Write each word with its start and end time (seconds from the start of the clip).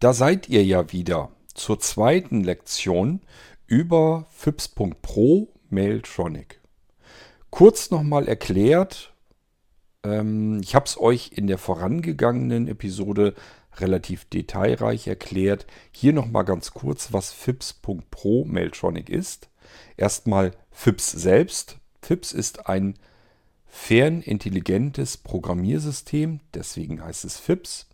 da 0.00 0.12
seid 0.12 0.48
ihr 0.48 0.64
ja 0.64 0.92
wieder 0.92 1.30
zur 1.54 1.80
zweiten 1.80 2.42
Lektion 2.42 3.20
über 3.66 4.26
FIPS.pro 4.30 5.48
Mailtronic. 5.70 6.60
Kurz 7.50 7.90
nochmal 7.90 8.28
erklärt, 8.28 9.12
ähm, 10.04 10.60
ich 10.62 10.74
habe 10.74 10.86
es 10.86 10.98
euch 10.98 11.32
in 11.32 11.46
der 11.46 11.58
vorangegangenen 11.58 12.68
Episode 12.68 13.34
relativ 13.76 14.24
detailreich 14.26 15.06
erklärt. 15.06 15.66
Hier 15.92 16.12
nochmal 16.12 16.44
ganz 16.44 16.72
kurz, 16.72 17.12
was 17.12 17.32
FIPS.pro 17.32 18.44
Mailtronic 18.44 19.08
ist. 19.08 19.48
Erstmal 19.96 20.52
FIPS 20.70 21.12
selbst. 21.12 21.78
FIPS 22.02 22.32
ist 22.32 22.68
ein 22.68 22.94
fernintelligentes 23.66 25.18
Programmiersystem, 25.18 26.40
deswegen 26.54 27.02
heißt 27.02 27.24
es 27.24 27.38
FIPS. 27.38 27.87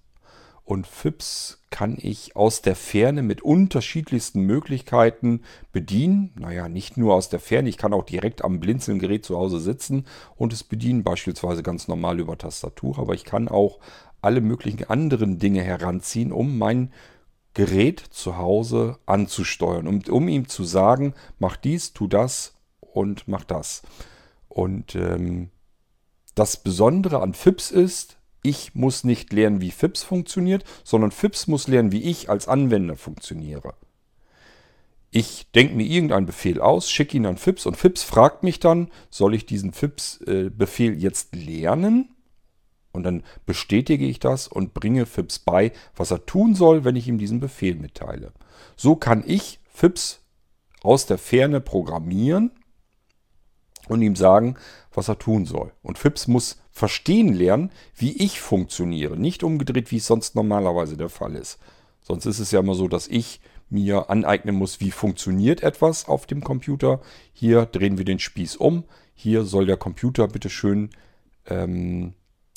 Und 0.64 0.86
FIPS 0.86 1.62
kann 1.68 1.98
ich 2.00 2.36
aus 2.36 2.62
der 2.62 2.74
Ferne 2.74 3.22
mit 3.22 3.42
unterschiedlichsten 3.42 4.40
Möglichkeiten 4.40 5.42
bedienen. 5.72 6.32
Naja, 6.36 6.70
nicht 6.70 6.96
nur 6.96 7.14
aus 7.14 7.28
der 7.28 7.40
Ferne, 7.40 7.68
ich 7.68 7.76
kann 7.76 7.92
auch 7.92 8.04
direkt 8.04 8.42
am 8.42 8.60
Blinzelgerät 8.60 9.26
zu 9.26 9.36
Hause 9.36 9.60
sitzen 9.60 10.06
und 10.36 10.54
es 10.54 10.64
bedienen, 10.64 11.04
beispielsweise 11.04 11.62
ganz 11.62 11.86
normal 11.86 12.18
über 12.18 12.38
Tastatur. 12.38 12.98
Aber 12.98 13.12
ich 13.12 13.24
kann 13.24 13.48
auch 13.48 13.78
alle 14.22 14.40
möglichen 14.40 14.84
anderen 14.88 15.38
Dinge 15.38 15.62
heranziehen, 15.62 16.32
um 16.32 16.56
mein 16.56 16.92
Gerät 17.52 18.00
zu 18.00 18.38
Hause 18.38 18.98
anzusteuern, 19.04 19.86
um, 19.86 20.00
um 20.08 20.28
ihm 20.28 20.48
zu 20.48 20.64
sagen, 20.64 21.14
mach 21.38 21.56
dies, 21.56 21.92
tu 21.92 22.08
das 22.08 22.56
und 22.80 23.28
mach 23.28 23.44
das. 23.44 23.82
Und 24.48 24.94
ähm, 24.94 25.50
das 26.34 26.56
Besondere 26.56 27.20
an 27.20 27.34
FIPS 27.34 27.70
ist, 27.70 28.16
ich 28.44 28.74
muss 28.74 29.04
nicht 29.04 29.32
lernen, 29.32 29.60
wie 29.60 29.70
FIPS 29.70 30.02
funktioniert, 30.02 30.64
sondern 30.84 31.10
FIPS 31.10 31.48
muss 31.48 31.66
lernen, 31.66 31.92
wie 31.92 32.02
ich 32.02 32.28
als 32.30 32.46
Anwender 32.46 32.96
funktioniere. 32.96 33.74
Ich 35.10 35.50
denke 35.52 35.74
mir 35.74 35.86
irgendeinen 35.86 36.26
Befehl 36.26 36.60
aus, 36.60 36.90
schicke 36.90 37.16
ihn 37.16 37.26
an 37.26 37.38
FIPS 37.38 37.66
und 37.66 37.76
FIPS 37.76 38.02
fragt 38.02 38.42
mich 38.42 38.60
dann, 38.60 38.90
soll 39.10 39.34
ich 39.34 39.46
diesen 39.46 39.72
FIPS-Befehl 39.72 40.92
äh, 40.92 40.98
jetzt 40.98 41.34
lernen? 41.34 42.10
Und 42.92 43.04
dann 43.04 43.24
bestätige 43.46 44.06
ich 44.06 44.20
das 44.20 44.46
und 44.46 44.74
bringe 44.74 45.06
FIPS 45.06 45.40
bei, 45.40 45.72
was 45.96 46.10
er 46.10 46.26
tun 46.26 46.54
soll, 46.54 46.84
wenn 46.84 46.96
ich 46.96 47.08
ihm 47.08 47.18
diesen 47.18 47.40
Befehl 47.40 47.76
mitteile. 47.76 48.32
So 48.76 48.94
kann 48.94 49.24
ich 49.26 49.58
FIPS 49.72 50.20
aus 50.82 51.06
der 51.06 51.18
Ferne 51.18 51.60
programmieren 51.60 52.50
und 53.88 54.02
ihm 54.02 54.16
sagen, 54.16 54.56
was 54.92 55.08
er 55.08 55.18
tun 55.18 55.46
soll. 55.46 55.72
Und 55.82 55.98
Fips 55.98 56.28
muss 56.28 56.58
verstehen 56.74 57.32
lernen, 57.32 57.70
wie 57.96 58.12
ich 58.22 58.40
funktioniere. 58.40 59.16
Nicht 59.16 59.44
umgedreht, 59.44 59.92
wie 59.92 59.98
es 59.98 60.06
sonst 60.06 60.34
normalerweise 60.34 60.96
der 60.96 61.08
Fall 61.08 61.36
ist. 61.36 61.58
Sonst 62.02 62.26
ist 62.26 62.40
es 62.40 62.50
ja 62.50 62.60
immer 62.60 62.74
so, 62.74 62.88
dass 62.88 63.06
ich 63.06 63.40
mir 63.70 64.10
aneignen 64.10 64.56
muss, 64.56 64.80
wie 64.80 64.90
funktioniert 64.90 65.62
etwas 65.62 66.06
auf 66.06 66.26
dem 66.26 66.42
Computer. 66.42 67.00
Hier 67.32 67.64
drehen 67.64 67.96
wir 67.96 68.04
den 68.04 68.18
Spieß 68.18 68.56
um. 68.56 68.84
Hier 69.14 69.44
soll 69.44 69.66
der 69.66 69.76
Computer 69.76 70.26
bitte 70.26 70.50
schön 70.50 70.90
ähm, 71.46 72.14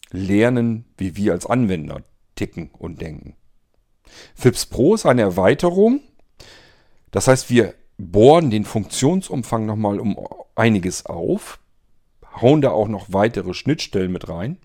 lernen, 0.10 0.86
wie 0.98 1.16
wir 1.16 1.34
als 1.34 1.46
Anwender 1.46 2.04
ticken 2.36 2.72
und 2.78 3.02
denken. 3.02 3.36
FIPS 4.36 4.66
Pro 4.66 4.96
ist 4.96 5.06
eine 5.06 5.22
Erweiterung. 5.22 6.02
Das 7.12 7.28
heißt, 7.28 7.50
wir 7.52 7.76
bohren 7.98 8.50
den 8.50 8.66
Funktionsumfang 8.66 9.66
nochmal 9.66 10.00
um 10.00 10.18
einiges 10.56 11.06
auf, 11.06 11.60
hauen 12.42 12.62
da 12.62 12.72
auch 12.72 12.88
noch 12.88 13.08
weitere 13.10 13.54
Schnittstellen 13.54 14.12
mit 14.12 14.30
rein. 14.30 14.58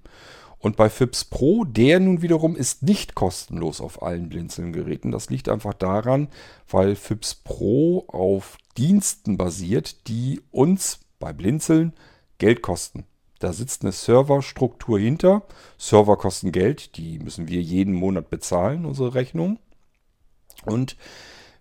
Und 0.58 0.76
bei 0.76 0.88
FIPS 0.88 1.24
Pro, 1.24 1.64
der 1.64 1.98
nun 1.98 2.22
wiederum 2.22 2.54
ist 2.54 2.84
nicht 2.84 3.16
kostenlos 3.16 3.80
auf 3.80 4.02
allen 4.02 4.28
Blinzeln-Geräten. 4.28 5.10
Das 5.10 5.28
liegt 5.28 5.48
einfach 5.48 5.74
daran, 5.74 6.28
weil 6.70 6.94
FIPS 6.94 7.34
Pro 7.34 8.04
auf 8.06 8.58
Diensten 8.76 9.36
basiert, 9.36 10.06
die 10.06 10.40
uns 10.52 11.00
bei 11.18 11.32
Blinzeln 11.32 11.94
Geld 12.38 12.62
kosten. 12.62 13.06
Da 13.40 13.52
sitzt 13.52 13.82
eine 13.82 13.90
Serverstruktur 13.90 15.00
hinter. 15.00 15.42
Server 15.76 16.16
kosten 16.16 16.52
Geld, 16.52 16.96
die 16.96 17.18
müssen 17.18 17.48
wir 17.48 17.60
jeden 17.60 17.92
Monat 17.92 18.30
bezahlen, 18.30 18.86
unsere 18.86 19.14
Rechnung. 19.14 19.58
Und 20.64 20.96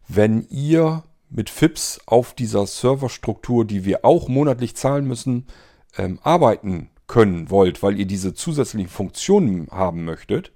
wenn 0.07 0.47
ihr 0.49 1.03
mit 1.31 1.49
FIPS 1.49 2.01
auf 2.05 2.35
dieser 2.35 2.67
Serverstruktur, 2.67 3.66
die 3.66 3.83
wir 3.83 4.05
auch 4.05 4.28
monatlich 4.28 4.75
zahlen 4.75 5.07
müssen, 5.07 5.47
ähm, 5.97 6.19
arbeiten 6.24 6.90
können 7.07 7.50
wollt, 7.50 7.84
weil 7.84 8.00
ihr 8.00 8.06
diese 8.06 8.34
zusätzlichen 8.34 8.90
Funktionen 8.90 9.68
haben 9.72 10.06
möchtet, 10.06 10.53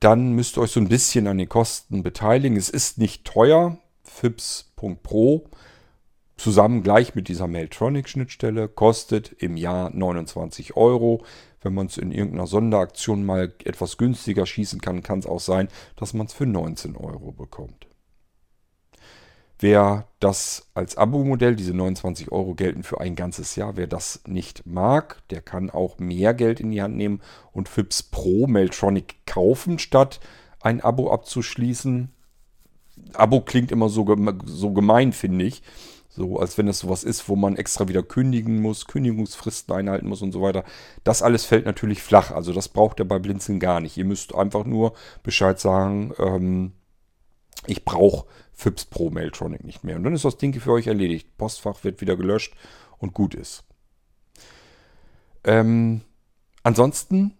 dann 0.00 0.32
müsst 0.32 0.56
ihr 0.56 0.62
euch 0.62 0.72
so 0.72 0.80
ein 0.80 0.88
bisschen 0.88 1.28
an 1.28 1.38
den 1.38 1.48
Kosten 1.48 2.02
beteiligen. 2.02 2.56
Es 2.56 2.68
ist 2.68 2.98
nicht 2.98 3.24
teuer. 3.24 3.78
FIPS.pro 4.02 5.44
zusammen 6.36 6.82
gleich 6.82 7.14
mit 7.14 7.28
dieser 7.28 7.46
Mailtronic-Schnittstelle 7.46 8.68
kostet 8.68 9.32
im 9.38 9.56
Jahr 9.56 9.90
29 9.90 10.76
Euro. 10.76 11.24
Wenn 11.60 11.74
man 11.74 11.86
es 11.86 11.98
in 11.98 12.10
irgendeiner 12.10 12.48
Sonderaktion 12.48 13.24
mal 13.24 13.54
etwas 13.64 13.96
günstiger 13.96 14.44
schießen 14.44 14.80
kann, 14.80 15.04
kann 15.04 15.20
es 15.20 15.26
auch 15.26 15.38
sein, 15.38 15.68
dass 15.94 16.14
man 16.14 16.26
es 16.26 16.32
für 16.32 16.46
19 16.46 16.96
Euro 16.96 17.30
bekommt. 17.30 17.86
Wer 19.62 20.08
das 20.18 20.66
als 20.74 20.96
Abo-Modell, 20.96 21.54
diese 21.54 21.72
29 21.72 22.32
Euro 22.32 22.56
gelten 22.56 22.82
für 22.82 23.00
ein 23.00 23.14
ganzes 23.14 23.54
Jahr, 23.54 23.76
wer 23.76 23.86
das 23.86 24.20
nicht 24.26 24.66
mag, 24.66 25.22
der 25.30 25.40
kann 25.40 25.70
auch 25.70 26.00
mehr 26.00 26.34
Geld 26.34 26.58
in 26.58 26.72
die 26.72 26.82
Hand 26.82 26.96
nehmen 26.96 27.20
und 27.52 27.68
FIPS 27.68 28.02
Pro 28.02 28.48
Meltronic 28.48 29.24
kaufen, 29.24 29.78
statt 29.78 30.18
ein 30.58 30.80
Abo 30.80 31.12
abzuschließen. 31.12 32.10
Abo 33.12 33.40
klingt 33.42 33.70
immer 33.70 33.88
so, 33.88 34.04
so 34.46 34.72
gemein, 34.72 35.12
finde 35.12 35.44
ich. 35.44 35.62
So, 36.08 36.40
als 36.40 36.58
wenn 36.58 36.66
es 36.66 36.80
sowas 36.80 37.04
ist, 37.04 37.28
wo 37.28 37.36
man 37.36 37.54
extra 37.54 37.86
wieder 37.86 38.02
kündigen 38.02 38.60
muss, 38.60 38.88
Kündigungsfristen 38.88 39.72
einhalten 39.76 40.08
muss 40.08 40.22
und 40.22 40.32
so 40.32 40.42
weiter. 40.42 40.64
Das 41.04 41.22
alles 41.22 41.44
fällt 41.44 41.66
natürlich 41.66 42.02
flach. 42.02 42.32
Also 42.32 42.52
das 42.52 42.68
braucht 42.68 42.98
ihr 42.98 43.06
bei 43.06 43.20
Blinzeln 43.20 43.60
gar 43.60 43.80
nicht. 43.80 43.96
Ihr 43.96 44.06
müsst 44.06 44.34
einfach 44.34 44.64
nur 44.64 44.94
Bescheid 45.22 45.60
sagen, 45.60 46.12
ähm, 46.18 46.72
ich 47.66 47.84
brauche 47.84 48.26
FIPS 48.52 48.86
Pro 48.86 49.10
Mailtronic 49.10 49.64
nicht 49.64 49.84
mehr. 49.84 49.96
Und 49.96 50.04
dann 50.04 50.14
ist 50.14 50.24
das 50.24 50.36
Ding 50.36 50.58
für 50.58 50.72
euch 50.72 50.86
erledigt. 50.86 51.36
Postfach 51.36 51.84
wird 51.84 52.00
wieder 52.00 52.16
gelöscht 52.16 52.54
und 52.98 53.14
gut 53.14 53.34
ist. 53.34 53.64
Ähm, 55.44 56.02
ansonsten 56.62 57.36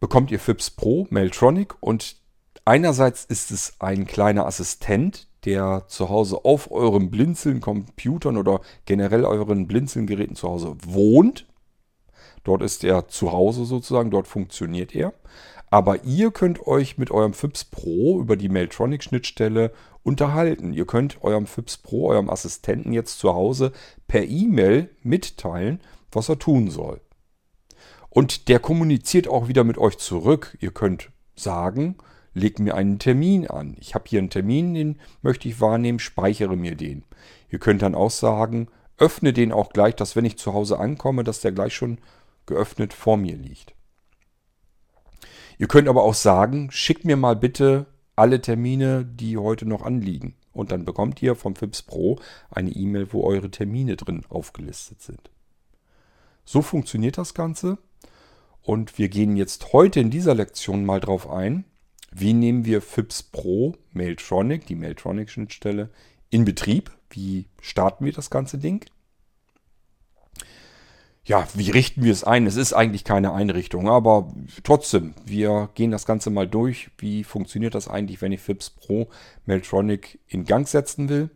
bekommt 0.00 0.30
ihr 0.30 0.40
FIPS 0.40 0.70
Pro 0.70 1.06
Mailtronic 1.10 1.74
und 1.80 2.16
einerseits 2.64 3.24
ist 3.24 3.50
es 3.50 3.74
ein 3.78 4.06
kleiner 4.06 4.46
Assistent, 4.46 5.28
der 5.44 5.84
zu 5.88 6.08
Hause 6.08 6.44
auf 6.44 6.70
euren 6.70 7.10
Blinzeln-Computern 7.10 8.36
oder 8.36 8.60
generell 8.86 9.24
euren 9.24 9.66
Blinzeln-Geräten 9.66 10.36
zu 10.36 10.48
Hause 10.48 10.76
wohnt. 10.84 11.46
Dort 12.42 12.62
ist 12.62 12.84
er 12.84 13.08
zu 13.08 13.32
Hause 13.32 13.64
sozusagen, 13.64 14.10
dort 14.10 14.26
funktioniert 14.26 14.94
er. 14.94 15.14
Aber 15.74 16.04
ihr 16.04 16.30
könnt 16.30 16.68
euch 16.68 16.98
mit 16.98 17.10
eurem 17.10 17.32
FIPS 17.32 17.64
Pro 17.64 18.20
über 18.20 18.36
die 18.36 18.48
Mailtronic-Schnittstelle 18.48 19.72
unterhalten. 20.04 20.72
Ihr 20.72 20.86
könnt 20.86 21.20
eurem 21.24 21.48
FIPS 21.48 21.78
Pro, 21.78 22.10
eurem 22.10 22.30
Assistenten 22.30 22.92
jetzt 22.92 23.18
zu 23.18 23.34
Hause 23.34 23.72
per 24.06 24.22
E-Mail 24.22 24.88
mitteilen, 25.02 25.80
was 26.12 26.28
er 26.28 26.38
tun 26.38 26.70
soll. 26.70 27.00
Und 28.08 28.46
der 28.46 28.60
kommuniziert 28.60 29.26
auch 29.26 29.48
wieder 29.48 29.64
mit 29.64 29.76
euch 29.76 29.98
zurück. 29.98 30.56
Ihr 30.60 30.70
könnt 30.70 31.10
sagen, 31.34 31.96
legt 32.34 32.60
mir 32.60 32.76
einen 32.76 33.00
Termin 33.00 33.48
an. 33.48 33.74
Ich 33.80 33.96
habe 33.96 34.04
hier 34.06 34.20
einen 34.20 34.30
Termin, 34.30 34.74
den 34.74 35.00
möchte 35.22 35.48
ich 35.48 35.60
wahrnehmen, 35.60 35.98
speichere 35.98 36.54
mir 36.54 36.76
den. 36.76 37.02
Ihr 37.50 37.58
könnt 37.58 37.82
dann 37.82 37.96
auch 37.96 38.12
sagen, 38.12 38.68
öffne 38.96 39.32
den 39.32 39.50
auch 39.50 39.70
gleich, 39.70 39.96
dass 39.96 40.14
wenn 40.14 40.24
ich 40.24 40.38
zu 40.38 40.54
Hause 40.54 40.78
ankomme, 40.78 41.24
dass 41.24 41.40
der 41.40 41.50
gleich 41.50 41.74
schon 41.74 41.98
geöffnet 42.46 42.92
vor 42.92 43.16
mir 43.16 43.34
liegt. 43.34 43.73
Ihr 45.58 45.68
könnt 45.68 45.88
aber 45.88 46.02
auch 46.02 46.14
sagen, 46.14 46.70
schickt 46.70 47.04
mir 47.04 47.16
mal 47.16 47.36
bitte 47.36 47.86
alle 48.16 48.40
Termine, 48.40 49.04
die 49.04 49.36
heute 49.36 49.66
noch 49.66 49.82
anliegen. 49.82 50.34
Und 50.52 50.70
dann 50.70 50.84
bekommt 50.84 51.20
ihr 51.20 51.34
vom 51.34 51.56
FIPS 51.56 51.82
Pro 51.82 52.18
eine 52.50 52.70
E-Mail, 52.70 53.12
wo 53.12 53.24
eure 53.24 53.50
Termine 53.50 53.96
drin 53.96 54.22
aufgelistet 54.28 55.02
sind. 55.02 55.30
So 56.44 56.62
funktioniert 56.62 57.18
das 57.18 57.34
Ganze. 57.34 57.78
Und 58.62 58.98
wir 58.98 59.08
gehen 59.08 59.36
jetzt 59.36 59.72
heute 59.72 60.00
in 60.00 60.10
dieser 60.10 60.34
Lektion 60.34 60.86
mal 60.86 61.00
drauf 61.00 61.28
ein, 61.28 61.64
wie 62.12 62.32
nehmen 62.32 62.64
wir 62.64 62.80
FIPS 62.80 63.24
Pro 63.24 63.74
Mailtronic, 63.92 64.66
die 64.66 64.76
Mailtronic-Schnittstelle, 64.76 65.90
in 66.30 66.44
Betrieb? 66.44 66.92
Wie 67.10 67.46
starten 67.60 68.04
wir 68.04 68.12
das 68.12 68.30
ganze 68.30 68.58
Ding? 68.58 68.84
Ja, 71.26 71.46
wie 71.54 71.70
richten 71.70 72.04
wir 72.04 72.12
es 72.12 72.22
ein? 72.24 72.46
Es 72.46 72.56
ist 72.56 72.74
eigentlich 72.74 73.04
keine 73.04 73.32
Einrichtung, 73.32 73.88
aber 73.88 74.32
trotzdem, 74.62 75.14
wir 75.24 75.70
gehen 75.74 75.90
das 75.90 76.04
Ganze 76.04 76.28
mal 76.28 76.46
durch. 76.46 76.90
Wie 76.98 77.24
funktioniert 77.24 77.74
das 77.74 77.88
eigentlich, 77.88 78.20
wenn 78.20 78.32
ich 78.32 78.40
FIPS 78.40 78.70
Pro 78.70 79.08
Meltronic 79.46 80.18
in 80.28 80.44
Gang 80.44 80.68
setzen 80.68 81.08
will? 81.08 81.30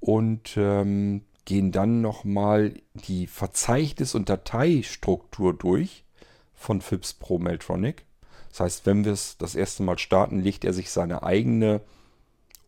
Und 0.00 0.56
ähm, 0.56 1.22
gehen 1.44 1.70
dann 1.70 2.00
nochmal 2.00 2.74
die 2.94 3.26
Verzeichnis- 3.26 4.14
und 4.14 4.28
Dateistruktur 4.28 5.54
durch 5.54 6.04
von 6.54 6.80
FIPS 6.80 7.14
Pro 7.14 7.38
Meltronic. 7.38 8.04
Das 8.50 8.60
heißt, 8.60 8.86
wenn 8.86 9.04
wir 9.04 9.12
es 9.12 9.38
das 9.38 9.54
erste 9.54 9.82
Mal 9.84 9.98
starten, 9.98 10.40
legt 10.40 10.64
er 10.64 10.72
sich 10.72 10.90
seine 10.90 11.22
eigene 11.22 11.80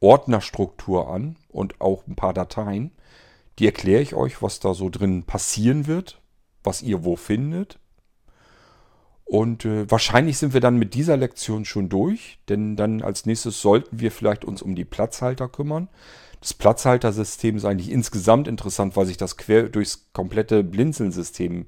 Ordnerstruktur 0.01 1.09
an 1.09 1.37
und 1.49 1.81
auch 1.81 2.07
ein 2.07 2.17
paar 2.17 2.33
Dateien. 2.33 2.93
Die 3.59 3.67
erkläre 3.67 4.03
ich 4.03 4.15
euch, 4.15 4.43
was 4.43 4.61
da 4.61 4.75
so 4.75 4.91
drin 4.91 5.25
passieren 5.25 5.87
wird, 5.87 6.21
was 6.63 6.83
ihr 6.83 7.05
wo 7.05 7.17
findet. 7.17 7.79
Und 9.25 9.65
äh, 9.65 9.91
wahrscheinlich 9.91 10.39
sind 10.39 10.55
wir 10.55 10.61
dann 10.61 10.79
mit 10.79 10.95
dieser 10.95 11.17
Lektion 11.17 11.65
schon 11.65 11.89
durch, 11.89 12.39
denn 12.49 12.77
dann 12.77 13.03
als 13.03 13.27
nächstes 13.27 13.61
sollten 13.61 13.99
wir 13.99 14.13
vielleicht 14.13 14.45
uns 14.45 14.63
um 14.63 14.77
die 14.77 14.85
Platzhalter 14.85 15.49
kümmern. 15.49 15.89
Das 16.41 16.55
Platzhaltersystem 16.55 17.57
ist 17.57 17.65
eigentlich 17.65 17.91
insgesamt 17.91 18.47
interessant, 18.47 18.95
weil 18.95 19.07
sich 19.07 19.17
das 19.17 19.37
quer 19.37 19.65
durchs 19.65 20.13
komplette 20.13 20.63
Blinzeln-System 20.63 21.67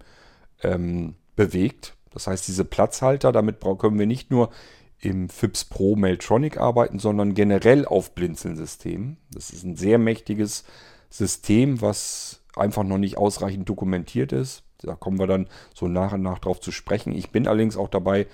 ähm, 0.62 1.17
bewegt. 1.35 1.96
Das 2.11 2.29
heißt, 2.29 2.46
diese 2.46 2.64
Platzhalter, 2.64 3.32
damit 3.32 3.56
können 3.79 3.99
wir 3.99 4.06
nicht 4.06 4.31
nur 4.31 4.50
im 5.00 5.29
FIPS 5.29 5.64
Pro 5.64 5.96
Mailtronic 5.96 6.58
arbeiten, 6.58 7.00
sondern 7.00 7.35
generell 7.35 7.87
auf 7.87 8.14
Blinzeln-Systemen. 8.14 9.17
Das 9.32 9.50
ist 9.50 9.64
ein 9.64 9.76
sehr 9.76 9.99
mächtiges 9.99 10.64
System, 11.10 11.81
was 11.81 12.43
einfach 12.56 12.84
noch 12.84 12.99
nicht 12.99 13.16
ausreichend 13.16 13.69
dokumentiert 13.69 14.32
ist. 14.32 14.62
Da 14.78 14.94
kommen 14.94 15.19
wir 15.19 15.26
dann 15.26 15.49
so 15.75 15.88
nach 15.88 16.12
und 16.12 16.22
nach 16.22 16.38
drauf 16.38 16.60
zu 16.60 16.70
sprechen. 16.70 17.14
Ich 17.14 17.31
bin 17.31 17.46
allerdings 17.46 17.76
auch 17.76 17.88
dabei, 17.88 18.26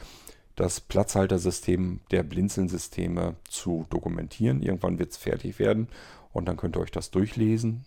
das 0.57 0.81
Platzhaltersystem 0.81 2.01
der 2.11 2.23
Blinzeln-Systeme 2.23 3.35
zu 3.49 3.87
dokumentieren. 3.91 4.63
Irgendwann 4.63 4.99
wird 4.99 5.11
es 5.11 5.17
fertig 5.17 5.59
werden 5.59 5.89
und 6.33 6.47
dann 6.47 6.57
könnt 6.57 6.77
ihr 6.77 6.81
euch 6.81 6.93
das 6.93 7.11
durchlesen. 7.11 7.85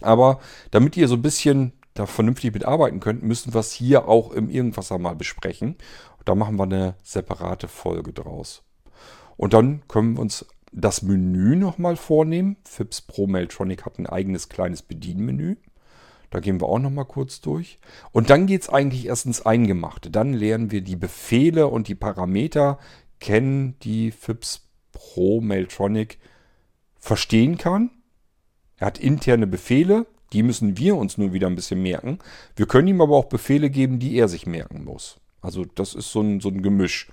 Aber 0.00 0.40
damit 0.70 0.96
ihr 0.96 1.08
so 1.08 1.14
ein 1.14 1.22
bisschen 1.22 1.72
da 1.94 2.06
vernünftig 2.06 2.52
mitarbeiten 2.52 3.00
könnt, 3.00 3.22
müssen 3.22 3.52
wir 3.52 3.60
es 3.60 3.72
hier 3.72 4.08
auch 4.08 4.32
im 4.32 4.48
Irgendwasser 4.48 4.98
mal 4.98 5.14
besprechen. 5.14 5.76
Da 6.24 6.34
machen 6.34 6.56
wir 6.56 6.64
eine 6.64 6.94
separate 7.02 7.68
Folge 7.68 8.12
draus. 8.12 8.62
Und 9.36 9.52
dann 9.52 9.82
können 9.88 10.14
wir 10.14 10.20
uns 10.20 10.46
das 10.72 11.02
Menü 11.02 11.56
nochmal 11.56 11.96
vornehmen. 11.96 12.56
FIPS 12.64 13.02
Pro 13.02 13.26
Mailtronic 13.26 13.84
hat 13.84 13.98
ein 13.98 14.06
eigenes 14.06 14.48
kleines 14.48 14.82
Bedienmenü. 14.82 15.56
Da 16.30 16.38
gehen 16.38 16.60
wir 16.60 16.68
auch 16.68 16.78
nochmal 16.78 17.06
kurz 17.06 17.40
durch. 17.40 17.78
Und 18.12 18.30
dann 18.30 18.46
geht 18.46 18.62
es 18.62 18.68
eigentlich 18.68 19.06
erst 19.06 19.26
ins 19.26 19.44
Eingemachte. 19.44 20.10
Dann 20.10 20.32
lernen 20.32 20.70
wir 20.70 20.80
die 20.80 20.96
Befehle 20.96 21.66
und 21.66 21.88
die 21.88 21.96
Parameter 21.96 22.78
kennen, 23.18 23.76
die 23.80 24.12
FIPS 24.12 24.68
Pro 24.92 25.40
Mailtronic 25.40 26.18
verstehen 26.98 27.58
kann. 27.58 27.90
Er 28.76 28.86
hat 28.86 28.98
interne 28.98 29.46
Befehle, 29.46 30.06
die 30.32 30.42
müssen 30.42 30.78
wir 30.78 30.96
uns 30.96 31.18
nur 31.18 31.32
wieder 31.32 31.48
ein 31.48 31.56
bisschen 31.56 31.82
merken. 31.82 32.18
Wir 32.54 32.66
können 32.66 32.88
ihm 32.88 33.00
aber 33.00 33.16
auch 33.16 33.26
Befehle 33.26 33.68
geben, 33.68 33.98
die 33.98 34.14
er 34.14 34.28
sich 34.28 34.46
merken 34.46 34.84
muss. 34.84 35.20
Also 35.40 35.64
das 35.64 35.94
ist 35.94 36.12
so 36.12 36.20
ein, 36.20 36.40
so 36.40 36.48
ein 36.48 36.62
Gemisch. 36.62 37.08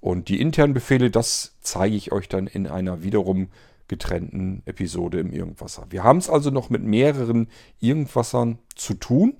Und 0.00 0.28
die 0.28 0.40
internen 0.40 0.74
Befehle, 0.74 1.10
das 1.10 1.56
zeige 1.60 1.94
ich 1.94 2.10
euch 2.12 2.28
dann 2.28 2.46
in 2.46 2.66
einer 2.66 3.02
wiederum 3.02 3.48
getrennten 3.86 4.62
Episode 4.66 5.20
im 5.20 5.32
Irgendwasser. 5.32 5.86
Wir 5.90 6.04
haben 6.04 6.18
es 6.18 6.30
also 6.30 6.50
noch 6.50 6.70
mit 6.70 6.82
mehreren 6.82 7.48
Irgendwassern 7.80 8.58
zu 8.74 8.94
tun. 8.94 9.36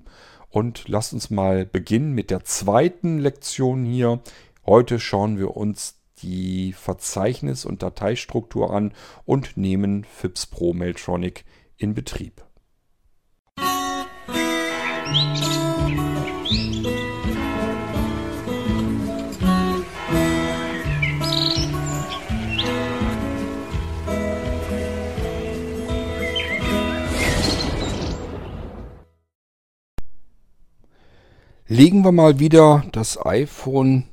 Und 0.49 0.89
lasst 0.89 1.13
uns 1.13 1.29
mal 1.29 1.65
beginnen 1.65 2.13
mit 2.13 2.29
der 2.29 2.43
zweiten 2.43 3.19
Lektion 3.19 3.85
hier. 3.85 4.19
Heute 4.65 4.99
schauen 4.99 5.39
wir 5.39 5.55
uns 5.55 5.95
die 6.21 6.73
Verzeichnis- 6.73 7.65
und 7.65 7.81
Dateistruktur 7.81 8.71
an 8.71 8.93
und 9.25 9.55
nehmen 9.55 10.03
FIPS 10.03 10.47
Pro 10.47 10.73
Mailtronic 10.73 11.45
in 11.77 11.93
Betrieb. 11.93 12.43
Legen 31.71 32.03
wir 32.03 32.11
mal 32.11 32.37
wieder 32.37 32.83
das 32.91 33.25
iPhone 33.25 34.03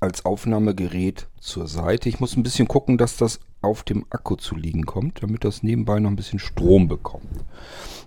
als 0.00 0.24
Aufnahmegerät 0.24 1.28
zur 1.38 1.68
Seite. 1.68 2.08
Ich 2.08 2.18
muss 2.18 2.36
ein 2.36 2.42
bisschen 2.42 2.66
gucken, 2.66 2.98
dass 2.98 3.16
das 3.16 3.38
auf 3.60 3.84
dem 3.84 4.04
Akku 4.10 4.34
zu 4.34 4.56
liegen 4.56 4.84
kommt, 4.84 5.22
damit 5.22 5.44
das 5.44 5.62
nebenbei 5.62 6.00
noch 6.00 6.10
ein 6.10 6.16
bisschen 6.16 6.40
Strom 6.40 6.88
bekommt. 6.88 7.44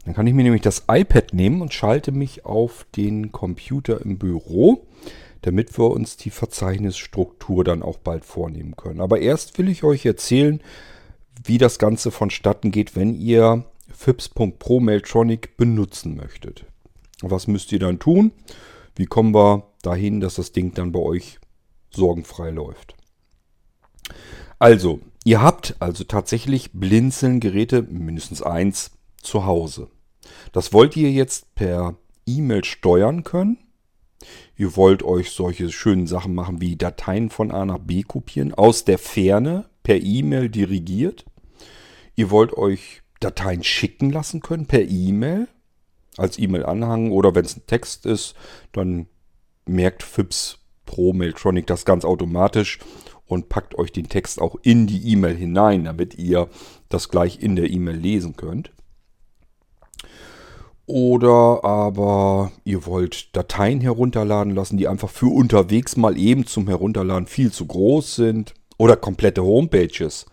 Dann 0.04 0.14
kann 0.14 0.28
ich 0.28 0.34
mir 0.34 0.44
nämlich 0.44 0.62
das 0.62 0.84
iPad 0.90 1.34
nehmen 1.34 1.62
und 1.62 1.74
schalte 1.74 2.12
mich 2.12 2.44
auf 2.46 2.86
den 2.98 3.32
Computer 3.32 4.02
im 4.02 4.18
Büro, 4.18 4.86
damit 5.44 5.80
wir 5.80 5.90
uns 5.90 6.18
die 6.18 6.30
Verzeichnisstruktur 6.30 7.64
dann 7.64 7.82
auch 7.82 8.00
bald 8.00 8.26
vornehmen 8.26 8.76
können. 8.76 9.00
Aber 9.00 9.20
erst 9.20 9.58
will 9.58 9.70
ich 9.70 9.86
euch 9.86 10.06
erzählen, 10.06 10.60
wie 11.46 11.60
das 11.60 11.80
Ganze 11.80 12.12
vonstatten 12.12 12.72
geht, 12.72 12.94
wenn 12.98 13.16
ihr 13.16 13.64
FIPS.pro 13.94 14.82
Mailtronic 14.82 15.56
benutzen 15.56 16.18
möchtet. 16.18 16.66
Was 17.22 17.48
müsst 17.48 17.72
ihr 17.72 17.80
dann 17.80 18.00
tun? 18.00 18.32
Wie 18.96 19.06
kommen 19.06 19.34
wir 19.34 19.72
dahin, 19.82 20.20
dass 20.20 20.36
das 20.36 20.52
Ding 20.52 20.74
dann 20.74 20.92
bei 20.92 21.00
euch 21.00 21.40
sorgenfrei 21.92 22.50
läuft? 22.50 22.96
Also, 24.60 25.02
ihr 25.24 25.42
habt 25.42 25.76
also 25.80 26.04
tatsächlich 26.04 26.72
Blinzeln-Geräte, 26.74 27.82
mindestens 27.84 28.42
eins, 28.42 28.92
zu 29.22 29.46
Hause. 29.46 29.90
Das 30.52 30.74
wollt 30.74 30.96
ihr 30.96 31.12
jetzt 31.12 31.56
per 31.56 31.98
E-Mail 32.26 32.64
steuern 32.64 33.24
können. 33.24 33.58
Ihr 34.56 34.76
wollt 34.76 35.04
euch 35.04 35.32
solche 35.32 35.72
schönen 35.72 36.08
Sachen 36.08 36.34
machen 36.34 36.62
wie 36.62 36.78
Dateien 36.78 37.30
von 37.30 37.52
A 37.52 37.66
nach 37.66 37.80
B 37.80 38.04
kopieren, 38.04 38.54
aus 38.54 38.86
der 38.86 38.98
Ferne 38.98 39.70
per 39.84 40.02
E-Mail 40.02 40.50
dirigiert. 40.50 41.26
Ihr 42.16 42.32
wollt 42.32 42.54
euch 42.54 43.02
Dateien 43.20 43.64
schicken 43.64 44.10
lassen 44.12 44.42
können 44.42 44.66
per 44.66 44.82
E-Mail 44.82 45.48
als 46.18 46.40
E-Mail-Anhang 46.40 47.12
oder 47.12 47.36
wenn 47.36 47.46
es 47.46 47.58
ein 47.58 47.68
Text 47.68 48.06
ist, 48.06 48.36
dann 48.72 49.08
merkt 49.66 50.04
FIPS 50.04 50.60
Pro 50.86 51.14
Mailtronic 51.14 51.66
das 51.68 51.86
ganz 51.86 52.06
automatisch 52.06 52.80
und 53.26 53.50
packt 53.50 53.76
euch 53.76 53.92
den 53.92 54.08
Text 54.08 54.40
auch 54.40 54.56
in 54.62 54.88
die 54.88 55.12
E-Mail 55.12 55.36
hinein, 55.36 55.86
damit 55.86 56.16
ihr 56.16 56.48
das 56.90 57.10
gleich 57.10 57.42
in 57.42 57.56
der 57.56 57.70
E-Mail 57.70 57.96
lesen 57.96 58.36
könnt. 58.36 58.72
Oder 60.88 61.64
aber 61.64 62.52
ihr 62.64 62.86
wollt 62.86 63.36
Dateien 63.36 63.82
herunterladen 63.82 64.54
lassen, 64.54 64.78
die 64.78 64.88
einfach 64.88 65.10
für 65.10 65.34
unterwegs 65.34 65.98
mal 65.98 66.18
eben 66.18 66.46
zum 66.46 66.68
Herunterladen 66.68 67.26
viel 67.26 67.52
zu 67.52 67.66
groß 67.66 68.16
sind. 68.16 68.54
Oder 68.78 68.96
komplette 68.96 69.44
Homepages. 69.44 70.28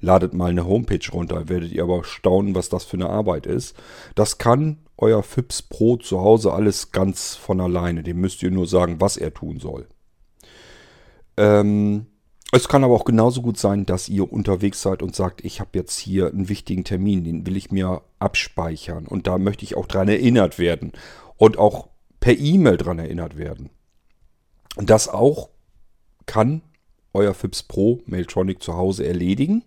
Ladet 0.00 0.34
mal 0.34 0.50
eine 0.50 0.66
Homepage 0.66 1.08
runter, 1.12 1.48
werdet 1.48 1.70
ihr 1.70 1.84
aber 1.84 2.02
staunen, 2.02 2.56
was 2.56 2.68
das 2.68 2.84
für 2.84 2.96
eine 2.96 3.10
Arbeit 3.10 3.46
ist. 3.46 3.76
Das 4.16 4.38
kann 4.38 4.78
euer 5.02 5.22
FIPS 5.24 5.62
Pro 5.62 5.96
zu 5.96 6.20
Hause 6.20 6.52
alles 6.52 6.92
ganz 6.92 7.34
von 7.34 7.60
alleine. 7.60 8.04
Dem 8.04 8.20
müsst 8.20 8.42
ihr 8.42 8.52
nur 8.52 8.66
sagen, 8.66 9.00
was 9.00 9.16
er 9.16 9.34
tun 9.34 9.58
soll. 9.58 9.88
Ähm, 11.36 12.06
es 12.52 12.68
kann 12.68 12.84
aber 12.84 12.94
auch 12.94 13.04
genauso 13.04 13.42
gut 13.42 13.58
sein, 13.58 13.84
dass 13.84 14.08
ihr 14.08 14.32
unterwegs 14.32 14.80
seid 14.80 15.02
und 15.02 15.16
sagt, 15.16 15.44
ich 15.44 15.58
habe 15.58 15.70
jetzt 15.74 15.98
hier 15.98 16.28
einen 16.28 16.48
wichtigen 16.48 16.84
Termin, 16.84 17.24
den 17.24 17.46
will 17.46 17.56
ich 17.56 17.72
mir 17.72 18.02
abspeichern. 18.20 19.08
Und 19.08 19.26
da 19.26 19.38
möchte 19.38 19.64
ich 19.64 19.76
auch 19.76 19.86
dran 19.86 20.08
erinnert 20.08 20.60
werden. 20.60 20.92
Und 21.36 21.58
auch 21.58 21.88
per 22.20 22.38
E-Mail 22.38 22.76
dran 22.76 23.00
erinnert 23.00 23.36
werden. 23.36 23.70
Und 24.76 24.88
das 24.88 25.08
auch 25.08 25.48
kann 26.26 26.62
euer 27.12 27.34
FIPS 27.34 27.64
Pro 27.64 28.00
Mailtronic 28.06 28.62
zu 28.62 28.76
Hause 28.76 29.04
erledigen. 29.04 29.64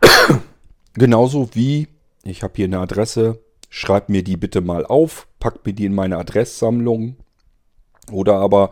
Genauso 0.94 1.50
wie, 1.54 1.88
ich 2.22 2.44
habe 2.44 2.52
hier 2.54 2.66
eine 2.66 2.78
Adresse, 2.78 3.40
schreibt 3.70 4.10
mir 4.10 4.22
die 4.22 4.36
bitte 4.36 4.60
mal 4.60 4.84
auf, 4.84 5.26
packt 5.38 5.64
mir 5.64 5.72
die 5.72 5.86
in 5.86 5.94
meine 5.94 6.18
Adresssammlung. 6.18 7.16
Oder 8.10 8.34
aber, 8.34 8.70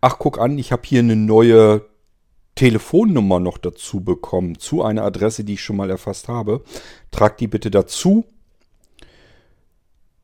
ach 0.00 0.18
guck 0.18 0.38
an, 0.38 0.56
ich 0.56 0.72
habe 0.72 0.82
hier 0.86 1.00
eine 1.00 1.16
neue 1.16 1.84
Telefonnummer 2.54 3.38
noch 3.40 3.58
dazu 3.58 4.00
bekommen, 4.00 4.58
zu 4.58 4.82
einer 4.82 5.02
Adresse, 5.02 5.44
die 5.44 5.54
ich 5.54 5.62
schon 5.62 5.76
mal 5.76 5.90
erfasst 5.90 6.28
habe. 6.28 6.62
Tragt 7.10 7.40
die 7.40 7.48
bitte 7.48 7.70
dazu. 7.70 8.24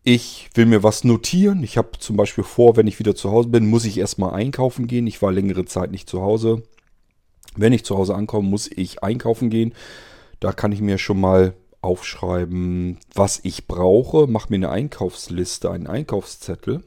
Ich 0.05 0.49
will 0.55 0.67
mir 0.67 0.83
was 0.83 1.05
notieren. 1.05 1.63
Ich 1.63 1.77
habe 1.77 1.91
zum 1.99 2.17
Beispiel 2.17 2.45
vor, 2.45 2.77
wenn 2.77 2.87
ich 2.87 2.99
wieder 2.99 3.15
zu 3.15 3.31
Hause 3.31 3.49
bin, 3.49 3.69
muss 3.69 3.85
ich 3.85 3.99
erstmal 3.99 4.35
einkaufen 4.35 4.87
gehen. 4.87 5.07
Ich 5.07 5.21
war 5.21 5.31
längere 5.31 5.65
Zeit 5.65 5.91
nicht 5.91 6.09
zu 6.09 6.23
Hause. 6.23 6.63
Wenn 7.55 7.73
ich 7.73 7.85
zu 7.85 7.99
Hause 7.99 8.15
ankomme, 8.15 8.49
muss 8.49 8.69
ich 8.69 9.03
einkaufen 9.03 9.51
gehen. 9.51 9.75
Da 10.41 10.53
kann 10.53 10.73
ich 10.73 10.81
mir 10.81 10.99
schon 10.99 11.21
mal 11.21 11.55
aufschreiben, 11.83 12.99
was 13.15 13.41
ich 13.43 13.67
brauche, 13.67 14.27
mache 14.27 14.49
mir 14.51 14.57
eine 14.57 14.71
Einkaufsliste, 14.71 15.71
einen 15.71 15.87
Einkaufszettel. 15.87 16.83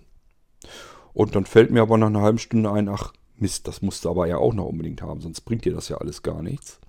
Und 1.13 1.35
dann 1.35 1.45
fällt 1.45 1.71
mir 1.71 1.81
aber 1.81 1.97
nach 1.97 2.07
einer 2.07 2.21
halben 2.21 2.39
Stunde 2.39 2.71
ein, 2.71 2.89
ach 2.89 3.13
Mist, 3.37 3.67
das 3.67 3.81
musst 3.81 4.05
du 4.05 4.09
aber 4.09 4.27
ja 4.27 4.37
auch 4.37 4.53
noch 4.53 4.65
unbedingt 4.65 5.01
haben, 5.01 5.21
sonst 5.21 5.41
bringt 5.41 5.65
dir 5.65 5.73
das 5.73 5.89
ja 5.89 5.97
alles 5.97 6.23
gar 6.23 6.41
nichts. 6.41 6.79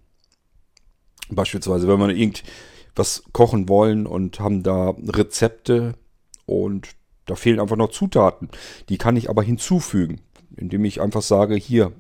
Beispielsweise, 1.29 1.89
wenn 1.89 1.99
wir 1.99 2.09
irgendwas 2.11 3.25
kochen 3.33 3.69
wollen 3.69 4.07
und 4.07 4.39
haben 4.39 4.63
da 4.63 4.91
Rezepte 4.91 5.95
und 6.47 6.89
da 7.27 7.35
fehlen 7.35 7.59
einfach 7.59 7.77
noch 7.77 7.91
Zutaten. 7.91 8.49
Die 8.89 8.99
kann 8.99 9.17
ich 9.17 9.29
aber 9.29 9.43
hinzufügen. 9.43 10.21
indem 10.57 10.85
ich 10.85 11.01
einfach 11.03 11.23
sage, 11.23 11.57
hier, 11.57 11.93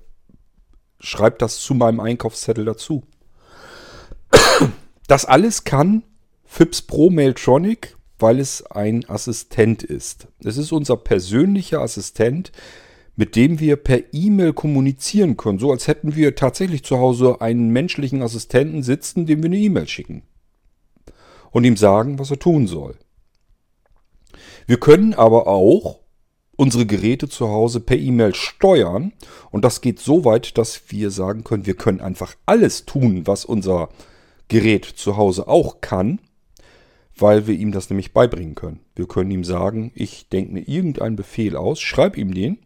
schreib 1.00 1.40
das 1.40 1.58
zu 1.58 1.74
meinem 1.74 2.00
Einkaufszettel 2.00 2.64
dazu. 2.64 3.02
Das 5.06 5.24
alles 5.24 5.64
kann 5.64 6.02
FIPS 6.44 6.82
Pro 6.82 7.10
Mailtronic, 7.10 7.96
weil 8.18 8.40
es 8.40 8.64
ein 8.66 9.08
Assistent 9.08 9.82
ist. 9.82 10.28
Es 10.42 10.56
ist 10.56 10.72
unser 10.72 10.96
persönlicher 10.96 11.80
Assistent, 11.80 12.50
mit 13.14 13.36
dem 13.36 13.60
wir 13.60 13.76
per 13.76 14.12
E-Mail 14.12 14.52
kommunizieren 14.52 15.36
können, 15.36 15.58
so 15.58 15.70
als 15.70 15.88
hätten 15.88 16.16
wir 16.16 16.34
tatsächlich 16.34 16.84
zu 16.84 16.98
Hause 16.98 17.40
einen 17.40 17.70
menschlichen 17.70 18.22
Assistenten 18.22 18.82
sitzen, 18.82 19.26
dem 19.26 19.42
wir 19.42 19.48
eine 19.48 19.58
E-Mail 19.58 19.88
schicken 19.88 20.22
und 21.50 21.64
ihm 21.64 21.76
sagen, 21.76 22.18
was 22.18 22.30
er 22.30 22.38
tun 22.38 22.66
soll. 22.66 22.96
Wir 24.66 24.78
können 24.78 25.14
aber 25.14 25.46
auch 25.46 26.00
unsere 26.56 26.86
Geräte 26.86 27.28
zu 27.28 27.48
Hause 27.48 27.80
per 27.80 27.96
E-Mail 27.96 28.34
steuern. 28.34 29.12
Und 29.50 29.64
das 29.64 29.80
geht 29.80 30.00
so 30.00 30.24
weit, 30.24 30.58
dass 30.58 30.82
wir 30.88 31.10
sagen 31.10 31.44
können, 31.44 31.66
wir 31.66 31.76
können 31.76 32.00
einfach 32.00 32.34
alles 32.46 32.84
tun, 32.84 33.26
was 33.26 33.44
unser 33.44 33.88
Gerät 34.48 34.84
zu 34.84 35.16
Hause 35.16 35.48
auch 35.48 35.80
kann, 35.80 36.20
weil 37.16 37.46
wir 37.46 37.54
ihm 37.54 37.72
das 37.72 37.90
nämlich 37.90 38.12
beibringen 38.12 38.54
können. 38.54 38.80
Wir 38.94 39.06
können 39.06 39.30
ihm 39.30 39.44
sagen, 39.44 39.90
ich 39.94 40.28
denke 40.28 40.52
mir 40.52 40.68
irgendeinen 40.68 41.16
Befehl 41.16 41.56
aus, 41.56 41.80
schreib 41.80 42.16
ihm 42.16 42.34
den. 42.34 42.58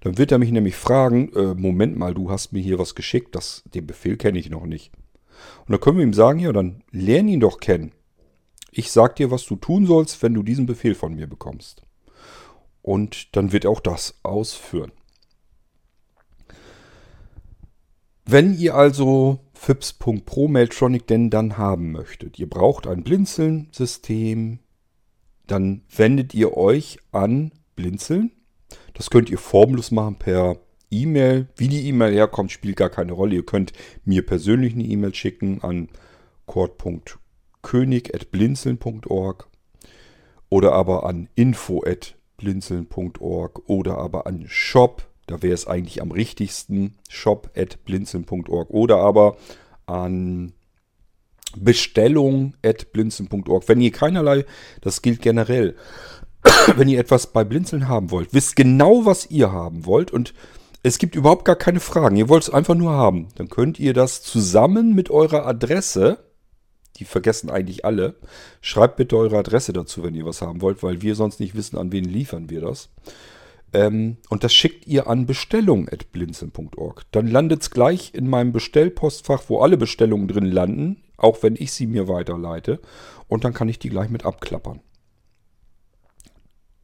Dann 0.00 0.16
wird 0.16 0.32
er 0.32 0.38
mich 0.38 0.50
nämlich 0.50 0.76
fragen, 0.76 1.32
äh, 1.34 1.54
Moment 1.54 1.98
mal, 1.98 2.14
du 2.14 2.30
hast 2.30 2.52
mir 2.52 2.62
hier 2.62 2.78
was 2.78 2.94
geschickt, 2.94 3.34
das, 3.34 3.62
den 3.74 3.86
Befehl 3.86 4.16
kenne 4.16 4.38
ich 4.38 4.48
noch 4.50 4.64
nicht. 4.64 4.92
Und 5.66 5.72
dann 5.72 5.80
können 5.80 5.98
wir 5.98 6.04
ihm 6.04 6.14
sagen, 6.14 6.38
ja, 6.38 6.52
dann 6.52 6.82
lern 6.90 7.28
ihn 7.28 7.40
doch 7.40 7.60
kennen. 7.60 7.92
Ich 8.70 8.90
sag 8.90 9.16
dir, 9.16 9.30
was 9.30 9.44
du 9.44 9.56
tun 9.56 9.86
sollst, 9.86 10.22
wenn 10.22 10.34
du 10.34 10.42
diesen 10.42 10.66
Befehl 10.66 10.94
von 10.94 11.14
mir 11.14 11.26
bekommst. 11.26 11.82
Und 12.82 13.36
dann 13.36 13.52
wird 13.52 13.64
er 13.64 13.70
auch 13.70 13.80
das 13.80 14.18
ausführen. 14.22 14.92
Wenn 18.24 18.54
ihr 18.54 18.74
also 18.74 19.40
FIPS.pro 19.58 20.48
Mailtronic 20.48 21.06
denn 21.06 21.30
dann 21.30 21.58
haben 21.58 21.92
möchtet, 21.92 22.38
ihr 22.38 22.48
braucht 22.48 22.86
ein 22.86 23.02
Blinzeln-System, 23.02 24.58
dann 25.46 25.82
wendet 25.94 26.34
ihr 26.34 26.56
euch 26.56 26.98
an 27.12 27.52
Blinzeln. 27.76 28.32
Das 28.94 29.10
könnt 29.10 29.30
ihr 29.30 29.38
formlos 29.38 29.90
machen 29.90 30.16
per 30.16 30.56
E-Mail. 30.90 31.48
Wie 31.56 31.68
die 31.68 31.86
E-Mail 31.88 32.14
herkommt, 32.14 32.52
spielt 32.52 32.76
gar 32.76 32.90
keine 32.90 33.12
Rolle. 33.12 33.36
Ihr 33.36 33.46
könnt 33.46 33.72
mir 34.04 34.24
persönlich 34.24 34.74
eine 34.74 34.84
E-Mail 34.84 35.14
schicken 35.14 35.62
an 35.62 35.88
cord.com 36.46 37.02
könig.blinzeln.org 37.62 39.48
oder 40.48 40.72
aber 40.72 41.04
an 41.04 41.28
info.blinzeln.org 41.34 43.68
oder 43.68 43.98
aber 43.98 44.26
an 44.26 44.44
shop, 44.46 45.06
da 45.30 45.42
wäre 45.42 45.54
es 45.54 45.66
eigentlich 45.66 46.02
am 46.02 46.10
richtigsten, 46.10 46.98
shop.blinzeln.org 47.08 48.68
oder 48.70 48.98
aber 48.98 49.36
an 49.86 50.52
bestellung.blinzeln.org. 51.56 53.68
Wenn 53.68 53.80
ihr 53.80 53.92
keinerlei, 53.92 54.44
das 54.80 55.02
gilt 55.02 55.22
generell, 55.22 55.76
wenn 56.76 56.88
ihr 56.88 57.00
etwas 57.00 57.28
bei 57.28 57.44
Blinzeln 57.44 57.88
haben 57.88 58.10
wollt, 58.10 58.34
wisst 58.34 58.56
genau, 58.56 59.06
was 59.06 59.30
ihr 59.30 59.52
haben 59.52 59.86
wollt 59.86 60.10
und 60.10 60.34
es 60.82 60.98
gibt 60.98 61.14
überhaupt 61.16 61.44
gar 61.44 61.56
keine 61.56 61.80
Fragen. 61.80 62.16
Ihr 62.16 62.28
wollt 62.28 62.44
es 62.44 62.50
einfach 62.50 62.76
nur 62.76 62.92
haben. 62.92 63.26
Dann 63.34 63.48
könnt 63.48 63.80
ihr 63.80 63.94
das 63.94 64.22
zusammen 64.22 64.94
mit 64.94 65.10
eurer 65.10 65.44
Adresse 65.44 66.18
die 66.98 67.04
vergessen 67.04 67.50
eigentlich 67.50 67.84
alle. 67.84 68.14
Schreibt 68.60 68.96
bitte 68.96 69.16
eure 69.16 69.38
Adresse 69.38 69.72
dazu, 69.72 70.02
wenn 70.02 70.14
ihr 70.14 70.24
was 70.24 70.42
haben 70.42 70.60
wollt, 70.60 70.82
weil 70.82 71.02
wir 71.02 71.14
sonst 71.14 71.40
nicht 71.40 71.54
wissen, 71.54 71.78
an 71.78 71.92
wen 71.92 72.04
liefern 72.04 72.50
wir 72.50 72.60
das. 72.60 72.90
Ähm, 73.72 74.16
und 74.28 74.44
das 74.44 74.54
schickt 74.54 74.86
ihr 74.86 75.06
an 75.08 75.26
bestellung.blinzeln.org. 75.26 77.04
Dann 77.10 77.26
landet 77.26 77.62
es 77.62 77.70
gleich 77.70 78.14
in 78.14 78.28
meinem 78.28 78.52
Bestellpostfach, 78.52 79.44
wo 79.48 79.60
alle 79.60 79.76
Bestellungen 79.76 80.28
drin 80.28 80.46
landen, 80.46 81.02
auch 81.16 81.42
wenn 81.42 81.56
ich 81.56 81.72
sie 81.72 81.86
mir 81.86 82.08
weiterleite. 82.08 82.80
Und 83.28 83.44
dann 83.44 83.54
kann 83.54 83.68
ich 83.68 83.78
die 83.78 83.90
gleich 83.90 84.08
mit 84.08 84.24
abklappern. 84.24 84.80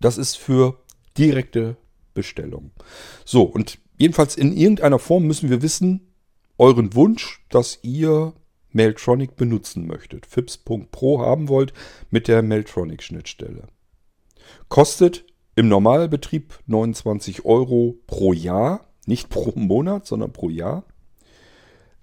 Das 0.00 0.18
ist 0.18 0.36
für 0.36 0.78
direkte 1.16 1.76
Bestellung. 2.12 2.70
So, 3.24 3.42
und 3.42 3.78
jedenfalls 3.98 4.36
in 4.36 4.54
irgendeiner 4.56 4.98
Form 4.98 5.24
müssen 5.24 5.50
wir 5.50 5.62
wissen, 5.62 6.12
euren 6.58 6.94
Wunsch, 6.94 7.44
dass 7.48 7.78
ihr 7.82 8.34
Mailtronic 8.70 9.36
benutzen 9.36 9.86
möchtet, 9.86 10.26
FIPS.pro 10.26 11.20
haben 11.20 11.48
wollt 11.48 11.72
mit 12.10 12.28
der 12.28 12.42
Mailtronic-Schnittstelle. 12.42 13.68
Kostet 14.68 15.23
im 15.56 15.68
Normalbetrieb 15.68 16.58
29 16.66 17.44
Euro 17.44 17.96
pro 18.06 18.32
Jahr, 18.32 18.86
nicht 19.06 19.28
pro 19.28 19.52
Monat, 19.54 20.06
sondern 20.06 20.32
pro 20.32 20.50
Jahr. 20.50 20.84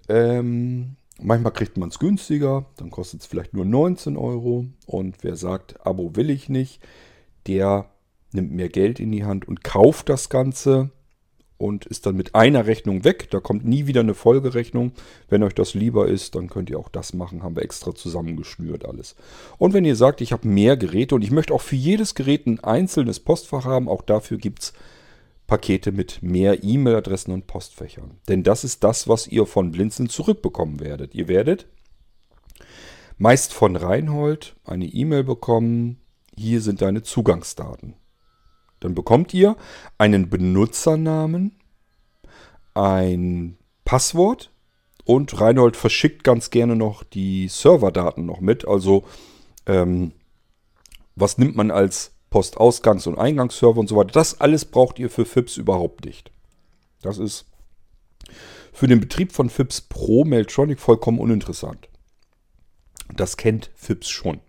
Ähm, 0.08 0.96
manchmal 1.20 1.52
kriegt 1.52 1.76
man 1.76 1.90
es 1.90 1.98
günstiger, 1.98 2.66
dann 2.76 2.90
kostet 2.90 3.20
es 3.20 3.26
vielleicht 3.26 3.54
nur 3.54 3.64
19 3.64 4.16
Euro. 4.16 4.66
Und 4.86 5.16
wer 5.22 5.36
sagt, 5.36 5.84
Abo 5.86 6.16
will 6.16 6.30
ich 6.30 6.48
nicht, 6.48 6.80
der 7.46 7.86
nimmt 8.32 8.52
mehr 8.52 8.68
Geld 8.68 9.00
in 9.00 9.12
die 9.12 9.24
Hand 9.24 9.46
und 9.46 9.62
kauft 9.62 10.08
das 10.08 10.28
Ganze 10.28 10.90
und 11.62 11.86
ist 11.86 12.06
dann 12.06 12.16
mit 12.16 12.34
einer 12.34 12.66
Rechnung 12.66 13.04
weg. 13.04 13.30
Da 13.30 13.38
kommt 13.38 13.64
nie 13.64 13.86
wieder 13.86 14.00
eine 14.00 14.14
Folgerechnung. 14.14 14.90
Wenn 15.28 15.44
euch 15.44 15.54
das 15.54 15.74
lieber 15.74 16.08
ist, 16.08 16.34
dann 16.34 16.48
könnt 16.48 16.68
ihr 16.70 16.78
auch 16.78 16.88
das 16.88 17.14
machen. 17.14 17.44
Haben 17.44 17.54
wir 17.54 17.62
extra 17.62 17.94
zusammengeschnürt 17.94 18.84
alles. 18.84 19.14
Und 19.58 19.72
wenn 19.72 19.84
ihr 19.84 19.94
sagt, 19.94 20.20
ich 20.20 20.32
habe 20.32 20.48
mehr 20.48 20.76
Geräte 20.76 21.14
und 21.14 21.22
ich 21.22 21.30
möchte 21.30 21.54
auch 21.54 21.60
für 21.60 21.76
jedes 21.76 22.16
Gerät 22.16 22.46
ein 22.46 22.58
einzelnes 22.64 23.20
Postfach 23.20 23.64
haben, 23.64 23.88
auch 23.88 24.02
dafür 24.02 24.38
gibt 24.38 24.62
es 24.62 24.72
Pakete 25.46 25.92
mit 25.92 26.20
mehr 26.20 26.64
E-Mail-Adressen 26.64 27.32
und 27.32 27.46
Postfächern. 27.46 28.18
Denn 28.26 28.42
das 28.42 28.64
ist 28.64 28.82
das, 28.82 29.06
was 29.06 29.28
ihr 29.28 29.46
von 29.46 29.70
Blinzeln 29.70 30.08
zurückbekommen 30.08 30.80
werdet. 30.80 31.14
Ihr 31.14 31.28
werdet 31.28 31.66
meist 33.18 33.52
von 33.52 33.76
Reinhold 33.76 34.56
eine 34.64 34.86
E-Mail 34.86 35.22
bekommen. 35.22 36.00
Hier 36.36 36.60
sind 36.60 36.82
deine 36.82 37.02
Zugangsdaten. 37.02 37.94
Dann 38.82 38.94
bekommt 38.94 39.32
ihr 39.34 39.56
einen 39.98 40.28
Benutzernamen, 40.28 41.56
ein 42.74 43.56
Passwort 43.84 44.50
und 45.04 45.40
Reinhold 45.40 45.76
verschickt 45.76 46.24
ganz 46.24 46.50
gerne 46.50 46.76
noch 46.76 47.02
die 47.02 47.48
Serverdaten 47.48 48.24
noch 48.24 48.40
mit. 48.40 48.66
Also 48.66 49.04
ähm, 49.66 50.12
was 51.14 51.38
nimmt 51.38 51.56
man 51.56 51.70
als 51.70 52.12
Postausgangs- 52.32 53.06
und 53.06 53.18
Eingangsserver 53.18 53.78
und 53.78 53.88
so 53.88 53.96
weiter. 53.96 54.12
Das 54.12 54.40
alles 54.40 54.64
braucht 54.64 54.98
ihr 54.98 55.10
für 55.10 55.26
FIPS 55.26 55.58
überhaupt 55.58 56.04
nicht. 56.04 56.32
Das 57.02 57.18
ist 57.18 57.44
für 58.72 58.88
den 58.88 59.00
Betrieb 59.00 59.32
von 59.32 59.50
FIPS 59.50 59.82
Pro 59.82 60.24
Mailtronic 60.24 60.80
vollkommen 60.80 61.18
uninteressant. 61.18 61.88
Das 63.14 63.36
kennt 63.36 63.70
FIPS 63.74 64.08
schon. 64.08 64.40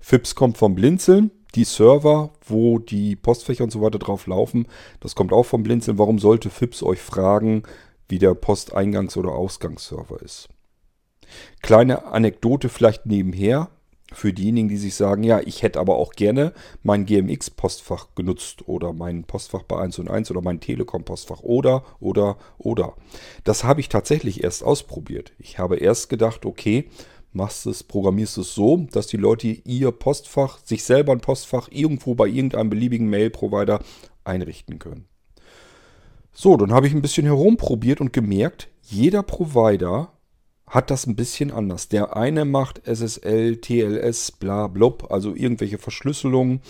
FIPS 0.00 0.36
kommt 0.36 0.56
vom 0.56 0.76
Blinzeln 0.76 1.32
die 1.54 1.64
Server, 1.64 2.30
wo 2.46 2.78
die 2.78 3.16
Postfächer 3.16 3.64
und 3.64 3.70
so 3.70 3.82
weiter 3.82 3.98
drauf 3.98 4.26
laufen, 4.26 4.66
das 5.00 5.14
kommt 5.14 5.32
auch 5.32 5.44
vom 5.44 5.62
Blinzeln. 5.62 5.98
Warum 5.98 6.18
sollte 6.18 6.50
FIPS 6.50 6.82
euch 6.82 7.00
fragen, 7.00 7.62
wie 8.08 8.18
der 8.18 8.32
Posteingangs- 8.32 9.16
oder 9.16 9.32
Ausgangsserver 9.32 10.22
ist? 10.22 10.48
Kleine 11.62 12.06
Anekdote 12.06 12.68
vielleicht 12.68 13.06
nebenher 13.06 13.70
für 14.14 14.32
diejenigen, 14.32 14.68
die 14.68 14.76
sich 14.76 14.94
sagen, 14.94 15.22
ja, 15.22 15.40
ich 15.40 15.62
hätte 15.62 15.80
aber 15.80 15.96
auch 15.96 16.12
gerne 16.12 16.52
mein 16.82 17.06
GMX-Postfach 17.06 18.08
genutzt 18.14 18.68
oder 18.68 18.92
mein 18.92 19.24
Postfach 19.24 19.62
bei 19.62 19.78
1 19.78 19.98
und 19.98 20.10
1 20.10 20.30
oder 20.30 20.42
mein 20.42 20.60
Telekom-Postfach 20.60 21.40
oder, 21.40 21.84
oder, 22.00 22.36
oder. 22.58 22.94
Das 23.44 23.64
habe 23.64 23.80
ich 23.80 23.88
tatsächlich 23.88 24.44
erst 24.44 24.62
ausprobiert. 24.62 25.32
Ich 25.38 25.58
habe 25.58 25.76
erst 25.76 26.08
gedacht, 26.08 26.44
okay, 26.44 26.88
machst 27.32 27.66
es, 27.66 27.82
programmierst 27.82 28.38
es 28.38 28.54
so, 28.54 28.86
dass 28.92 29.06
die 29.06 29.16
Leute 29.16 29.48
ihr 29.48 29.90
Postfach, 29.90 30.58
sich 30.64 30.84
selber 30.84 31.12
ein 31.12 31.20
Postfach 31.20 31.68
irgendwo 31.70 32.14
bei 32.14 32.26
irgendeinem 32.26 32.70
beliebigen 32.70 33.08
Mail-Provider 33.08 33.80
einrichten 34.24 34.78
können. 34.78 35.06
So, 36.32 36.56
dann 36.56 36.72
habe 36.72 36.86
ich 36.86 36.94
ein 36.94 37.02
bisschen 37.02 37.26
herumprobiert 37.26 38.00
und 38.00 38.12
gemerkt, 38.12 38.68
jeder 38.82 39.22
Provider 39.22 40.12
hat 40.66 40.90
das 40.90 41.06
ein 41.06 41.16
bisschen 41.16 41.50
anders. 41.50 41.88
Der 41.88 42.16
eine 42.16 42.44
macht 42.44 42.86
SSL, 42.86 43.58
TLS, 43.58 44.32
bla 44.32 44.68
blub, 44.68 45.10
also 45.10 45.34
irgendwelche 45.34 45.78
Verschlüsselungen, 45.78 46.60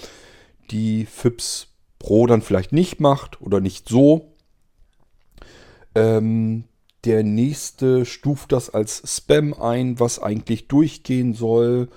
die 0.71 1.07
FIPS 1.07 1.69
Pro 2.01 2.27
dann 2.27 2.43
vielleicht 2.43 2.73
nicht 2.73 2.99
macht 2.99 3.41
oder 3.41 3.61
nicht 3.61 3.89
so. 3.89 4.33
Ähm, 5.95 6.65
der 7.05 7.25
nächste 7.25 8.05
stuft 8.05 8.53
das 8.53 8.71
als 8.71 9.03
Spam 9.05 9.55
ein, 9.55 9.99
was 9.99 10.21
eigentlich 10.21 10.69
durchgehen 10.69 11.35
soll. 11.35 11.89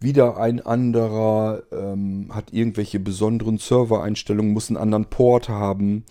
Wieder 0.00 0.38
ein 0.38 0.60
anderer 0.60 1.62
ähm, 1.72 2.28
hat 2.30 2.52
irgendwelche 2.52 2.98
besonderen 2.98 3.58
Servereinstellungen, 3.58 4.52
muss 4.52 4.68
einen 4.68 4.78
anderen 4.78 5.06
Port 5.06 5.48
haben. 5.48 6.04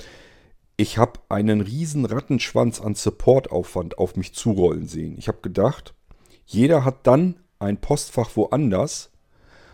Ich 0.77 0.97
habe 0.97 1.19
einen 1.27 1.59
riesen 1.59 2.05
Rattenschwanz 2.05 2.79
an 2.79 2.95
Supportaufwand 2.95 3.97
auf 3.97 4.15
mich 4.15 4.33
zurollen 4.33 4.87
sehen. 4.87 5.15
Ich 5.17 5.27
habe 5.27 5.39
gedacht, 5.41 5.93
jeder 6.45 6.85
hat 6.85 7.05
dann 7.07 7.35
ein 7.57 7.81
Postfach 7.81 8.35
woanders 8.35 9.11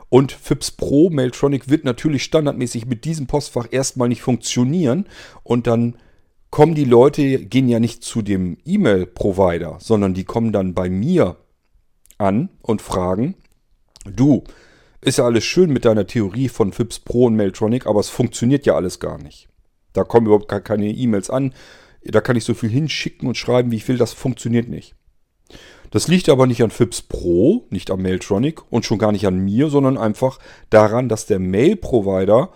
und 0.10 0.32
FIPS 0.32 0.72
Pro 0.72 1.10
Mailtronic 1.10 1.70
wird 1.70 1.84
natürlich 1.84 2.24
standardmäßig 2.24 2.86
mit 2.86 3.06
diesem 3.06 3.28
Postfach 3.28 3.68
erstmal 3.70 4.08
nicht 4.08 4.22
funktionieren 4.22 5.08
und 5.44 5.68
dann 5.68 5.98
kommen 6.56 6.74
die 6.74 6.86
Leute, 6.86 7.40
gehen 7.40 7.68
ja 7.68 7.82
nicht 7.82 8.02
zu 8.02 8.22
dem 8.22 8.56
E-Mail-Provider, 8.64 9.76
sondern 9.82 10.14
die 10.14 10.24
kommen 10.24 10.54
dann 10.54 10.74
bei 10.74 10.90
mir 10.90 11.36
an 12.18 12.48
und 12.62 12.82
fragen, 12.82 13.36
du, 14.06 14.46
ist 15.02 15.18
ja 15.18 15.26
alles 15.26 15.44
schön 15.44 15.74
mit 15.74 15.84
deiner 15.84 16.08
Theorie 16.08 16.48
von 16.48 16.72
FIPS 16.72 17.02
Pro 17.02 17.26
und 17.26 17.36
Mailtronic, 17.36 17.86
aber 17.88 18.00
es 18.00 18.08
funktioniert 18.08 18.66
ja 18.66 18.74
alles 18.74 19.02
gar 19.02 19.18
nicht. 19.18 19.50
Da 19.92 20.06
kommen 20.06 20.28
überhaupt 20.28 20.48
gar 20.48 20.62
keine 20.62 20.88
E-Mails 20.88 21.30
an. 21.30 21.54
Da 22.06 22.22
kann 22.22 22.38
ich 22.38 22.46
so 22.46 22.54
viel 22.54 22.70
hinschicken 22.70 23.28
und 23.28 23.36
schreiben, 23.36 23.72
wie 23.72 23.76
ich 23.76 23.88
will. 23.90 23.98
Das 23.98 24.14
funktioniert 24.14 24.70
nicht. 24.70 24.96
Das 25.92 26.08
liegt 26.08 26.30
aber 26.30 26.48
nicht 26.48 26.64
an 26.64 26.72
FIPS 26.72 27.02
Pro, 27.02 27.66
nicht 27.70 27.92
am 27.92 28.02
Mailtronic 28.02 28.62
und 28.72 28.86
schon 28.86 28.98
gar 28.98 29.12
nicht 29.12 29.28
an 29.28 29.40
mir, 29.40 29.68
sondern 29.68 29.98
einfach 29.98 30.40
daran, 30.70 31.10
dass 31.10 31.26
der 31.26 31.40
Mail-Provider 31.40 32.50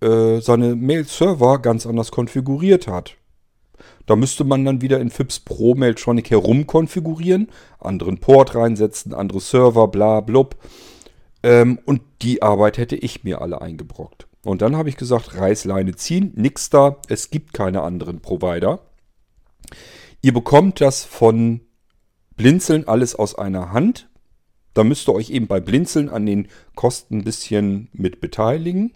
äh, 0.00 0.40
seine 0.40 0.74
Mail-Server 0.74 1.60
ganz 1.60 1.86
anders 1.86 2.10
konfiguriert 2.10 2.86
hat. 2.86 3.16
Da 4.06 4.16
müsste 4.16 4.44
man 4.44 4.64
dann 4.64 4.80
wieder 4.80 5.00
in 5.00 5.10
FIPS 5.10 5.40
Pro 5.40 5.74
Mailtronic 5.74 6.30
herumkonfigurieren, 6.30 7.48
anderen 7.78 8.18
Port 8.18 8.54
reinsetzen, 8.54 9.14
andere 9.14 9.40
Server, 9.40 9.88
bla 9.88 10.20
blub. 10.20 10.56
Ähm, 11.42 11.78
und 11.84 12.02
die 12.22 12.42
Arbeit 12.42 12.78
hätte 12.78 12.96
ich 12.96 13.24
mir 13.24 13.40
alle 13.40 13.60
eingebrockt. 13.60 14.26
Und 14.44 14.60
dann 14.62 14.76
habe 14.76 14.90
ich 14.90 14.96
gesagt, 14.96 15.36
Reißleine 15.36 15.94
ziehen, 15.96 16.32
nix 16.36 16.68
da, 16.68 16.96
es 17.08 17.30
gibt 17.30 17.54
keine 17.54 17.82
anderen 17.82 18.20
Provider. 18.20 18.80
Ihr 20.20 20.34
bekommt 20.34 20.80
das 20.80 21.04
von 21.04 21.60
Blinzeln 22.36 22.86
alles 22.86 23.14
aus 23.14 23.34
einer 23.34 23.72
Hand. 23.72 24.08
Da 24.74 24.84
müsst 24.84 25.08
ihr 25.08 25.14
euch 25.14 25.30
eben 25.30 25.46
bei 25.46 25.60
Blinzeln 25.60 26.08
an 26.08 26.26
den 26.26 26.48
Kosten 26.74 27.18
ein 27.18 27.24
bisschen 27.24 27.88
mit 27.92 28.20
beteiligen. 28.20 28.92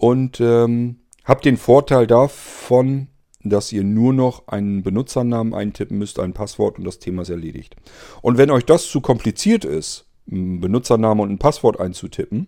Und 0.00 0.40
ähm, 0.40 0.96
habt 1.24 1.44
den 1.44 1.58
Vorteil 1.58 2.06
davon, 2.06 3.08
dass 3.44 3.70
ihr 3.70 3.84
nur 3.84 4.14
noch 4.14 4.48
einen 4.48 4.82
Benutzernamen 4.82 5.52
eintippen 5.52 5.98
müsst, 5.98 6.18
ein 6.18 6.32
Passwort 6.32 6.78
und 6.78 6.84
das 6.84 7.00
Thema 7.00 7.20
ist 7.20 7.28
erledigt. 7.28 7.76
Und 8.22 8.38
wenn 8.38 8.50
euch 8.50 8.64
das 8.64 8.88
zu 8.88 9.02
kompliziert 9.02 9.66
ist, 9.66 10.06
einen 10.30 10.60
Benutzernamen 10.60 11.22
und 11.22 11.30
ein 11.30 11.38
Passwort 11.38 11.78
einzutippen, 11.78 12.46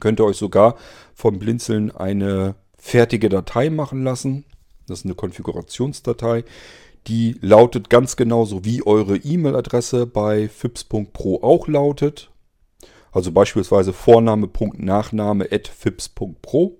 könnt 0.00 0.20
ihr 0.20 0.24
euch 0.24 0.38
sogar 0.38 0.76
vom 1.14 1.38
Blinzeln 1.38 1.90
eine 1.90 2.54
fertige 2.78 3.28
Datei 3.28 3.68
machen 3.68 4.02
lassen. 4.02 4.46
Das 4.86 5.00
ist 5.00 5.04
eine 5.04 5.14
Konfigurationsdatei. 5.14 6.44
Die 7.08 7.36
lautet 7.42 7.90
ganz 7.90 8.16
genauso 8.16 8.64
wie 8.64 8.86
eure 8.86 9.18
E-Mail-Adresse 9.18 10.06
bei 10.06 10.48
fips.pro 10.48 11.42
auch 11.42 11.68
lautet. 11.68 12.30
Also 13.14 13.32
beispielsweise 13.32 13.92
Vorname.nachname 13.92 15.48
at 15.50 15.68
fips.pro. 15.68 16.76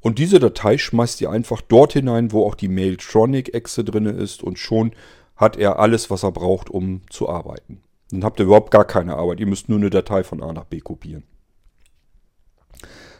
Und 0.00 0.18
diese 0.18 0.38
Datei 0.38 0.76
schmeißt 0.76 1.20
ihr 1.22 1.30
einfach 1.30 1.62
dort 1.62 1.94
hinein, 1.94 2.32
wo 2.32 2.44
auch 2.44 2.54
die 2.54 2.68
Mailtronic-Exe 2.68 3.84
drin 3.84 4.04
ist 4.04 4.42
und 4.42 4.58
schon 4.58 4.92
hat 5.36 5.56
er 5.56 5.78
alles, 5.78 6.10
was 6.10 6.24
er 6.24 6.32
braucht, 6.32 6.68
um 6.68 7.02
zu 7.08 7.28
arbeiten. 7.28 7.80
Dann 8.10 8.24
habt 8.24 8.38
ihr 8.38 8.44
überhaupt 8.44 8.70
gar 8.70 8.84
keine 8.84 9.16
Arbeit. 9.16 9.40
Ihr 9.40 9.46
müsst 9.46 9.68
nur 9.68 9.78
eine 9.78 9.90
Datei 9.90 10.24
von 10.24 10.42
A 10.42 10.52
nach 10.52 10.64
B 10.64 10.80
kopieren. 10.80 11.24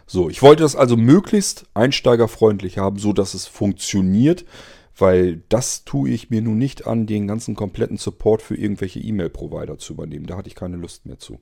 So, 0.07 0.29
ich 0.29 0.43
wollte 0.43 0.63
das 0.63 0.77
also 0.77 0.99
möglichst 0.99 1.67
einsteigerfreundlich 1.73 2.77
haben, 2.77 2.99
so 2.99 3.15
dass 3.15 3.33
es 3.33 3.47
funktioniert 3.47 4.45
weil 4.97 5.43
das 5.49 5.85
tue 5.85 6.11
ich 6.11 6.31
mir 6.31 6.43
nun 6.43 6.59
nicht 6.59 6.87
an, 6.87 7.07
den 7.07 7.27
ganzen 7.27 7.55
kompletten 7.55 7.97
Support 7.97 8.43
für 8.43 8.57
irgendwelche 8.57 9.01
E-Mail-Provider 9.01 9.79
zu 9.79 9.95
übernehmen. 9.95 10.27
Da 10.27 10.37
hatte 10.37 10.49
ich 10.49 10.55
keine 10.55 10.77
Lust 10.77 11.07
mehr 11.07 11.19
zu. 11.19 11.41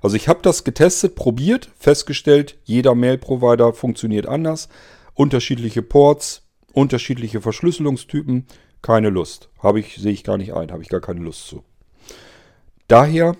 Also 0.00 0.16
ich 0.16 0.28
habe 0.28 0.40
das 0.42 0.64
getestet, 0.64 1.14
probiert, 1.14 1.70
festgestellt, 1.78 2.58
jeder 2.64 2.94
Mail-Provider 2.94 3.72
funktioniert 3.72 4.26
anders. 4.26 4.68
Unterschiedliche 5.14 5.82
Ports, 5.82 6.42
unterschiedliche 6.72 7.40
Verschlüsselungstypen, 7.40 8.46
keine 8.80 9.10
Lust. 9.10 9.50
Habe 9.58 9.80
ich, 9.80 9.96
sehe 9.96 10.12
ich 10.12 10.24
gar 10.24 10.38
nicht 10.38 10.54
ein, 10.54 10.72
habe 10.72 10.82
ich 10.82 10.88
gar 10.88 11.00
keine 11.00 11.20
Lust 11.20 11.46
zu. 11.46 11.62
Daher 12.88 13.36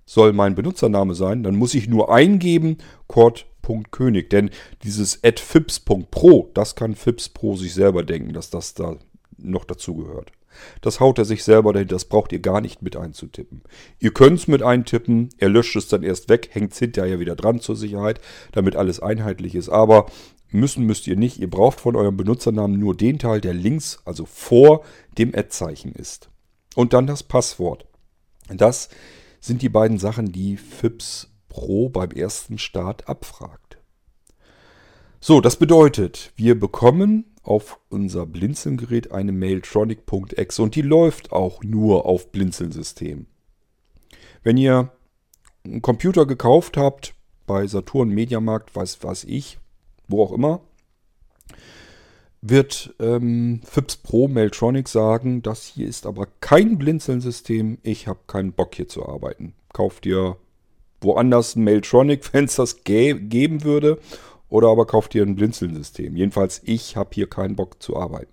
soll 0.04 0.32
mein 0.32 0.56
Benutzername 0.56 1.14
sein, 1.14 1.44
dann 1.44 1.54
muss 1.54 1.74
ich 1.74 1.88
nur 1.88 2.12
eingeben 2.12 2.78
cord.könig. 3.06 4.28
Denn 4.28 4.50
dieses 4.82 5.20
@fips.pro, 5.22 6.50
das 6.54 6.74
kann 6.74 6.96
Fips 6.96 7.28
Pro 7.28 7.54
sich 7.54 7.72
selber 7.72 8.02
denken, 8.02 8.32
dass 8.32 8.50
das 8.50 8.74
da 8.74 8.96
noch 9.38 9.64
dazu 9.64 9.94
gehört. 9.94 10.32
Das 10.80 11.00
haut 11.00 11.18
er 11.18 11.24
sich 11.24 11.44
selber 11.44 11.72
dahin, 11.72 11.88
das 11.88 12.04
braucht 12.04 12.32
ihr 12.32 12.40
gar 12.40 12.60
nicht 12.60 12.82
mit 12.82 12.96
einzutippen. 12.96 13.62
Ihr 13.98 14.12
könnt 14.12 14.38
es 14.38 14.48
mit 14.48 14.62
eintippen, 14.62 15.30
er 15.38 15.48
löscht 15.48 15.76
es 15.76 15.88
dann 15.88 16.02
erst 16.02 16.28
weg, 16.28 16.50
hängt 16.52 16.72
es 16.72 16.78
hinterher 16.78 17.20
wieder 17.20 17.36
dran 17.36 17.60
zur 17.60 17.76
Sicherheit, 17.76 18.20
damit 18.52 18.76
alles 18.76 19.00
einheitlich 19.00 19.54
ist. 19.54 19.68
Aber 19.68 20.06
müssen 20.50 20.84
müsst 20.84 21.06
ihr 21.06 21.16
nicht, 21.16 21.38
ihr 21.38 21.50
braucht 21.50 21.80
von 21.80 21.96
eurem 21.96 22.16
Benutzernamen 22.16 22.78
nur 22.78 22.96
den 22.96 23.18
Teil, 23.18 23.40
der 23.40 23.54
links, 23.54 23.98
also 24.04 24.26
vor 24.26 24.84
dem 25.18 25.34
Ad-Zeichen 25.34 25.92
ist. 25.92 26.30
Und 26.74 26.92
dann 26.92 27.06
das 27.06 27.22
Passwort. 27.22 27.86
Das 28.48 28.88
sind 29.40 29.62
die 29.62 29.68
beiden 29.68 29.98
Sachen, 29.98 30.32
die 30.32 30.56
FIPS 30.56 31.30
Pro 31.48 31.88
beim 31.88 32.10
ersten 32.10 32.58
Start 32.58 33.08
abfragt. 33.08 33.78
So, 35.20 35.40
das 35.40 35.56
bedeutet, 35.56 36.32
wir 36.36 36.60
bekommen 36.60 37.35
auf 37.46 37.78
unser 37.88 38.26
Blinzeln-Gerät 38.26 39.12
eine 39.12 39.32
Mailtronic.exe 39.32 40.62
und 40.62 40.74
die 40.74 40.82
läuft 40.82 41.32
auch 41.32 41.62
nur 41.62 42.06
auf 42.06 42.32
Blinzeln-System. 42.32 43.26
Wenn 44.42 44.56
ihr 44.56 44.92
einen 45.64 45.82
Computer 45.82 46.26
gekauft 46.26 46.76
habt, 46.76 47.14
bei 47.46 47.66
Saturn, 47.66 48.08
Mediamarkt, 48.10 48.74
weiß 48.74 48.98
was 49.02 49.24
ich, 49.24 49.58
wo 50.08 50.22
auch 50.22 50.32
immer, 50.32 50.60
wird 52.42 52.94
ähm, 53.00 53.60
FIPS 53.64 53.98
Pro 53.98 54.28
Mailtronic 54.28 54.88
sagen, 54.88 55.42
das 55.42 55.64
hier 55.64 55.88
ist 55.88 56.06
aber 56.06 56.28
kein 56.40 56.78
Blinzeln-System, 56.78 57.78
ich 57.82 58.06
habe 58.06 58.20
keinen 58.26 58.52
Bock 58.52 58.74
hier 58.74 58.88
zu 58.88 59.06
arbeiten. 59.08 59.54
Kauft 59.72 60.06
ihr 60.06 60.36
woanders 61.00 61.56
Mailtronic, 61.56 62.28
wenn 62.32 62.44
es 62.44 62.56
das 62.56 62.84
geben 62.84 63.64
würde 63.64 63.98
oder 64.48 64.68
aber 64.68 64.86
kauft 64.86 65.14
ihr 65.14 65.22
ein 65.22 65.36
Blinzeln-System. 65.36 66.16
Jedenfalls, 66.16 66.60
ich 66.64 66.96
habe 66.96 67.10
hier 67.12 67.28
keinen 67.28 67.56
Bock 67.56 67.82
zu 67.82 67.96
arbeiten. 67.96 68.32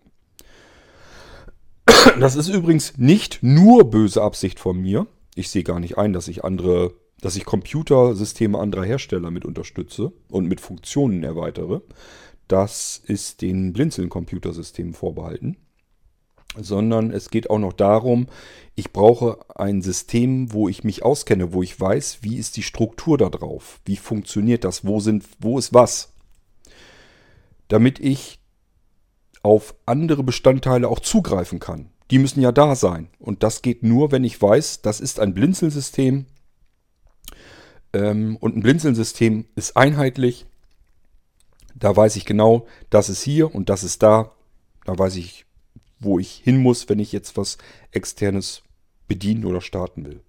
Das 2.19 2.35
ist 2.35 2.49
übrigens 2.49 2.97
nicht 2.97 3.39
nur 3.41 3.89
böse 3.89 4.21
Absicht 4.21 4.59
von 4.59 4.79
mir. 4.79 5.07
Ich 5.35 5.49
sehe 5.49 5.63
gar 5.63 5.79
nicht 5.79 5.97
ein, 5.97 6.13
dass 6.13 6.27
ich 6.27 6.43
andere, 6.43 6.93
dass 7.21 7.35
ich 7.35 7.45
Computersysteme 7.45 8.59
anderer 8.59 8.83
Hersteller 8.83 9.31
mit 9.31 9.45
unterstütze 9.45 10.11
und 10.29 10.47
mit 10.47 10.61
Funktionen 10.61 11.23
erweitere. 11.23 11.81
Das 12.47 13.01
ist 13.03 13.41
den 13.41 13.73
Blinzeln-Computersystemen 13.73 14.93
vorbehalten. 14.93 15.57
Sondern 16.55 17.11
es 17.11 17.29
geht 17.29 17.49
auch 17.49 17.59
noch 17.59 17.73
darum, 17.73 18.27
ich 18.75 18.91
brauche 18.91 19.39
ein 19.55 19.81
System, 19.81 20.53
wo 20.53 20.69
ich 20.69 20.83
mich 20.83 21.03
auskenne, 21.03 21.53
wo 21.53 21.63
ich 21.63 21.79
weiß, 21.79 22.19
wie 22.21 22.37
ist 22.37 22.57
die 22.57 22.63
Struktur 22.63 23.17
da 23.17 23.29
drauf, 23.29 23.79
wie 23.85 23.97
funktioniert 23.97 24.63
das, 24.63 24.85
wo 24.85 24.99
sind, 24.99 25.25
wo 25.39 25.57
ist 25.57 25.73
was 25.73 26.13
damit 27.73 27.99
ich 27.99 28.39
auf 29.41 29.73
andere 29.87 30.23
Bestandteile 30.23 30.87
auch 30.87 30.99
zugreifen 30.99 31.59
kann. 31.59 31.89
Die 32.11 32.19
müssen 32.19 32.39
ja 32.39 32.51
da 32.51 32.75
sein. 32.75 33.07
Und 33.17 33.41
das 33.41 33.63
geht 33.63 33.81
nur, 33.81 34.11
wenn 34.11 34.23
ich 34.23 34.39
weiß, 34.39 34.83
das 34.83 34.99
ist 34.99 35.19
ein 35.19 35.33
Blinzelsystem. 35.33 36.27
Ähm, 37.93 38.37
und 38.37 38.55
ein 38.55 38.61
Blinzelsystem 38.61 39.45
ist 39.55 39.75
einheitlich. 39.75 40.45
Da 41.73 41.95
weiß 41.95 42.15
ich 42.15 42.25
genau, 42.25 42.67
das 42.91 43.09
ist 43.09 43.23
hier 43.23 43.53
und 43.53 43.69
das 43.69 43.83
ist 43.83 44.03
da. 44.03 44.31
Da 44.85 44.97
weiß 44.97 45.15
ich, 45.15 45.45
wo 46.03 46.19
ich 46.19 46.41
hin 46.43 46.57
muss, 46.57 46.89
wenn 46.89 46.99
ich 46.99 47.11
jetzt 47.11 47.37
was 47.37 47.57
externes 47.91 48.63
bedienen 49.07 49.45
oder 49.45 49.61
starten 49.61 50.05
will. 50.05 50.21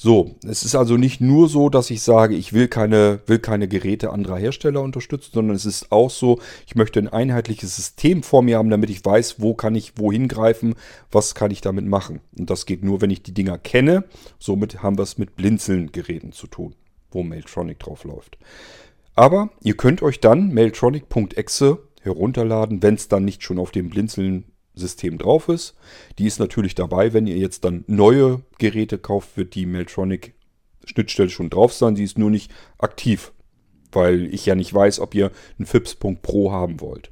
So, 0.00 0.36
es 0.46 0.62
ist 0.62 0.76
also 0.76 0.96
nicht 0.96 1.20
nur 1.20 1.48
so, 1.48 1.68
dass 1.68 1.90
ich 1.90 2.02
sage, 2.02 2.36
ich 2.36 2.52
will 2.52 2.68
keine, 2.68 3.18
will 3.26 3.40
keine 3.40 3.66
Geräte 3.66 4.10
anderer 4.10 4.36
Hersteller 4.36 4.80
unterstützen, 4.80 5.32
sondern 5.34 5.56
es 5.56 5.66
ist 5.66 5.90
auch 5.90 6.08
so, 6.08 6.38
ich 6.68 6.76
möchte 6.76 7.00
ein 7.00 7.08
einheitliches 7.08 7.74
System 7.74 8.22
vor 8.22 8.42
mir 8.42 8.58
haben, 8.58 8.70
damit 8.70 8.90
ich 8.90 9.04
weiß, 9.04 9.40
wo 9.40 9.54
kann 9.54 9.74
ich 9.74 9.94
wohin 9.98 10.28
greifen, 10.28 10.76
was 11.10 11.34
kann 11.34 11.50
ich 11.50 11.62
damit 11.62 11.84
machen. 11.84 12.20
Und 12.38 12.48
das 12.48 12.64
geht 12.64 12.84
nur, 12.84 13.00
wenn 13.00 13.10
ich 13.10 13.24
die 13.24 13.34
Dinger 13.34 13.58
kenne. 13.58 14.04
Somit 14.38 14.84
haben 14.84 14.98
wir 14.98 15.02
es 15.02 15.18
mit 15.18 15.34
Blinzeln-Geräten 15.34 16.30
zu 16.30 16.46
tun, 16.46 16.76
wo 17.10 17.24
Mailtronic 17.24 17.80
drauf 17.80 18.04
läuft. 18.04 18.38
Aber 19.16 19.50
ihr 19.64 19.76
könnt 19.76 20.00
euch 20.00 20.20
dann 20.20 20.54
mailtronic.exe 20.54 21.87
herunterladen, 22.02 22.82
wenn 22.82 22.94
es 22.94 23.08
dann 23.08 23.24
nicht 23.24 23.42
schon 23.42 23.58
auf 23.58 23.70
dem 23.70 23.90
Blinzeln 23.90 24.44
System 24.78 25.18
drauf 25.18 25.48
ist. 25.48 25.74
Die 26.18 26.26
ist 26.26 26.38
natürlich 26.38 26.74
dabei, 26.74 27.12
wenn 27.12 27.26
ihr 27.26 27.36
jetzt 27.36 27.64
dann 27.64 27.84
neue 27.86 28.42
Geräte 28.58 28.98
kauft, 28.98 29.36
wird 29.36 29.54
die 29.54 29.66
Meltronic 29.66 30.34
Schnittstelle 30.84 31.28
schon 31.30 31.50
drauf 31.50 31.72
sein. 31.72 31.96
Sie 31.96 32.04
ist 32.04 32.18
nur 32.18 32.30
nicht 32.30 32.50
aktiv, 32.78 33.32
weil 33.92 34.32
ich 34.32 34.46
ja 34.46 34.54
nicht 34.54 34.72
weiß, 34.72 35.00
ob 35.00 35.14
ihr 35.14 35.30
einen 35.58 35.66
FIPS.pro 35.66 36.52
haben 36.52 36.80
wollt. 36.80 37.10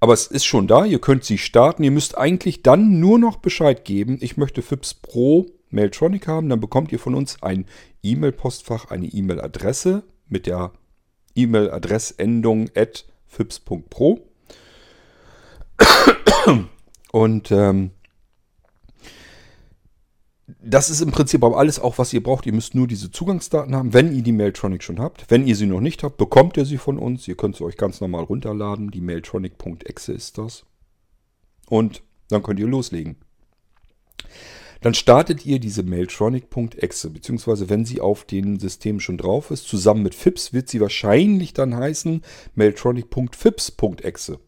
Aber 0.00 0.12
es 0.12 0.28
ist 0.28 0.44
schon 0.44 0.68
da, 0.68 0.84
ihr 0.84 1.00
könnt 1.00 1.24
sie 1.24 1.38
starten. 1.38 1.82
Ihr 1.82 1.90
müsst 1.90 2.16
eigentlich 2.16 2.62
dann 2.62 3.00
nur 3.00 3.18
noch 3.18 3.36
Bescheid 3.36 3.84
geben, 3.84 4.18
ich 4.20 4.36
möchte 4.36 4.62
FIPS 4.62 4.94
Pro 4.94 5.46
Mailtronic 5.70 6.28
haben. 6.28 6.48
Dann 6.48 6.60
bekommt 6.60 6.92
ihr 6.92 6.98
von 6.98 7.14
uns 7.14 7.42
ein 7.42 7.66
E-Mail-Postfach, 8.02 8.90
eine 8.90 9.06
E-Mail-Adresse 9.06 10.04
mit 10.28 10.46
der 10.46 10.72
E-Mail-Adressendung 11.38 12.70
at 12.74 13.04
fips.pro. 13.26 14.20
Und 17.12 17.50
ähm, 17.50 17.90
das 20.60 20.90
ist 20.90 21.00
im 21.00 21.10
Prinzip 21.10 21.44
aber 21.44 21.58
alles 21.58 21.78
auch, 21.78 21.98
was 21.98 22.12
ihr 22.12 22.22
braucht. 22.22 22.46
Ihr 22.46 22.52
müsst 22.52 22.74
nur 22.74 22.86
diese 22.86 23.10
Zugangsdaten 23.10 23.74
haben, 23.74 23.94
wenn 23.94 24.14
ihr 24.14 24.22
die 24.22 24.32
Mailtronic 24.32 24.82
schon 24.82 24.98
habt. 24.98 25.26
Wenn 25.28 25.46
ihr 25.46 25.56
sie 25.56 25.66
noch 25.66 25.80
nicht 25.80 26.02
habt, 26.02 26.16
bekommt 26.16 26.56
ihr 26.56 26.64
sie 26.64 26.78
von 26.78 26.98
uns. 26.98 27.28
Ihr 27.28 27.36
könnt 27.36 27.56
sie 27.56 27.64
euch 27.64 27.76
ganz 27.76 28.00
normal 28.00 28.24
runterladen. 28.24 28.90
Die 28.90 29.00
Mailtronic.exe 29.00 30.12
ist 30.12 30.38
das. 30.38 30.64
Und 31.68 32.02
dann 32.28 32.42
könnt 32.42 32.60
ihr 32.60 32.66
loslegen. 32.66 33.16
Dann 34.80 34.94
startet 34.94 35.44
ihr 35.44 35.58
diese 35.58 35.82
Mailtronic.exe, 35.82 37.10
beziehungsweise 37.10 37.68
wenn 37.68 37.84
sie 37.84 38.00
auf 38.00 38.24
den 38.24 38.60
Systemen 38.60 39.00
schon 39.00 39.18
drauf 39.18 39.50
ist, 39.50 39.66
zusammen 39.66 40.02
mit 40.02 40.14
FIPS 40.14 40.52
wird 40.52 40.68
sie 40.68 40.80
wahrscheinlich 40.80 41.52
dann 41.52 41.76
heißen 41.76 42.22
Mailtronic.fips.exe. 42.54 44.38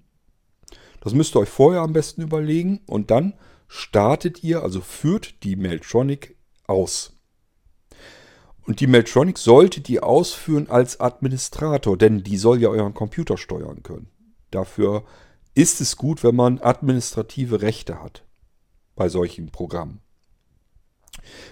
Das 1.03 1.15
müsst 1.15 1.35
ihr 1.35 1.41
euch 1.41 1.49
vorher 1.49 1.81
am 1.81 1.93
besten 1.93 2.23
überlegen 2.23 2.81
und 2.87 3.11
dann 3.11 3.35
startet 3.67 4.45
ihr, 4.45 4.63
also 4.63 4.81
führt 4.81 5.43
die 5.43 5.57
Meltronic 5.57 6.37
aus. 6.69 7.13
Und 8.65 8.79
die 8.79 8.87
Meltronic 8.87 9.37
solltet 9.37 9.89
ihr 9.91 10.05
ausführen 10.05 10.71
als 10.71 11.01
Administrator, 11.01 11.99
denn 11.99 12.23
die 12.23 12.37
soll 12.37 12.63
ja 12.63 12.69
euren 12.69 12.95
Computer 12.95 13.37
steuern 13.37 13.83
können. 13.83 14.11
Dafür 14.53 15.03
ist 15.55 15.81
es 15.81 15.97
gut, 15.97 16.23
wenn 16.23 16.37
man 16.37 16.61
administrative 16.61 17.63
Rechte 17.63 18.01
hat 18.01 18.25
bei 18.95 19.09
solchen 19.09 19.51
Programmen. 19.51 20.02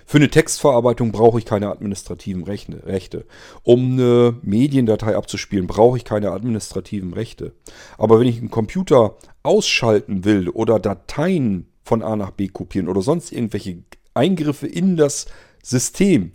Für 0.06 0.18
eine 0.18 0.30
Textverarbeitung 0.30 1.12
brauche 1.12 1.38
ich 1.38 1.44
keine 1.44 1.68
administrativen 1.68 2.44
Rechte. 2.44 3.26
Um 3.62 3.92
eine 3.92 4.37
Mediendatei 4.42 5.16
abzuspielen, 5.16 5.66
brauche 5.66 5.96
ich 5.96 6.04
keine 6.04 6.30
administrativen 6.33 7.12
Rechte. 7.12 7.52
Aber 7.98 8.20
wenn 8.20 8.28
ich 8.28 8.38
einen 8.38 8.50
Computer 8.50 9.16
ausschalten 9.42 10.24
will 10.24 10.48
oder 10.48 10.78
Dateien 10.78 11.66
von 11.83 12.02
A 12.02 12.16
nach 12.16 12.30
B 12.30 12.48
kopieren 12.48 12.88
oder 12.88 13.02
sonst 13.02 13.33
irgendwelche 13.33 13.83
Eingriffe 14.14 14.66
in 14.66 14.96
das 14.96 15.26
System, 15.62 16.33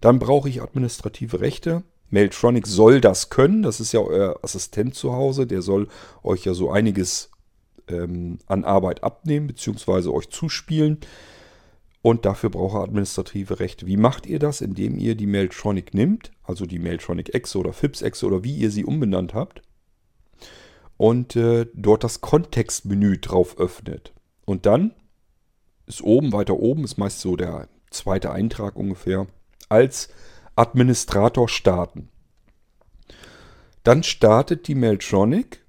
dann 0.00 0.18
brauche 0.18 0.48
ich 0.48 0.62
administrative 0.62 1.40
Rechte. 1.40 1.82
Mailtronic 2.10 2.66
soll 2.66 3.00
das 3.00 3.30
können. 3.30 3.62
Das 3.62 3.80
ist 3.80 3.92
ja 3.92 4.00
euer 4.00 4.38
Assistent 4.42 4.94
zu 4.94 5.14
Hause. 5.14 5.46
Der 5.46 5.62
soll 5.62 5.88
euch 6.22 6.44
ja 6.44 6.54
so 6.54 6.70
einiges 6.70 7.30
ähm, 7.88 8.38
an 8.46 8.64
Arbeit 8.64 9.02
abnehmen 9.02 9.46
bzw. 9.46 10.08
euch 10.08 10.28
zuspielen. 10.30 10.98
Und 12.04 12.26
dafür 12.26 12.50
braucht 12.50 12.74
er 12.74 12.82
administrative 12.82 13.60
Rechte. 13.60 13.86
Wie 13.86 13.96
macht 13.96 14.26
ihr 14.26 14.38
das? 14.38 14.60
Indem 14.60 14.98
ihr 14.98 15.14
die 15.14 15.26
Mailtronic 15.26 15.94
nimmt, 15.94 16.32
also 16.42 16.66
die 16.66 16.78
Mailtronic 16.78 17.34
Exe 17.34 17.56
oder 17.56 17.72
FIPS 17.72 18.02
Exe 18.02 18.26
oder 18.26 18.44
wie 18.44 18.54
ihr 18.54 18.70
sie 18.70 18.84
umbenannt 18.84 19.32
habt. 19.32 19.62
Und 20.98 21.34
äh, 21.34 21.66
dort 21.72 22.04
das 22.04 22.20
Kontextmenü 22.20 23.16
drauf 23.16 23.56
öffnet. 23.58 24.12
Und 24.44 24.66
dann 24.66 24.92
ist 25.86 26.02
oben, 26.02 26.34
weiter 26.34 26.58
oben, 26.58 26.84
ist 26.84 26.98
meist 26.98 27.20
so 27.20 27.36
der 27.36 27.70
zweite 27.88 28.32
Eintrag 28.32 28.76
ungefähr, 28.76 29.26
als 29.70 30.10
Administrator 30.56 31.48
starten. 31.48 32.10
Dann 33.82 34.02
startet 34.02 34.68
die 34.68 34.74
Mailtronic 34.74 35.64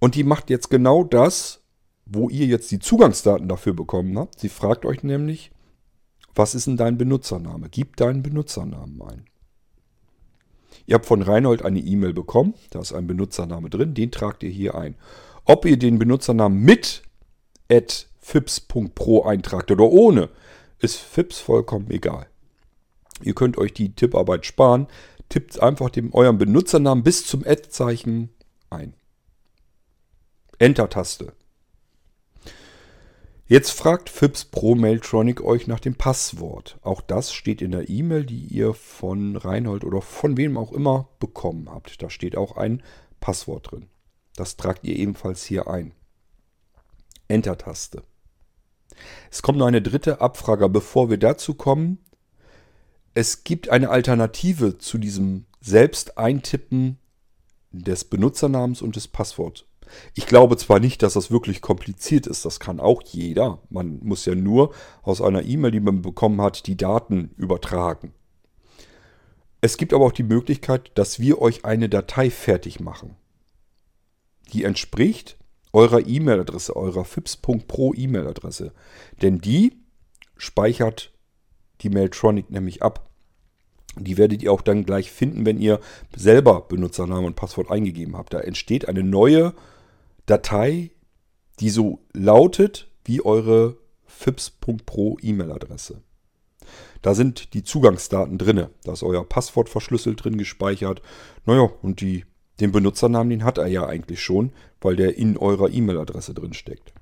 und 0.00 0.16
die 0.16 0.24
macht 0.24 0.50
jetzt 0.50 0.68
genau 0.68 1.02
das, 1.02 1.62
wo 2.10 2.28
ihr 2.28 2.46
jetzt 2.46 2.70
die 2.70 2.80
Zugangsdaten 2.80 3.48
dafür 3.48 3.72
bekommen 3.72 4.18
habt. 4.18 4.40
Sie 4.40 4.48
fragt 4.48 4.84
euch 4.84 5.02
nämlich, 5.02 5.52
was 6.34 6.54
ist 6.54 6.66
denn 6.66 6.76
dein 6.76 6.98
Benutzername? 6.98 7.68
Gib 7.70 7.96
deinen 7.96 8.22
Benutzernamen 8.22 9.00
ein. 9.02 9.24
Ihr 10.86 10.94
habt 10.94 11.06
von 11.06 11.22
Reinhold 11.22 11.64
eine 11.64 11.78
E-Mail 11.80 12.12
bekommen, 12.12 12.54
da 12.70 12.80
ist 12.80 12.92
ein 12.92 13.06
Benutzername 13.06 13.70
drin, 13.70 13.94
den 13.94 14.10
tragt 14.10 14.42
ihr 14.42 14.50
hier 14.50 14.74
ein. 14.74 14.96
Ob 15.44 15.64
ihr 15.64 15.78
den 15.78 15.98
Benutzernamen 15.98 16.60
mit 16.60 17.02
fips.pro 18.20 19.22
eintragt 19.22 19.70
oder 19.70 19.84
ohne, 19.84 20.28
ist 20.80 20.96
Fips 20.96 21.38
vollkommen 21.38 21.90
egal. 21.90 22.26
Ihr 23.22 23.34
könnt 23.34 23.58
euch 23.58 23.72
die 23.72 23.94
Tipparbeit 23.94 24.46
sparen. 24.46 24.86
Tippt 25.28 25.60
einfach 25.60 25.90
dem 25.90 26.12
euren 26.14 26.38
Benutzernamen 26.38 27.04
bis 27.04 27.26
zum 27.26 27.44
Ad-Zeichen 27.46 28.30
ein. 28.70 28.94
Enter-Taste. 30.58 31.32
Jetzt 33.50 33.70
fragt 33.72 34.10
Fips 34.10 34.44
Pro 34.44 34.76
Mailtronic 34.76 35.40
euch 35.40 35.66
nach 35.66 35.80
dem 35.80 35.96
Passwort. 35.96 36.78
Auch 36.82 37.00
das 37.00 37.32
steht 37.32 37.62
in 37.62 37.72
der 37.72 37.88
E-Mail, 37.90 38.24
die 38.24 38.44
ihr 38.44 38.74
von 38.74 39.34
Reinhold 39.34 39.82
oder 39.82 40.02
von 40.02 40.36
wem 40.36 40.56
auch 40.56 40.70
immer 40.70 41.08
bekommen 41.18 41.68
habt. 41.68 42.00
Da 42.00 42.10
steht 42.10 42.36
auch 42.36 42.56
ein 42.56 42.80
Passwort 43.18 43.72
drin. 43.72 43.88
Das 44.36 44.56
tragt 44.56 44.84
ihr 44.84 44.94
ebenfalls 44.94 45.42
hier 45.42 45.66
ein. 45.66 45.94
Enter-Taste. 47.26 48.04
Es 49.32 49.42
kommt 49.42 49.58
noch 49.58 49.66
eine 49.66 49.82
dritte 49.82 50.20
Abfrage, 50.20 50.68
bevor 50.68 51.10
wir 51.10 51.18
dazu 51.18 51.54
kommen. 51.54 51.98
Es 53.14 53.42
gibt 53.42 53.68
eine 53.68 53.90
Alternative 53.90 54.78
zu 54.78 54.96
diesem 54.96 55.46
Selbst-Eintippen 55.60 57.00
des 57.72 58.04
Benutzernamens 58.04 58.80
und 58.80 58.94
des 58.94 59.08
Passworts. 59.08 59.64
Ich 60.14 60.26
glaube 60.26 60.56
zwar 60.56 60.80
nicht, 60.80 61.02
dass 61.02 61.14
das 61.14 61.30
wirklich 61.30 61.60
kompliziert 61.60 62.26
ist, 62.26 62.44
das 62.44 62.60
kann 62.60 62.80
auch 62.80 63.02
jeder. 63.02 63.58
Man 63.70 64.00
muss 64.02 64.24
ja 64.24 64.34
nur 64.34 64.72
aus 65.02 65.20
einer 65.20 65.42
E-Mail, 65.42 65.70
die 65.70 65.80
man 65.80 66.02
bekommen 66.02 66.40
hat, 66.40 66.66
die 66.66 66.76
Daten 66.76 67.30
übertragen. 67.36 68.12
Es 69.60 69.76
gibt 69.76 69.92
aber 69.92 70.06
auch 70.06 70.12
die 70.12 70.22
Möglichkeit, 70.22 70.90
dass 70.94 71.20
wir 71.20 71.40
euch 71.40 71.64
eine 71.64 71.88
Datei 71.88 72.30
fertig 72.30 72.80
machen. 72.80 73.16
Die 74.52 74.64
entspricht 74.64 75.36
eurer 75.72 76.06
E-Mail-Adresse, 76.06 76.74
eurer 76.74 77.04
fips.pro 77.04 77.94
E-Mail-Adresse. 77.94 78.72
Denn 79.22 79.38
die 79.38 79.76
speichert 80.36 81.12
die 81.82 81.90
Mailtronic 81.90 82.50
nämlich 82.50 82.82
ab. 82.82 83.08
Die 83.96 84.16
werdet 84.16 84.42
ihr 84.42 84.52
auch 84.52 84.62
dann 84.62 84.84
gleich 84.84 85.10
finden, 85.10 85.44
wenn 85.46 85.60
ihr 85.60 85.80
selber 86.16 86.62
Benutzernamen 86.62 87.26
und 87.26 87.36
Passwort 87.36 87.70
eingegeben 87.70 88.16
habt. 88.16 88.32
Da 88.32 88.40
entsteht 88.40 88.88
eine 88.88 89.02
neue 89.02 89.52
Datei, 90.30 90.92
die 91.58 91.70
so 91.70 92.00
lautet 92.12 92.90
wie 93.04 93.24
eure 93.24 93.76
fips.pro 94.06 95.18
E-Mail-Adresse. 95.20 96.02
Da 97.02 97.14
sind 97.14 97.54
die 97.54 97.64
Zugangsdaten 97.64 98.38
drin. 98.38 98.66
Da 98.84 98.92
ist 98.92 99.02
euer 99.02 99.28
Passwort 99.28 99.68
verschlüsselt 99.68 100.22
drin 100.22 100.38
gespeichert. 100.38 101.02
Naja, 101.46 101.70
und 101.82 102.00
die 102.00 102.24
den 102.60 102.72
Benutzernamen, 102.72 103.30
den 103.30 103.44
hat 103.44 103.58
er 103.58 103.66
ja 103.68 103.86
eigentlich 103.86 104.22
schon, 104.22 104.52
weil 104.80 104.94
der 104.94 105.16
in 105.16 105.36
eurer 105.36 105.70
E-Mail-Adresse 105.70 106.34
drin 106.34 106.52
steckt. 106.52 106.92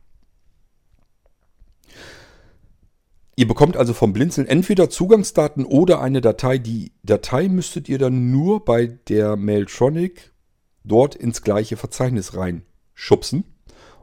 Ihr 3.34 3.46
bekommt 3.46 3.76
also 3.76 3.92
vom 3.92 4.12
Blinzeln 4.12 4.48
entweder 4.48 4.88
Zugangsdaten 4.88 5.64
oder 5.64 6.00
eine 6.00 6.20
Datei. 6.20 6.58
Die 6.58 6.92
Datei 7.02 7.48
müsstet 7.48 7.88
ihr 7.88 7.98
dann 7.98 8.30
nur 8.30 8.64
bei 8.64 8.86
der 8.86 9.36
Mailtronic 9.36 10.32
dort 10.82 11.14
ins 11.14 11.42
gleiche 11.42 11.76
Verzeichnis 11.76 12.34
reinschubsen 12.98 13.44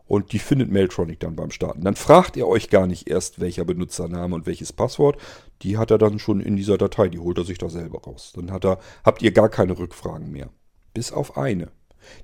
und 0.08 0.32
die 0.34 0.40
findet 0.40 0.72
Mailtronic 0.72 1.20
dann 1.20 1.36
beim 1.36 1.52
Starten. 1.52 1.84
Dann 1.84 1.96
fragt 1.96 2.38
er 2.38 2.48
euch 2.48 2.70
gar 2.70 2.88
nicht 2.88 3.10
erst, 3.10 3.40
welcher 3.40 3.66
Benutzername 3.66 4.36
und 4.36 4.46
welches 4.46 4.72
Passwort. 4.72 5.20
Die 5.62 5.78
hat 5.78 5.92
er 5.92 5.98
dann 5.98 6.20
schon 6.20 6.42
in 6.42 6.56
dieser 6.56 6.78
Datei, 6.78 7.10
die 7.10 7.20
holt 7.20 7.38
er 7.38 7.44
sich 7.44 7.58
da 7.58 7.70
selber 7.70 8.02
raus. 8.04 8.34
Dann 8.36 8.52
hat 8.52 8.66
er, 8.66 8.80
habt 9.04 9.22
ihr 9.24 9.32
gar 9.32 9.50
keine 9.50 9.78
Rückfragen 9.78 10.32
mehr. 10.32 10.50
Bis 10.94 11.12
auf 11.12 11.38
eine. 11.38 11.72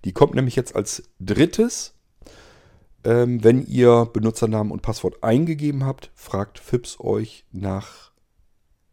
Die 0.06 0.12
kommt 0.12 0.36
nämlich 0.36 0.56
jetzt 0.56 0.76
als 0.76 1.04
drittes. 1.20 1.96
Ähm, 3.04 3.44
wenn 3.44 3.66
ihr 3.66 4.08
Benutzernamen 4.14 4.72
und 4.72 4.84
Passwort 4.84 5.24
eingegeben 5.24 5.84
habt, 5.84 6.12
fragt 6.14 6.60
FIPS 6.60 7.00
euch 7.00 7.46
nach 7.52 8.12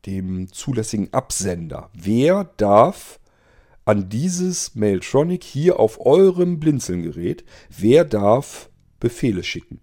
dem 0.07 0.51
zulässigen 0.51 1.12
Absender. 1.12 1.91
Wer 1.93 2.45
darf 2.57 3.21
an 3.88 4.11
dieses 4.11 4.74
Mailtronic 4.74 5.42
hier 5.42 5.81
auf 5.81 6.05
eurem 6.05 6.61
Blinzeln-Gerät, 6.61 7.42
wer 7.70 8.05
darf 8.05 8.68
Befehle 9.01 9.42
schicken? 9.42 9.81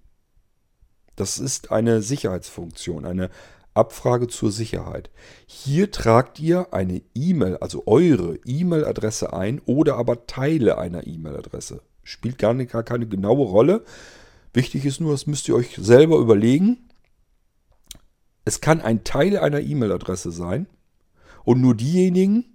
Das 1.16 1.40
ist 1.40 1.72
eine 1.72 2.04
Sicherheitsfunktion, 2.04 3.04
eine 3.04 3.32
Abfrage 3.74 4.28
zur 4.28 4.52
Sicherheit. 4.52 5.10
Hier 5.48 5.90
tragt 5.90 6.40
ihr 6.40 6.72
eine 6.72 7.02
E-Mail, 7.16 7.58
also 7.58 7.88
eure 7.88 8.38
E-Mail-Adresse 8.46 9.34
ein 9.34 9.60
oder 9.66 9.96
aber 9.96 10.28
Teile 10.28 10.78
einer 10.78 11.08
E-Mail-Adresse. 11.08 11.82
Spielt 12.04 12.38
gar, 12.38 12.54
nicht, 12.54 12.74
gar 12.74 12.84
keine 12.84 13.08
genaue 13.08 13.48
Rolle. 13.48 13.86
Wichtig 14.54 14.86
ist 14.86 15.02
nur, 15.02 15.14
das 15.14 15.26
müsst 15.26 15.48
ihr 15.48 15.56
euch 15.56 15.78
selber 15.82 16.20
überlegen. 16.20 16.90
Es 18.44 18.62
kann 18.62 18.82
ein 18.82 19.04
Teil 19.04 19.40
einer 19.40 19.62
E-Mail-Adresse 19.62 20.30
sein 20.30 20.68
und 21.44 21.60
nur 21.60 21.74
diejenigen, 21.74 22.55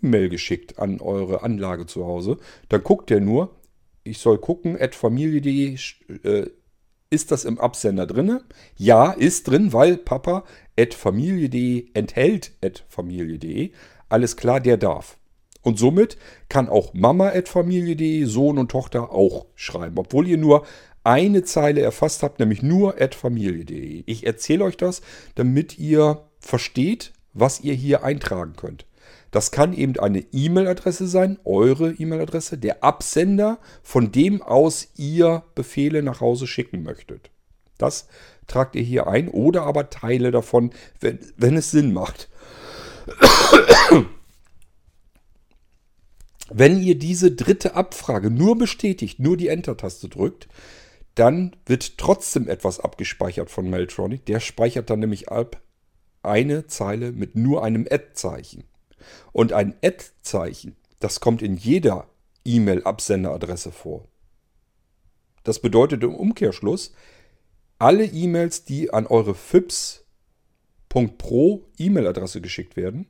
E-Mail 0.03 0.29
geschickt 0.29 0.77
an 0.77 1.01
eure 1.01 1.41
Anlage 1.41 1.87
zu 1.87 2.05
Hause, 2.05 2.37
dann 2.69 2.83
guckt 2.83 3.09
er 3.09 3.19
nur, 3.19 3.58
ich 4.09 4.19
soll 4.19 4.37
gucken, 4.37 4.77
familie.de 4.91 5.77
äh, 6.23 6.49
ist 7.09 7.31
das 7.31 7.45
im 7.45 7.59
Absender 7.59 8.05
drin? 8.05 8.39
Ja, 8.75 9.11
ist 9.11 9.47
drin, 9.47 9.73
weil 9.73 9.97
Papa 9.97 10.43
at 10.77 10.93
familie.de 10.93 11.87
enthält 11.93 12.51
at 12.63 12.85
familie.de. 12.87 13.71
Alles 14.09 14.37
klar, 14.37 14.59
der 14.59 14.77
darf. 14.77 15.17
Und 15.61 15.79
somit 15.79 16.17
kann 16.47 16.69
auch 16.69 16.93
Mama 16.93 17.29
at 17.29 17.49
familie.de, 17.49 18.23
Sohn 18.25 18.57
und 18.57 18.71
Tochter 18.71 19.11
auch 19.11 19.47
schreiben, 19.55 19.97
obwohl 19.97 20.27
ihr 20.27 20.37
nur 20.37 20.65
eine 21.03 21.43
Zeile 21.43 21.81
erfasst 21.81 22.23
habt, 22.23 22.39
nämlich 22.39 22.61
nur 22.61 23.01
at 23.01 23.15
familie.de. 23.15 24.03
Ich 24.05 24.25
erzähle 24.25 24.63
euch 24.65 24.77
das, 24.77 25.01
damit 25.35 25.79
ihr 25.79 26.25
versteht, 26.39 27.13
was 27.33 27.61
ihr 27.61 27.73
hier 27.73 28.03
eintragen 28.03 28.53
könnt. 28.55 28.85
Das 29.31 29.51
kann 29.51 29.73
eben 29.73 29.99
eine 29.99 30.19
E-Mail-Adresse 30.19 31.07
sein, 31.07 31.39
eure 31.45 31.91
E-Mail-Adresse, 31.91 32.57
der 32.57 32.83
Absender, 32.83 33.59
von 33.83 34.11
dem 34.11 34.41
aus 34.41 34.89
ihr 34.95 35.43
Befehle 35.55 36.01
nach 36.01 36.21
Hause 36.21 36.47
schicken 36.47 36.83
möchtet. 36.83 37.29
Das 37.77 38.07
tragt 38.47 38.75
ihr 38.75 38.81
hier 38.81 39.07
ein 39.07 39.29
oder 39.29 39.63
aber 39.63 39.89
Teile 39.89 40.31
davon, 40.31 40.71
wenn, 40.99 41.19
wenn 41.37 41.55
es 41.55 41.71
Sinn 41.71 41.93
macht. 41.93 42.29
Wenn 46.51 46.81
ihr 46.81 46.97
diese 46.97 47.31
dritte 47.31 47.75
Abfrage 47.75 48.31
nur 48.31 48.57
bestätigt, 48.57 49.19
nur 49.19 49.37
die 49.37 49.49
Enter-Taste 49.49 50.09
drückt, 50.09 50.47
dann 51.15 51.55
wird 51.65 51.97
trotzdem 51.97 52.47
etwas 52.47 52.79
abgespeichert 52.79 53.51
von 53.51 53.69
Mailtronic. 53.69 54.25
Der 54.25 54.39
speichert 54.39 54.89
dann 54.89 54.99
nämlich 54.99 55.29
ab 55.29 55.61
eine 56.23 56.67
Zeile 56.67 57.11
mit 57.11 57.35
nur 57.35 57.63
einem 57.63 57.87
Add-Zeichen. 57.89 58.63
Und 59.31 59.53
ein 59.53 59.75
Add-Zeichen, 59.83 60.75
das 60.99 61.19
kommt 61.19 61.41
in 61.41 61.55
jeder 61.55 62.07
E-Mail-Absenderadresse 62.45 63.71
vor. 63.71 64.05
Das 65.43 65.59
bedeutet 65.59 66.03
im 66.03 66.13
Umkehrschluss, 66.15 66.93
alle 67.77 68.05
E-Mails, 68.05 68.65
die 68.65 68.93
an 68.93 69.07
eure 69.07 69.33
FIPS.pro 69.35 70.05
E-Mail-Adresse 71.77 72.41
geschickt 72.41 72.75
werden, 72.75 73.07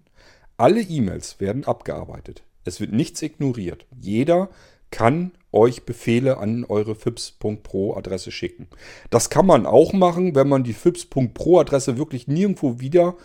alle 0.58 0.82
E-Mails 0.82 1.40
werden 1.40 1.66
abgearbeitet. 1.66 2.44
Es 2.66 2.80
wird 2.80 2.92
nichts 2.92 3.22
ignoriert. 3.22 3.86
Jeder 4.00 4.50
kann 4.92 5.32
euch 5.52 5.84
Befehle 5.84 6.38
an 6.38 6.66
eure 6.66 6.96
FIPS.pro 6.96 7.96
Adresse 7.96 8.32
schicken. 8.32 8.68
Das 9.10 9.30
kann 9.30 9.46
man 9.46 9.66
auch 9.66 9.94
machen, 9.94 10.36
wenn 10.36 10.48
man 10.48 10.64
die 10.64 10.74
FIPS.pro 10.74 11.60
Adresse 11.60 11.98
wirklich 11.98 12.28
nirgendwo 12.28 12.80
wieder 12.80 13.16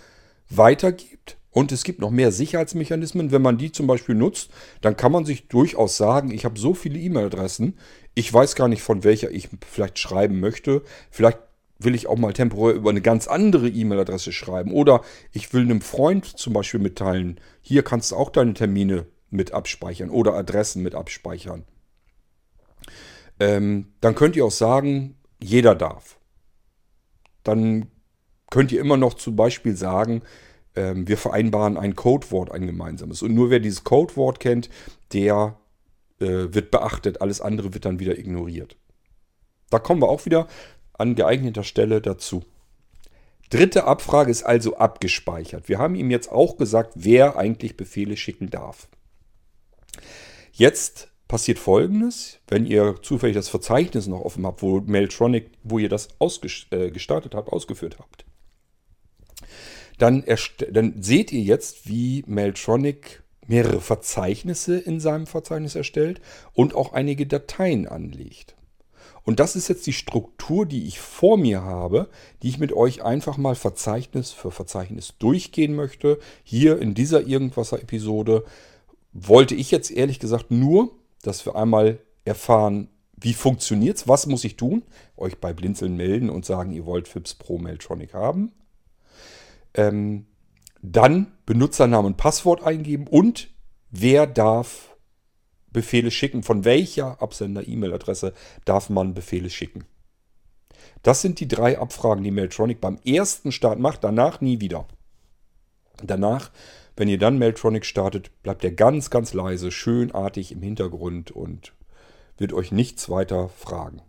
weitergibt 0.48 1.36
und 1.54 1.70
es 1.70 1.84
gibt 1.84 2.00
noch 2.00 2.10
mehr 2.10 2.32
Sicherheitsmechanismen. 2.32 3.30
Wenn 3.30 3.40
man 3.40 3.58
die 3.58 3.70
zum 3.70 3.86
Beispiel 3.86 4.16
nutzt, 4.16 4.50
dann 4.80 4.96
kann 4.96 5.12
man 5.12 5.24
sich 5.24 5.46
durchaus 5.46 5.96
sagen, 5.96 6.32
ich 6.32 6.44
habe 6.44 6.58
so 6.58 6.74
viele 6.74 6.98
E-Mail-Adressen, 6.98 7.78
ich 8.14 8.32
weiß 8.34 8.56
gar 8.56 8.66
nicht, 8.66 8.82
von 8.82 9.04
welcher 9.04 9.30
ich 9.30 9.48
vielleicht 9.64 10.00
schreiben 10.00 10.40
möchte. 10.40 10.82
Vielleicht 11.12 11.38
will 11.78 11.94
ich 11.94 12.08
auch 12.08 12.18
mal 12.18 12.32
temporär 12.32 12.74
über 12.74 12.90
eine 12.90 13.00
ganz 13.00 13.28
andere 13.28 13.68
E-Mail-Adresse 13.68 14.32
schreiben. 14.32 14.72
Oder 14.72 15.02
ich 15.30 15.54
will 15.54 15.62
einem 15.62 15.80
Freund 15.80 16.26
zum 16.26 16.52
Beispiel 16.52 16.80
mitteilen, 16.80 17.38
hier 17.62 17.84
kannst 17.84 18.10
du 18.10 18.16
auch 18.16 18.30
deine 18.30 18.54
Termine 18.54 19.06
mit 19.30 19.52
abspeichern 19.52 20.10
oder 20.10 20.34
Adressen 20.34 20.82
mit 20.82 20.96
abspeichern. 20.96 21.62
Ähm, 23.38 23.92
dann 24.00 24.16
könnt 24.16 24.34
ihr 24.34 24.44
auch 24.44 24.50
sagen, 24.50 25.18
jeder 25.40 25.76
darf. 25.76 26.18
Dann 27.44 27.86
könnt 28.50 28.72
ihr 28.72 28.80
immer 28.80 28.96
noch 28.96 29.14
zum 29.14 29.36
Beispiel 29.36 29.76
sagen, 29.76 30.22
ähm, 30.76 31.08
wir 31.08 31.18
vereinbaren 31.18 31.76
ein 31.76 31.94
Codewort, 31.94 32.50
ein 32.50 32.66
gemeinsames. 32.66 33.22
Und 33.22 33.34
nur 33.34 33.50
wer 33.50 33.60
dieses 33.60 33.84
Codewort 33.84 34.40
kennt, 34.40 34.68
der 35.12 35.56
äh, 36.20 36.26
wird 36.26 36.70
beachtet. 36.70 37.20
Alles 37.20 37.40
andere 37.40 37.74
wird 37.74 37.84
dann 37.84 37.98
wieder 37.98 38.18
ignoriert. 38.18 38.76
Da 39.70 39.78
kommen 39.78 40.02
wir 40.02 40.08
auch 40.08 40.24
wieder 40.24 40.46
an 40.92 41.14
geeigneter 41.14 41.64
Stelle 41.64 42.00
dazu. 42.00 42.44
Dritte 43.50 43.84
Abfrage 43.84 44.30
ist 44.30 44.42
also 44.42 44.76
abgespeichert. 44.76 45.68
Wir 45.68 45.78
haben 45.78 45.94
ihm 45.94 46.10
jetzt 46.10 46.30
auch 46.30 46.56
gesagt, 46.56 46.92
wer 46.94 47.36
eigentlich 47.36 47.76
Befehle 47.76 48.16
schicken 48.16 48.50
darf. 48.50 48.88
Jetzt 50.52 51.08
passiert 51.28 51.58
folgendes, 51.58 52.38
wenn 52.48 52.66
ihr 52.66 52.96
zufällig 53.02 53.34
das 53.34 53.48
Verzeichnis 53.48 54.06
noch 54.06 54.20
offen 54.20 54.46
habt, 54.46 54.62
wo 54.62 54.80
Mailtronic, 54.80 55.50
wo 55.62 55.78
ihr 55.78 55.88
das 55.88 56.08
äh, 56.70 56.90
gestartet 56.90 57.34
habt, 57.34 57.52
ausgeführt 57.52 57.98
habt. 57.98 58.24
Dann, 59.98 60.24
dann 60.72 61.02
seht 61.02 61.32
ihr 61.32 61.42
jetzt, 61.42 61.88
wie 61.88 62.24
Mailtronic 62.26 63.22
mehrere 63.46 63.80
Verzeichnisse 63.80 64.78
in 64.78 65.00
seinem 65.00 65.26
Verzeichnis 65.26 65.74
erstellt 65.74 66.20
und 66.52 66.74
auch 66.74 66.92
einige 66.92 67.26
Dateien 67.26 67.86
anlegt. 67.86 68.56
Und 69.24 69.40
das 69.40 69.56
ist 69.56 69.68
jetzt 69.68 69.86
die 69.86 69.92
Struktur, 69.94 70.66
die 70.66 70.86
ich 70.86 71.00
vor 71.00 71.38
mir 71.38 71.62
habe, 71.62 72.10
die 72.42 72.48
ich 72.48 72.58
mit 72.58 72.72
euch 72.72 73.02
einfach 73.02 73.38
mal 73.38 73.54
Verzeichnis 73.54 74.32
für 74.32 74.50
Verzeichnis 74.50 75.14
durchgehen 75.18 75.74
möchte. 75.74 76.18
Hier 76.42 76.80
in 76.80 76.94
dieser 76.94 77.26
Irgendwasser-Episode 77.26 78.44
wollte 79.12 79.54
ich 79.54 79.70
jetzt 79.70 79.90
ehrlich 79.90 80.18
gesagt 80.18 80.50
nur, 80.50 80.90
dass 81.22 81.46
wir 81.46 81.56
einmal 81.56 82.00
erfahren, 82.26 82.88
wie 83.16 83.32
funktioniert 83.32 83.96
es, 83.96 84.08
was 84.08 84.26
muss 84.26 84.44
ich 84.44 84.56
tun, 84.56 84.82
euch 85.16 85.38
bei 85.38 85.54
Blinzeln 85.54 85.96
melden 85.96 86.28
und 86.28 86.44
sagen, 86.44 86.72
ihr 86.72 86.84
wollt 86.84 87.08
FIPS 87.08 87.36
Pro 87.36 87.58
Mailtronic 87.58 88.12
haben. 88.12 88.52
Ähm, 89.74 90.26
dann 90.82 91.32
Benutzernamen 91.46 92.12
und 92.12 92.16
Passwort 92.16 92.62
eingeben 92.62 93.06
und 93.06 93.50
wer 93.90 94.26
darf 94.26 94.96
Befehle 95.74 96.10
schicken, 96.10 96.42
von 96.42 96.64
welcher 96.64 97.20
Absender-E-Mail-Adresse 97.20 98.32
darf 98.64 98.90
man 98.90 99.14
Befehle 99.14 99.50
schicken. 99.50 99.84
Das 101.02 101.20
sind 101.20 101.40
die 101.40 101.48
drei 101.48 101.78
Abfragen, 101.78 102.24
die 102.24 102.30
Mailtronic 102.30 102.80
beim 102.80 102.98
ersten 103.04 103.52
Start 103.52 103.78
macht, 103.78 104.04
danach 104.04 104.40
nie 104.40 104.60
wieder. 104.60 104.86
Danach, 106.02 106.50
wenn 106.96 107.08
ihr 107.08 107.18
dann 107.18 107.38
Mailtronic 107.38 107.84
startet, 107.84 108.30
bleibt 108.42 108.64
er 108.64 108.72
ganz, 108.72 109.10
ganz 109.10 109.34
leise, 109.34 109.70
schönartig 109.70 110.52
im 110.52 110.62
Hintergrund 110.62 111.30
und 111.30 111.72
wird 112.38 112.52
euch 112.52 112.72
nichts 112.72 113.10
weiter 113.10 113.48
fragen. 113.48 114.02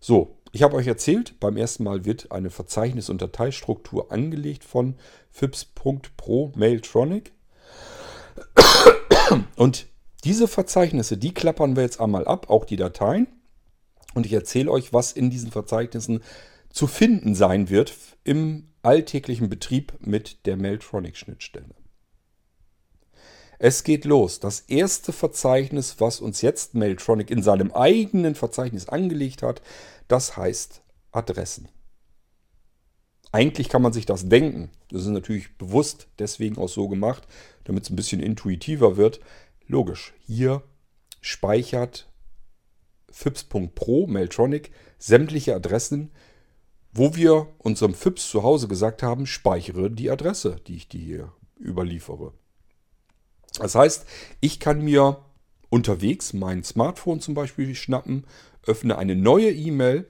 So, 0.00 0.36
ich 0.54 0.62
habe 0.62 0.76
euch 0.76 0.86
erzählt, 0.86 1.40
beim 1.40 1.56
ersten 1.56 1.82
Mal 1.82 2.04
wird 2.04 2.30
eine 2.30 2.48
Verzeichnis- 2.48 3.10
und 3.10 3.20
Dateistruktur 3.20 4.12
angelegt 4.12 4.62
von 4.62 4.94
fips.pro 5.32 6.52
Mailtronic. 6.54 7.32
Und 9.56 9.86
diese 10.22 10.46
Verzeichnisse, 10.46 11.16
die 11.16 11.34
klappern 11.34 11.74
wir 11.74 11.82
jetzt 11.82 12.00
einmal 12.00 12.28
ab, 12.28 12.50
auch 12.50 12.64
die 12.66 12.76
Dateien. 12.76 13.26
Und 14.14 14.26
ich 14.26 14.32
erzähle 14.32 14.70
euch, 14.70 14.92
was 14.92 15.10
in 15.10 15.28
diesen 15.28 15.50
Verzeichnissen 15.50 16.20
zu 16.70 16.86
finden 16.86 17.34
sein 17.34 17.68
wird 17.68 17.92
im 18.22 18.68
alltäglichen 18.82 19.48
Betrieb 19.48 19.94
mit 19.98 20.46
der 20.46 20.56
Mailtronic-Schnittstelle. 20.56 21.74
Es 23.66 23.82
geht 23.82 24.04
los. 24.04 24.40
Das 24.40 24.60
erste 24.60 25.10
Verzeichnis, 25.10 25.98
was 25.98 26.20
uns 26.20 26.42
jetzt 26.42 26.74
Mailtronic 26.74 27.30
in 27.30 27.42
seinem 27.42 27.72
eigenen 27.72 28.34
Verzeichnis 28.34 28.90
angelegt 28.90 29.42
hat, 29.42 29.62
das 30.06 30.36
heißt 30.36 30.82
Adressen. 31.12 31.70
Eigentlich 33.32 33.70
kann 33.70 33.80
man 33.80 33.94
sich 33.94 34.04
das 34.04 34.28
denken. 34.28 34.70
Das 34.90 35.00
ist 35.00 35.08
natürlich 35.08 35.56
bewusst 35.56 36.08
deswegen 36.18 36.58
auch 36.58 36.68
so 36.68 36.88
gemacht, 36.88 37.26
damit 37.64 37.84
es 37.84 37.90
ein 37.90 37.96
bisschen 37.96 38.20
intuitiver 38.20 38.98
wird. 38.98 39.20
Logisch, 39.66 40.12
hier 40.26 40.62
speichert 41.22 42.12
FIPS.pro 43.12 44.06
Mailtronic 44.06 44.72
sämtliche 44.98 45.54
Adressen, 45.54 46.10
wo 46.92 47.16
wir 47.16 47.48
unserem 47.56 47.94
FIPS 47.94 48.28
zu 48.28 48.42
Hause 48.42 48.68
gesagt 48.68 49.02
haben, 49.02 49.24
speichere 49.24 49.90
die 49.90 50.10
Adresse, 50.10 50.56
die 50.66 50.76
ich 50.76 50.88
dir 50.90 51.00
hier 51.00 51.32
überliefere. 51.58 52.34
Das 53.58 53.74
heißt, 53.74 54.06
ich 54.40 54.60
kann 54.60 54.82
mir 54.82 55.24
unterwegs 55.70 56.32
mein 56.32 56.64
Smartphone 56.64 57.20
zum 57.20 57.34
Beispiel 57.34 57.74
schnappen, 57.74 58.26
öffne 58.66 58.98
eine 58.98 59.16
neue 59.16 59.50
E-Mail, 59.50 60.06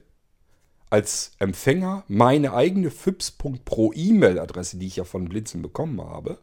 als 0.90 1.33
Empfänger 1.38 2.04
meine 2.07 2.54
eigene 2.54 2.90
fips.pro 2.90 3.92
E-Mail-Adresse, 3.94 4.78
die 4.78 4.87
ich 4.87 4.96
ja 4.96 5.04
von 5.04 5.28
Blinzeln 5.28 5.62
bekommen 5.62 6.00
habe, 6.00 6.38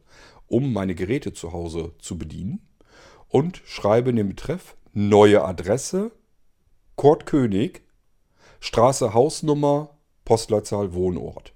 um 0.48 0.74
meine 0.74 0.94
Geräte 0.94 1.34
zu 1.34 1.54
Hause 1.54 1.94
zu 2.00 2.18
bedienen 2.18 2.68
und 3.30 3.62
schreibe 3.66 4.10
in 4.10 4.18
den 4.18 4.28
Betreff 4.28 4.76
neue 4.92 5.46
Adresse, 5.46 6.12
Kurt 6.98 7.26
König, 7.26 7.84
Straße, 8.60 9.14
Hausnummer, 9.14 9.98
Postleitzahl, 10.26 10.94
Wohnort. 10.94 11.54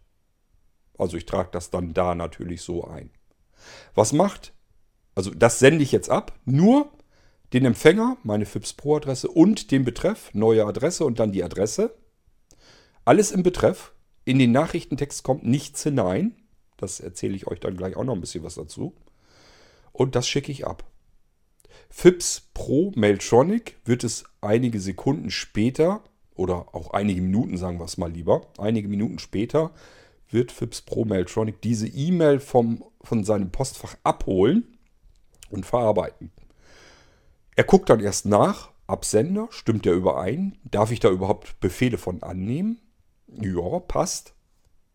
Also 0.98 1.18
ich 1.18 1.26
trage 1.26 1.50
das 1.52 1.70
dann 1.70 1.94
da 1.94 2.16
natürlich 2.16 2.62
so 2.62 2.86
ein. 2.86 3.10
Was 3.94 4.14
macht? 4.14 4.55
Also 5.16 5.32
das 5.32 5.60
sende 5.60 5.84
ich 5.84 5.94
jetzt 5.94 6.10
ab, 6.10 6.38
nur 6.46 6.92
den 7.54 7.66
Empfänger, 7.66 8.18
meine 8.24 8.46
FIPS 8.46 8.74
Pro 8.74 8.98
Adresse 8.98 9.30
und 9.30 9.72
den 9.72 9.86
Betreff, 9.86 10.30
neue 10.34 10.66
Adresse 10.66 11.06
und 11.06 11.20
dann 11.20 11.32
die 11.32 11.44
Adresse. 11.44 11.96
Alles 13.06 13.32
im 13.32 13.44
Betreff. 13.44 13.94
In 14.26 14.40
den 14.40 14.52
Nachrichtentext 14.52 15.24
kommt 15.24 15.46
nichts 15.46 15.84
hinein. 15.84 16.36
Das 16.78 17.00
erzähle 17.00 17.36
ich 17.36 17.48
euch 17.48 17.60
dann 17.60 17.78
gleich 17.78 17.96
auch 17.96 18.04
noch 18.04 18.16
ein 18.16 18.22
bisschen 18.22 18.44
was 18.44 18.56
dazu. 18.56 18.94
Und 19.94 20.16
das 20.16 20.28
schicke 20.28 20.52
ich 20.52 20.68
ab. 20.68 20.84
FIPS 21.90 22.50
Pro 22.54 22.92
Mailtronic 22.96 23.78
wird 23.86 24.04
es 24.04 24.26
einige 24.42 24.82
Sekunden 24.82 25.32
später 25.32 26.04
oder 26.36 26.76
auch 26.76 26.92
einige 26.92 27.22
Minuten, 27.22 27.56
sagen 27.56 27.80
wir 27.80 27.86
es 27.86 27.98
mal 27.98 28.12
lieber, 28.12 28.48
einige 28.58 28.90
Minuten 28.90 29.20
später 29.20 29.72
wird 30.30 30.52
FIPS 30.52 30.82
Pro 30.82 31.06
Mailtronic 31.06 31.62
diese 31.62 31.88
E-Mail 31.88 32.40
von 32.42 32.84
seinem 33.24 33.52
Postfach 33.52 33.96
abholen 34.04 34.75
und 35.50 35.66
verarbeiten. 35.66 36.32
Er 37.56 37.64
guckt 37.64 37.90
dann 37.90 38.00
erst 38.00 38.26
nach, 38.26 38.72
Absender, 38.88 39.48
stimmt 39.50 39.86
der 39.86 39.94
überein? 39.94 40.58
Darf 40.64 40.92
ich 40.92 41.00
da 41.00 41.10
überhaupt 41.10 41.60
Befehle 41.60 41.98
von 41.98 42.22
annehmen? 42.22 42.80
Ja, 43.28 43.80
passt. 43.80 44.34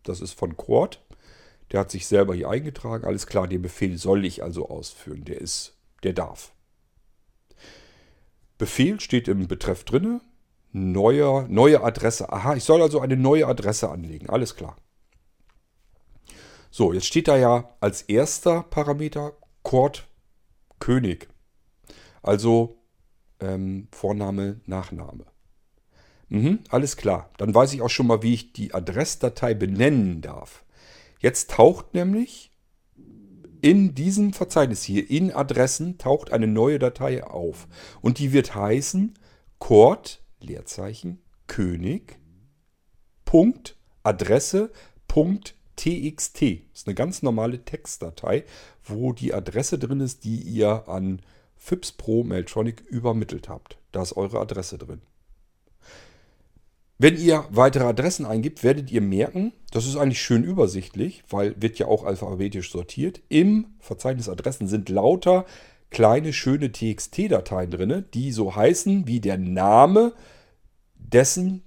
Das 0.05 0.21
ist 0.21 0.33
von 0.33 0.57
Quad. 0.57 1.03
Der 1.73 1.81
hat 1.81 1.91
sich 1.91 2.07
selber 2.07 2.35
hier 2.35 2.49
eingetragen. 2.49 3.05
Alles 3.05 3.27
klar, 3.27 3.49
den 3.49 3.63
Befehl 3.63 3.97
soll 3.99 4.25
ich 4.25 4.43
also 4.43 4.69
ausführen. 4.69 5.25
Der 5.25 5.41
ist, 5.41 5.77
der 6.03 6.13
darf. 6.13 6.53
Befehl 8.59 9.01
steht 9.01 9.27
im 9.27 9.49
Betreff 9.49 9.85
drinne. 9.85 10.21
Neuer, 10.73 11.47
neue 11.49 11.83
Adresse. 11.83 12.33
Aha, 12.33 12.55
ich 12.55 12.65
soll 12.65 12.83
also 12.83 13.01
eine 13.01 13.17
neue 13.17 13.47
Adresse 13.47 13.91
anlegen. 13.91 14.29
Alles 14.31 14.55
klar. 14.55 14.77
So, 16.71 16.93
jetzt 16.93 17.07
steht 17.07 17.27
da 17.27 17.37
ja 17.37 17.75
als 17.81 18.03
erster 18.03 18.63
Parameter 18.63 19.33
Quad 19.65 20.07
König. 20.81 21.29
Also 22.23 22.83
ähm, 23.41 23.89
Vorname, 23.93 24.61
Nachname. 24.67 25.27
Mhm, 26.29 26.61
alles 26.69 26.97
klar. 26.97 27.31
Dann 27.39 27.55
weiß 27.55 27.73
ich 27.73 27.83
auch 27.83 27.91
schon 27.91 28.07
mal, 28.07 28.23
wie 28.23 28.35
ich 28.35 28.53
die 28.53 28.75
Adressdatei 28.75 29.55
benennen 29.55 30.21
darf. 30.21 30.65
Jetzt 31.21 31.51
taucht 31.51 31.95
nämlich 31.95 32.51
in 33.63 33.95
diesem 33.95 34.33
Verzeichnis 34.33 34.83
hier, 34.83 35.11
in 35.11 35.33
Adressen, 35.33 35.99
taucht 35.99 36.33
eine 36.33 36.47
neue 36.47 36.79
Datei 36.79 37.25
auf. 37.25 37.69
Und 38.01 38.19
die 38.19 38.33
wird 38.33 38.55
heißen 38.55 39.15
Chord, 39.59 40.23
Leerzeichen, 40.41 41.23
König, 41.47 42.19
Punkt, 43.25 43.77
Adresse, 44.03 44.73
Punkt, 45.09 45.57
txt. 45.81 46.43
Das 46.43 46.81
ist 46.81 46.87
eine 46.87 46.95
ganz 46.95 47.23
normale 47.23 47.65
Textdatei, 47.65 48.45
wo 48.85 49.13
die 49.13 49.33
Adresse 49.33 49.79
drin 49.79 50.01
ist, 50.01 50.25
die 50.25 50.37
ihr 50.37 50.89
an 50.89 51.21
FIPS 51.57 51.93
Pro 51.93 52.25
Mailtronic 52.25 52.83
übermittelt 52.89 53.49
habt. 53.49 53.79
Da 53.93 54.03
ist 54.03 54.17
eure 54.17 54.41
Adresse 54.41 54.79
drin. 54.79 55.01
Wenn 56.99 57.17
ihr 57.17 57.47
weitere 57.51 57.85
Adressen 57.85 58.27
eingibt, 58.27 58.63
werdet 58.63 58.91
ihr 58.91 59.01
merken, 59.01 59.55
das 59.71 59.87
ist 59.87 59.97
eigentlich 59.97 60.21
schön 60.21 60.45
übersichtlich, 60.45 61.23
weil 61.31 61.55
wird 61.61 61.79
ja 61.79 61.87
auch 61.87 62.05
alphabetisch 62.05 62.71
sortiert. 62.71 63.23
Im 63.31 63.69
Verzeichnis 63.79 64.29
Adressen 64.29 64.67
sind 64.67 64.91
lauter 64.91 65.47
kleine 65.89 66.35
schöne 66.35 66.71
TXT-Dateien 66.71 67.71
drin, 67.71 68.05
die 68.13 68.33
so 68.33 68.55
heißen 68.55 69.07
wie 69.07 69.21
der 69.21 69.39
Name 69.39 70.13
dessen 70.95 71.63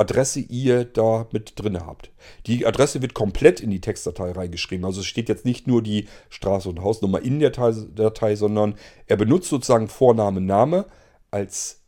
Adresse 0.00 0.40
ihr 0.40 0.84
da 0.84 1.26
mit 1.30 1.60
drin 1.60 1.78
habt. 1.78 2.10
Die 2.46 2.66
Adresse 2.66 3.02
wird 3.02 3.12
komplett 3.12 3.60
in 3.60 3.70
die 3.70 3.82
Textdatei 3.82 4.32
reingeschrieben. 4.32 4.86
Also 4.86 5.00
es 5.00 5.06
steht 5.06 5.28
jetzt 5.28 5.44
nicht 5.44 5.66
nur 5.66 5.82
die 5.82 6.08
Straße 6.30 6.68
und 6.70 6.80
Hausnummer 6.80 7.20
in 7.20 7.38
der 7.38 7.50
Datei, 7.50 8.34
sondern 8.34 8.76
er 9.06 9.16
benutzt 9.16 9.50
sozusagen 9.50 9.88
Vorname, 9.88 10.40
Name 10.40 10.86
als 11.30 11.82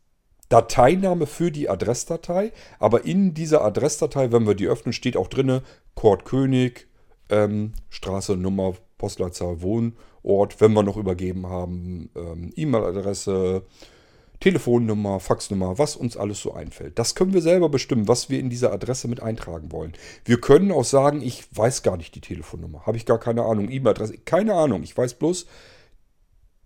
Dateiname 0.51 1.27
für 1.27 1.51
die 1.51 1.71
Adressdatei. 1.71 2.53
Aber 2.79 3.07
in 3.07 3.33
dieser 3.33 3.65
Adressdatei, 3.65 4.31
wenn 4.31 4.47
wir 4.47 4.55
die 4.55 4.69
öffnen, 4.69 4.93
steht 4.93 5.17
auch 5.17 5.29
drin 5.29 5.63
Kurt 5.95 6.27
König, 6.27 6.89
ähm, 7.31 7.73
Straße, 7.89 8.37
Nummer, 8.37 8.75
Postleitzahl, 8.99 9.63
Wohnort, 9.63 10.61
wenn 10.61 10.75
wir 10.75 10.83
noch 10.83 10.99
übergeben 10.99 11.47
haben, 11.47 12.11
ähm, 12.15 12.53
E-Mail-Adresse, 12.55 13.63
Telefonnummer, 14.43 15.21
Faxnummer, 15.21 15.79
was 15.79 15.95
uns 15.95 16.17
alles 16.17 16.41
so 16.41 16.53
einfällt. 16.53 16.99
Das 16.99 17.15
können 17.15 17.33
wir 17.33 17.41
selber 17.41 17.69
bestimmen, 17.69 18.09
was 18.09 18.29
wir 18.29 18.41
in 18.41 18.51
dieser 18.51 18.73
Adresse 18.73 19.07
mit 19.07 19.23
eintragen 19.23 19.71
wollen. 19.71 19.93
Wir 20.25 20.41
können 20.41 20.73
auch 20.73 20.83
sagen, 20.83 21.23
ich 21.23 21.45
weiß 21.57 21.85
gar 21.85 21.97
nicht 21.97 22.17
die 22.17 22.21
Telefonnummer, 22.21 22.85
habe 22.85 22.97
ich 22.97 23.07
gar 23.07 23.21
keine 23.21 23.45
Ahnung, 23.45 23.71
E-Mail-Adresse, 23.71 24.19
keine 24.19 24.55
Ahnung. 24.55 24.83
Ich 24.83 24.99
weiß 24.99 25.15
bloß 25.15 25.47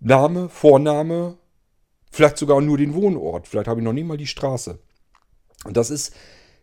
Name, 0.00 0.48
Vorname, 0.48 1.36
vielleicht 2.10 2.38
sogar 2.38 2.62
nur 2.62 2.78
den 2.78 2.94
Wohnort, 2.94 3.46
vielleicht 3.46 3.68
habe 3.68 3.80
ich 3.80 3.84
noch 3.84 3.92
nie 3.92 4.04
mal 4.04 4.16
die 4.16 4.26
Straße. 4.26 4.78
Und 5.66 5.76
das 5.76 5.90
ist 5.90 6.14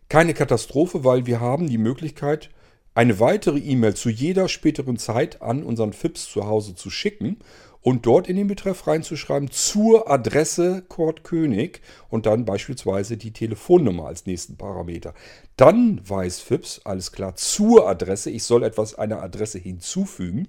keine 0.08 0.34
Katastrophe, 0.34 1.04
weil 1.04 1.26
wir 1.26 1.38
haben 1.38 1.68
die 1.68 1.78
Möglichkeit, 1.78 2.50
eine 2.92 3.20
weitere 3.20 3.58
E-Mail 3.58 3.94
zu 3.94 4.10
jeder 4.10 4.48
späteren 4.48 4.96
Zeit 4.96 5.42
an 5.42 5.62
unseren 5.62 5.92
FIPS 5.92 6.28
zu 6.28 6.46
Hause 6.46 6.74
zu 6.74 6.90
schicken 6.90 7.38
und 7.84 8.06
dort 8.06 8.28
in 8.28 8.36
den 8.36 8.46
Betreff 8.46 8.86
reinzuschreiben 8.86 9.50
zur 9.50 10.10
Adresse 10.10 10.82
Kurt 10.88 11.22
König 11.22 11.82
und 12.08 12.24
dann 12.24 12.46
beispielsweise 12.46 13.18
die 13.18 13.32
Telefonnummer 13.32 14.06
als 14.06 14.24
nächsten 14.24 14.56
Parameter. 14.56 15.12
Dann 15.56 16.00
weiß 16.02 16.40
FIPS, 16.40 16.80
alles 16.84 17.12
klar, 17.12 17.36
zur 17.36 17.86
Adresse, 17.86 18.30
ich 18.30 18.42
soll 18.44 18.62
etwas 18.62 18.94
einer 18.94 19.22
Adresse 19.22 19.58
hinzufügen. 19.58 20.48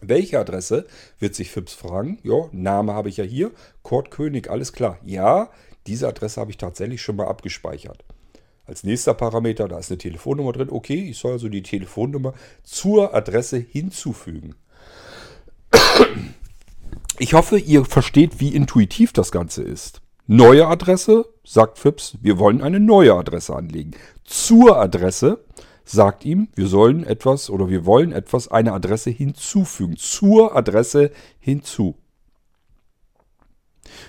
Welche 0.00 0.38
Adresse 0.38 0.86
wird 1.18 1.34
sich 1.34 1.50
FIPS 1.50 1.74
fragen? 1.74 2.20
Ja, 2.22 2.48
Name 2.52 2.94
habe 2.94 3.08
ich 3.08 3.16
ja 3.16 3.24
hier, 3.24 3.50
Kurt 3.82 4.12
König, 4.12 4.48
alles 4.48 4.72
klar. 4.72 4.98
Ja, 5.04 5.50
diese 5.88 6.06
Adresse 6.06 6.40
habe 6.40 6.52
ich 6.52 6.56
tatsächlich 6.56 7.02
schon 7.02 7.16
mal 7.16 7.26
abgespeichert. 7.26 8.04
Als 8.64 8.84
nächster 8.84 9.14
Parameter, 9.14 9.66
da 9.66 9.80
ist 9.80 9.90
eine 9.90 9.98
Telefonnummer 9.98 10.52
drin. 10.52 10.70
Okay, 10.70 11.02
ich 11.10 11.18
soll 11.18 11.32
also 11.32 11.48
die 11.48 11.64
Telefonnummer 11.64 12.32
zur 12.62 13.12
Adresse 13.12 13.58
hinzufügen. 13.58 14.54
Ich 17.18 17.34
hoffe, 17.34 17.58
ihr 17.58 17.84
versteht, 17.84 18.40
wie 18.40 18.54
intuitiv 18.54 19.12
das 19.12 19.30
Ganze 19.30 19.62
ist. 19.62 20.02
Neue 20.26 20.66
Adresse, 20.66 21.26
sagt 21.44 21.78
Phipps, 21.78 22.16
wir 22.20 22.38
wollen 22.38 22.62
eine 22.62 22.80
neue 22.80 23.14
Adresse 23.14 23.54
anlegen. 23.54 23.92
Zur 24.24 24.78
Adresse 24.78 25.44
sagt 25.84 26.24
ihm, 26.24 26.48
wir 26.54 26.68
sollen 26.68 27.04
etwas 27.04 27.50
oder 27.50 27.68
wir 27.68 27.86
wollen 27.86 28.12
etwas, 28.12 28.48
eine 28.48 28.72
Adresse 28.72 29.10
hinzufügen. 29.10 29.96
Zur 29.96 30.56
Adresse 30.56 31.10
hinzu. 31.38 31.96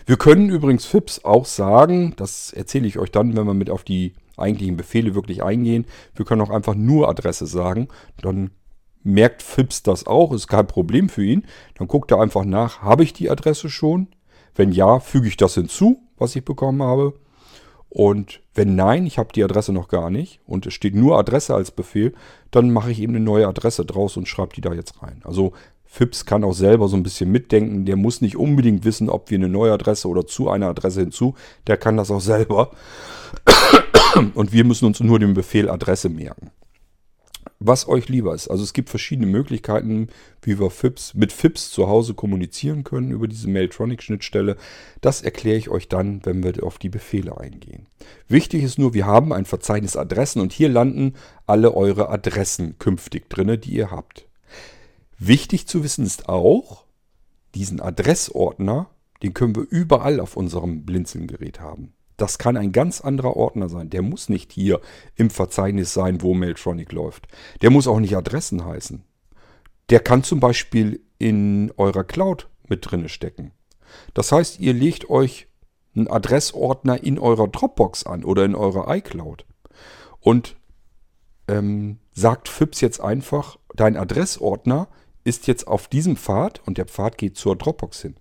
Wir 0.06 0.18
können 0.18 0.50
übrigens 0.50 0.86
Phipps 0.86 1.24
auch 1.24 1.46
sagen, 1.46 2.14
das 2.16 2.54
erzähle 2.54 2.88
ich 2.88 3.00
euch 3.00 3.12
dann, 3.12 3.36
wenn 3.36 3.46
wir 3.46 3.54
mit 3.54 3.70
auf 3.70 3.84
die 3.84 4.14
eigentlichen 4.38 4.78
Befehle 4.78 5.16
wirklich 5.16 5.44
eingehen. 5.44 5.86
Wir 6.16 6.26
können 6.26 6.42
auch 6.42 6.50
einfach 6.50 6.76
nur 6.76 7.10
Adresse 7.10 7.48
sagen. 7.48 7.88
Dann 8.22 8.52
merkt 9.04 9.42
Fips 9.42 9.84
das 9.84 10.08
auch, 10.08 10.32
ist 10.32 10.48
kein 10.48 10.68
Problem 10.68 11.10
für 11.10 11.24
ihn. 11.24 11.46
Dann 11.78 11.88
guckt 11.88 12.12
er 12.12 12.22
einfach 12.22 12.46
nach, 12.46 12.82
habe 12.82 13.04
ich 13.04 13.14
die 13.14 13.30
Adresse 13.30 13.70
schon? 13.70 14.08
Wenn 14.56 14.72
ja, 14.72 15.00
füge 15.00 15.28
ich 15.28 15.38
das 15.38 15.56
hinzu, 15.56 16.02
was 16.18 16.36
ich 16.36 16.46
bekommen 16.46 16.82
habe. 16.84 17.14
Und 17.90 18.42
wenn 18.56 18.76
nein, 18.76 19.06
ich 19.06 19.20
habe 19.20 19.34
die 19.34 19.44
Adresse 19.44 19.72
noch 19.72 19.88
gar 19.88 20.10
nicht 20.10 20.40
und 20.48 20.66
es 20.66 20.74
steht 20.74 20.96
nur 20.96 21.18
Adresse 21.18 21.54
als 21.54 21.70
Befehl, 21.70 22.14
dann 22.50 22.72
mache 22.72 22.92
ich 22.92 23.00
eben 23.00 23.16
eine 23.16 23.24
neue 23.24 23.48
Adresse 23.48 23.86
draus 23.86 24.18
und 24.18 24.28
schreibe 24.28 24.56
die 24.56 24.62
da 24.62 24.74
jetzt 24.74 25.04
rein. 25.04 25.22
Also 25.24 25.54
Fips 25.86 26.26
kann 26.26 26.44
auch 26.44 26.54
selber 26.54 26.88
so 26.88 26.98
ein 26.98 27.04
bisschen 27.04 27.32
mitdenken. 27.32 27.86
Der 27.86 27.96
muss 27.96 28.22
nicht 28.22 28.36
unbedingt 28.36 28.84
wissen, 28.84 29.10
ob 29.10 29.30
wir 29.30 29.38
eine 29.38 29.50
neue 29.50 29.74
Adresse 29.74 30.08
oder 30.08 30.26
zu 30.26 30.50
einer 30.50 30.70
Adresse 30.70 31.02
hinzu. 31.02 31.36
Der 31.68 31.78
kann 31.78 31.98
das 31.98 32.10
auch 32.10 32.22
selber. 32.22 32.72
Und 34.34 34.52
wir 34.54 34.64
müssen 34.64 34.86
uns 34.86 35.00
nur 35.00 35.20
den 35.20 35.36
Befehl 35.36 35.70
Adresse 35.70 36.10
merken 36.10 36.52
was 37.66 37.88
euch 37.88 38.10
lieber 38.10 38.34
ist. 38.34 38.48
Also 38.48 38.64
es 38.64 38.74
gibt 38.74 38.90
verschiedene 38.90 39.28
Möglichkeiten, 39.28 40.08
wie 40.42 40.60
wir 40.60 40.70
FIPS, 40.70 41.14
mit 41.14 41.32
FIPS 41.32 41.72
zu 41.72 41.88
Hause 41.88 42.14
kommunizieren 42.14 42.84
können 42.84 43.12
über 43.12 43.28
diese 43.28 43.50
Mailtronic-Schnittstelle. 43.50 44.58
Das 45.02 45.22
erkläre 45.22 45.58
ich 45.58 45.70
euch 45.70 45.88
dann, 45.88 46.26
wenn 46.26 46.44
wir 46.44 46.64
auf 46.64 46.78
die 46.78 46.90
Befehle 46.90 47.38
eingehen. 47.38 47.88
Wichtig 48.28 48.64
ist 48.64 48.78
nur, 48.78 48.94
wir 48.94 49.06
haben 49.06 49.34
ein 49.34 49.46
Verzeichnis 49.46 49.96
Adressen 49.96 50.42
und 50.42 50.54
hier 50.54 50.70
landen 50.70 51.14
alle 51.46 51.74
eure 51.74 52.10
Adressen 52.10 52.78
künftig 52.80 53.30
drin, 53.30 53.60
die 53.62 53.74
ihr 53.74 53.92
habt. 53.92 54.28
Wichtig 55.18 55.68
zu 55.68 55.84
wissen 55.84 56.06
ist 56.06 56.28
auch, 56.28 56.86
diesen 57.56 57.80
Adressordner, 57.80 58.90
den 59.22 59.34
können 59.34 59.56
wir 59.56 59.66
überall 59.70 60.20
auf 60.20 60.36
unserem 60.36 60.86
Blinzeln-Gerät 60.86 61.60
haben. 61.60 61.94
Das 62.18 62.38
kann 62.38 62.58
ein 62.58 62.72
ganz 62.72 63.02
anderer 63.02 63.36
Ordner 63.36 63.70
sein. 63.70 63.90
Der 63.90 64.02
muss 64.02 64.30
nicht 64.30 64.52
hier 64.52 64.82
im 65.16 65.30
Verzeichnis 65.30 65.94
sein, 65.94 66.22
wo 66.22 66.34
Mailtronic 66.34 66.92
läuft. 66.92 67.28
Der 67.62 67.70
muss 67.70 67.88
auch 67.88 68.00
nicht 68.00 68.16
Adressen 68.16 68.66
heißen. 68.66 69.04
Der 69.90 70.00
kann 70.00 70.24
zum 70.24 70.40
Beispiel 70.40 71.02
in 71.18 71.72
eurer 71.78 72.04
Cloud 72.04 72.50
mit 72.68 72.90
drinne 72.90 73.10
stecken. 73.10 73.52
Das 74.14 74.32
heißt, 74.32 74.60
ihr 74.60 74.74
legt 74.74 75.10
euch 75.10 75.48
einen 75.96 76.08
Adressordner 76.08 77.04
in 77.04 77.20
eurer 77.20 77.48
Dropbox 77.48 78.06
an 78.06 78.24
oder 78.24 78.46
in 78.46 78.56
eurer 78.56 78.94
iCloud 78.96 79.46
und 80.20 80.56
ähm, 81.48 82.00
sagt 82.14 82.48
FIPS 82.48 82.82
jetzt 82.82 83.02
einfach, 83.02 83.58
dein 83.76 83.98
Adressordner 83.98 84.88
ist 85.24 85.48
jetzt 85.48 85.68
auf 85.68 85.88
diesem 85.88 86.18
Pfad 86.18 86.62
und 86.66 86.78
der 86.78 86.86
Pfad 86.86 87.18
geht 87.18 87.38
zur 87.38 87.56
Dropbox 87.56 88.02
hin. 88.02 88.16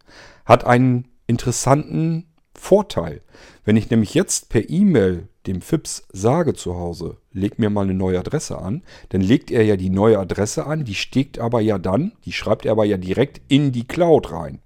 Hat 0.45 0.65
einen 0.65 1.09
interessanten 1.27 2.32
Vorteil. 2.63 3.23
Wenn 3.65 3.77
ich 3.77 3.91
nämlich 3.91 4.15
jetzt 4.15 4.49
per 4.49 4.71
E-Mail 4.71 5.27
dem 5.49 5.61
FIPS 5.61 6.05
sage 6.13 6.55
zu 6.55 6.77
Hause, 6.77 7.17
leg 7.33 7.59
mir 7.59 7.71
mal 7.71 7.83
eine 7.83 7.93
neue 7.93 8.21
Adresse 8.21 8.57
an, 8.57 8.83
dann 9.09 9.21
legt 9.21 9.51
er 9.51 9.65
ja 9.65 9.77
die 9.77 9.91
neue 9.91 10.17
Adresse 10.21 10.65
an, 10.65 10.85
die 10.85 10.95
steckt 10.95 11.41
aber 11.41 11.61
ja 11.61 11.79
dann, 11.79 12.13
die 12.25 12.31
schreibt 12.31 12.65
er 12.65 12.73
aber 12.73 12.85
ja 12.85 12.99
direkt 12.99 13.41
in 13.49 13.73
die 13.73 13.85
Cloud 13.85 14.31
rein. 14.31 14.61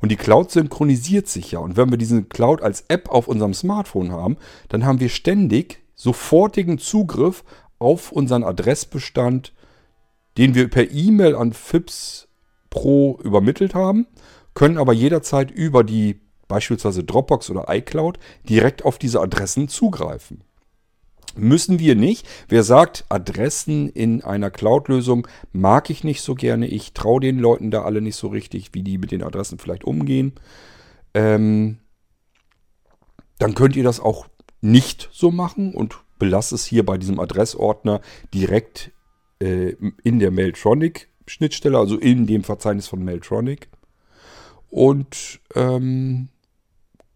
Und 0.00 0.10
die 0.10 0.16
Cloud 0.16 0.50
synchronisiert 0.50 1.28
sich 1.28 1.52
ja. 1.52 1.58
Und 1.58 1.76
wenn 1.76 1.90
wir 1.90 1.98
diese 1.98 2.22
Cloud 2.22 2.62
als 2.62 2.86
App 2.88 3.10
auf 3.10 3.28
unserem 3.28 3.52
Smartphone 3.52 4.10
haben, 4.10 4.38
dann 4.70 4.86
haben 4.86 4.98
wir 4.98 5.10
ständig 5.10 5.82
sofortigen 5.96 6.78
Zugriff 6.78 7.44
auf 7.78 8.10
unseren 8.10 8.42
Adressbestand, 8.42 9.52
den 10.38 10.54
wir 10.54 10.70
per 10.70 10.90
E-Mail 10.90 11.36
an 11.36 11.52
FIPS 11.52 12.28
Pro 12.70 13.20
übermittelt 13.22 13.74
haben, 13.74 14.06
können 14.54 14.78
aber 14.78 14.94
jederzeit 14.94 15.50
über 15.50 15.84
die 15.84 16.20
beispielsweise 16.48 17.04
Dropbox 17.04 17.50
oder 17.50 17.66
iCloud, 17.68 18.18
direkt 18.48 18.84
auf 18.84 18.98
diese 18.98 19.20
Adressen 19.20 19.68
zugreifen. 19.68 20.42
Müssen 21.36 21.78
wir 21.78 21.94
nicht. 21.94 22.26
Wer 22.48 22.64
sagt, 22.64 23.04
Adressen 23.10 23.88
in 23.90 24.24
einer 24.24 24.50
Cloud-Lösung 24.50 25.28
mag 25.52 25.90
ich 25.90 26.02
nicht 26.02 26.22
so 26.22 26.34
gerne, 26.34 26.66
ich 26.66 26.94
traue 26.94 27.20
den 27.20 27.38
Leuten 27.38 27.70
da 27.70 27.82
alle 27.82 28.00
nicht 28.00 28.16
so 28.16 28.28
richtig, 28.28 28.70
wie 28.72 28.82
die 28.82 28.98
mit 28.98 29.12
den 29.12 29.22
Adressen 29.22 29.58
vielleicht 29.58 29.84
umgehen, 29.84 30.32
ähm, 31.14 31.78
dann 33.38 33.54
könnt 33.54 33.76
ihr 33.76 33.84
das 33.84 34.00
auch 34.00 34.26
nicht 34.60 35.08
so 35.12 35.30
machen 35.30 35.74
und 35.74 36.00
belasst 36.18 36.52
es 36.52 36.64
hier 36.64 36.84
bei 36.84 36.98
diesem 36.98 37.20
Adressordner 37.20 38.00
direkt 38.34 38.90
äh, 39.40 39.76
in 40.02 40.18
der 40.18 40.32
Mailtronic-Schnittstelle, 40.32 41.78
also 41.78 41.96
in 41.96 42.26
dem 42.26 42.42
Verzeichnis 42.42 42.88
von 42.88 43.04
Mailtronic. 43.04 43.68
Und 44.70 45.40
ähm, 45.54 46.28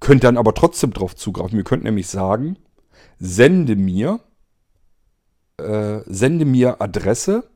Könnt 0.03 0.24
dann 0.24 0.36
aber 0.36 0.53
trotzdem 0.53 0.92
drauf 0.92 1.14
zugreifen. 1.14 1.57
Wir 1.57 1.62
könnten 1.62 1.86
nämlich 1.86 2.09
sagen, 2.09 2.57
sende 3.20 3.76
mir, 3.76 4.18
äh, 5.59 6.00
sende 6.07 6.44
mir 6.44 6.82
Adresse 6.82 7.48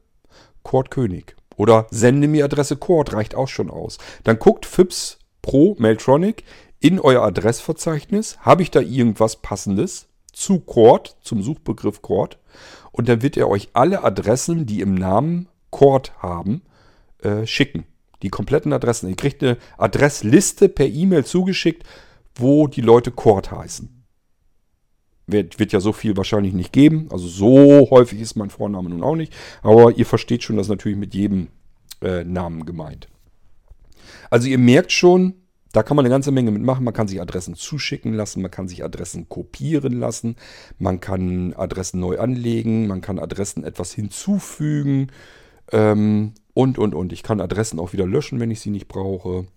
Kurt 0.63 0.93
König. 0.93 1.35
Oder 1.57 1.89
sende 1.91 2.29
mir 2.29 2.45
Adresse 2.45 2.77
Kurt, 2.77 3.13
reicht 3.13 3.35
auch 3.35 3.49
schon 3.49 3.69
aus. 3.69 3.99
Dann 4.23 4.39
guckt 4.39 4.65
FIPS 4.65 5.19
Pro 5.43 5.75
Mailtronic 5.81 6.45
in 6.79 7.01
euer 7.01 7.25
Adressverzeichnis. 7.25 8.39
Habe 8.39 8.63
ich 8.63 8.71
da 8.71 8.79
irgendwas 8.79 9.43
passendes 9.43 10.07
zu 10.33 10.61
Kurt, 10.61 11.17
zum 11.23 11.43
Suchbegriff 11.43 12.01
Kurt? 12.01 12.39
Und 12.93 13.09
dann 13.09 13.23
wird 13.23 13.37
er 13.37 13.49
euch 13.49 13.71
alle 13.73 14.05
Adressen, 14.05 14.67
die 14.67 14.83
im 14.83 14.95
Namen 14.95 15.49
Kurt 15.71 16.13
haben, 16.23 16.63
äh, 17.25 17.45
schicken. 17.45 17.87
Die 18.23 18.29
kompletten 18.29 18.73
Adressen. 18.73 19.09
Ihr 19.09 19.17
kriegt 19.17 19.43
eine 19.43 19.57
Adressliste 19.79 20.69
per 20.69 20.87
E-Mail 20.87 21.25
zugeschickt 21.25 21.83
wo 22.37 22.67
die 22.67 22.81
Leute 22.81 23.11
Kord 23.11 23.51
heißen. 23.51 24.05
Wird, 25.27 25.59
wird 25.59 25.73
ja 25.73 25.81
so 25.81 25.93
viel 25.93 26.17
wahrscheinlich 26.17 26.55
nicht 26.55 26.73
geben. 26.73 27.09
Also 27.11 27.27
so 27.27 27.91
häufig 27.91 28.21
ist 28.21 28.37
mein 28.37 28.51
Vorname 28.51 28.91
nun 28.91 29.03
auch 29.03 29.17
nicht. 29.17 29.35
Aber 29.63 29.97
ihr 29.97 30.07
versteht 30.07 30.45
schon, 30.45 30.57
das 30.57 30.67
ist 30.67 30.71
natürlich 30.71 30.99
mit 30.99 31.15
jedem 31.15 31.49
äh, 32.01 32.23
Namen 32.23 32.65
gemeint. 32.65 33.09
Also 34.31 34.49
ihr 34.49 34.59
merkt 34.59 34.93
schon, 34.93 35.35
da 35.73 35.83
kann 35.83 35.97
man 35.97 36.05
eine 36.05 36.13
ganze 36.15 36.31
Menge 36.31 36.51
mitmachen. 36.53 36.85
Man 36.85 36.95
kann 36.95 37.09
sich 37.09 37.21
Adressen 37.21 37.55
zuschicken 37.55 38.15
lassen, 38.15 38.41
man 38.41 38.51
kann 38.51 38.69
sich 38.69 38.85
Adressen 38.85 39.29
kopieren 39.29 39.99
lassen, 39.99 40.37
man 40.79 41.01
kann 41.01 41.53
Adressen 41.55 42.01
neu 42.01 42.19
anlegen, 42.19 42.87
man 42.87 43.01
kann 43.01 43.19
Adressen 43.19 43.65
etwas 43.65 43.93
hinzufügen 43.93 45.09
ähm, 45.73 46.33
und, 46.55 46.79
und, 46.79 46.95
und. 46.95 47.13
Ich 47.13 47.23
kann 47.23 47.41
Adressen 47.41 47.79
auch 47.79 47.93
wieder 47.93 48.07
löschen, 48.07 48.41
wenn 48.41 48.51
ich 48.51 48.61
sie 48.61 48.71
nicht 48.71 48.89
brauche. 48.89 49.49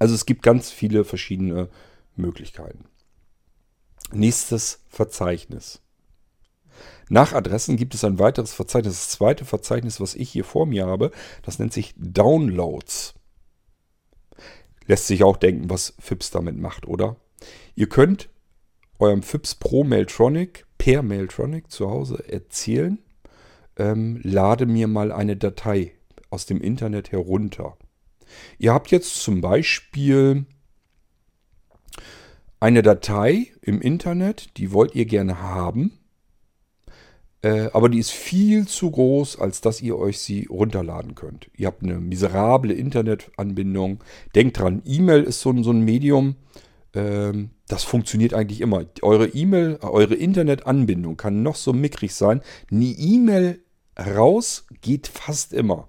Also 0.00 0.14
es 0.14 0.26
gibt 0.26 0.42
ganz 0.42 0.70
viele 0.70 1.04
verschiedene 1.04 1.68
Möglichkeiten. 2.16 2.86
Nächstes 4.12 4.82
Verzeichnis. 4.88 5.82
Nach 7.08 7.32
Adressen 7.32 7.76
gibt 7.76 7.94
es 7.94 8.02
ein 8.02 8.18
weiteres 8.18 8.52
Verzeichnis. 8.52 8.94
Das 8.94 9.08
zweite 9.10 9.44
Verzeichnis, 9.44 10.00
was 10.00 10.14
ich 10.14 10.30
hier 10.30 10.44
vor 10.44 10.66
mir 10.66 10.86
habe, 10.86 11.12
das 11.42 11.58
nennt 11.58 11.72
sich 11.72 11.94
Downloads. 11.96 13.14
Lässt 14.86 15.06
sich 15.06 15.22
auch 15.22 15.36
denken, 15.36 15.68
was 15.68 15.94
FIPS 16.00 16.30
damit 16.30 16.56
macht, 16.56 16.88
oder? 16.88 17.16
Ihr 17.74 17.88
könnt 17.88 18.30
eurem 18.98 19.22
FIPS 19.22 19.56
Pro 19.56 19.84
Mailtronic 19.84 20.66
per 20.78 21.02
Mailtronic 21.02 21.70
zu 21.70 21.90
Hause 21.90 22.24
erzählen, 22.26 22.98
ähm, 23.76 24.20
lade 24.22 24.66
mir 24.66 24.88
mal 24.88 25.12
eine 25.12 25.36
Datei 25.36 25.92
aus 26.30 26.46
dem 26.46 26.60
Internet 26.60 27.12
herunter. 27.12 27.76
Ihr 28.58 28.72
habt 28.72 28.90
jetzt 28.90 29.22
zum 29.22 29.40
Beispiel 29.40 30.44
eine 32.60 32.82
Datei 32.82 33.48
im 33.62 33.80
Internet, 33.80 34.56
die 34.56 34.72
wollt 34.72 34.94
ihr 34.94 35.06
gerne 35.06 35.40
haben, 35.40 35.98
äh, 37.42 37.70
aber 37.72 37.88
die 37.88 37.98
ist 37.98 38.10
viel 38.10 38.66
zu 38.66 38.90
groß, 38.90 39.38
als 39.38 39.60
dass 39.62 39.80
ihr 39.80 39.98
euch 39.98 40.18
sie 40.18 40.46
runterladen 40.46 41.14
könnt. 41.14 41.50
Ihr 41.56 41.68
habt 41.68 41.82
eine 41.82 41.98
miserable 41.98 42.74
Internetanbindung. 42.74 44.04
Denkt 44.34 44.58
dran, 44.58 44.82
E-Mail 44.84 45.22
ist 45.22 45.40
so, 45.40 45.62
so 45.62 45.70
ein 45.70 45.80
Medium, 45.80 46.36
ähm, 46.94 47.50
das 47.66 47.84
funktioniert 47.84 48.34
eigentlich 48.34 48.60
immer. 48.60 48.84
Eure 49.00 49.28
E-Mail, 49.28 49.78
eure 49.80 50.14
Internetanbindung 50.14 51.16
kann 51.16 51.42
noch 51.42 51.56
so 51.56 51.72
mickrig 51.72 52.14
sein. 52.14 52.42
Eine 52.70 52.84
E-Mail 52.84 53.60
raus 53.98 54.66
geht 54.80 55.08
fast 55.08 55.52
immer. 55.52 55.88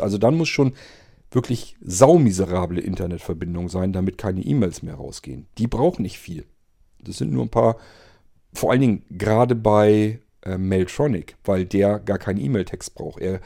Also 0.00 0.16
dann 0.16 0.36
muss 0.36 0.48
schon 0.48 0.74
wirklich 1.30 1.76
saumiserable 1.80 2.80
Internetverbindung 2.80 3.68
sein, 3.68 3.92
damit 3.92 4.18
keine 4.18 4.40
E-Mails 4.40 4.82
mehr 4.82 4.94
rausgehen. 4.94 5.46
Die 5.58 5.66
brauchen 5.66 6.02
nicht 6.02 6.18
viel. 6.18 6.46
Das 7.00 7.18
sind 7.18 7.32
nur 7.32 7.44
ein 7.44 7.50
paar, 7.50 7.76
vor 8.52 8.70
allen 8.70 8.80
Dingen 8.80 9.04
gerade 9.10 9.54
bei 9.54 10.20
äh, 10.42 10.56
Mailtronic, 10.56 11.36
weil 11.44 11.64
der 11.66 11.98
gar 11.98 12.18
keinen 12.18 12.40
E-Mail-Text 12.40 12.94
braucht. 12.94 13.20
Er 13.20 13.40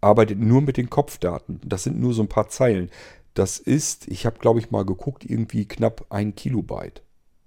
arbeitet 0.00 0.38
nur 0.38 0.60
mit 0.60 0.76
den 0.76 0.90
Kopfdaten. 0.90 1.60
Das 1.64 1.84
sind 1.84 2.00
nur 2.00 2.12
so 2.12 2.22
ein 2.22 2.28
paar 2.28 2.48
Zeilen. 2.48 2.90
Das 3.34 3.58
ist, 3.58 4.08
ich 4.08 4.26
habe 4.26 4.38
glaube 4.38 4.58
ich 4.58 4.70
mal 4.70 4.84
geguckt, 4.84 5.24
irgendwie 5.24 5.66
knapp 5.66 6.06
ein 6.10 6.34
Kilobyte. 6.34 7.02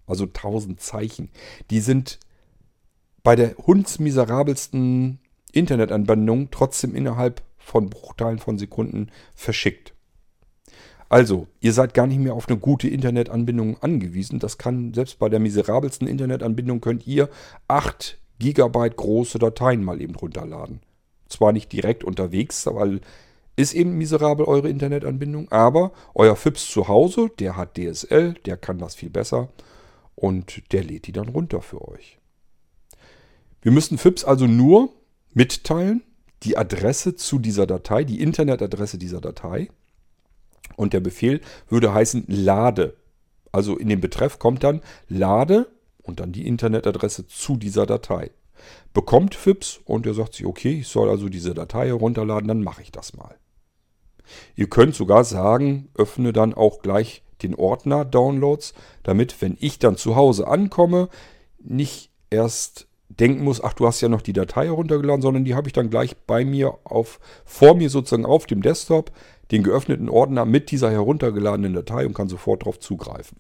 Also 0.08 0.26
1000 0.26 0.80
Zeichen. 0.80 1.30
Die 1.70 1.80
sind 1.80 2.20
bei 3.24 3.36
der 3.36 3.56
hundsmiserabelsten 3.58 5.20
Internetanbindung 5.52 6.50
trotzdem 6.50 6.96
innerhalb 6.96 7.42
von 7.64 7.90
Bruchteilen 7.90 8.40
von 8.40 8.58
Sekunden 8.58 9.12
verschickt. 9.36 9.94
Also, 11.10 11.48
ihr 11.60 11.74
seid 11.74 11.94
gar 11.94 12.08
nicht 12.08 12.20
mehr 12.20 12.34
auf 12.34 12.48
eine 12.48 12.58
gute 12.58 12.88
Internetanbindung 12.88 13.82
angewiesen. 13.82 14.40
Das 14.40 14.58
kann, 14.58 14.94
selbst 14.94 15.20
bei 15.20 15.28
der 15.28 15.40
miserabelsten 15.40 16.08
Internetanbindung 16.08 16.80
könnt 16.80 17.06
ihr 17.06 17.30
8 17.68 18.18
Gigabyte 18.40 18.96
große 18.96 19.38
Dateien 19.38 19.84
mal 19.84 20.02
eben 20.02 20.16
runterladen. 20.16 20.80
Zwar 21.28 21.52
nicht 21.52 21.72
direkt 21.72 22.04
unterwegs, 22.04 22.66
weil 22.66 23.02
ist 23.56 23.74
eben 23.74 23.98
miserabel 23.98 24.46
eure 24.46 24.70
Internetanbindung, 24.70 25.52
aber 25.52 25.92
euer 26.16 26.36
FIPS 26.36 26.70
zu 26.70 26.88
Hause, 26.88 27.30
der 27.40 27.58
hat 27.58 27.78
DSL, 27.78 28.36
der 28.46 28.58
kann 28.58 28.80
das 28.80 28.96
viel 28.96 29.10
besser 29.10 29.50
und 30.16 30.72
der 30.72 30.84
lädt 30.84 31.08
die 31.08 31.12
dann 31.12 31.30
runter 31.30 31.62
für 31.62 31.88
euch. 31.88 32.18
Wir 33.62 33.72
müssen 33.72 33.98
FIPS 33.98 34.24
also 34.24 34.48
nur 34.48 34.94
mitteilen, 35.34 36.04
die 36.44 36.58
Adresse 36.58 37.16
zu 37.16 37.40
dieser 37.40 37.68
Datei, 37.68 38.04
die 38.04 38.22
Internetadresse 38.22 38.98
dieser 38.98 39.22
Datei. 39.22 39.70
Und 40.76 40.94
der 40.94 41.00
Befehl 41.00 41.42
würde 41.68 41.94
heißen 41.94 42.26
lade. 42.28 42.96
Also 43.52 43.78
in 43.78 43.90
den 43.90 44.02
Betreff 44.02 44.40
kommt 44.40 44.64
dann 44.64 44.82
lade 45.08 45.68
und 46.02 46.20
dann 46.20 46.32
die 46.32 46.48
Internetadresse 46.48 47.28
zu 47.28 47.58
dieser 47.58 47.86
Datei. 47.86 48.32
Bekommt 48.94 49.36
FIPS 49.36 49.82
und 49.86 50.06
er 50.06 50.14
sagt 50.14 50.36
sich, 50.36 50.46
okay, 50.46 50.80
ich 50.80 50.88
soll 50.88 51.10
also 51.10 51.30
diese 51.30 51.54
Datei 51.54 51.88
herunterladen, 51.88 52.48
dann 52.48 52.64
mache 52.64 52.82
ich 52.82 52.92
das 52.92 53.16
mal. 53.16 53.36
Ihr 54.56 54.70
könnt 54.70 54.96
sogar 54.96 55.24
sagen, 55.24 55.90
öffne 55.96 56.32
dann 56.32 56.54
auch 56.54 56.82
gleich 56.82 57.24
den 57.42 57.56
Ordner 57.56 58.06
Downloads, 58.06 58.74
damit, 59.04 59.42
wenn 59.42 59.58
ich 59.60 59.80
dann 59.80 59.98
zu 59.98 60.16
Hause 60.16 60.48
ankomme, 60.48 61.10
nicht 61.60 62.12
erst 62.30 62.88
denken 63.20 63.44
muss, 63.44 63.64
ach, 63.64 63.74
du 63.74 63.88
hast 63.88 64.02
ja 64.02 64.10
noch 64.10 64.22
die 64.22 64.34
Datei 64.34 64.66
heruntergeladen, 64.66 65.22
sondern 65.22 65.46
die 65.46 65.56
habe 65.56 65.68
ich 65.68 65.74
dann 65.74 65.90
gleich 65.90 66.16
bei 66.18 66.46
mir 66.46 66.78
auf, 66.84 67.20
vor 67.46 67.76
mir 67.76 67.90
sozusagen 67.90 68.26
auf 68.26 68.46
dem 68.46 68.62
Desktop, 68.62 69.12
den 69.52 69.64
geöffneten 69.64 70.10
Ordner 70.10 70.46
mit 70.46 70.72
dieser 70.72 70.92
heruntergeladenen 70.92 71.74
Datei 71.74 72.06
und 72.06 72.14
kann 72.14 72.30
sofort 72.30 72.62
darauf 72.62 72.80
zugreifen. 72.80 73.40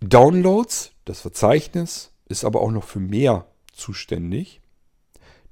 Downloads, 0.00 0.92
das 1.04 1.20
Verzeichnis, 1.20 2.12
ist 2.28 2.44
aber 2.44 2.60
auch 2.60 2.70
noch 2.70 2.84
für 2.84 3.00
mehr 3.00 3.46
zuständig. 3.72 4.60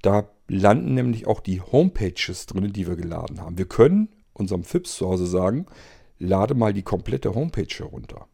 Da 0.01 0.29
landen 0.47 0.93
nämlich 0.93 1.27
auch 1.27 1.39
die 1.39 1.61
Homepages 1.61 2.45
drin, 2.45 2.71
die 2.71 2.87
wir 2.87 2.95
geladen 2.95 3.41
haben. 3.41 3.57
Wir 3.57 3.67
können 3.67 4.09
unserem 4.33 4.63
FIPS 4.63 4.95
zu 4.95 5.07
Hause 5.07 5.25
sagen, 5.25 5.65
lade 6.19 6.55
mal 6.55 6.73
die 6.73 6.83
komplette 6.83 7.35
Homepage 7.35 7.67
herunter. 7.67 8.27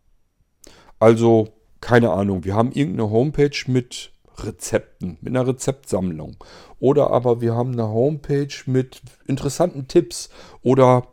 Also, 1.00 1.50
keine 1.82 2.12
Ahnung, 2.12 2.43
wir 2.43 2.56
haben 2.56 2.72
irgendeine 2.72 3.10
Homepage 3.10 3.58
mit 3.68 4.12
Rezepten, 4.38 5.18
mit 5.22 5.36
einer 5.36 5.47
Rezeptsammlung. 5.47 6.38
Oder 6.80 7.12
aber 7.12 7.41
wir 7.41 7.56
haben 7.56 7.74
eine 7.74 7.88
Homepage 7.88 8.54
mit 8.66 9.02
interessanten 9.28 9.88
Tipps 9.88 10.30
oder 10.62 11.08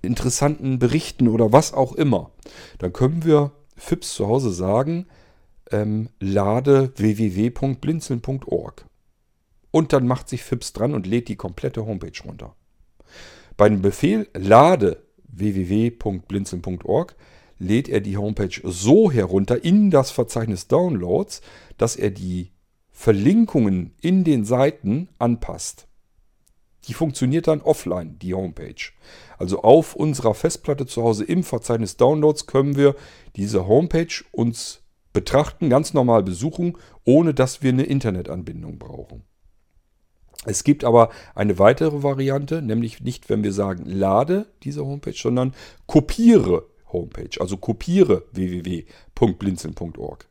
interessanten 0.00 0.78
Berichten 0.78 1.28
oder 1.28 1.52
was 1.52 1.72
auch 1.72 1.92
immer. 1.92 2.30
Dann 2.78 2.92
können 2.92 3.24
wir 3.24 3.52
FIPS 3.76 4.14
zu 4.14 4.26
Hause 4.28 4.52
sagen, 4.52 5.06
ähm, 5.70 6.08
lade 6.20 6.92
www.blinzeln.org. 6.96 8.84
Und 9.70 9.92
dann 9.92 10.06
macht 10.06 10.28
sich 10.28 10.42
FIPS 10.42 10.72
dran 10.72 10.94
und 10.94 11.06
lädt 11.06 11.28
die 11.28 11.36
komplette 11.36 11.86
Homepage 11.86 12.20
runter. 12.24 12.54
Bei 13.56 13.68
dem 13.68 13.80
Befehl 13.80 14.28
lade 14.34 15.02
www.blinzeln.org 15.28 17.16
lädt 17.62 17.88
er 17.88 18.00
die 18.00 18.16
Homepage 18.16 18.60
so 18.64 19.10
herunter 19.10 19.64
in 19.64 19.90
das 19.90 20.10
Verzeichnis 20.10 20.66
Downloads, 20.68 21.40
dass 21.78 21.96
er 21.96 22.10
die 22.10 22.52
Verlinkungen 22.90 23.94
in 24.00 24.24
den 24.24 24.44
Seiten 24.44 25.08
anpasst. 25.18 25.88
Die 26.88 26.94
funktioniert 26.94 27.46
dann 27.46 27.60
offline, 27.60 28.18
die 28.18 28.34
Homepage. 28.34 28.90
Also 29.38 29.62
auf 29.62 29.94
unserer 29.94 30.34
Festplatte 30.34 30.86
zu 30.86 31.02
Hause 31.02 31.24
im 31.24 31.44
Verzeichnis 31.44 31.96
Downloads 31.96 32.46
können 32.46 32.76
wir 32.76 32.96
diese 33.36 33.66
Homepage 33.66 34.24
uns 34.32 34.82
betrachten, 35.12 35.70
ganz 35.70 35.94
normal 35.94 36.22
besuchen, 36.22 36.76
ohne 37.04 37.34
dass 37.34 37.62
wir 37.62 37.70
eine 37.70 37.84
Internetanbindung 37.84 38.78
brauchen. 38.78 39.22
Es 40.44 40.64
gibt 40.64 40.82
aber 40.82 41.10
eine 41.36 41.60
weitere 41.60 42.02
Variante, 42.02 42.62
nämlich 42.62 43.00
nicht, 43.00 43.28
wenn 43.30 43.44
wir 43.44 43.52
sagen, 43.52 43.84
lade 43.86 44.46
diese 44.64 44.84
Homepage, 44.84 45.14
sondern 45.14 45.54
kopiere 45.86 46.66
Homepage, 46.92 47.40
also 47.40 47.56
kopiere 47.56 48.24
www.blinzeln.org. 48.32 50.28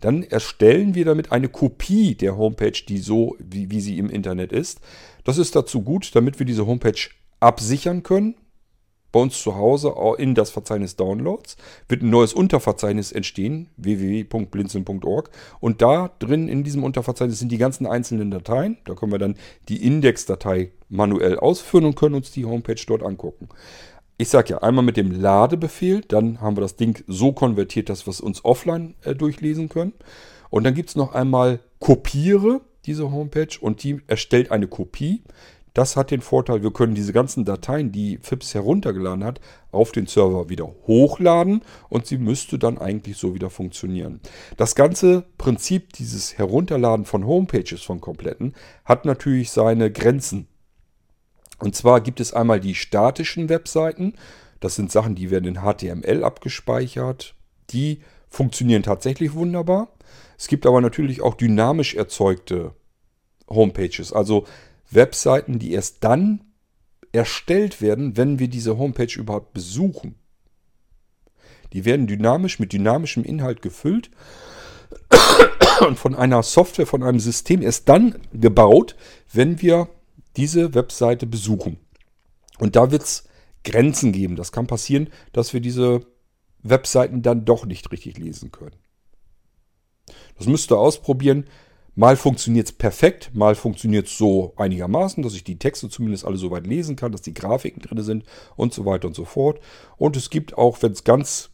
Dann 0.00 0.22
erstellen 0.22 0.94
wir 0.94 1.04
damit 1.04 1.32
eine 1.32 1.48
Kopie 1.48 2.14
der 2.14 2.36
Homepage, 2.36 2.84
die 2.86 2.98
so, 2.98 3.36
wie, 3.38 3.70
wie 3.70 3.80
sie 3.80 3.98
im 3.98 4.10
Internet 4.10 4.52
ist. 4.52 4.80
Das 5.24 5.38
ist 5.38 5.56
dazu 5.56 5.82
gut, 5.82 6.14
damit 6.14 6.38
wir 6.38 6.46
diese 6.46 6.66
Homepage 6.66 7.08
absichern 7.40 8.02
können. 8.02 8.36
Bei 9.12 9.20
uns 9.20 9.42
zu 9.42 9.56
Hause 9.56 9.94
in 10.16 10.34
das 10.34 10.50
Verzeichnis 10.50 10.96
Downloads 10.96 11.58
wird 11.86 12.02
ein 12.02 12.08
neues 12.08 12.32
Unterverzeichnis 12.32 13.12
entstehen, 13.12 13.68
www.blinzeln.org. 13.76 15.30
Und 15.60 15.82
da 15.82 16.10
drin 16.18 16.48
in 16.48 16.64
diesem 16.64 16.82
Unterverzeichnis 16.82 17.38
sind 17.38 17.52
die 17.52 17.58
ganzen 17.58 17.86
einzelnen 17.86 18.30
Dateien. 18.30 18.78
Da 18.86 18.94
können 18.94 19.12
wir 19.12 19.18
dann 19.18 19.36
die 19.68 19.84
Indexdatei 19.84 20.72
manuell 20.88 21.38
ausführen 21.38 21.84
und 21.84 21.94
können 21.94 22.14
uns 22.14 22.30
die 22.30 22.46
Homepage 22.46 22.82
dort 22.86 23.02
angucken. 23.02 23.50
Ich 24.22 24.28
sage 24.28 24.50
ja, 24.50 24.58
einmal 24.58 24.84
mit 24.84 24.96
dem 24.96 25.10
Ladebefehl, 25.10 26.02
dann 26.06 26.40
haben 26.40 26.56
wir 26.56 26.60
das 26.60 26.76
Ding 26.76 27.02
so 27.08 27.32
konvertiert, 27.32 27.88
dass 27.88 28.06
wir 28.06 28.12
es 28.12 28.20
uns 28.20 28.44
offline 28.44 28.94
äh, 29.02 29.16
durchlesen 29.16 29.68
können. 29.68 29.94
Und 30.48 30.62
dann 30.62 30.74
gibt 30.74 30.90
es 30.90 30.94
noch 30.94 31.12
einmal 31.12 31.58
Kopiere 31.80 32.60
diese 32.86 33.10
Homepage 33.10 33.48
und 33.60 33.82
die 33.82 34.00
erstellt 34.06 34.52
eine 34.52 34.68
Kopie. 34.68 35.24
Das 35.74 35.96
hat 35.96 36.12
den 36.12 36.20
Vorteil, 36.20 36.62
wir 36.62 36.72
können 36.72 36.94
diese 36.94 37.12
ganzen 37.12 37.44
Dateien, 37.44 37.90
die 37.90 38.20
FIPS 38.22 38.54
heruntergeladen 38.54 39.24
hat, 39.24 39.40
auf 39.72 39.90
den 39.90 40.06
Server 40.06 40.48
wieder 40.48 40.72
hochladen 40.86 41.62
und 41.88 42.06
sie 42.06 42.18
müsste 42.18 42.60
dann 42.60 42.78
eigentlich 42.78 43.16
so 43.16 43.34
wieder 43.34 43.50
funktionieren. 43.50 44.20
Das 44.56 44.76
ganze 44.76 45.24
Prinzip 45.36 45.94
dieses 45.94 46.38
Herunterladen 46.38 47.06
von 47.06 47.26
Homepages 47.26 47.82
von 47.82 48.00
kompletten 48.00 48.54
hat 48.84 49.04
natürlich 49.04 49.50
seine 49.50 49.90
Grenzen. 49.90 50.46
Und 51.62 51.76
zwar 51.76 52.00
gibt 52.00 52.18
es 52.18 52.34
einmal 52.34 52.58
die 52.58 52.74
statischen 52.74 53.48
Webseiten. 53.48 54.14
Das 54.58 54.74
sind 54.74 54.90
Sachen, 54.90 55.14
die 55.14 55.30
werden 55.30 55.54
in 55.54 55.62
HTML 55.62 56.24
abgespeichert. 56.24 57.36
Die 57.70 58.00
funktionieren 58.28 58.82
tatsächlich 58.82 59.34
wunderbar. 59.34 59.92
Es 60.36 60.48
gibt 60.48 60.66
aber 60.66 60.80
natürlich 60.80 61.22
auch 61.22 61.34
dynamisch 61.34 61.94
erzeugte 61.94 62.74
Homepages, 63.48 64.12
also 64.12 64.44
Webseiten, 64.90 65.60
die 65.60 65.70
erst 65.70 66.02
dann 66.02 66.42
erstellt 67.12 67.80
werden, 67.80 68.16
wenn 68.16 68.40
wir 68.40 68.48
diese 68.48 68.76
Homepage 68.76 69.16
überhaupt 69.16 69.52
besuchen. 69.52 70.16
Die 71.72 71.84
werden 71.84 72.08
dynamisch 72.08 72.58
mit 72.58 72.72
dynamischem 72.72 73.22
Inhalt 73.22 73.62
gefüllt 73.62 74.10
und 75.86 75.96
von 75.96 76.16
einer 76.16 76.42
Software, 76.42 76.88
von 76.88 77.04
einem 77.04 77.20
System 77.20 77.62
erst 77.62 77.88
dann 77.88 78.16
gebaut, 78.32 78.96
wenn 79.32 79.62
wir 79.62 79.88
diese 80.36 80.74
Webseite 80.74 81.26
besuchen. 81.26 81.78
Und 82.58 82.76
da 82.76 82.90
wird 82.90 83.02
es 83.02 83.24
Grenzen 83.64 84.12
geben. 84.12 84.36
Das 84.36 84.52
kann 84.52 84.66
passieren, 84.66 85.08
dass 85.32 85.52
wir 85.52 85.60
diese 85.60 86.00
Webseiten 86.62 87.22
dann 87.22 87.44
doch 87.44 87.66
nicht 87.66 87.90
richtig 87.92 88.18
lesen 88.18 88.50
können. 88.52 88.76
Das 90.36 90.46
müsst 90.46 90.70
ihr 90.72 90.78
ausprobieren. 90.78 91.46
Mal 91.94 92.16
funktioniert 92.16 92.68
es 92.68 92.72
perfekt, 92.72 93.32
mal 93.34 93.54
funktioniert 93.54 94.06
es 94.06 94.16
so 94.16 94.54
einigermaßen, 94.56 95.22
dass 95.22 95.34
ich 95.34 95.44
die 95.44 95.58
Texte 95.58 95.90
zumindest 95.90 96.24
alle 96.24 96.38
soweit 96.38 96.66
lesen 96.66 96.96
kann, 96.96 97.12
dass 97.12 97.20
die 97.20 97.34
Grafiken 97.34 97.82
drin 97.82 98.02
sind 98.02 98.24
und 98.56 98.72
so 98.72 98.86
weiter 98.86 99.08
und 99.08 99.14
so 99.14 99.26
fort. 99.26 99.60
Und 99.98 100.16
es 100.16 100.30
gibt 100.30 100.56
auch, 100.56 100.80
wenn 100.80 100.92
es 100.92 101.04
ganz 101.04 101.50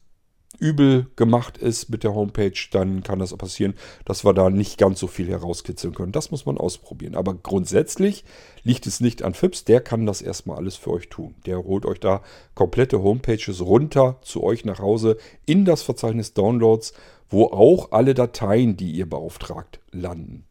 übel 0.59 1.07
gemacht 1.17 1.59
ist 1.59 1.89
mit 1.89 2.05
der 2.05 2.15
Homepage, 2.15 2.59
dann 2.71 3.03
kann 3.03 3.19
das 3.19 3.37
passieren, 3.37 3.75
dass 4.05 4.25
wir 4.25 4.35
da 4.35 4.51
nicht 4.51 4.79
ganz 4.79 5.01
so 5.01 5.07
viel 5.07 5.29
herauskitzeln 5.29 5.95
können. 5.95 6.13
Das 6.13 6.31
muss 6.31 6.47
man 6.47 6.59
ausprobieren. 6.59 7.15
Aber 7.15 7.35
grundsätzlich 7.35 8.25
liegt 8.63 8.87
es 8.87 9.01
nicht 9.01 9.23
an 9.23 9.35
Fips, 9.35 9.65
der 9.65 9.81
kann 9.81 10.07
das 10.07 10.23
erstmal 10.23 10.59
alles 10.59 10.77
für 10.77 10.91
euch 10.91 11.09
tun. 11.09 11.35
Der 11.47 11.65
holt 11.65 11.87
euch 11.87 12.01
da 12.01 12.23
komplette 12.55 13.03
Homepages 13.03 13.61
runter 13.61 14.19
zu 14.23 14.43
euch 14.43 14.65
nach 14.65 14.81
Hause 14.81 15.17
in 15.47 15.65
das 15.65 15.83
Verzeichnis 15.83 16.35
Downloads 16.35 16.93
wo 17.29 17.47
auch 17.47 17.93
alle 17.93 18.15
Dateien, 18.15 18.77
die 18.77 18.93
ihr 18.93 19.09
beauftragt, 19.09 19.81
landen. 19.91 20.47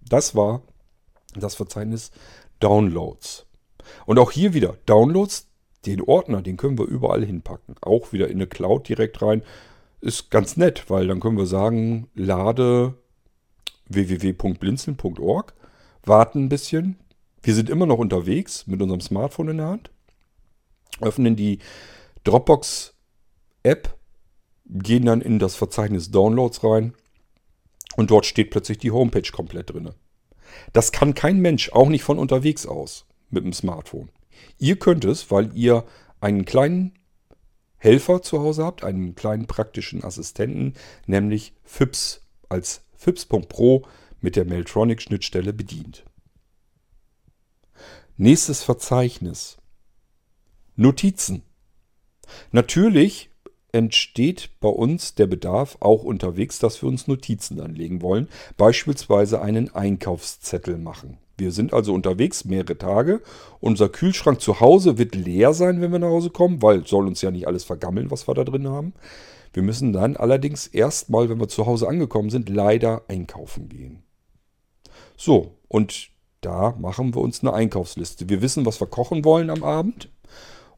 Das 0.00 0.34
war 0.34 0.62
das 1.34 1.54
Verzeichnis 1.54 2.10
Downloads. 2.58 3.46
Und 4.06 4.18
auch 4.18 4.30
hier 4.30 4.52
wieder 4.52 4.76
Downloads, 4.86 5.48
den 5.86 6.02
Ordner, 6.02 6.42
den 6.42 6.56
können 6.56 6.78
wir 6.78 6.86
überall 6.86 7.24
hinpacken. 7.24 7.76
Auch 7.80 8.12
wieder 8.12 8.28
in 8.28 8.36
eine 8.36 8.46
Cloud 8.46 8.88
direkt 8.88 9.22
rein. 9.22 9.42
Ist 10.00 10.30
ganz 10.30 10.56
nett, 10.56 10.88
weil 10.88 11.06
dann 11.06 11.20
können 11.20 11.38
wir 11.38 11.46
sagen, 11.46 12.08
lade 12.14 12.94
www.blinzeln.org, 13.88 15.54
warten 16.04 16.44
ein 16.44 16.48
bisschen. 16.48 16.96
Wir 17.42 17.54
sind 17.54 17.70
immer 17.70 17.86
noch 17.86 17.98
unterwegs 17.98 18.66
mit 18.66 18.80
unserem 18.80 19.00
Smartphone 19.00 19.48
in 19.48 19.56
der 19.58 19.66
Hand, 19.66 19.90
öffnen 21.00 21.36
die 21.36 21.58
Dropbox-App 22.24 23.94
gehen 24.70 25.06
dann 25.06 25.20
in 25.20 25.38
das 25.38 25.56
Verzeichnis 25.56 26.10
Downloads 26.10 26.62
rein 26.62 26.94
und 27.96 28.10
dort 28.10 28.26
steht 28.26 28.50
plötzlich 28.50 28.78
die 28.78 28.92
Homepage 28.92 29.30
komplett 29.32 29.70
drin. 29.70 29.90
Das 30.72 30.92
kann 30.92 31.14
kein 31.14 31.40
Mensch, 31.40 31.72
auch 31.72 31.88
nicht 31.88 32.04
von 32.04 32.18
unterwegs 32.18 32.66
aus 32.66 33.06
mit 33.30 33.44
dem 33.44 33.52
Smartphone. 33.52 34.10
Ihr 34.58 34.78
könnt 34.78 35.04
es, 35.04 35.30
weil 35.30 35.56
ihr 35.56 35.84
einen 36.20 36.44
kleinen 36.44 36.92
Helfer 37.78 38.22
zu 38.22 38.40
Hause 38.40 38.64
habt, 38.64 38.84
einen 38.84 39.14
kleinen 39.14 39.46
praktischen 39.46 40.04
Assistenten, 40.04 40.74
nämlich 41.06 41.54
FIPS 41.64 42.20
als 42.48 42.82
FIPS.pro 42.96 43.86
mit 44.20 44.36
der 44.36 44.44
Mailtronic-Schnittstelle 44.44 45.52
bedient. 45.52 46.04
Nächstes 48.18 48.62
Verzeichnis. 48.62 49.56
Notizen. 50.76 51.42
Natürlich 52.52 53.30
entsteht 53.72 54.50
bei 54.60 54.68
uns 54.68 55.14
der 55.14 55.26
Bedarf 55.26 55.78
auch 55.80 56.02
unterwegs, 56.02 56.58
dass 56.58 56.82
wir 56.82 56.88
uns 56.88 57.06
Notizen 57.06 57.60
anlegen 57.60 58.02
wollen, 58.02 58.28
beispielsweise 58.56 59.40
einen 59.40 59.74
Einkaufszettel 59.74 60.76
machen. 60.76 61.18
Wir 61.40 61.52
sind 61.52 61.72
also 61.72 61.94
unterwegs 61.94 62.44
mehrere 62.44 62.76
Tage. 62.76 63.22
Unser 63.60 63.88
Kühlschrank 63.88 64.42
zu 64.42 64.60
Hause 64.60 64.98
wird 64.98 65.14
leer 65.14 65.54
sein, 65.54 65.80
wenn 65.80 65.90
wir 65.90 65.98
nach 65.98 66.08
Hause 66.08 66.28
kommen, 66.28 66.60
weil 66.60 66.86
soll 66.86 67.06
uns 67.06 67.22
ja 67.22 67.30
nicht 67.30 67.46
alles 67.46 67.64
vergammeln, 67.64 68.10
was 68.10 68.28
wir 68.28 68.34
da 68.34 68.44
drin 68.44 68.68
haben. 68.68 68.92
Wir 69.54 69.62
müssen 69.62 69.94
dann 69.94 70.16
allerdings 70.16 70.66
erstmal, 70.66 71.30
wenn 71.30 71.40
wir 71.40 71.48
zu 71.48 71.64
Hause 71.64 71.88
angekommen 71.88 72.28
sind, 72.28 72.50
leider 72.50 73.02
einkaufen 73.08 73.70
gehen. 73.70 74.02
So, 75.16 75.56
und 75.66 76.10
da 76.42 76.76
machen 76.78 77.14
wir 77.14 77.22
uns 77.22 77.40
eine 77.40 77.54
Einkaufsliste. 77.54 78.28
Wir 78.28 78.42
wissen, 78.42 78.66
was 78.66 78.80
wir 78.80 78.86
kochen 78.86 79.24
wollen 79.24 79.48
am 79.48 79.64
Abend 79.64 80.10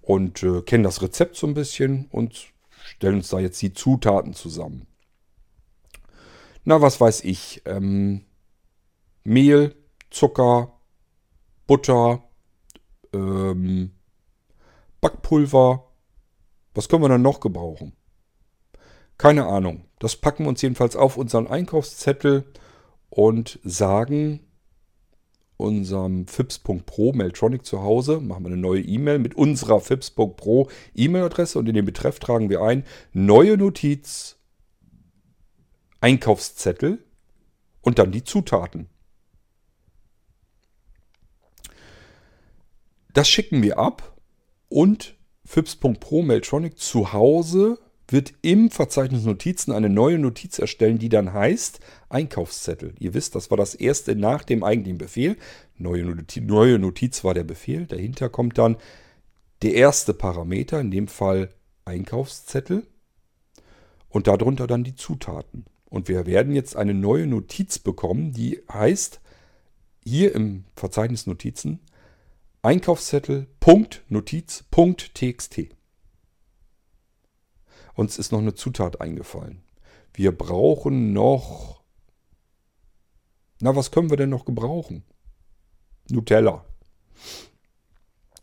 und 0.01 0.45
äh, 0.45 0.63
kennen 0.63 0.85
das 0.85 1.03
Rezept 1.03 1.37
so 1.37 1.49
ein 1.49 1.55
bisschen 1.55 2.07
und 2.11 2.53
stellen 2.85 3.17
uns 3.17 3.29
da 3.29 3.41
jetzt 3.41 3.61
die 3.63 3.73
Zutaten 3.73 4.33
zusammen. 4.33 4.87
Na, 6.65 6.81
was 6.81 7.01
weiß 7.01 7.25
ich. 7.25 7.63
Ähm, 7.65 8.23
Mehl, 9.25 9.75
Zucker, 10.13 10.73
Butter, 11.67 12.23
ähm, 13.13 13.93
Backpulver. 15.01 15.89
Was 16.75 16.89
können 16.89 17.03
wir 17.03 17.09
dann 17.09 17.23
noch 17.23 17.41
gebrauchen? 17.41 17.93
Keine 19.19 19.47
Ahnung. 19.47 19.85
Das 19.99 20.17
packen 20.17 20.45
wir 20.45 20.49
uns 20.49 20.63
jedenfalls 20.63 20.97
auf 20.97 21.17
unseren 21.17 21.47
Einkaufszettel 21.47 22.45
und 23.11 23.59
sagen, 23.63 24.41
unserem 25.57 26.27
FIPS.pro 26.27 27.13
Mailtronic 27.13 27.65
zu 27.65 27.83
Hause, 27.83 28.21
machen 28.21 28.45
wir 28.45 28.53
eine 28.53 28.61
neue 28.61 28.81
E-Mail 28.81 29.19
mit 29.19 29.35
unserer 29.35 29.81
FIPS.pro 29.81 30.69
E-Mail-Adresse 30.95 31.59
und 31.59 31.69
in 31.69 31.75
den 31.75 31.85
Betreff 31.85 32.19
tragen 32.19 32.51
wir 32.51 32.63
ein 32.63 32.85
neue 33.13 33.57
Notiz, 33.57 34.39
Einkaufszettel 36.01 37.05
und 37.81 37.99
dann 37.99 38.11
die 38.11 38.25
Zutaten. 38.25 38.89
Das 43.13 43.29
schicken 43.29 43.63
wir 43.63 43.79
ab 43.79 44.17
und 44.69 45.17
FIPS.pro 45.45 46.23
Mailtronic 46.23 46.79
zu 46.79 47.13
Hause 47.13 47.79
wird 48.09 48.35
im 48.43 48.71
Verzeichnis 48.71 49.25
Notizen 49.25 49.73
eine 49.73 49.89
neue 49.89 50.19
Notiz 50.19 50.59
erstellen, 50.59 50.99
die 50.99 51.09
dann 51.09 51.33
heißt 51.33 51.81
Einkaufszettel. 52.09 52.95
Ihr 52.99 53.15
wisst, 53.15 53.35
das 53.35 53.51
war 53.51 53.57
das 53.57 53.75
erste 53.75 54.15
nach 54.15 54.45
dem 54.45 54.65
eigentlichen 54.65 54.99
Befehl. 54.99 55.37
Neue 55.77 56.05
Notiz, 56.05 56.43
neue 56.43 56.79
Notiz 56.79 57.25
war 57.25 57.35
der 57.35 57.45
Befehl. 57.45 57.87
Dahinter 57.87 58.29
kommt 58.29 58.59
dann 58.59 58.77
der 59.63 59.75
erste 59.75 60.13
Parameter, 60.13 60.81
in 60.81 60.91
dem 60.91 61.09
Fall 61.09 61.51
Einkaufszettel. 61.85 62.87
Und 64.09 64.27
darunter 64.27 64.67
dann 64.67 64.85
die 64.85 64.95
Zutaten. 64.95 65.65
Und 65.87 66.09
wir 66.09 66.27
werden 66.27 66.55
jetzt 66.55 66.77
eine 66.77 66.95
neue 66.95 67.27
Notiz 67.27 67.79
bekommen, 67.79 68.33
die 68.33 68.61
heißt 68.71 69.21
hier 70.05 70.35
im 70.35 70.65
Verzeichnis 70.77 71.27
Notizen 71.27 71.81
Einkaufszettel 72.65 73.49
Punkt 73.59 74.05
Notiz 74.09 74.63
Punkt 74.71 75.17
txt. 75.17 75.75
Uns 77.95 78.21
ist 78.21 78.31
noch 78.31 78.39
eine 78.39 78.55
Zutat 78.55 79.01
eingefallen. 79.01 79.65
Wir 80.15 80.31
brauchen 80.31 81.13
noch... 81.13 81.83
Na, 83.61 83.75
was 83.75 83.91
können 83.91 84.11
wir 84.11 84.17
denn 84.17 84.31
noch 84.31 84.45
gebrauchen? 84.45 85.03
Nutella. 86.09 86.65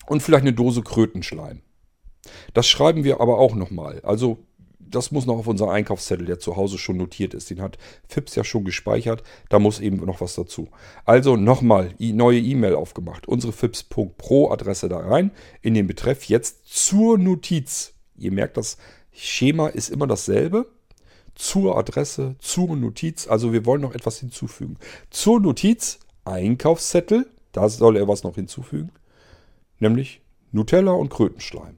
Und 0.05 0.22
vielleicht 0.22 0.41
eine 0.41 0.53
Dose 0.53 0.82
Krötenschleim. 0.82 1.61
Das 2.53 2.67
schreiben 2.67 3.05
wir 3.05 3.22
aber 3.22 3.38
auch 3.38 3.55
nochmal. 3.55 4.01
Also 4.01 4.45
das 4.90 5.12
muss 5.12 5.26
noch 5.26 5.38
auf 5.38 5.48
unser 5.48 5.70
Einkaufszettel, 5.70 6.26
der 6.26 6.40
zu 6.40 6.56
Hause 6.56 6.78
schon 6.78 6.98
notiert 6.98 7.34
ist. 7.34 7.50
Den 7.50 7.62
hat 7.62 7.78
Fips 8.08 8.36
ja 8.36 8.44
schon 8.44 8.66
gespeichert. 8.66 9.24
Da 9.50 9.60
muss 9.60 9.80
eben 9.80 9.98
noch 9.98 10.22
was 10.22 10.36
dazu. 10.36 10.70
Also 11.06 11.36
nochmal, 11.36 11.94
neue 12.00 12.40
E-Mail 12.40 12.76
aufgemacht. 12.76 13.28
Unsere 13.28 13.54
Fips.pro 13.54 14.52
Adresse 14.52 14.90
da 14.90 15.00
rein. 15.00 15.32
In 15.62 15.74
den 15.74 15.88
Betreff 15.88 16.26
jetzt 16.26 16.66
zur 16.66 17.18
Notiz. 17.18 17.94
Ihr 18.18 18.32
merkt, 18.32 18.58
das 18.58 18.78
Schema 19.12 19.68
ist 19.68 19.90
immer 19.90 20.08
dasselbe. 20.08 20.68
Zur 21.36 21.78
Adresse, 21.78 22.36
zur 22.40 22.76
Notiz. 22.76 23.28
Also 23.28 23.54
wir 23.54 23.66
wollen 23.66 23.82
noch 23.82 23.96
etwas 23.96 24.20
hinzufügen. 24.20 24.78
Zur 25.10 25.40
Notiz 25.40 26.00
Einkaufszettel. 26.26 27.28
Da 27.52 27.70
soll 27.70 27.98
er 27.98 28.08
was 28.08 28.24
noch 28.24 28.36
hinzufügen. 28.36 28.92
Nämlich 29.80 30.22
Nutella 30.52 30.92
und 30.92 31.10
Krötenschleim. 31.10 31.78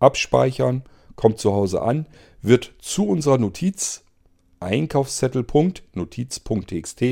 Abspeichern, 0.00 0.84
kommt 1.18 1.38
zu 1.38 1.52
Hause 1.52 1.82
an, 1.82 2.06
wird 2.40 2.72
zu 2.78 3.06
unserer 3.08 3.36
Notiz 3.38 4.04
Einkaufszettel.notiz.txt 4.60 7.04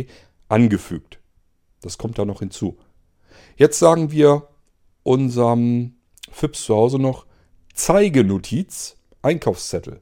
angefügt. 0.49 1.19
Das 1.83 1.99
kommt 1.99 2.17
da 2.19 2.25
noch 2.25 2.39
hinzu. 2.39 2.79
Jetzt 3.57 3.81
sagen 3.81 4.13
wir 4.13 4.49
unserem 5.03 5.97
FIPS 6.31 6.65
zu 6.65 6.77
Hause 6.77 7.01
noch 7.01 7.27
Zeige 7.75 8.23
Notiz 8.25 8.97
Einkaufszettel. 9.23 10.01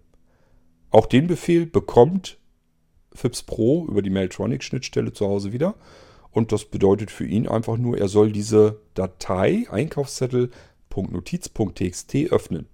Auch 0.91 1.07
den 1.07 1.27
Befehl 1.27 1.65
bekommt 1.67 2.39
FIPS 3.15 3.45
Pro 3.45 3.87
über 3.87 4.03
die 4.03 4.11
Mailtronic-Schnittstelle 4.11 5.15
zu 5.15 5.27
Hause 5.27 5.55
wieder. 5.55 5.77
Und 6.31 6.53
das 6.53 6.67
bedeutet 6.67 7.11
für 7.11 7.27
ihn 7.27 7.49
einfach 7.49 7.79
nur, 7.79 7.97
er 7.97 8.09
soll 8.09 8.33
diese 8.33 8.83
Datei 8.93 9.65
Einkaufszettel.notiz.txt 9.71 12.17
öffnen. 12.31 12.69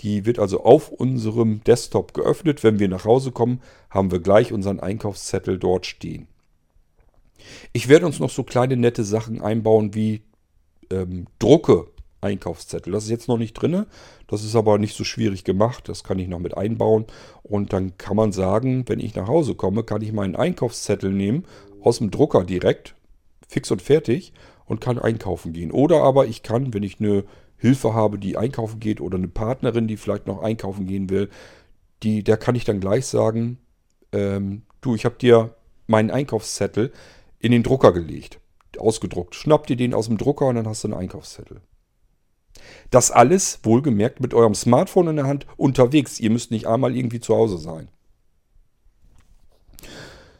Die 0.00 0.26
wird 0.26 0.38
also 0.38 0.64
auf 0.64 0.90
unserem 0.90 1.62
Desktop 1.64 2.14
geöffnet. 2.14 2.62
Wenn 2.62 2.78
wir 2.78 2.88
nach 2.88 3.04
Hause 3.04 3.32
kommen, 3.32 3.60
haben 3.90 4.10
wir 4.10 4.20
gleich 4.20 4.52
unseren 4.52 4.80
Einkaufszettel 4.80 5.58
dort 5.58 5.86
stehen. 5.86 6.26
Ich 7.72 7.88
werde 7.88 8.06
uns 8.06 8.20
noch 8.20 8.30
so 8.30 8.42
kleine 8.42 8.76
nette 8.76 9.04
Sachen 9.04 9.40
einbauen 9.40 9.94
wie 9.94 10.22
ähm, 10.90 11.26
Drucke 11.38 11.88
Einkaufszettel. 12.20 12.92
Das 12.92 13.04
ist 13.04 13.10
jetzt 13.10 13.28
noch 13.28 13.38
nicht 13.38 13.52
drin. 13.54 13.86
Das 14.26 14.42
ist 14.42 14.56
aber 14.56 14.78
nicht 14.78 14.96
so 14.96 15.04
schwierig 15.04 15.44
gemacht. 15.44 15.88
Das 15.88 16.02
kann 16.02 16.18
ich 16.18 16.26
noch 16.26 16.38
mit 16.38 16.56
einbauen. 16.56 17.04
Und 17.42 17.72
dann 17.72 17.96
kann 17.98 18.16
man 18.16 18.32
sagen, 18.32 18.84
wenn 18.88 18.98
ich 18.98 19.14
nach 19.14 19.28
Hause 19.28 19.54
komme, 19.54 19.84
kann 19.84 20.02
ich 20.02 20.12
meinen 20.12 20.34
Einkaufszettel 20.34 21.12
nehmen, 21.12 21.44
aus 21.82 21.98
dem 21.98 22.10
Drucker 22.10 22.44
direkt, 22.44 22.94
fix 23.46 23.70
und 23.70 23.82
fertig, 23.82 24.32
und 24.64 24.80
kann 24.80 24.98
einkaufen 24.98 25.52
gehen. 25.52 25.70
Oder 25.70 26.02
aber 26.02 26.26
ich 26.26 26.42
kann, 26.42 26.72
wenn 26.72 26.82
ich 26.82 26.98
eine 26.98 27.24
Hilfe 27.64 27.94
habe, 27.94 28.18
die 28.18 28.36
einkaufen 28.36 28.78
geht 28.78 29.00
oder 29.00 29.16
eine 29.16 29.28
Partnerin, 29.28 29.88
die 29.88 29.96
vielleicht 29.96 30.26
noch 30.26 30.42
einkaufen 30.42 30.86
gehen 30.86 31.08
will, 31.08 31.30
die, 32.02 32.22
der 32.22 32.36
kann 32.36 32.56
ich 32.56 32.66
dann 32.66 32.78
gleich 32.78 33.06
sagen, 33.06 33.56
ähm, 34.12 34.64
du, 34.82 34.94
ich 34.94 35.06
habe 35.06 35.14
dir 35.16 35.56
meinen 35.86 36.10
Einkaufszettel 36.10 36.92
in 37.38 37.52
den 37.52 37.62
Drucker 37.62 37.92
gelegt, 37.92 38.38
ausgedruckt. 38.76 39.34
Schnapp 39.34 39.66
dir 39.66 39.76
den 39.76 39.94
aus 39.94 40.08
dem 40.08 40.18
Drucker 40.18 40.44
und 40.44 40.56
dann 40.56 40.68
hast 40.68 40.84
du 40.84 40.88
einen 40.88 40.98
Einkaufszettel. 40.98 41.62
Das 42.90 43.10
alles, 43.10 43.60
wohlgemerkt, 43.62 44.20
mit 44.20 44.34
eurem 44.34 44.54
Smartphone 44.54 45.08
in 45.08 45.16
der 45.16 45.26
Hand 45.26 45.46
unterwegs. 45.56 46.20
Ihr 46.20 46.28
müsst 46.28 46.50
nicht 46.50 46.66
einmal 46.66 46.94
irgendwie 46.94 47.20
zu 47.20 47.34
Hause 47.34 47.56
sein. 47.56 47.88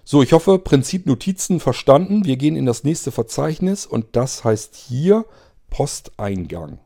So, 0.04 0.22
ich 0.22 0.34
hoffe, 0.34 0.58
Prinzip 0.58 1.06
Notizen 1.06 1.58
verstanden. 1.58 2.26
Wir 2.26 2.36
gehen 2.36 2.54
in 2.54 2.66
das 2.66 2.84
nächste 2.84 3.12
Verzeichnis 3.12 3.86
und 3.86 4.14
das 4.14 4.44
heißt 4.44 4.76
hier 4.76 5.24
Posteingang. 5.70 6.80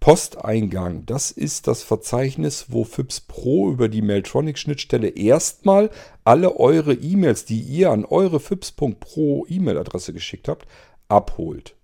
Posteingang, 0.00 1.04
das 1.06 1.30
ist 1.30 1.66
das 1.66 1.82
Verzeichnis, 1.82 2.66
wo 2.68 2.84
FIPS 2.84 3.22
Pro 3.22 3.70
über 3.70 3.88
die 3.88 4.02
Mailtronic-Schnittstelle 4.02 5.08
erstmal 5.08 5.90
alle 6.24 6.56
eure 6.56 6.94
E-Mails, 6.94 7.44
die 7.44 7.60
ihr 7.60 7.90
an 7.90 8.04
eure 8.04 8.38
FIPS.pro 8.38 9.44
E-Mail-Adresse 9.48 10.12
geschickt 10.12 10.48
habt, 10.48 10.68
abholt. 11.08 11.74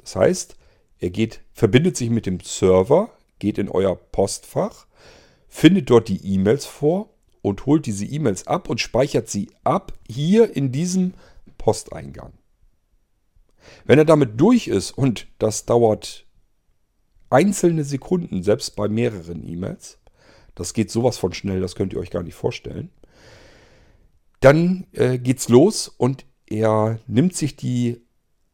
Das 0.00 0.16
heißt, 0.16 0.56
er 0.98 1.10
geht, 1.10 1.40
verbindet 1.52 1.96
sich 1.96 2.10
mit 2.10 2.26
dem 2.26 2.40
Server, 2.40 3.10
geht 3.38 3.58
in 3.58 3.68
euer 3.68 3.96
Postfach, 3.96 4.86
findet 5.48 5.90
dort 5.90 6.08
die 6.08 6.24
E-Mails 6.24 6.66
vor 6.66 7.08
und 7.40 7.66
holt 7.66 7.86
diese 7.86 8.04
E-Mails 8.04 8.46
ab 8.46 8.68
und 8.68 8.80
speichert 8.80 9.28
sie 9.28 9.50
ab 9.64 9.92
hier 10.08 10.54
in 10.54 10.72
diesem 10.72 11.14
Posteingang. 11.58 12.32
Wenn 13.84 13.98
er 13.98 14.04
damit 14.04 14.40
durch 14.40 14.68
ist 14.68 14.90
und 14.92 15.26
das 15.38 15.64
dauert 15.64 16.26
einzelne 17.32 17.84
Sekunden, 17.84 18.42
selbst 18.42 18.76
bei 18.76 18.88
mehreren 18.88 19.46
E-Mails, 19.48 19.98
das 20.54 20.74
geht 20.74 20.90
sowas 20.90 21.18
von 21.18 21.32
schnell, 21.32 21.60
das 21.60 21.74
könnt 21.74 21.92
ihr 21.92 21.98
euch 21.98 22.10
gar 22.10 22.22
nicht 22.22 22.34
vorstellen, 22.34 22.90
dann 24.40 24.86
äh, 24.92 25.18
geht's 25.18 25.48
los 25.48 25.88
und 25.88 26.24
er 26.46 26.98
nimmt 27.06 27.34
sich 27.34 27.56
die 27.56 28.02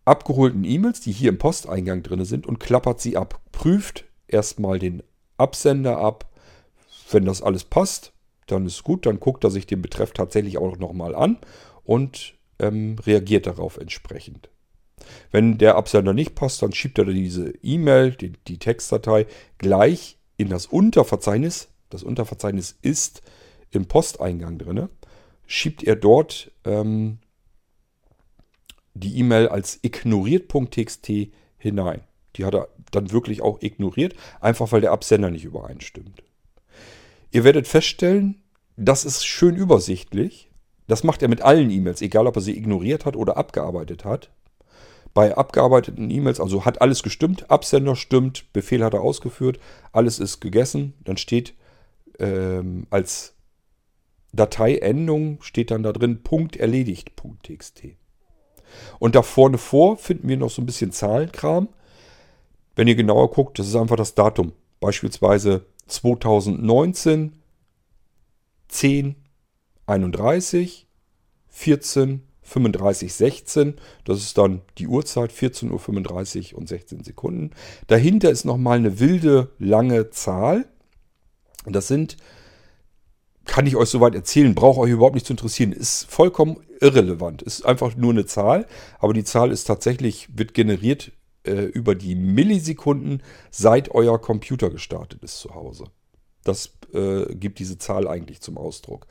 abgeholten 0.04 0.64
E-Mails, 0.64 1.00
die 1.00 1.12
hier 1.12 1.28
im 1.28 1.38
Posteingang 1.38 2.02
drin 2.02 2.24
sind, 2.24 2.46
und 2.46 2.60
klappert 2.60 3.00
sie 3.00 3.16
ab. 3.16 3.40
Prüft 3.52 4.04
erstmal 4.26 4.78
den 4.78 5.02
Absender 5.36 5.98
ab. 5.98 6.30
Wenn 7.10 7.24
das 7.24 7.42
alles 7.42 7.64
passt, 7.64 8.12
dann 8.46 8.66
ist 8.66 8.84
gut. 8.84 9.06
Dann 9.06 9.20
guckt 9.20 9.44
er 9.44 9.50
sich 9.50 9.66
den 9.66 9.82
Betreff 9.82 10.12
tatsächlich 10.12 10.58
auch 10.58 10.78
nochmal 10.78 11.14
an 11.14 11.38
und 11.84 12.34
ähm, 12.58 12.96
reagiert 13.04 13.46
darauf 13.46 13.76
entsprechend. 13.76 14.50
Wenn 15.30 15.58
der 15.58 15.76
Absender 15.76 16.12
nicht 16.12 16.34
passt, 16.34 16.62
dann 16.62 16.72
schiebt 16.72 16.98
er 16.98 17.04
diese 17.04 17.52
E-Mail, 17.62 18.12
die, 18.12 18.32
die 18.46 18.58
Textdatei, 18.58 19.26
gleich 19.58 20.18
in 20.36 20.48
das 20.48 20.66
Unterverzeichnis. 20.66 21.68
Das 21.90 22.02
Unterverzeichnis 22.02 22.78
ist 22.82 23.22
im 23.70 23.86
Posteingang 23.86 24.58
drin. 24.58 24.88
Schiebt 25.46 25.82
er 25.82 25.96
dort 25.96 26.50
ähm, 26.64 27.18
die 28.94 29.18
E-Mail 29.18 29.48
als 29.48 29.78
ignoriert.txt 29.82 31.10
hinein. 31.58 32.02
Die 32.36 32.44
hat 32.44 32.54
er 32.54 32.68
dann 32.90 33.10
wirklich 33.10 33.42
auch 33.42 33.60
ignoriert, 33.60 34.14
einfach 34.40 34.72
weil 34.72 34.80
der 34.80 34.92
Absender 34.92 35.30
nicht 35.30 35.44
übereinstimmt. 35.44 36.22
Ihr 37.30 37.44
werdet 37.44 37.68
feststellen, 37.68 38.42
das 38.76 39.04
ist 39.04 39.26
schön 39.26 39.56
übersichtlich. 39.56 40.50
Das 40.86 41.04
macht 41.04 41.20
er 41.20 41.28
mit 41.28 41.42
allen 41.42 41.70
E-Mails, 41.70 42.00
egal 42.00 42.26
ob 42.26 42.36
er 42.36 42.42
sie 42.42 42.56
ignoriert 42.56 43.04
hat 43.04 43.16
oder 43.16 43.36
abgearbeitet 43.36 44.04
hat. 44.04 44.30
Bei 45.18 45.36
abgearbeiteten 45.36 46.12
E-Mails, 46.12 46.38
also 46.38 46.64
hat 46.64 46.80
alles 46.80 47.02
gestimmt, 47.02 47.50
Absender 47.50 47.96
stimmt, 47.96 48.52
Befehl 48.52 48.84
hat 48.84 48.94
er 48.94 49.00
ausgeführt, 49.00 49.58
alles 49.90 50.20
ist 50.20 50.38
gegessen, 50.38 50.94
dann 51.02 51.16
steht 51.16 51.54
ähm, 52.20 52.86
als 52.90 53.34
Dateiendung 54.32 55.42
steht 55.42 55.72
dann 55.72 55.82
da 55.82 55.92
drin 55.92 56.22
Punkt 56.22 56.54
erledigt.txt. 56.56 57.82
Und 59.00 59.16
da 59.16 59.22
vorne 59.22 59.58
vor 59.58 59.96
finden 59.96 60.28
wir 60.28 60.36
noch 60.36 60.50
so 60.50 60.62
ein 60.62 60.66
bisschen 60.66 60.92
Zahlenkram. 60.92 61.68
Wenn 62.76 62.86
ihr 62.86 62.94
genauer 62.94 63.32
guckt, 63.32 63.58
das 63.58 63.66
ist 63.66 63.74
einfach 63.74 63.96
das 63.96 64.14
Datum. 64.14 64.52
Beispielsweise 64.78 65.66
2019, 65.88 67.32
10, 68.68 69.16
31, 69.84 70.86
14, 71.48 72.27
35, 72.48 73.12
16. 73.12 73.74
Das 74.04 74.18
ist 74.18 74.38
dann 74.38 74.62
die 74.78 74.88
Uhrzeit, 74.88 75.32
14.35 75.32 76.52
Uhr 76.52 76.58
und 76.58 76.68
16 76.68 77.04
Sekunden. 77.04 77.50
Dahinter 77.86 78.30
ist 78.30 78.44
nochmal 78.44 78.78
eine 78.78 78.98
wilde, 78.98 79.50
lange 79.58 80.10
Zahl. 80.10 80.66
Das 81.66 81.88
sind 81.88 82.16
kann 83.48 83.66
ich 83.66 83.76
euch 83.76 83.88
soweit 83.88 84.14
erzählen, 84.14 84.54
braucht 84.54 84.78
euch 84.78 84.92
überhaupt 84.92 85.14
nicht 85.14 85.26
zu 85.26 85.32
interessieren. 85.32 85.72
Ist 85.72 86.04
vollkommen 86.08 86.58
irrelevant. 86.80 87.42
Ist 87.42 87.64
einfach 87.64 87.96
nur 87.96 88.12
eine 88.12 88.26
Zahl, 88.26 88.66
aber 89.00 89.14
die 89.14 89.24
Zahl 89.24 89.50
ist 89.50 89.64
tatsächlich, 89.64 90.28
wird 90.38 90.54
generiert 90.54 91.10
äh, 91.44 91.62
über 91.62 91.94
die 91.94 92.14
Millisekunden, 92.14 93.22
seit 93.50 93.90
euer 93.90 94.20
Computer 94.20 94.70
gestartet 94.70 95.24
ist 95.24 95.38
zu 95.40 95.54
Hause. 95.54 95.84
Das 96.44 96.74
äh, 96.92 97.34
gibt 97.34 97.58
diese 97.58 97.78
Zahl 97.78 98.06
eigentlich 98.06 98.40
zum 98.40 98.58
Ausdruck. 98.58 99.06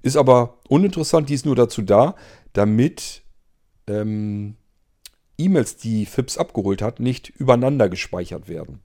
Ist 0.00 0.16
aber 0.16 0.58
uninteressant, 0.68 1.28
die 1.28 1.34
ist 1.34 1.46
nur 1.46 1.54
dazu 1.54 1.82
da, 1.82 2.16
damit 2.52 3.22
ähm, 3.86 4.56
E-Mails, 5.38 5.76
die 5.76 6.06
FIPS 6.06 6.38
abgeholt 6.38 6.82
hat, 6.82 7.00
nicht 7.00 7.28
übereinander 7.30 7.88
gespeichert 7.88 8.48
werden. 8.48 8.80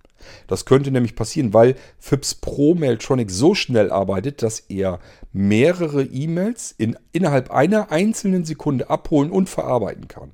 Das 0.48 0.66
könnte 0.66 0.92
nämlich 0.92 1.16
passieren, 1.16 1.54
weil 1.54 1.76
FIPS 2.00 2.36
Pro 2.36 2.74
Mailtronic 2.74 3.30
so 3.30 3.54
schnell 3.54 3.92
arbeitet, 3.92 4.42
dass 4.42 4.60
er 4.60 5.00
mehrere 5.32 6.04
E-Mails 6.04 6.74
in, 6.78 6.98
innerhalb 7.12 7.52
einer 7.52 7.92
einzelnen 7.92 8.44
Sekunde 8.44 8.90
abholen 8.90 9.32
und 9.32 9.50
verarbeiten 9.50 10.08
kann. 10.08 10.32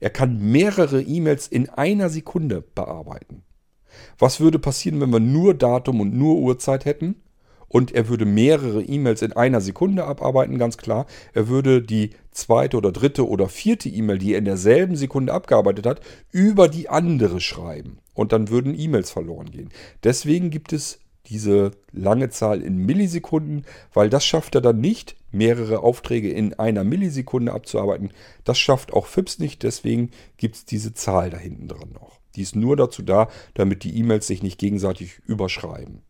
Er 0.00 0.10
kann 0.10 0.38
mehrere 0.38 1.02
E-Mails 1.02 1.48
in 1.48 1.68
einer 1.68 2.08
Sekunde 2.08 2.62
bearbeiten. 2.62 3.42
Was 4.18 4.40
würde 4.40 4.58
passieren, 4.58 5.00
wenn 5.00 5.12
wir 5.12 5.20
nur 5.20 5.54
Datum 5.54 6.00
und 6.00 6.14
nur 6.14 6.36
Uhrzeit 6.36 6.84
hätten? 6.84 7.22
Und 7.68 7.92
er 7.92 8.08
würde 8.08 8.24
mehrere 8.24 8.82
E-Mails 8.82 9.22
in 9.22 9.32
einer 9.32 9.60
Sekunde 9.60 10.04
abarbeiten, 10.04 10.58
ganz 10.58 10.76
klar. 10.76 11.06
Er 11.32 11.48
würde 11.48 11.82
die 11.82 12.10
zweite 12.34 12.76
oder 12.76 12.92
dritte 12.92 13.26
oder 13.26 13.48
vierte 13.48 13.88
E-Mail, 13.88 14.18
die 14.18 14.32
er 14.32 14.38
in 14.38 14.44
derselben 14.44 14.96
Sekunde 14.96 15.32
abgearbeitet 15.32 15.86
hat, 15.86 16.00
über 16.30 16.68
die 16.68 16.88
andere 16.88 17.40
schreiben 17.40 17.98
und 18.12 18.32
dann 18.32 18.50
würden 18.50 18.78
E-Mails 18.78 19.10
verloren 19.10 19.50
gehen. 19.50 19.70
Deswegen 20.02 20.50
gibt 20.50 20.72
es 20.72 20.98
diese 21.26 21.70
lange 21.92 22.28
Zahl 22.28 22.60
in 22.60 22.76
Millisekunden, 22.76 23.64
weil 23.94 24.10
das 24.10 24.26
schafft 24.26 24.54
er 24.54 24.60
dann 24.60 24.80
nicht, 24.80 25.16
mehrere 25.30 25.80
Aufträge 25.80 26.30
in 26.30 26.54
einer 26.54 26.84
Millisekunde 26.84 27.52
abzuarbeiten. 27.52 28.10
Das 28.44 28.58
schafft 28.58 28.92
auch 28.92 29.06
FIPS 29.06 29.38
nicht, 29.38 29.62
deswegen 29.62 30.10
gibt 30.36 30.56
es 30.56 30.64
diese 30.64 30.92
Zahl 30.92 31.30
da 31.30 31.38
hinten 31.38 31.68
dran 31.68 31.92
noch. 31.92 32.20
Die 32.36 32.42
ist 32.42 32.56
nur 32.56 32.76
dazu 32.76 33.02
da, 33.02 33.28
damit 33.54 33.84
die 33.84 33.96
E-Mails 33.96 34.26
sich 34.26 34.42
nicht 34.42 34.58
gegenseitig 34.58 35.20
überschreiben. 35.26 36.02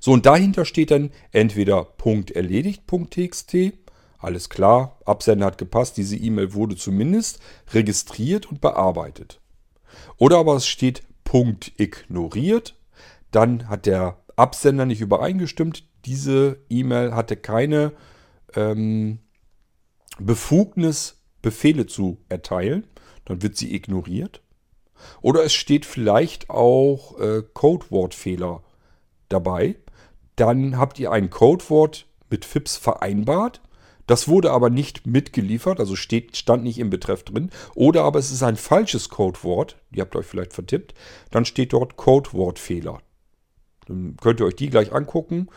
So, 0.00 0.12
und 0.12 0.26
dahinter 0.26 0.64
steht 0.64 0.90
dann 0.90 1.10
entweder 1.30 1.84
Punkt 1.84 2.30
erledigt.txt, 2.30 3.54
alles 4.18 4.48
klar, 4.48 4.98
Absender 5.04 5.46
hat 5.46 5.58
gepasst, 5.58 5.96
diese 5.96 6.16
E-Mail 6.16 6.52
wurde 6.52 6.76
zumindest 6.76 7.40
registriert 7.72 8.46
und 8.46 8.60
bearbeitet. 8.60 9.40
Oder 10.16 10.38
aber 10.38 10.56
es 10.56 10.66
steht 10.66 11.02
Punkt 11.24 11.72
ignoriert. 11.78 12.74
Dann 13.30 13.68
hat 13.68 13.86
der 13.86 14.18
Absender 14.36 14.86
nicht 14.86 15.00
übereingestimmt. 15.00 15.84
Diese 16.04 16.58
E-Mail 16.68 17.14
hatte 17.14 17.36
keine 17.36 17.92
ähm, 18.54 19.20
Befugnis, 20.18 21.22
Befehle 21.42 21.86
zu 21.86 22.18
erteilen. 22.28 22.86
Dann 23.24 23.42
wird 23.42 23.56
sie 23.56 23.74
ignoriert. 23.74 24.42
Oder 25.20 25.44
es 25.44 25.52
steht 25.52 25.86
vielleicht 25.86 26.50
auch 26.50 27.20
äh, 27.20 27.42
Codewortfehler 27.52 28.64
dabei. 29.28 29.76
Dann 30.34 30.76
habt 30.76 30.98
ihr 30.98 31.12
ein 31.12 31.30
Codewort 31.30 32.06
mit 32.30 32.44
FIPS 32.44 32.76
vereinbart 32.76 33.60
das 34.08 34.26
wurde 34.26 34.50
aber 34.50 34.70
nicht 34.70 35.06
mitgeliefert, 35.06 35.78
also 35.78 35.94
steht, 35.94 36.36
stand 36.36 36.64
nicht 36.64 36.78
im 36.78 36.88
Betreff 36.88 37.22
drin. 37.24 37.50
Oder 37.74 38.04
aber 38.04 38.18
es 38.18 38.32
ist 38.32 38.42
ein 38.42 38.56
falsches 38.56 39.10
Codewort, 39.10 39.76
ihr 39.92 40.00
habt 40.00 40.16
euch 40.16 40.26
vielleicht 40.26 40.54
vertippt, 40.54 40.94
dann 41.30 41.44
steht 41.44 41.74
dort 41.74 41.96
Codewortfehler. 41.96 43.00
Dann 43.86 44.16
könnt 44.20 44.40
ihr 44.40 44.46
euch 44.46 44.56
die 44.56 44.70
gleich 44.70 44.92
angucken 44.92 45.48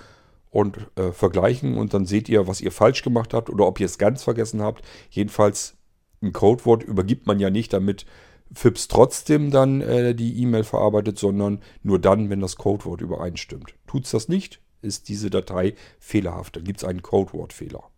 und 0.49 0.77
äh, 0.97 1.13
vergleichen 1.13 1.77
und 1.77 1.93
dann 1.93 2.05
seht 2.05 2.27
ihr, 2.27 2.45
was 2.45 2.59
ihr 2.59 2.73
falsch 2.73 3.03
gemacht 3.03 3.33
habt 3.33 3.49
oder 3.49 3.65
ob 3.65 3.79
ihr 3.79 3.85
es 3.85 3.97
ganz 3.97 4.23
vergessen 4.23 4.61
habt. 4.61 4.83
Jedenfalls 5.09 5.77
ein 6.21 6.33
Codewort 6.33 6.83
übergibt 6.83 7.27
man 7.27 7.39
ja 7.39 7.49
nicht, 7.49 7.71
damit 7.71 8.05
FIPS 8.53 8.89
trotzdem 8.89 9.49
dann 9.49 9.79
äh, 9.79 10.13
die 10.13 10.41
E-Mail 10.41 10.65
verarbeitet, 10.65 11.17
sondern 11.17 11.61
nur 11.83 11.99
dann, 11.99 12.29
wenn 12.29 12.41
das 12.41 12.57
Codewort 12.57 12.99
übereinstimmt. 12.99 13.75
Tut 13.87 14.03
es 14.03 14.11
das 14.11 14.27
nicht, 14.27 14.59
ist 14.81 15.07
diese 15.07 15.29
Datei 15.29 15.73
fehlerhaft. 15.99 16.57
Dann 16.57 16.65
gibt 16.65 16.79
es 16.79 16.83
einen 16.83 17.01
Codewortfehler. 17.01 17.90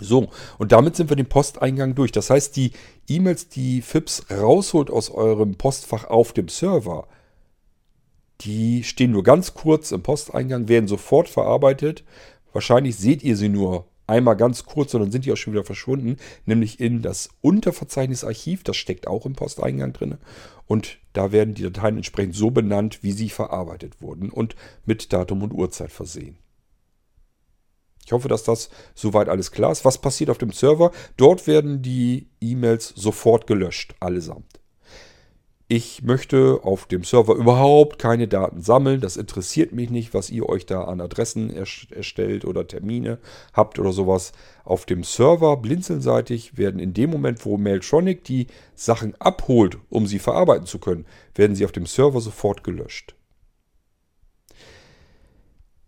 So, 0.00 0.30
und 0.58 0.72
damit 0.72 0.96
sind 0.96 1.10
wir 1.10 1.16
den 1.16 1.28
Posteingang 1.28 1.94
durch. 1.94 2.12
Das 2.12 2.30
heißt, 2.30 2.56
die 2.56 2.72
E-Mails, 3.08 3.48
die 3.48 3.82
FIPS 3.82 4.26
rausholt 4.30 4.90
aus 4.90 5.10
eurem 5.10 5.56
Postfach 5.56 6.04
auf 6.04 6.32
dem 6.32 6.48
Server, 6.48 7.06
die 8.40 8.82
stehen 8.84 9.12
nur 9.12 9.22
ganz 9.22 9.54
kurz 9.54 9.92
im 9.92 10.02
Posteingang, 10.02 10.68
werden 10.68 10.88
sofort 10.88 11.28
verarbeitet. 11.28 12.04
Wahrscheinlich 12.52 12.96
seht 12.96 13.22
ihr 13.22 13.36
sie 13.36 13.48
nur 13.48 13.86
einmal 14.06 14.36
ganz 14.36 14.64
kurz 14.64 14.94
und 14.94 15.00
dann 15.00 15.12
sind 15.12 15.24
die 15.24 15.32
auch 15.32 15.36
schon 15.36 15.52
wieder 15.52 15.64
verschwunden, 15.64 16.16
nämlich 16.44 16.80
in 16.80 17.02
das 17.02 17.28
Unterverzeichnisarchiv, 17.40 18.64
das 18.64 18.76
steckt 18.76 19.06
auch 19.06 19.26
im 19.26 19.34
Posteingang 19.34 19.92
drin. 19.92 20.18
Und 20.66 20.98
da 21.12 21.32
werden 21.32 21.54
die 21.54 21.62
Dateien 21.62 21.96
entsprechend 21.96 22.34
so 22.34 22.50
benannt, 22.50 23.02
wie 23.02 23.12
sie 23.12 23.28
verarbeitet 23.28 24.00
wurden 24.00 24.30
und 24.30 24.56
mit 24.84 25.12
Datum 25.12 25.42
und 25.42 25.52
Uhrzeit 25.52 25.92
versehen. 25.92 26.36
Ich 28.04 28.12
hoffe, 28.12 28.28
dass 28.28 28.42
das 28.42 28.70
soweit 28.94 29.28
alles 29.28 29.52
klar 29.52 29.72
ist. 29.72 29.84
Was 29.84 29.98
passiert 29.98 30.30
auf 30.30 30.38
dem 30.38 30.52
Server? 30.52 30.90
Dort 31.16 31.46
werden 31.46 31.82
die 31.82 32.28
E-Mails 32.40 32.88
sofort 32.96 33.46
gelöscht, 33.46 33.94
allesamt. 34.00 34.62
Ich 35.74 36.02
möchte 36.02 36.60
auf 36.64 36.84
dem 36.84 37.02
Server 37.02 37.34
überhaupt 37.34 37.98
keine 37.98 38.28
Daten 38.28 38.60
sammeln. 38.60 39.00
Das 39.00 39.16
interessiert 39.16 39.72
mich 39.72 39.88
nicht, 39.88 40.12
was 40.12 40.28
ihr 40.28 40.46
euch 40.46 40.66
da 40.66 40.84
an 40.84 41.00
Adressen 41.00 41.48
erstellt 41.48 42.44
oder 42.44 42.66
Termine 42.66 43.18
habt 43.54 43.78
oder 43.78 43.90
sowas. 43.90 44.32
Auf 44.64 44.84
dem 44.84 45.02
Server 45.02 45.56
blinzelseitig 45.56 46.58
werden 46.58 46.78
in 46.78 46.92
dem 46.92 47.08
Moment, 47.08 47.46
wo 47.46 47.56
Mailtronic 47.56 48.22
die 48.22 48.48
Sachen 48.74 49.14
abholt, 49.18 49.78
um 49.88 50.06
sie 50.06 50.18
verarbeiten 50.18 50.66
zu 50.66 50.78
können, 50.78 51.06
werden 51.34 51.56
sie 51.56 51.64
auf 51.64 51.72
dem 51.72 51.86
Server 51.86 52.20
sofort 52.20 52.64
gelöscht. 52.64 53.14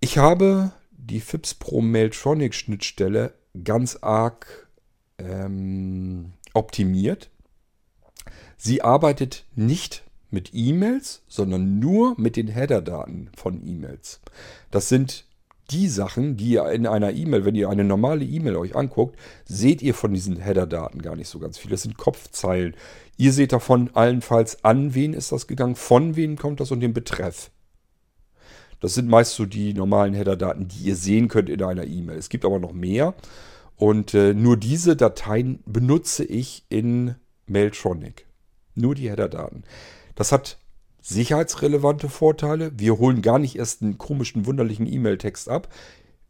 Ich 0.00 0.16
habe 0.16 0.72
die 1.06 1.20
FIPS 1.20 1.54
Pro 1.54 1.80
Mailtronic 1.80 2.54
Schnittstelle 2.54 3.34
ganz 3.62 3.98
arg 4.00 4.68
ähm, 5.18 6.32
optimiert 6.54 7.30
Sie 8.64 8.80
arbeitet 8.80 9.44
nicht 9.54 10.04
mit 10.30 10.50
E-Mails, 10.54 11.22
sondern 11.28 11.78
nur 11.80 12.18
mit 12.18 12.36
den 12.36 12.48
Header-Daten 12.48 13.30
von 13.36 13.60
E-Mails. 13.62 14.20
Das 14.70 14.88
sind 14.88 15.26
die 15.70 15.86
Sachen, 15.86 16.38
die 16.38 16.52
ihr 16.52 16.70
in 16.70 16.86
einer 16.86 17.12
E-Mail, 17.12 17.44
wenn 17.44 17.54
ihr 17.54 17.68
eine 17.68 17.84
normale 17.84 18.24
E-Mail 18.24 18.56
euch 18.56 18.74
anguckt, 18.74 19.18
seht 19.44 19.82
ihr 19.82 19.92
von 19.92 20.14
diesen 20.14 20.36
Header-Daten 20.36 21.02
gar 21.02 21.14
nicht 21.14 21.28
so 21.28 21.38
ganz 21.38 21.58
viel. 21.58 21.70
Das 21.70 21.82
sind 21.82 21.98
Kopfzeilen. 21.98 22.74
Ihr 23.18 23.34
seht 23.34 23.52
davon 23.52 23.90
allenfalls, 23.92 24.64
an 24.64 24.94
wen 24.94 25.12
ist 25.12 25.30
das 25.30 25.46
gegangen, 25.46 25.76
von 25.76 26.16
wem 26.16 26.36
kommt 26.38 26.60
das 26.60 26.70
und 26.70 26.80
den 26.80 26.94
Betreff. 26.94 27.50
Das 28.84 28.92
sind 28.92 29.08
meist 29.08 29.32
so 29.32 29.46
die 29.46 29.72
normalen 29.72 30.12
Header-Daten, 30.12 30.68
die 30.68 30.88
ihr 30.88 30.94
sehen 30.94 31.28
könnt 31.28 31.48
in 31.48 31.62
einer 31.62 31.86
E-Mail. 31.86 32.18
Es 32.18 32.28
gibt 32.28 32.44
aber 32.44 32.58
noch 32.58 32.74
mehr. 32.74 33.14
Und 33.76 34.12
äh, 34.12 34.34
nur 34.34 34.58
diese 34.58 34.94
Dateien 34.94 35.60
benutze 35.64 36.22
ich 36.22 36.66
in 36.68 37.14
Mailtronic. 37.46 38.26
Nur 38.74 38.94
die 38.94 39.08
Header-Daten. 39.08 39.62
Das 40.16 40.32
hat 40.32 40.58
sicherheitsrelevante 41.00 42.10
Vorteile. 42.10 42.72
Wir 42.76 42.98
holen 42.98 43.22
gar 43.22 43.38
nicht 43.38 43.56
erst 43.56 43.80
einen 43.80 43.96
komischen, 43.96 44.44
wunderlichen 44.44 44.86
E-Mail-Text 44.86 45.48
ab. 45.48 45.72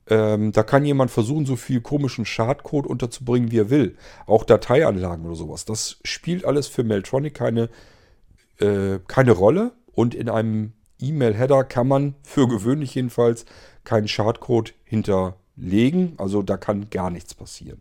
Ähm, 0.09 0.53
da 0.53 0.63
kann 0.63 0.85
jemand 0.85 1.11
versuchen, 1.11 1.47
so 1.47 1.57
viel 1.57 1.81
komischen 1.81 2.25
Schadcode 2.25 2.87
unterzubringen, 2.87 3.51
wie 3.51 3.59
er 3.59 3.71
will. 3.71 3.97
Auch 4.27 4.45
Dateianlagen 4.45 5.27
oder 5.27 5.35
sowas. 5.35 5.65
Das 5.65 5.99
spielt 6.05 6.45
alles 6.45 6.69
für 6.69 6.85
Mailtronic 6.85 7.35
keine, 7.35 7.69
äh, 8.61 9.01
keine 9.09 9.33
Rolle. 9.33 9.73
Und 9.93 10.15
in 10.15 10.29
einem 10.29 10.73
E-Mail-Header 11.01 11.65
kann 11.65 11.89
man 11.89 12.15
für 12.23 12.49
gewöhnlich 12.49 12.95
jedenfalls 12.95 13.45
keinen 13.85 14.09
Schadcode 14.09 14.75
hinterlegen. 14.85 16.15
Also 16.19 16.43
da 16.43 16.57
kann 16.57 16.91
gar 16.91 17.11
nichts 17.11 17.35
passieren. 17.35 17.81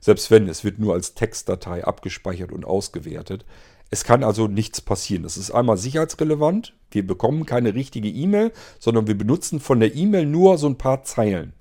Selbst 0.00 0.30
wenn, 0.30 0.48
es 0.48 0.64
wird 0.64 0.78
nur 0.78 0.94
als 0.94 1.14
Textdatei 1.14 1.84
abgespeichert 1.84 2.52
und 2.52 2.64
ausgewertet. 2.64 3.44
Es 3.90 4.04
kann 4.04 4.24
also 4.24 4.46
nichts 4.46 4.80
passieren. 4.80 5.24
Das 5.24 5.36
ist 5.36 5.50
einmal 5.50 5.76
sicherheitsrelevant. 5.76 6.74
Wir 6.90 7.06
bekommen 7.06 7.44
keine 7.44 7.74
richtige 7.74 8.08
E-Mail, 8.08 8.52
sondern 8.78 9.06
wir 9.08 9.18
benutzen 9.18 9.60
von 9.60 9.80
der 9.80 9.94
E-Mail 9.94 10.26
nur 10.26 10.58
so 10.58 10.68
ein 10.68 10.78
paar 10.78 11.02
Zeilen. 11.02 11.52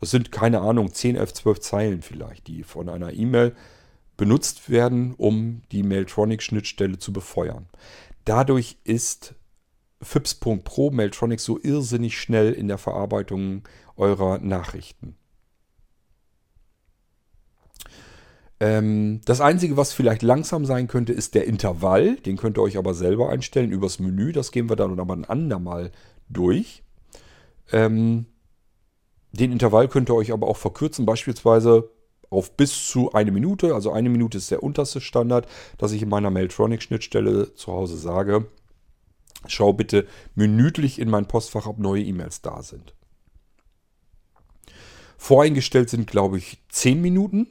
Das 0.00 0.10
sind, 0.10 0.30
keine 0.30 0.60
Ahnung, 0.60 0.92
10, 0.92 1.16
11, 1.16 1.34
12 1.34 1.60
Zeilen 1.60 2.02
vielleicht, 2.02 2.46
die 2.46 2.62
von 2.62 2.88
einer 2.88 3.12
E-Mail 3.12 3.54
benutzt 4.16 4.70
werden, 4.70 5.14
um 5.16 5.62
die 5.72 5.82
Mailtronic-Schnittstelle 5.82 6.98
zu 6.98 7.12
befeuern. 7.12 7.66
Dadurch 8.26 8.76
ist 8.84 9.34
FIPS.pro 10.02 10.90
Mailtronic 10.90 11.40
so 11.40 11.58
irrsinnig 11.62 12.18
schnell 12.18 12.52
in 12.52 12.68
der 12.68 12.76
Verarbeitung 12.76 13.62
eurer 13.96 14.38
Nachrichten. 14.38 15.16
Ähm, 18.58 19.20
das 19.24 19.40
Einzige, 19.40 19.76
was 19.76 19.92
vielleicht 19.92 20.22
langsam 20.22 20.64
sein 20.64 20.88
könnte, 20.88 21.12
ist 21.12 21.34
der 21.34 21.44
Intervall. 21.44 22.16
Den 22.16 22.36
könnt 22.36 22.58
ihr 22.58 22.62
euch 22.62 22.78
aber 22.78 22.94
selber 22.94 23.30
einstellen 23.30 23.70
übers 23.70 24.00
Menü. 24.00 24.32
Das 24.32 24.50
gehen 24.50 24.68
wir 24.68 24.76
dann 24.76 24.98
aber 24.98 25.14
ein 25.14 25.24
andermal 25.24 25.92
durch. 26.28 26.82
Ähm, 27.70 28.26
den 29.30 29.52
Intervall 29.52 29.88
könnt 29.88 30.10
ihr 30.10 30.14
euch 30.14 30.32
aber 30.32 30.48
auch 30.48 30.56
verkürzen, 30.56 31.06
beispielsweise 31.06 31.90
auf 32.30 32.56
bis 32.56 32.88
zu 32.88 33.12
eine 33.12 33.30
Minute. 33.30 33.74
Also 33.74 33.92
eine 33.92 34.08
Minute 34.08 34.38
ist 34.38 34.50
der 34.50 34.62
unterste 34.62 35.00
Standard, 35.00 35.46
dass 35.78 35.92
ich 35.92 36.02
in 36.02 36.08
meiner 36.08 36.30
Mailtronic-Schnittstelle 36.30 37.54
zu 37.54 37.72
Hause 37.72 37.96
sage, 37.96 38.46
schau 39.46 39.72
bitte 39.72 40.06
minütlich 40.34 40.98
in 40.98 41.10
mein 41.10 41.26
Postfach, 41.26 41.66
ob 41.66 41.78
neue 41.78 42.02
E-Mails 42.02 42.42
da 42.42 42.62
sind. 42.62 42.94
Voreingestellt 45.18 45.90
sind, 45.90 46.06
glaube 46.06 46.38
ich, 46.38 46.58
10 46.68 47.00
Minuten. 47.00 47.48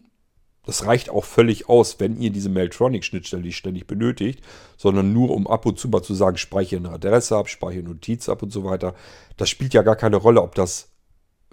Das 0.65 0.85
reicht 0.85 1.09
auch 1.09 1.25
völlig 1.25 1.69
aus, 1.69 1.99
wenn 1.99 2.19
ihr 2.19 2.31
diese 2.31 2.49
Mailtronic-Schnittstelle 2.49 3.43
nicht 3.43 3.57
ständig 3.57 3.85
benötigt, 3.85 4.41
sondern 4.77 5.13
nur 5.13 5.29
um 5.31 5.45
ab 5.45 5.65
und 5.65 5.77
zu 5.77 5.89
mal 5.89 6.01
zu 6.01 6.15
sagen, 6.15 6.37
speichere 6.37 6.79
eine 6.79 6.89
Adresse 6.89 7.35
ab, 7.37 7.49
speichere 7.49 7.83
Notiz 7.83 8.29
ab 8.29 8.41
und 8.41 8.51
so 8.51 8.63
weiter. 8.63 8.95
Das 9.37 9.49
spielt 9.49 9.75
ja 9.75 9.83
gar 9.83 9.95
keine 9.95 10.15
Rolle, 10.15 10.41
ob 10.41 10.55
das 10.55 10.94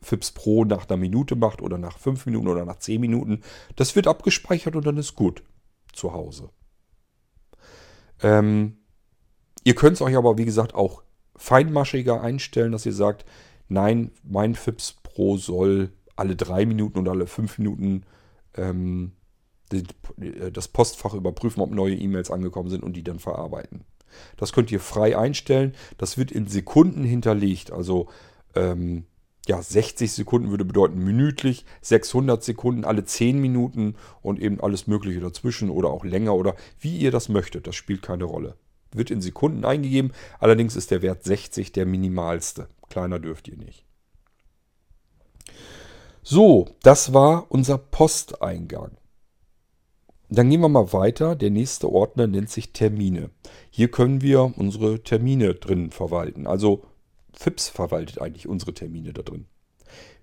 FIPS 0.03 0.33
Pro 0.33 0.65
nach 0.65 0.89
einer 0.89 0.97
Minute 0.97 1.37
macht 1.37 1.63
oder 1.63 1.79
nach 1.79 1.99
fünf 1.99 2.27
Minuten 2.27 2.49
oder 2.49 2.65
nach 2.65 2.79
zehn 2.79 3.01
Minuten. 3.01 3.43
Das 3.77 3.97
wird 3.97 4.07
abgespeichert 4.07 4.77
und 4.77 4.87
dann 4.87 4.97
ist 4.97 5.15
gut 5.15 5.43
zu 5.93 6.13
Hause. 6.13 6.51
Ähm, 8.23 8.79
ihr 9.65 9.75
könnt 9.75 9.95
es 9.95 10.03
euch 10.03 10.17
aber, 10.17 10.39
wie 10.39 10.45
gesagt, 10.45 10.75
auch 10.75 11.03
feinmaschiger 11.37 12.21
einstellen, 12.21 12.73
dass 12.73 12.87
ihr 12.87 12.93
sagt, 12.93 13.25
nein, 13.69 14.11
mein 14.23 14.55
FIPS 14.55 14.97
Pro 15.03 15.37
soll 15.37 15.93
alle 16.17 16.37
drei 16.37 16.67
Minuten 16.67 16.99
oder 16.99 17.13
alle 17.13 17.27
fünf 17.27 17.59
Minuten 17.59 18.05
ähm, 18.55 19.13
das 20.53 20.69
Postfach 20.69 21.15
überprüfen, 21.15 21.63
ob 21.63 21.71
neue 21.71 21.95
E-Mails 21.95 22.31
angekommen 22.31 22.69
sind 22.69 22.83
und 22.83 22.95
die 22.95 23.05
dann 23.05 23.19
verarbeiten. 23.19 23.85
Das 24.37 24.53
könnt 24.53 24.71
ihr 24.71 24.81
frei 24.81 25.17
einstellen. 25.17 25.75
Das 25.97 26.19
wird 26.19 26.31
in 26.31 26.47
Sekunden 26.47 27.05
hinterlegt. 27.05 27.73
Also 27.73 28.09
ähm, 28.55 29.07
ja, 29.47 29.61
60 29.61 30.13
Sekunden 30.13 30.51
würde 30.51 30.65
bedeuten 30.65 31.03
minütlich, 31.03 31.65
600 31.81 32.43
Sekunden 32.43 32.85
alle 32.85 33.05
10 33.05 33.41
Minuten 33.41 33.97
und 34.21 34.41
eben 34.41 34.61
alles 34.61 34.87
Mögliche 34.87 35.21
dazwischen 35.21 35.69
oder 35.69 35.89
auch 35.89 36.05
länger 36.05 36.35
oder 36.35 36.55
wie 36.79 36.99
ihr 36.99 37.11
das 37.11 37.29
möchtet. 37.29 37.67
Das 37.67 37.75
spielt 37.75 38.03
keine 38.03 38.25
Rolle. 38.25 38.57
Wird 38.93 39.11
in 39.11 39.21
Sekunden 39.21 39.65
eingegeben. 39.65 40.13
Allerdings 40.39 40.77
ist 40.77 40.91
der 40.91 41.03
Wert 41.03 41.25
60 41.25 41.73
der 41.73 41.87
minimalste. 41.87 42.69
Kleiner 42.89 43.19
dürft 43.19 43.49
ihr 43.49 43.57
nicht. 43.57 43.85
So, 46.23 46.69
das 46.83 47.13
war 47.13 47.47
unser 47.51 47.79
Posteingang. 47.79 48.93
Dann 50.29 50.49
gehen 50.49 50.61
wir 50.61 50.69
mal 50.69 50.93
weiter. 50.93 51.35
Der 51.35 51.51
nächste 51.51 51.91
Ordner 51.91 52.27
nennt 52.27 52.49
sich 52.49 52.73
Termine. 52.73 53.31
Hier 53.71 53.91
können 53.91 54.23
wir 54.23 54.53
unsere 54.57 55.03
Termine 55.03 55.55
drin 55.55 55.91
verwalten. 55.91 56.47
Also 56.47 56.85
FIPS 57.33 57.69
verwaltet 57.69 58.21
eigentlich 58.21 58.47
unsere 58.47 58.75
Termine 58.75 59.13
da 59.13 59.23
drin. 59.23 59.47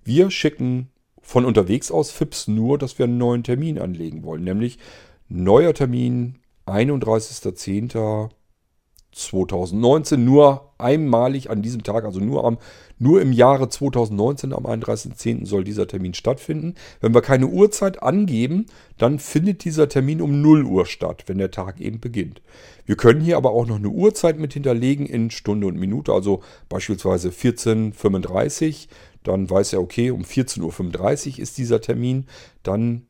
Wir 0.03 0.31
schicken 0.31 0.89
von 1.21 1.45
unterwegs 1.45 1.91
aus 1.91 2.11
FIPS 2.11 2.47
nur, 2.47 2.77
dass 2.77 2.97
wir 2.97 3.05
einen 3.05 3.17
neuen 3.17 3.43
Termin 3.43 3.79
anlegen 3.79 4.23
wollen. 4.23 4.43
Nämlich 4.43 4.79
neuer 5.27 5.73
Termin 5.73 6.39
31.10. 6.65 8.29
2019 9.11 10.23
nur 10.23 10.71
einmalig 10.77 11.49
an 11.49 11.61
diesem 11.61 11.83
Tag, 11.83 12.05
also 12.05 12.19
nur, 12.19 12.45
am, 12.45 12.57
nur 12.97 13.21
im 13.21 13.31
Jahre 13.33 13.69
2019 13.69 14.53
am 14.53 14.65
31.10. 14.65 15.45
soll 15.45 15.63
dieser 15.63 15.87
Termin 15.87 16.13
stattfinden. 16.13 16.75
Wenn 17.01 17.13
wir 17.13 17.21
keine 17.21 17.47
Uhrzeit 17.47 18.01
angeben, 18.03 18.67
dann 18.97 19.19
findet 19.19 19.65
dieser 19.65 19.89
Termin 19.89 20.21
um 20.21 20.41
0 20.41 20.63
Uhr 20.63 20.85
statt, 20.85 21.23
wenn 21.27 21.37
der 21.37 21.51
Tag 21.51 21.81
eben 21.81 21.99
beginnt. 21.99 22.41
Wir 22.85 22.95
können 22.95 23.21
hier 23.21 23.37
aber 23.37 23.51
auch 23.51 23.65
noch 23.65 23.77
eine 23.77 23.89
Uhrzeit 23.89 24.39
mit 24.39 24.53
hinterlegen 24.53 25.05
in 25.05 25.31
Stunde 25.31 25.67
und 25.67 25.77
Minute, 25.77 26.13
also 26.13 26.41
beispielsweise 26.69 27.29
14.35 27.29 28.87
dann 29.23 29.49
weiß 29.49 29.73
er, 29.73 29.81
okay, 29.81 30.11
um 30.11 30.21
14.35 30.21 31.33
Uhr 31.33 31.39
ist 31.39 31.57
dieser 31.57 31.81
Termin, 31.81 32.25
dann 32.63 33.07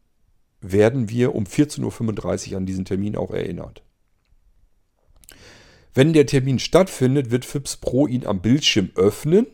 werden 0.62 1.10
wir 1.10 1.36
um 1.36 1.45
14.35 1.45 2.52
Uhr 2.52 2.58
an 2.58 2.66
diesen 2.66 2.86
Termin 2.86 3.16
auch 3.16 3.32
erinnert. 3.32 3.84
Wenn 6.00 6.14
der 6.14 6.26
Termin 6.26 6.60
stattfindet, 6.60 7.30
wird 7.30 7.43
FIPS 7.43 7.76
Pro 7.76 8.08
ihn 8.08 8.26
am 8.26 8.39
Bildschirm 8.39 8.89
öffnen, 8.95 9.47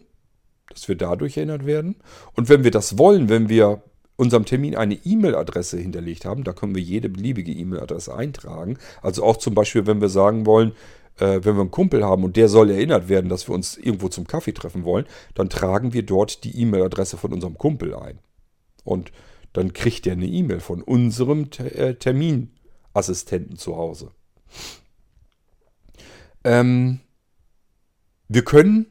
dass 0.69 0.87
wir 0.87 0.95
dadurch 0.95 1.37
erinnert 1.37 1.65
werden. 1.65 1.95
Und 2.33 2.49
wenn 2.49 2.63
wir 2.63 2.69
das 2.69 2.99
wollen, 2.99 3.29
wenn 3.29 3.49
wir 3.49 3.81
unserem 4.15 4.45
Termin 4.45 4.75
eine 4.75 4.93
E-Mail-Adresse 4.93 5.79
hinterlegt 5.79 6.23
haben, 6.23 6.43
da 6.43 6.53
können 6.53 6.75
wir 6.75 6.83
jede 6.83 7.09
beliebige 7.09 7.51
E-Mail-Adresse 7.51 8.13
eintragen. 8.13 8.77
Also 9.01 9.23
auch 9.23 9.37
zum 9.37 9.55
Beispiel, 9.55 9.87
wenn 9.87 10.01
wir 10.01 10.09
sagen 10.09 10.45
wollen, 10.45 10.73
äh, 11.17 11.39
wenn 11.41 11.55
wir 11.55 11.61
einen 11.61 11.71
Kumpel 11.71 12.05
haben 12.05 12.23
und 12.23 12.35
der 12.35 12.47
soll 12.47 12.69
erinnert 12.69 13.09
werden, 13.09 13.27
dass 13.27 13.49
wir 13.49 13.55
uns 13.55 13.75
irgendwo 13.75 14.09
zum 14.09 14.27
Kaffee 14.27 14.53
treffen 14.53 14.83
wollen, 14.83 15.07
dann 15.33 15.49
tragen 15.49 15.93
wir 15.93 16.03
dort 16.03 16.43
die 16.43 16.61
E-Mail-Adresse 16.61 17.17
von 17.17 17.33
unserem 17.33 17.57
Kumpel 17.57 17.95
ein. 17.95 18.19
Und 18.83 19.11
dann 19.53 19.73
kriegt 19.73 20.05
er 20.05 20.13
eine 20.13 20.27
E-Mail 20.27 20.59
von 20.59 20.83
unserem 20.83 21.49
äh, 21.57 21.95
Terminassistenten 21.95 23.57
zu 23.57 23.77
Hause. 23.77 24.11
Ähm, 26.45 26.99
wir 28.27 28.45
können 28.45 28.85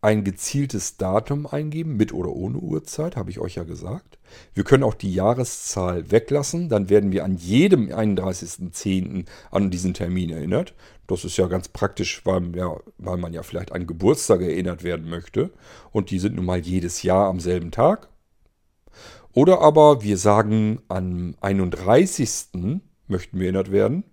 ein 0.00 0.24
gezieltes 0.24 0.96
Datum 0.96 1.46
eingeben, 1.46 1.96
mit 1.96 2.14
oder 2.14 2.30
ohne 2.30 2.58
Uhrzeit, 2.58 3.16
habe 3.16 3.30
ich 3.30 3.38
euch 3.38 3.56
ja 3.56 3.64
gesagt. 3.64 4.18
Wir 4.54 4.64
können 4.64 4.82
auch 4.82 4.94
die 4.94 5.12
Jahreszahl 5.12 6.10
weglassen, 6.10 6.68
dann 6.68 6.88
werden 6.88 7.12
wir 7.12 7.24
an 7.24 7.36
jedem 7.36 7.88
31.10. 7.88 9.26
an 9.50 9.70
diesen 9.70 9.92
Termin 9.92 10.30
erinnert. 10.30 10.74
Das 11.06 11.24
ist 11.24 11.36
ja 11.36 11.48
ganz 11.48 11.68
praktisch, 11.68 12.24
weil, 12.24 12.56
ja, 12.56 12.74
weil 12.96 13.18
man 13.18 13.34
ja 13.34 13.42
vielleicht 13.42 13.72
an 13.72 13.86
Geburtstag 13.86 14.40
erinnert 14.40 14.84
werden 14.84 15.08
möchte. 15.08 15.50
Und 15.92 16.10
die 16.10 16.18
sind 16.18 16.36
nun 16.36 16.46
mal 16.46 16.60
jedes 16.60 17.02
Jahr 17.02 17.28
am 17.28 17.40
selben 17.40 17.72
Tag. 17.72 18.08
Oder 19.34 19.60
aber 19.60 20.02
wir 20.02 20.16
sagen, 20.16 20.80
am 20.88 21.34
31. 21.40 22.80
möchten 23.06 23.38
wir 23.38 23.46
erinnert 23.46 23.70
werden 23.70 24.04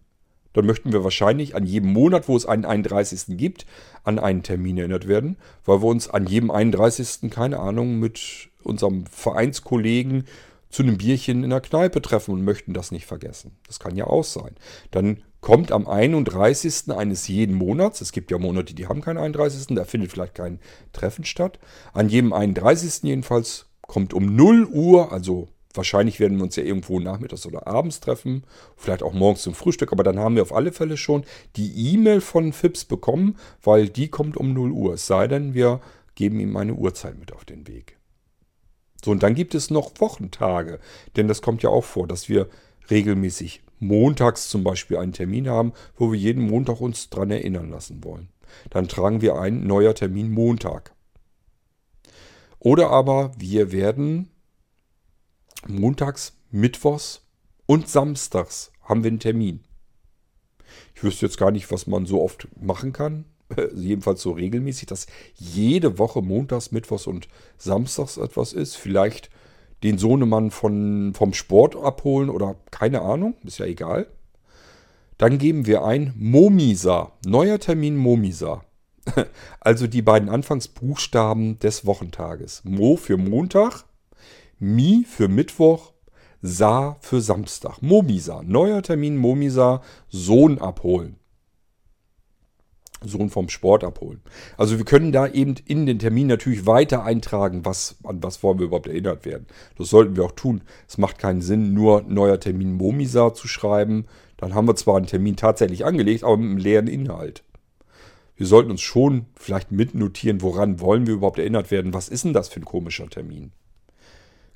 dann 0.54 0.66
möchten 0.66 0.94
wir 0.94 1.04
wahrscheinlich 1.04 1.56
an 1.56 1.66
jedem 1.66 1.92
Monat, 1.92 2.28
wo 2.28 2.38
es 2.38 2.46
einen 2.46 2.66
31. 2.66 3.38
gibt, 3.38 3.66
an 4.04 4.20
einen 4.20 4.44
Termin 4.44 4.78
erinnert 4.78 5.08
werden, 5.08 5.38
weil 5.66 5.82
wir 5.82 5.88
uns 5.88 6.10
an 6.10 6.26
jedem 6.26 6.52
31. 6.52 7.30
keine 7.30 7.60
Ahnung 7.60 8.00
mit 8.00 8.50
unserem 8.64 9.06
Vereinskollegen 9.08 10.26
zu 10.70 10.84
einem 10.84 10.98
Bierchen 10.98 11.44
in 11.44 11.52
der 11.52 11.62
Kneipe 11.62 12.02
treffen 12.02 12.32
und 12.32 12.44
möchten 12.44 12.74
das 12.74 12.92
nicht 12.92 13.06
vergessen. 13.06 13.52
Das 13.68 13.80
kann 13.80 13.96
ja 13.96 14.08
auch 14.08 14.24
sein. 14.24 14.56
Dann 14.90 15.22
kommt 15.40 15.72
am 15.72 15.88
31. 15.88 16.90
eines 16.90 17.28
jeden 17.28 17.56
Monats, 17.56 18.02
es 18.02 18.12
gibt 18.12 18.32
ja 18.32 18.40
Monate, 18.40 18.74
die 18.74 18.88
haben 18.88 19.02
keinen 19.02 19.18
31., 19.18 19.76
da 19.76 19.84
findet 19.84 20.12
vielleicht 20.12 20.36
kein 20.36 20.60
Treffen 20.92 21.26
statt. 21.26 21.60
An 21.94 22.10
jedem 22.10 22.34
31. 22.34 23.04
jedenfalls 23.04 23.68
kommt 23.82 24.14
um 24.14 24.36
0 24.36 24.66
Uhr, 24.66 25.12
also 25.12 25.48
Wahrscheinlich 25.74 26.20
werden 26.20 26.38
wir 26.38 26.44
uns 26.44 26.56
ja 26.56 26.64
irgendwo 26.64 27.00
nachmittags 27.00 27.46
oder 27.48 27.66
abends 27.66 28.00
treffen, 28.00 28.44
vielleicht 28.78 29.02
auch 29.02 29.14
morgens 29.14 29.42
zum 29.42 29.56
Frühstück, 29.56 29.92
aber 29.92 30.04
dann 30.04 30.20
haben 30.20 30.36
wir 30.36 30.44
auf 30.44 30.54
alle 30.54 30.72
Fälle 30.72 30.98
schon 30.98 31.24
die 31.56 31.94
E-Mail 31.94 32.22
von 32.22 32.54
Fips 32.54 32.86
bekommen, 32.86 33.38
weil 33.64 33.90
die 33.90 34.08
kommt 34.08 34.38
um 34.38 34.54
0 34.54 34.72
Uhr. 34.72 34.94
Es 34.94 35.08
sei 35.08 35.28
denn, 35.28 35.56
wir 35.56 35.82
geben 36.16 36.40
ihm 36.40 36.56
eine 36.58 36.76
Uhrzeit 36.76 37.18
mit 37.18 37.34
auf 37.34 37.44
den 37.44 37.68
Weg. 37.68 37.98
So, 39.04 39.12
und 39.12 39.24
dann 39.24 39.34
gibt 39.36 39.56
es 39.56 39.72
noch 39.72 40.00
Wochentage, 40.00 40.80
denn 41.16 41.28
das 41.28 41.42
kommt 41.42 41.64
ja 41.64 41.70
auch 41.70 41.84
vor, 41.84 42.08
dass 42.08 42.30
wir 42.30 42.48
regelmäßig 42.90 43.64
montags 43.80 44.50
zum 44.50 44.64
Beispiel 44.64 44.98
einen 44.98 45.14
Termin 45.14 45.50
haben, 45.50 45.74
wo 45.98 46.12
wir 46.12 46.20
jeden 46.20 46.48
Montag 46.48 46.80
uns 46.82 47.10
dran 47.10 47.32
erinnern 47.32 47.70
lassen 47.70 48.04
wollen. 48.04 48.30
Dann 48.70 48.88
tragen 48.88 49.22
wir 49.22 49.36
ein 49.40 49.66
neuer 49.66 49.96
Termin 49.96 50.32
Montag. 50.32 50.94
Oder 52.60 52.92
aber 52.92 53.32
wir 53.38 53.72
werden 53.72 54.30
montags, 55.68 56.34
mittwochs 56.52 57.22
und 57.66 57.90
samstags 57.90 58.72
haben 58.84 59.04
wir 59.04 59.10
einen 59.10 59.20
Termin. 59.20 59.62
Ich 60.96 61.04
wüsste 61.04 61.26
jetzt 61.26 61.38
gar 61.38 61.52
nicht, 61.52 61.72
was 61.72 61.88
man 61.88 62.06
so 62.06 62.22
oft 62.22 62.48
machen 62.60 62.94
kann. 62.94 63.26
Jedenfalls 63.76 64.22
so 64.22 64.32
regelmäßig, 64.32 64.88
dass 64.88 65.08
jede 65.36 65.98
Woche 66.00 66.22
montags, 66.22 66.72
mittwochs 66.72 67.08
und 67.08 67.28
samstags 67.58 68.18
etwas 68.18 68.54
ist. 68.54 68.76
Vielleicht 68.76 69.30
den 69.84 69.98
Sohnemann 69.98 70.50
von, 70.52 71.14
vom 71.14 71.34
Sport 71.34 71.76
abholen 71.76 72.30
oder 72.30 72.56
keine 72.72 73.02
Ahnung, 73.02 73.36
ist 73.44 73.58
ja 73.58 73.66
egal. 73.66 74.08
Dann 75.18 75.38
geben 75.38 75.66
wir 75.68 75.84
ein 75.84 76.14
Momisa. 76.18 77.14
Neuer 77.26 77.60
Termin 77.60 77.96
Momisa. 77.96 78.64
Also 79.60 79.88
die 79.88 80.02
beiden 80.02 80.28
Anfangsbuchstaben 80.28 81.60
des 81.60 81.86
Wochentages. 81.86 82.62
Mo 82.66 82.98
für 82.98 83.18
Montag 83.18 83.86
Mi 84.60 85.06
für 85.08 85.28
Mittwoch, 85.28 85.94
Sa 86.46 86.98
für 87.00 87.22
Samstag. 87.22 87.82
Momisa. 87.82 88.44
Neuer 88.44 88.82
Termin 88.82 89.16
Momisa. 89.16 89.82
Sohn 90.10 90.60
abholen. 90.60 91.16
Sohn 93.02 93.30
vom 93.30 93.48
Sport 93.48 93.86
abholen. 93.86 94.22
Also 94.58 94.78
wir 94.78 94.86
können 94.86 95.14
da 95.14 95.28
eben 95.28 95.56
in 95.66 95.86
den 95.86 96.00
Termin 96.00 96.28
natürlich 96.28 96.66
weiter 96.66 97.04
eintragen, 97.04 97.64
was, 97.64 97.96
an 98.04 98.22
was 98.22 98.44
wollen 98.44 98.60
wir 98.60 98.66
überhaupt 98.66 98.88
erinnert 98.88 99.26
werden. 99.26 99.48
Das 99.78 99.90
sollten 99.90 100.18
wir 100.18 100.26
auch 100.26 100.34
tun. 100.34 100.64
Es 100.88 100.98
macht 100.98 101.18
keinen 101.18 101.42
Sinn, 101.42 101.74
nur 101.74 102.02
neuer 102.04 102.40
Termin 102.42 102.74
Momisa 102.74 103.34
zu 103.34 103.48
schreiben. 103.48 104.06
Dann 104.36 104.54
haben 104.54 104.68
wir 104.68 104.76
zwar 104.76 104.98
einen 104.98 105.08
Termin 105.08 105.38
tatsächlich 105.38 105.86
angelegt, 105.86 106.26
aber 106.26 106.36
mit 106.36 106.50
einem 106.50 106.58
leeren 106.58 106.88
Inhalt. 106.88 107.44
Wir 108.36 108.48
sollten 108.48 108.72
uns 108.72 108.82
schon 108.82 109.28
vielleicht 109.36 109.72
mitnotieren, 109.72 110.42
woran 110.42 110.82
wollen 110.82 111.08
wir 111.08 111.14
überhaupt 111.14 111.40
erinnert 111.40 111.72
werden. 111.72 111.94
Was 111.94 112.10
ist 112.10 112.26
denn 112.26 112.34
das 112.34 112.50
für 112.50 112.60
ein 112.60 112.66
komischer 112.66 113.10
Termin? 113.10 113.54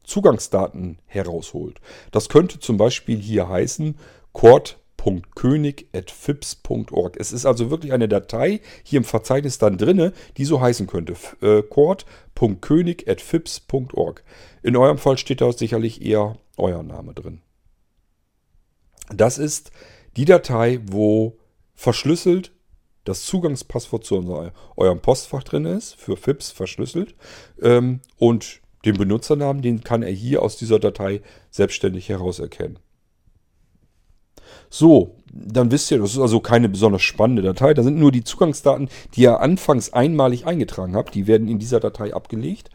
Zugangsdaten 0.09 0.99
herausholt. 1.07 1.81
Das 2.11 2.29
könnte 2.29 2.59
zum 2.59 2.77
Beispiel 2.77 3.19
hier 3.19 3.49
heißen 3.49 3.97
cord.könig.fips.org. 4.33 7.17
Es 7.19 7.33
ist 7.33 7.47
also 7.47 7.71
wirklich 7.71 7.93
eine 7.93 8.09
Datei 8.09 8.61
hier 8.83 8.99
im 8.99 9.05
Verzeichnis 9.05 9.59
dann 9.59 9.79
drinne, 9.79 10.13
die 10.37 10.45
so 10.45 10.61
heißen 10.61 10.87
könnte. 10.87 11.15
Äh, 11.41 11.63
cord.könig.fips.org. 11.63 14.23
In 14.63 14.77
eurem 14.77 14.99
Fall 14.99 15.17
steht 15.19 15.41
da 15.41 15.51
sicherlich 15.53 16.03
eher 16.03 16.37
euer 16.57 16.83
Name 16.83 17.15
drin. 17.15 17.41
Das 19.15 19.39
ist 19.39 19.71
die 20.17 20.25
Datei, 20.25 20.81
wo 20.85 21.39
verschlüsselt 21.75 22.53
das 23.05 23.25
Zugangspasswort 23.25 24.05
zu 24.05 24.53
eurem 24.77 25.01
Postfach 25.01 25.43
drin 25.43 25.65
ist, 25.65 25.95
für 25.95 26.17
FIPS 26.17 26.51
verschlüsselt. 26.51 27.15
Ähm, 27.63 28.01
und 28.19 28.61
den 28.85 28.97
Benutzernamen, 28.97 29.63
den 29.63 29.83
kann 29.83 30.03
er 30.03 30.13
hier 30.13 30.43
aus 30.43 30.57
dieser 30.57 30.79
Datei 30.79 31.23
selbstständig 31.51 32.09
herauserkennen. 32.09 32.79
So, 34.71 35.17
dann 35.33 35.71
wisst 35.71 35.91
ihr, 35.91 35.99
das 35.99 36.13
ist 36.13 36.19
also 36.19 36.41
keine 36.41 36.69
besonders 36.69 37.03
spannende 37.03 37.43
Datei. 37.43 37.75
Da 37.75 37.83
sind 37.83 37.99
nur 37.99 38.13
die 38.13 38.25
Zugangsdaten, 38.25 38.89
die 39.15 39.23
ihr 39.23 39.41
anfangs 39.41 39.93
einmalig 39.93 40.47
eingetragen 40.47 40.95
habt. 40.95 41.15
Die 41.15 41.27
werden 41.27 41.49
in 41.49 41.59
dieser 41.59 41.81
Datei 41.81 42.15
abgelegt. 42.15 42.71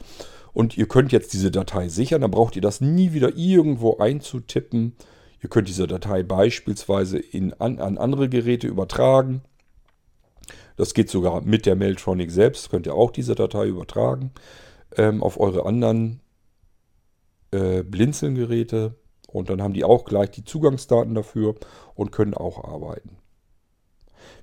Und 0.54 0.78
ihr 0.78 0.88
könnt 0.88 1.12
jetzt 1.12 1.34
diese 1.34 1.52
Datei 1.52 1.90
sichern. 1.90 2.22
Dann 2.22 2.32
braucht 2.32 2.56
ihr 2.56 2.62
das 2.62 2.82
nie 2.82 3.14
wieder 3.14 3.36
irgendwo 3.36 3.98
einzutippen. 3.98 4.96
Ihr 5.42 5.50
könnt 5.50 5.68
diese 5.68 5.88
Datei 5.88 6.24
beispielsweise 6.24 7.18
in, 7.18 7.54
an, 7.54 7.80
an 7.80 7.98
andere 7.98 8.30
Geräte 8.30 8.68
übertragen. 8.68 9.42
Das 10.78 10.94
geht 10.94 11.10
sogar 11.10 11.42
mit 11.42 11.66
der 11.66 11.76
Mailtronic 11.76 12.32
selbst. 12.32 12.70
Könnt 12.70 12.88
ihr 12.88 12.96
auch 12.96 13.12
diese 13.12 13.36
Datei 13.36 13.68
übertragen 13.68 14.32
ähm, 14.98 15.24
auf 15.24 15.40
eure 15.40 15.66
anderen 15.66 16.20
äh, 17.52 17.84
Blinzeln-Geräte. 17.84 18.96
Und 19.28 19.50
dann 19.50 19.62
haben 19.62 19.74
die 19.74 19.84
auch 19.84 20.06
gleich 20.06 20.32
die 20.32 20.44
Zugangsdaten 20.44 21.14
dafür 21.16 21.56
und 21.96 22.12
können 22.12 22.34
auch 22.34 22.64
arbeiten. 22.64 23.18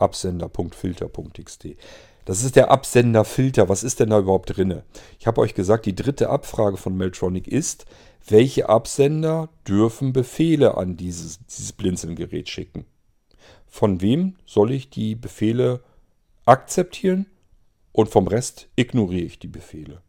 mailtronic.fips.absender.filter.txt. 0.00 1.76
Das 2.24 2.44
ist 2.44 2.56
der 2.56 2.70
Absenderfilter. 2.70 3.68
Was 3.68 3.82
ist 3.82 4.00
denn 4.00 4.10
da 4.10 4.18
überhaupt 4.18 4.56
drin? 4.56 4.82
Ich 5.18 5.26
habe 5.26 5.40
euch 5.40 5.54
gesagt, 5.54 5.86
die 5.86 5.94
dritte 5.94 6.30
Abfrage 6.30 6.76
von 6.76 6.96
Meltronic 6.96 7.48
ist, 7.48 7.86
welche 8.26 8.68
Absender 8.68 9.48
dürfen 9.66 10.12
Befehle 10.12 10.76
an 10.76 10.96
dieses, 10.96 11.44
dieses 11.46 11.72
Blinzeln-Gerät 11.72 12.48
schicken? 12.48 12.84
Von 13.66 14.00
wem 14.00 14.36
soll 14.46 14.72
ich 14.72 14.90
die 14.90 15.14
Befehle 15.14 15.82
akzeptieren 16.44 17.26
und 17.92 18.10
vom 18.10 18.26
Rest 18.26 18.68
ignoriere 18.76 19.24
ich 19.24 19.38
die 19.38 19.48
Befehle? 19.48 20.02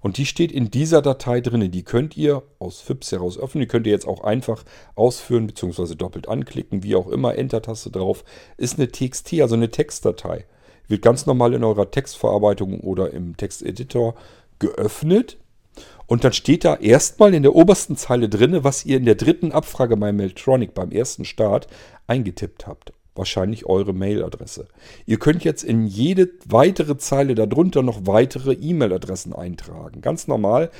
Und 0.00 0.16
die 0.16 0.26
steht 0.26 0.52
in 0.52 0.70
dieser 0.70 1.02
Datei 1.02 1.40
drin. 1.40 1.70
Die 1.70 1.82
könnt 1.82 2.16
ihr 2.16 2.42
aus 2.58 2.80
FIPS 2.80 3.12
heraus 3.12 3.38
öffnen. 3.38 3.62
Die 3.62 3.68
könnt 3.68 3.86
ihr 3.86 3.92
jetzt 3.92 4.08
auch 4.08 4.24
einfach 4.24 4.64
ausführen 4.94 5.46
bzw. 5.46 5.94
doppelt 5.94 6.28
anklicken, 6.28 6.82
wie 6.82 6.96
auch 6.96 7.08
immer. 7.08 7.36
Enter-Taste 7.36 7.90
drauf. 7.90 8.24
Ist 8.56 8.78
eine 8.78 8.88
TXT, 8.88 9.40
also 9.40 9.54
eine 9.54 9.70
Textdatei 9.70 10.46
wird 10.90 11.02
ganz 11.02 11.24
normal 11.24 11.54
in 11.54 11.64
eurer 11.64 11.90
Textverarbeitung 11.90 12.80
oder 12.80 13.12
im 13.12 13.36
Texteditor 13.36 14.14
geöffnet. 14.58 15.38
Und 16.06 16.24
dann 16.24 16.32
steht 16.32 16.64
da 16.64 16.74
erstmal 16.74 17.32
in 17.32 17.44
der 17.44 17.54
obersten 17.54 17.96
Zeile 17.96 18.28
drin, 18.28 18.64
was 18.64 18.84
ihr 18.84 18.96
in 18.96 19.04
der 19.04 19.14
dritten 19.14 19.52
Abfrage 19.52 19.96
bei 19.96 20.12
Mailtronic 20.12 20.74
beim 20.74 20.90
ersten 20.90 21.24
Start 21.24 21.68
eingetippt 22.08 22.66
habt. 22.66 22.92
Wahrscheinlich 23.14 23.66
eure 23.66 23.92
Mailadresse. 23.92 24.68
Ihr 25.04 25.18
könnt 25.18 25.44
jetzt 25.44 25.64
in 25.64 25.86
jede 25.86 26.30
weitere 26.46 26.96
Zeile 26.96 27.34
darunter 27.34 27.82
noch 27.82 28.06
weitere 28.06 28.52
E-Mail-Adressen 28.52 29.32
eintragen. 29.32 30.00
Ganz 30.00 30.28
normal. 30.28 30.70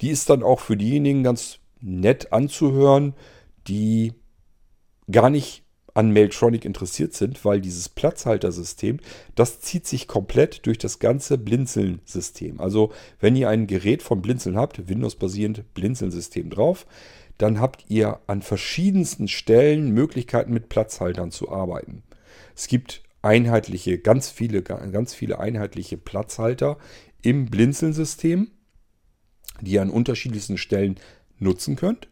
Die 0.00 0.10
ist 0.10 0.28
dann 0.30 0.42
auch 0.42 0.60
für 0.60 0.76
diejenigen 0.76 1.22
ganz 1.22 1.58
nett 1.80 2.32
anzuhören, 2.32 3.14
die 3.68 4.12
gar 5.10 5.30
nicht 5.30 5.64
an 5.94 6.12
Mailtronic 6.12 6.64
interessiert 6.64 7.14
sind, 7.14 7.44
weil 7.44 7.60
dieses 7.60 7.88
Platzhaltersystem, 7.88 8.98
das 9.34 9.60
zieht 9.60 9.86
sich 9.86 10.06
komplett 10.06 10.66
durch 10.66 10.78
das 10.78 10.98
ganze 10.98 11.36
Blinzeln-System. 11.36 12.60
Also 12.60 12.92
wenn 13.18 13.34
ihr 13.34 13.48
ein 13.48 13.66
Gerät 13.66 14.02
von 14.02 14.22
Blinzeln 14.22 14.56
habt, 14.56 14.88
Windows-basierend 14.88 15.74
Blinzeln-System 15.74 16.50
drauf, 16.50 16.86
dann 17.40 17.60
habt 17.60 17.86
ihr 17.88 18.20
an 18.26 18.42
verschiedensten 18.42 19.26
Stellen 19.26 19.92
Möglichkeiten 19.92 20.52
mit 20.52 20.68
Platzhaltern 20.68 21.30
zu 21.30 21.50
arbeiten. 21.50 22.02
Es 22.54 22.68
gibt 22.68 23.02
einheitliche, 23.22 23.98
ganz 23.98 24.28
viele, 24.28 24.62
ganz 24.62 25.14
viele 25.14 25.40
einheitliche 25.40 25.96
Platzhalter 25.96 26.76
im 27.22 27.46
Blinzeln-System, 27.46 28.50
die 29.60 29.72
ihr 29.72 29.82
an 29.82 29.90
unterschiedlichsten 29.90 30.58
Stellen 30.58 30.98
nutzen 31.38 31.76
könnt. 31.76 32.08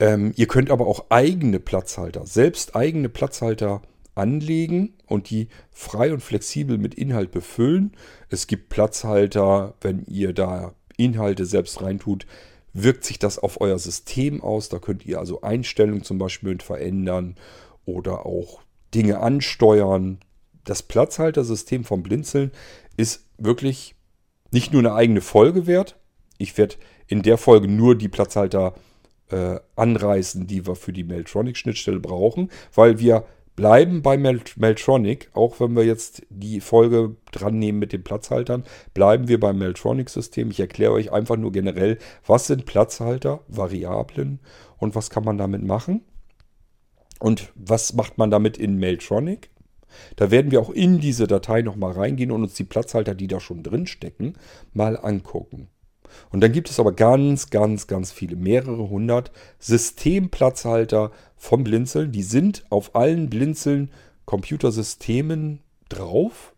Ähm, 0.00 0.32
ihr 0.36 0.48
könnt 0.48 0.70
aber 0.70 0.88
auch 0.88 1.06
eigene 1.10 1.60
Platzhalter, 1.60 2.26
selbst 2.26 2.74
eigene 2.74 3.08
Platzhalter 3.08 3.82
anlegen 4.16 4.94
und 5.06 5.30
die 5.30 5.48
frei 5.70 6.12
und 6.12 6.20
flexibel 6.20 6.78
mit 6.78 6.94
Inhalt 6.94 7.30
befüllen. 7.30 7.92
Es 8.28 8.48
gibt 8.48 8.70
Platzhalter, 8.70 9.74
wenn 9.80 10.04
ihr 10.06 10.32
da 10.32 10.74
Inhalte 10.96 11.46
selbst 11.46 11.80
reintut, 11.80 12.26
wirkt 12.74 13.04
sich 13.04 13.18
das 13.18 13.38
auf 13.38 13.60
euer 13.60 13.78
System 13.78 14.42
aus. 14.42 14.68
Da 14.68 14.78
könnt 14.78 15.06
ihr 15.06 15.18
also 15.18 15.40
Einstellungen 15.40 16.02
zum 16.02 16.18
Beispiel 16.18 16.60
verändern 16.60 17.36
oder 17.86 18.26
auch 18.26 18.60
Dinge 18.94 19.20
ansteuern. 19.20 20.18
Das 20.64 20.82
Platzhaltersystem 20.82 21.84
vom 21.84 22.02
Blinzeln 22.02 22.50
ist 22.96 23.26
wirklich 23.38 23.94
nicht 24.50 24.72
nur 24.72 24.80
eine 24.80 24.94
eigene 24.94 25.20
Folge 25.20 25.66
wert. 25.66 25.96
Ich 26.36 26.58
werde 26.58 26.76
in 27.06 27.22
der 27.22 27.38
Folge 27.38 27.68
nur 27.68 27.96
die 27.96 28.08
Platzhalter 28.08 28.74
äh, 29.30 29.58
anreißen, 29.76 30.46
die 30.46 30.66
wir 30.66 30.74
für 30.74 30.92
die 30.92 31.04
Mailtronic-Schnittstelle 31.04 32.00
brauchen, 32.00 32.50
weil 32.74 32.98
wir 32.98 33.24
bleiben 33.56 34.02
bei 34.02 34.16
Meltronic, 34.16 35.30
auch 35.32 35.60
wenn 35.60 35.76
wir 35.76 35.84
jetzt 35.84 36.22
die 36.28 36.60
Folge 36.60 37.16
dran 37.30 37.58
nehmen 37.58 37.78
mit 37.78 37.92
den 37.92 38.02
Platzhaltern, 38.02 38.64
bleiben 38.94 39.28
wir 39.28 39.38
beim 39.38 39.58
Meltronic-System. 39.58 40.50
Ich 40.50 40.60
erkläre 40.60 40.92
euch 40.92 41.12
einfach 41.12 41.36
nur 41.36 41.52
generell, 41.52 41.98
was 42.26 42.46
sind 42.46 42.66
Platzhalter, 42.66 43.40
Variablen 43.48 44.40
und 44.78 44.94
was 44.94 45.10
kann 45.10 45.24
man 45.24 45.38
damit 45.38 45.62
machen. 45.62 46.02
Und 47.20 47.52
was 47.54 47.94
macht 47.94 48.18
man 48.18 48.30
damit 48.30 48.58
in 48.58 48.76
Meltronic? 48.76 49.50
Da 50.16 50.30
werden 50.32 50.50
wir 50.50 50.60
auch 50.60 50.70
in 50.70 50.98
diese 50.98 51.28
Datei 51.28 51.62
nochmal 51.62 51.92
reingehen 51.92 52.32
und 52.32 52.42
uns 52.42 52.54
die 52.54 52.64
Platzhalter, 52.64 53.14
die 53.14 53.28
da 53.28 53.38
schon 53.38 53.62
drin 53.62 53.86
stecken, 53.86 54.34
mal 54.72 54.98
angucken. 54.98 55.68
Und 56.30 56.40
dann 56.40 56.52
gibt 56.52 56.70
es 56.70 56.78
aber 56.78 56.92
ganz, 56.92 57.50
ganz, 57.50 57.86
ganz 57.86 58.12
viele, 58.12 58.36
mehrere 58.36 58.88
hundert 58.88 59.32
Systemplatzhalter 59.58 61.10
vom 61.44 61.62
Blinzeln. 61.62 62.10
Die 62.10 62.22
sind 62.22 62.64
auf 62.70 62.96
allen 62.96 63.28
Blinzeln 63.28 63.90
Computersystemen 64.24 65.60
drauf. 65.90 66.54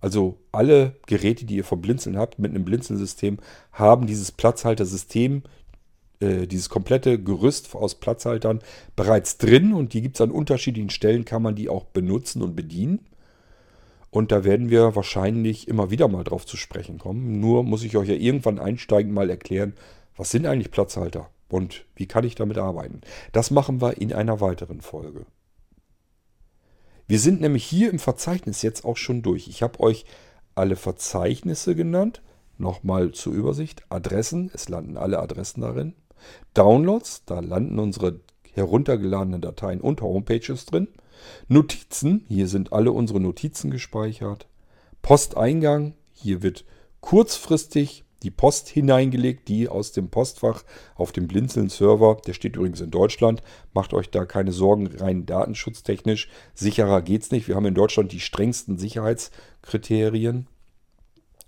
Also 0.00 0.38
alle 0.52 0.96
Geräte, 1.06 1.46
die 1.46 1.56
ihr 1.56 1.64
vom 1.64 1.80
Blinzeln 1.80 2.18
habt, 2.18 2.38
mit 2.38 2.50
einem 2.50 2.64
Blinzeln-System, 2.64 3.38
haben 3.72 4.06
dieses 4.06 4.30
Platzhaltersystem, 4.30 5.42
äh, 6.20 6.46
dieses 6.46 6.68
komplette 6.68 7.22
Gerüst 7.22 7.74
aus 7.74 7.94
Platzhaltern 7.94 8.60
bereits 8.96 9.38
drin 9.38 9.72
und 9.72 9.94
die 9.94 10.02
gibt 10.02 10.16
es 10.16 10.20
an 10.20 10.30
unterschiedlichen 10.30 10.90
Stellen, 10.90 11.24
kann 11.24 11.42
man 11.42 11.54
die 11.54 11.70
auch 11.70 11.84
benutzen 11.84 12.42
und 12.42 12.54
bedienen. 12.54 13.00
Und 14.10 14.30
da 14.30 14.44
werden 14.44 14.68
wir 14.68 14.94
wahrscheinlich 14.94 15.68
immer 15.68 15.90
wieder 15.90 16.08
mal 16.08 16.24
drauf 16.24 16.44
zu 16.44 16.58
sprechen 16.58 16.98
kommen. 16.98 17.40
Nur 17.40 17.62
muss 17.62 17.82
ich 17.82 17.96
euch 17.96 18.08
ja 18.08 18.14
irgendwann 18.14 18.58
einsteigend 18.58 19.14
mal 19.14 19.30
erklären, 19.30 19.72
was 20.16 20.30
sind 20.30 20.44
eigentlich 20.44 20.70
Platzhalter 20.70 21.30
und 21.52 21.84
wie 21.94 22.06
kann 22.06 22.24
ich 22.24 22.34
damit 22.34 22.56
arbeiten. 22.56 23.02
Das 23.32 23.50
machen 23.50 23.82
wir 23.82 24.00
in 24.00 24.12
einer 24.12 24.40
weiteren 24.40 24.80
Folge. 24.80 25.26
Wir 27.06 27.18
sind 27.18 27.42
nämlich 27.42 27.64
hier 27.64 27.90
im 27.90 27.98
Verzeichnis 27.98 28.62
jetzt 28.62 28.86
auch 28.86 28.96
schon 28.96 29.20
durch. 29.20 29.48
Ich 29.48 29.62
habe 29.62 29.80
euch 29.80 30.06
alle 30.54 30.76
Verzeichnisse 30.76 31.74
genannt. 31.74 32.22
Nochmal 32.56 33.12
zur 33.12 33.34
Übersicht. 33.34 33.84
Adressen, 33.90 34.50
es 34.54 34.70
landen 34.70 34.96
alle 34.96 35.18
Adressen 35.18 35.60
darin. 35.60 35.94
Downloads, 36.54 37.24
da 37.26 37.40
landen 37.40 37.78
unsere 37.78 38.20
heruntergeladenen 38.52 39.42
Dateien 39.42 39.80
und 39.82 40.00
Homepages 40.00 40.64
drin. 40.64 40.88
Notizen, 41.48 42.24
hier 42.28 42.48
sind 42.48 42.72
alle 42.72 42.92
unsere 42.92 43.20
Notizen 43.20 43.70
gespeichert. 43.70 44.48
Posteingang, 45.02 45.94
hier 46.12 46.42
wird 46.42 46.64
kurzfristig 47.00 48.04
die 48.22 48.30
Post 48.30 48.68
hineingelegt, 48.68 49.48
die 49.48 49.68
aus 49.68 49.92
dem 49.92 50.08
Postfach 50.08 50.64
auf 50.94 51.12
dem 51.12 51.28
Blinzeln-Server, 51.28 52.18
der 52.26 52.32
steht 52.32 52.56
übrigens 52.56 52.80
in 52.80 52.90
Deutschland, 52.90 53.42
macht 53.72 53.92
euch 53.94 54.10
da 54.10 54.24
keine 54.24 54.52
Sorgen, 54.52 54.86
rein 54.86 55.26
datenschutztechnisch. 55.26 56.28
Sicherer 56.54 57.02
geht 57.02 57.22
es 57.22 57.30
nicht. 57.30 57.48
Wir 57.48 57.56
haben 57.56 57.66
in 57.66 57.74
Deutschland 57.74 58.12
die 58.12 58.20
strengsten 58.20 58.78
Sicherheitskriterien. 58.78 60.46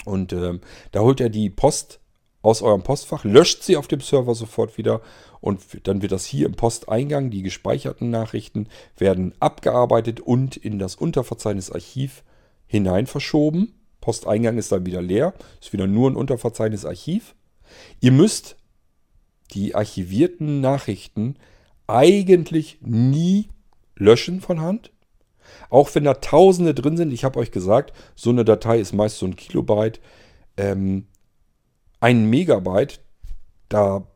Und 0.05 0.33
äh, 0.33 0.59
da 0.93 1.01
holt 1.01 1.21
er 1.21 1.31
die 1.31 1.51
Post 1.51 2.01
aus 2.43 2.61
eurem 2.61 2.83
Postfach, 2.83 3.25
löscht 3.25 3.63
sie 3.63 3.77
auf 3.77 3.89
dem 3.89 4.01
Server 4.01 4.35
sofort 4.35 4.77
wieder 4.77 5.01
und 5.41 5.61
dann 5.85 6.03
wird 6.03 6.13
das 6.13 6.27
hier 6.27 6.47
im 6.47 6.55
Posteingang, 6.55 7.31
die 7.31 7.43
gespeicherten 7.43 8.11
Nachrichten 8.11 8.69
werden 8.99 9.35
abgearbeitet 9.41 10.21
und 10.21 10.57
in 10.57 10.79
das 10.79 10.95
Unterverzeichnis 10.95 11.71
Archiv 11.71 12.23
hinein 12.67 13.07
verschoben. 13.07 13.75
Posteingang 14.05 14.59
ist 14.59 14.71
dann 14.71 14.85
wieder 14.85 15.01
leer, 15.01 15.33
ist 15.63 15.73
wieder 15.73 15.87
nur 15.87 16.11
ein 16.11 16.17
Unterverzeichnis 16.17 16.85
Archiv. 16.85 17.35
Ihr 18.01 18.13
müsst 18.13 18.57
die 19.53 19.75
archivierten 19.75 20.61
Nachrichten 20.61 21.37
eigentlich 21.87 22.79
nie 22.83 23.49
löschen 23.97 24.43
von 24.43 24.61
Hand. 24.61 24.93
Auch 25.71 25.95
wenn 25.95 26.05
da 26.05 26.13
Tausende 26.13 26.75
drin 26.75 26.99
sind, 26.99 27.15
ich 27.15 27.25
habe 27.25 27.39
euch 27.39 27.51
gesagt, 27.51 27.95
so 28.15 28.29
eine 28.29 28.45
Datei 28.45 28.79
ist 28.79 28.93
meist 28.93 29.17
so 29.17 29.25
ein 29.25 29.37
Kilobyte. 29.37 30.03
Ähm, 30.59 31.07
ein 32.01 32.29
Megabyte, 32.29 33.01
da 33.71 34.07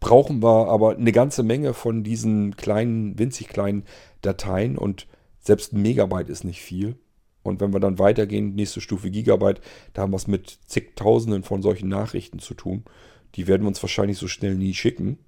brauchen 0.00 0.42
wir 0.42 0.68
aber 0.68 0.96
eine 0.96 1.12
ganze 1.12 1.44
Menge 1.44 1.72
von 1.72 2.02
diesen 2.02 2.56
kleinen, 2.56 3.16
winzig 3.16 3.46
kleinen 3.46 3.84
Dateien 4.22 4.76
und 4.76 5.06
selbst 5.38 5.72
ein 5.72 5.82
Megabyte 5.82 6.30
ist 6.30 6.42
nicht 6.42 6.62
viel. 6.62 6.98
Und 7.42 7.60
wenn 7.60 7.72
wir 7.72 7.80
dann 7.80 7.98
weitergehen, 7.98 8.54
nächste 8.54 8.80
Stufe 8.80 9.10
Gigabyte, 9.10 9.60
da 9.92 10.02
haben 10.02 10.12
wir 10.12 10.16
es 10.16 10.26
mit 10.26 10.58
zigtausenden 10.66 11.42
von 11.42 11.62
solchen 11.62 11.88
Nachrichten 11.88 12.38
zu 12.38 12.54
tun. 12.54 12.84
Die 13.34 13.46
werden 13.46 13.62
wir 13.62 13.68
uns 13.68 13.82
wahrscheinlich 13.82 14.18
so 14.18 14.28
schnell 14.28 14.54
nie 14.54 14.74
schicken. 14.74 15.18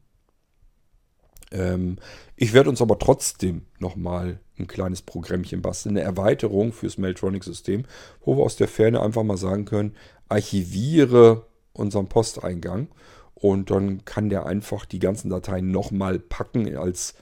Ähm, 1.52 1.97
ich 2.36 2.52
werde 2.52 2.70
uns 2.70 2.82
aber 2.82 2.98
trotzdem 2.98 3.62
nochmal 3.78 4.40
ein 4.59 4.66
kleines 4.66 5.02
Programmchen 5.02 5.62
basteln, 5.62 5.97
eine 5.97 6.05
Erweiterung 6.05 6.72
fürs 6.72 6.98
Mailtronic-System, 6.98 7.84
wo 8.24 8.36
wir 8.36 8.43
aus 8.43 8.56
der 8.56 8.68
Ferne 8.68 9.01
einfach 9.01 9.22
mal 9.22 9.36
sagen 9.36 9.64
können, 9.64 9.94
archiviere 10.28 11.47
unseren 11.72 12.09
Posteingang 12.09 12.89
und 13.34 13.70
dann 13.70 14.05
kann 14.05 14.28
der 14.28 14.47
einfach 14.47 14.84
die 14.84 14.98
ganzen 14.98 15.30
Dateien 15.30 15.70
nochmal 15.70 16.18
packen 16.18 16.76
als 16.76 17.14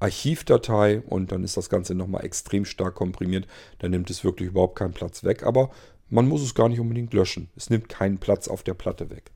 Archivdatei 0.00 1.02
und 1.02 1.30
dann 1.30 1.44
ist 1.44 1.56
das 1.56 1.68
Ganze 1.68 1.94
nochmal 1.94 2.24
extrem 2.24 2.64
stark 2.64 2.94
komprimiert. 2.96 3.46
Dann 3.78 3.92
nimmt 3.92 4.10
es 4.10 4.24
wirklich 4.24 4.48
überhaupt 4.48 4.76
keinen 4.76 4.94
Platz 4.94 5.22
weg, 5.24 5.44
aber 5.44 5.70
man 6.08 6.26
muss 6.26 6.42
es 6.42 6.54
gar 6.54 6.68
nicht 6.68 6.80
unbedingt 6.80 7.14
löschen. 7.14 7.48
Es 7.54 7.70
nimmt 7.70 7.88
keinen 7.88 8.18
Platz 8.18 8.48
auf 8.48 8.62
der 8.62 8.74
Platte 8.74 9.10
weg. 9.10 9.30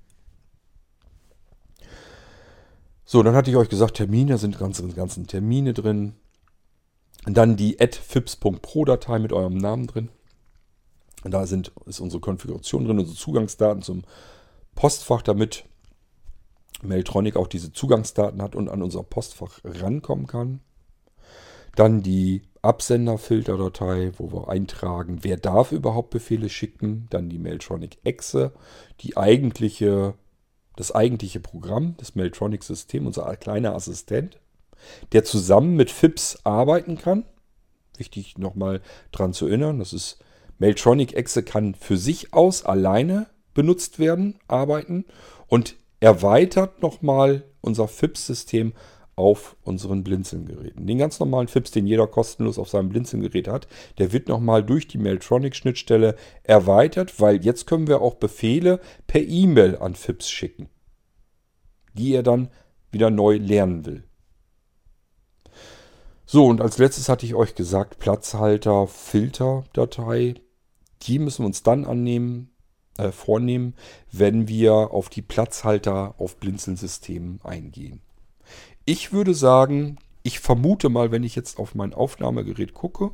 So, 3.05 3.23
dann 3.23 3.35
hatte 3.35 3.51
ich 3.51 3.57
euch 3.57 3.69
gesagt, 3.69 3.99
Termine 3.99 4.39
sind 4.39 4.59
ganze 4.59 4.89
ganzen 4.89 5.27
Termine 5.27 5.75
drin. 5.75 6.15
Dann 7.27 7.57
die 7.57 7.77
fips.pro-Datei 7.79 9.19
mit 9.19 9.33
eurem 9.33 9.57
Namen 9.57 9.87
drin. 9.87 10.09
Da 11.23 11.47
sind, 11.47 11.73
ist 11.87 12.01
unsere 12.01 12.21
Konfiguration 12.21 12.85
drin, 12.85 12.99
unsere 12.99 13.17
Zugangsdaten 13.17 13.83
zum 13.83 14.03
Postfach, 14.75 15.23
damit 15.23 15.65
Mailtronic 16.83 17.37
auch 17.37 17.47
diese 17.47 17.73
Zugangsdaten 17.73 18.43
hat 18.43 18.55
und 18.55 18.69
an 18.69 18.83
unser 18.83 19.03
Postfach 19.03 19.61
rankommen 19.65 20.27
kann. 20.27 20.61
Dann 21.77 22.03
die 22.03 22.43
Absenderfilterdatei, 22.63 24.13
wo 24.17 24.33
wir 24.33 24.49
eintragen, 24.49 25.19
wer 25.23 25.37
darf 25.37 25.73
überhaupt 25.73 26.11
Befehle 26.11 26.49
schicken. 26.49 27.07
Dann 27.11 27.29
die 27.29 27.39
Mailtronic 27.39 27.99
Exe, 28.05 28.53
die 29.01 29.17
eigentliche, 29.17 30.15
das 30.77 30.93
eigentliche 30.93 31.41
Programm 31.41 31.97
des 31.99 32.15
Mailtronic-Systems, 32.15 33.07
unser 33.07 33.37
kleiner 33.37 33.75
Assistent, 33.75 34.41
der 35.13 35.25
zusammen 35.25 35.77
mit 35.77 35.91
FIPS 35.91 36.41
arbeiten 36.45 36.97
kann. 36.97 37.25
Wichtig 37.97 38.39
nochmal 38.39 38.81
dran 39.13 39.33
zu 39.33 39.47
erinnern, 39.47 39.79
das 39.79 39.93
ist 39.93 40.19
Mailtronic 40.59 41.15
Exe 41.15 41.43
kann 41.43 41.75
für 41.75 41.97
sich 41.97 42.33
aus 42.33 42.65
alleine 42.65 43.27
benutzt 43.55 43.99
werden, 43.99 44.39
arbeiten 44.49 45.05
und 45.49 45.77
erweitert 46.05 46.83
nochmal 46.83 47.45
unser 47.63 47.89
FIPS-System 47.89 48.75
auf 49.17 49.57
unseren 49.63 50.05
Blinzeln-Geräten. 50.05 50.87
Den 50.87 50.99
ganz 50.99 51.19
normalen 51.19 51.49
FIPS, 51.49 51.71
den 51.71 51.87
jeder 51.87 52.07
kostenlos 52.07 52.59
auf 52.59 52.69
seinem 52.69 52.91
Blinzeln-Gerät 52.91 53.49
hat, 53.49 53.69
der 53.97 54.13
wird 54.13 54.29
nochmal 54.29 54.63
durch 54.63 54.87
die 54.87 54.99
Mailtronic-Schnittstelle 54.99 56.17
erweitert, 56.43 57.23
weil 57.23 57.43
jetzt 57.43 57.67
können 57.67 57.87
wir 57.87 58.03
auch 58.03 58.17
Befehle 58.17 58.81
per 59.07 59.23
E-Mail 59.23 59.79
an 59.79 59.95
FIPS 59.95 60.29
schicken, 60.29 60.69
die 61.95 62.13
er 62.13 62.23
dann 62.23 62.51
wieder 62.91 63.09
neu 63.09 63.39
lernen 63.39 63.87
will. 63.87 64.05
So, 66.27 66.45
und 66.45 66.61
als 66.61 66.77
letztes 66.77 67.09
hatte 67.09 67.25
ich 67.25 67.35
euch 67.35 67.55
gesagt, 67.55 67.99
Platzhalter, 67.99 68.89
Filterdatei. 68.89 70.35
Die 71.01 71.19
müssen 71.19 71.45
wir 71.45 71.47
uns 71.47 71.63
dann 71.63 71.87
annehmen, 71.87 72.54
äh, 72.99 73.11
vornehmen, 73.11 73.75
wenn 74.13 74.49
wir 74.49 74.73
auf 74.73 75.09
die 75.09 75.23
Platzhalter 75.23 76.15
auf 76.19 76.37
Blinzelsystemen 76.37 77.41
eingehen. 77.43 78.01
Ich 78.85 79.13
würde 79.13 79.35
sagen, 79.35 79.99
ich 80.23 80.41
vermute 80.41 80.89
mal, 80.89 81.11
wenn 81.11 81.23
ich 81.23 81.35
jetzt 81.35 81.59
auf 81.59 81.75
mein 81.75 81.95
Aufnahmegerät 81.95 82.75
gucke, 82.75 83.11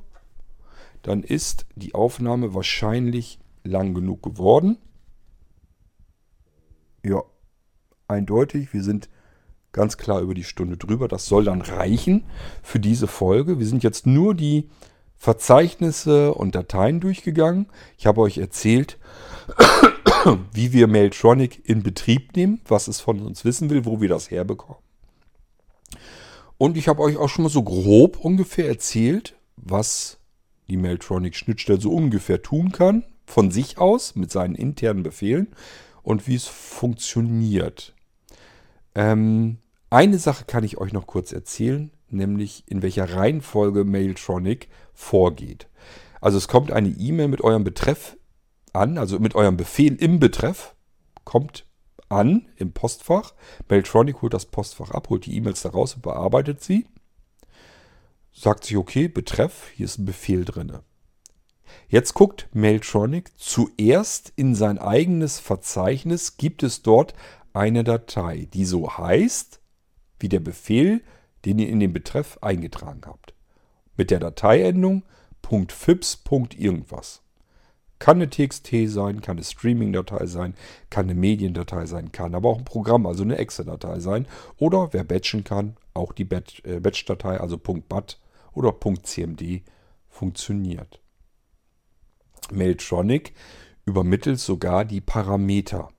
dann 1.02 1.22
ist 1.22 1.66
die 1.74 1.94
Aufnahme 1.94 2.54
wahrscheinlich 2.54 3.38
lang 3.64 3.94
genug 3.94 4.22
geworden. 4.22 4.78
Ja, 7.02 7.22
eindeutig. 8.06 8.72
Wir 8.72 8.82
sind 8.82 9.08
ganz 9.72 9.96
klar 9.96 10.20
über 10.20 10.34
die 10.34 10.44
Stunde 10.44 10.76
drüber. 10.76 11.08
Das 11.08 11.26
soll 11.26 11.44
dann 11.44 11.62
reichen 11.62 12.24
für 12.62 12.80
diese 12.80 13.06
Folge. 13.06 13.58
Wir 13.58 13.66
sind 13.66 13.82
jetzt 13.82 14.06
nur 14.06 14.34
die 14.34 14.68
Verzeichnisse 15.16 16.34
und 16.34 16.54
Dateien 16.54 17.00
durchgegangen. 17.00 17.66
Ich 17.98 18.06
habe 18.06 18.20
euch 18.20 18.38
erzählt, 18.38 18.98
wie 20.52 20.72
wir 20.72 20.86
Mailtronic 20.86 21.68
in 21.68 21.82
Betrieb 21.82 22.36
nehmen, 22.36 22.60
was 22.66 22.88
es 22.88 23.00
von 23.00 23.20
uns 23.20 23.44
wissen 23.44 23.70
will, 23.70 23.84
wo 23.84 24.00
wir 24.00 24.08
das 24.08 24.30
herbekommen. 24.30 24.82
Und 26.58 26.76
ich 26.76 26.88
habe 26.88 27.02
euch 27.02 27.16
auch 27.16 27.28
schon 27.28 27.44
mal 27.44 27.48
so 27.48 27.62
grob 27.62 28.18
ungefähr 28.18 28.68
erzählt, 28.68 29.36
was 29.56 30.18
die 30.68 30.76
Mailtronic-Schnittstelle 30.76 31.80
so 31.80 31.90
ungefähr 31.92 32.42
tun 32.42 32.70
kann, 32.72 33.04
von 33.26 33.50
sich 33.50 33.78
aus, 33.78 34.14
mit 34.14 34.30
seinen 34.30 34.54
internen 34.54 35.02
Befehlen 35.02 35.48
und 36.02 36.28
wie 36.28 36.34
es 36.34 36.46
funktioniert. 36.46 37.94
Ähm, 38.94 39.58
eine 39.88 40.18
Sache 40.18 40.44
kann 40.44 40.64
ich 40.64 40.78
euch 40.78 40.92
noch 40.92 41.06
kurz 41.06 41.32
erzählen 41.32 41.90
nämlich 42.12 42.64
in 42.66 42.82
welcher 42.82 43.14
Reihenfolge 43.14 43.84
Mailtronic 43.84 44.68
vorgeht. 44.94 45.68
Also 46.20 46.38
es 46.38 46.48
kommt 46.48 46.72
eine 46.72 46.88
E-Mail 46.88 47.28
mit 47.28 47.40
eurem 47.40 47.64
Betreff 47.64 48.16
an, 48.72 48.98
also 48.98 49.18
mit 49.18 49.34
eurem 49.34 49.56
Befehl 49.56 49.94
im 49.96 50.20
Betreff, 50.20 50.74
kommt 51.24 51.66
an 52.08 52.48
im 52.56 52.72
Postfach. 52.72 53.34
Mailtronic 53.68 54.22
holt 54.22 54.34
das 54.34 54.46
Postfach 54.46 54.90
ab, 54.90 55.08
holt 55.10 55.26
die 55.26 55.36
E-Mails 55.36 55.62
daraus 55.62 55.94
und 55.94 56.02
bearbeitet 56.02 56.62
sie. 56.62 56.86
Sagt 58.32 58.64
sich, 58.64 58.76
okay, 58.76 59.08
Betreff, 59.08 59.68
hier 59.74 59.86
ist 59.86 59.98
ein 59.98 60.04
Befehl 60.04 60.44
drin. 60.44 60.78
Jetzt 61.88 62.14
guckt 62.14 62.48
Mailtronic 62.52 63.30
zuerst 63.38 64.32
in 64.36 64.54
sein 64.54 64.78
eigenes 64.78 65.38
Verzeichnis, 65.38 66.36
gibt 66.36 66.62
es 66.62 66.82
dort 66.82 67.14
eine 67.52 67.84
Datei, 67.84 68.48
die 68.52 68.64
so 68.64 68.96
heißt, 68.96 69.60
wie 70.18 70.28
der 70.28 70.40
Befehl, 70.40 71.02
den 71.44 71.58
ihr 71.58 71.68
in 71.68 71.80
den 71.80 71.92
Betreff 71.92 72.38
eingetragen 72.42 73.02
habt. 73.06 73.34
Mit 73.96 74.10
der 74.10 74.20
Dateiendung 74.20 75.04
.fips. 75.68 76.22
irgendwas. 76.56 77.22
Kann 78.00 78.16
eine 78.16 78.30
TXT 78.30 78.88
sein, 78.88 79.20
kann 79.20 79.36
eine 79.36 79.44
Streaming-Datei 79.44 80.26
sein, 80.26 80.54
kann 80.88 81.04
eine 81.04 81.14
Mediendatei 81.14 81.84
sein, 81.84 82.10
kann 82.10 82.34
aber 82.34 82.48
auch 82.48 82.58
ein 82.58 82.64
Programm, 82.64 83.06
also 83.06 83.22
eine 83.22 83.36
Exe-Datei 83.36 84.00
sein. 84.00 84.26
Oder 84.56 84.92
wer 84.92 85.04
batchen 85.04 85.44
kann, 85.44 85.76
auch 85.94 86.12
die 86.12 86.22
äh, 86.22 86.80
Batch-Datei, 86.80 87.38
also 87.38 87.58
.bat 87.58 88.18
oder 88.54 88.74
.cmd 88.74 89.62
funktioniert. 90.08 91.00
Mailtronic 92.50 93.34
übermittelt 93.84 94.40
sogar 94.40 94.86
die 94.86 95.02
Parameter. 95.02 95.90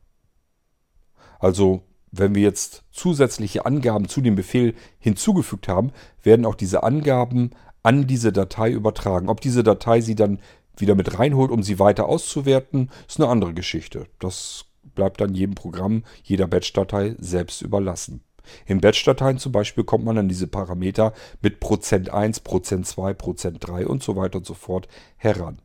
Also 1.40 1.84
wenn 2.12 2.34
wir 2.34 2.42
jetzt 2.42 2.84
zusätzliche 2.92 3.66
Angaben 3.66 4.08
zu 4.08 4.22
dem 4.22 4.36
Befehl 4.36 4.74
hinzugefügt 4.98 5.68
haben, 5.68 5.92
werden 6.24 6.46
auch 6.46 6.56
diese 6.56 6.84
Angaben 6.84 7.52
an 7.84 8.08
diese 8.08 8.32
Datei 8.32 8.72
übertragen. 8.72 9.30
Ob 9.30 9.42
diese 9.42 9.64
Datei 9.64 10.02
sie 10.02 10.16
dann 10.16 10.40
wieder 10.82 10.96
mit 10.96 11.18
reinholt, 11.18 11.52
um 11.52 11.64
sie 11.64 11.80
weiter 11.80 12.08
auszuwerten, 12.08 12.90
ist 13.08 13.20
eine 13.20 13.30
andere 13.30 13.54
Geschichte. 13.54 14.08
Das 14.20 14.66
bleibt 14.96 15.22
dann 15.22 15.34
jedem 15.34 15.56
Programm, 15.56 16.04
jeder 16.24 16.48
Batch-Datei 16.48 17.16
selbst 17.20 17.62
überlassen. 17.62 18.24
In 18.66 18.82
Batch-Dateien 18.82 19.38
zum 19.38 19.52
Beispiel 19.52 19.84
kommt 19.84 20.04
man 20.04 20.18
an 20.18 20.28
diese 20.28 20.48
Parameter 20.48 21.14
mit 21.42 21.60
Prozent 21.60 22.10
1, 22.10 22.42
Prozent 22.42 22.88
2, 22.88 23.14
Prozent 23.14 23.58
3 23.62 23.88
und 23.88 24.04
so 24.04 24.16
weiter 24.16 24.40
und 24.40 24.46
so 24.46 24.54
fort 24.54 24.88
heran. 25.18 25.62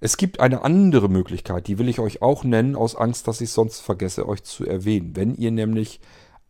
Es 0.00 0.16
gibt 0.16 0.40
eine 0.40 0.62
andere 0.62 1.08
Möglichkeit, 1.08 1.68
die 1.68 1.78
will 1.78 1.88
ich 1.88 2.00
euch 2.00 2.22
auch 2.22 2.44
nennen, 2.44 2.74
aus 2.74 2.96
Angst, 2.96 3.28
dass 3.28 3.40
ich 3.40 3.50
sonst 3.50 3.80
vergesse, 3.80 4.28
euch 4.28 4.42
zu 4.42 4.66
erwähnen. 4.66 5.14
Wenn 5.14 5.34
ihr 5.34 5.52
nämlich 5.52 6.00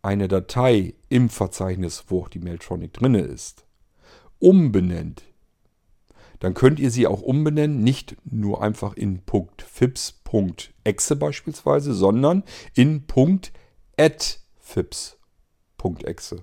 eine 0.00 0.26
Datei 0.26 0.94
im 1.08 1.28
Verzeichnis, 1.28 2.04
wo 2.08 2.22
auch 2.22 2.28
die 2.28 2.38
Mailtronic 2.38 2.92
drin 2.94 3.14
ist, 3.14 3.66
umbenennt, 4.38 5.22
dann 6.42 6.52
könnt 6.54 6.80
ihr 6.80 6.90
sie 6.90 7.06
auch 7.06 7.22
umbenennen, 7.22 7.84
nicht 7.84 8.16
nur 8.24 8.64
einfach 8.64 8.94
in 8.94 9.22
.fips.exe 9.64 11.14
beispielsweise, 11.14 11.94
sondern 11.94 12.42
in 12.74 13.04
.addfips.exe. 13.96 16.42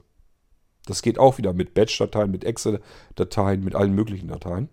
Das 0.85 1.01
geht 1.01 1.19
auch 1.19 1.37
wieder 1.37 1.51
mit 1.51 1.73
Batch-Dateien, 1.73 2.31
mit 2.31 2.45
Exe-Dateien, 2.45 3.61
mit 3.61 3.75
allen 3.75 3.93
möglichen 3.93 4.29
Dateien. 4.29 4.69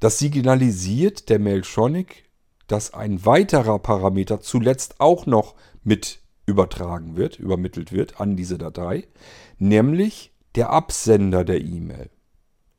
Das 0.00 0.18
signalisiert 0.18 1.30
der 1.30 1.38
Mailtronic, 1.38 2.28
dass 2.66 2.92
ein 2.92 3.24
weiterer 3.24 3.78
Parameter 3.78 4.42
zuletzt 4.42 5.00
auch 5.00 5.24
noch 5.24 5.54
mit 5.82 6.20
übertragen 6.44 7.16
wird, 7.16 7.38
übermittelt 7.38 7.90
wird 7.90 8.20
an 8.20 8.36
diese 8.36 8.58
Datei, 8.58 9.08
nämlich 9.56 10.34
der 10.56 10.68
Absender 10.68 11.46
der 11.46 11.62
E-Mail. 11.62 12.10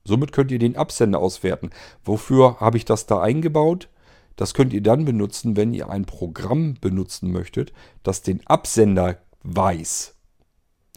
Somit 0.05 0.31
könnt 0.33 0.51
ihr 0.51 0.59
den 0.59 0.75
Absender 0.75 1.19
auswerten. 1.19 1.69
Wofür 2.03 2.59
habe 2.59 2.77
ich 2.77 2.85
das 2.85 3.05
da 3.05 3.21
eingebaut? 3.21 3.89
Das 4.35 4.53
könnt 4.53 4.73
ihr 4.73 4.81
dann 4.81 5.05
benutzen, 5.05 5.55
wenn 5.55 5.73
ihr 5.73 5.89
ein 5.89 6.05
Programm 6.05 6.75
benutzen 6.81 7.31
möchtet, 7.31 7.71
das 8.01 8.21
den 8.21 8.45
Absender 8.47 9.19
weiß, 9.43 10.15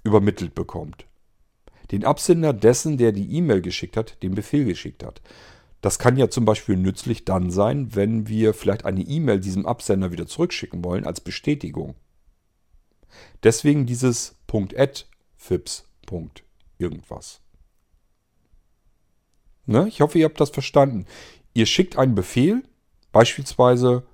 übermittelt 0.03 0.55
bekommt. 0.55 1.07
Den 1.91 2.05
Absender 2.05 2.53
dessen, 2.53 2.97
der 2.97 3.13
die 3.13 3.37
E-Mail 3.37 3.61
geschickt 3.61 3.97
hat, 3.97 4.23
den 4.23 4.35
Befehl 4.35 4.65
geschickt 4.65 5.05
hat. 5.05 5.21
Das 5.83 5.99
kann 5.99 6.17
ja 6.17 6.29
zum 6.29 6.45
Beispiel 6.45 6.77
nützlich 6.77 7.25
dann 7.25 7.51
sein, 7.51 7.95
wenn 7.95 8.27
wir 8.27 8.55
vielleicht 8.55 8.85
eine 8.85 9.03
E-Mail 9.03 9.39
diesem 9.39 9.67
Absender 9.67 10.11
wieder 10.11 10.27
zurückschicken 10.27 10.83
wollen 10.83 11.07
als 11.07 11.21
Bestätigung. 11.21 11.95
Deswegen 13.45 13.87
dieses 13.87 14.35
.add 14.51 15.05
fips. 15.37 15.89
irgendwas. 16.79 17.41
Ne? 19.67 19.87
Ich 19.89 20.01
hoffe, 20.01 20.19
ihr 20.19 20.25
habt 20.25 20.41
das 20.41 20.51
verstanden. 20.51 21.07
Ihr 21.55 21.67
schickt 21.67 21.99
einen 21.99 22.15
Befehl, 22.15 22.63
beispielsweise 23.13 24.05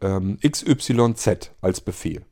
ähm, 0.00 0.38
XYZ 0.40 1.52
als 1.60 1.80
Befehl. 1.80 2.24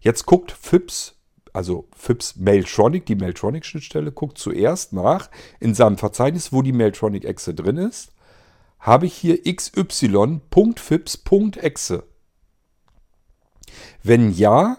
Jetzt 0.00 0.26
guckt 0.26 0.52
FIPS, 0.52 1.16
also 1.52 1.88
FIPS 1.96 2.36
Mailtronic, 2.36 3.06
die 3.06 3.16
Mailtronic-Schnittstelle, 3.16 4.12
guckt 4.12 4.38
zuerst 4.38 4.92
nach 4.92 5.28
in 5.58 5.74
seinem 5.74 5.98
Verzeichnis, 5.98 6.52
wo 6.52 6.62
die 6.62 6.72
Mailtronic-Exe 6.72 7.54
drin 7.54 7.78
ist. 7.78 8.12
Habe 8.78 9.06
ich 9.06 9.14
hier 9.14 9.42
xy.fips.exe? 9.42 10.04
Wenn 14.02 14.32
ja, 14.32 14.78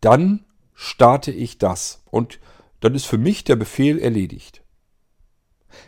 dann 0.00 0.44
starte 0.74 1.32
ich 1.32 1.58
das. 1.58 2.02
Und 2.10 2.38
dann 2.80 2.94
ist 2.94 3.06
für 3.06 3.18
mich 3.18 3.44
der 3.44 3.56
Befehl 3.56 3.98
erledigt. 3.98 4.62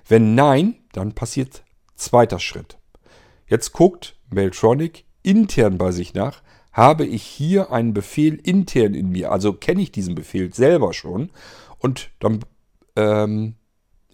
Wenn 0.09 0.35
nein, 0.35 0.77
dann 0.93 1.15
passiert 1.15 1.65
zweiter 1.95 2.39
Schritt. 2.39 2.79
Jetzt 3.47 3.73
guckt 3.73 4.17
Mailtronic 4.31 5.05
intern 5.23 5.79
bei 5.79 5.93
sich 5.93 6.15
nach, 6.15 6.43
habe 6.73 7.05
ich 7.05 7.23
hier 7.23 7.73
einen 7.73 7.95
Befehl 7.95 8.37
intern 8.37 8.95
in 8.95 9.11
mir, 9.11 9.33
also 9.33 9.53
kenne 9.53 9.83
ich 9.83 9.93
diesen 9.93 10.15
Befehl 10.15 10.55
selber 10.55 10.93
schon 10.93 11.31
und 11.79 12.11
dann 12.21 12.41
ähm, 12.97 13.57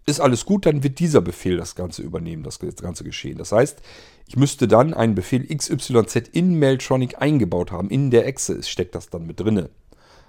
ist 0.07 0.21
alles 0.21 0.47
gut, 0.47 0.67
dann 0.67 0.83
wird 0.83 1.01
dieser 1.01 1.21
Befehl 1.21 1.57
das 1.57 1.75
Ganze 1.75 2.03
übernehmen, 2.03 2.45
das 2.45 2.61
ganze 2.61 3.03
Geschehen. 3.05 3.39
Das 3.39 3.51
heißt, 3.51 3.83
ich 4.29 4.37
müsste 4.37 4.69
dann 4.69 4.95
einen 4.95 5.17
Befehl 5.17 5.45
XYZ 5.45 6.29
in 6.33 6.59
Mailtronic 6.59 7.21
eingebaut 7.21 7.73
haben. 7.73 7.91
In 7.91 8.13
der 8.13 8.27
Exe 8.27 8.63
steckt 8.63 8.95
das 8.95 9.11
dann 9.11 9.27
mit 9.27 9.41
drinne. 9.41 9.69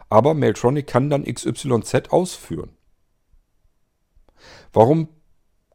Aber 0.09 0.33
Mailtronic 0.33 0.87
kann 0.87 1.11
dann 1.11 1.25
XYZ 1.25 2.09
ausführen. 2.09 2.71
Warum 4.73 5.09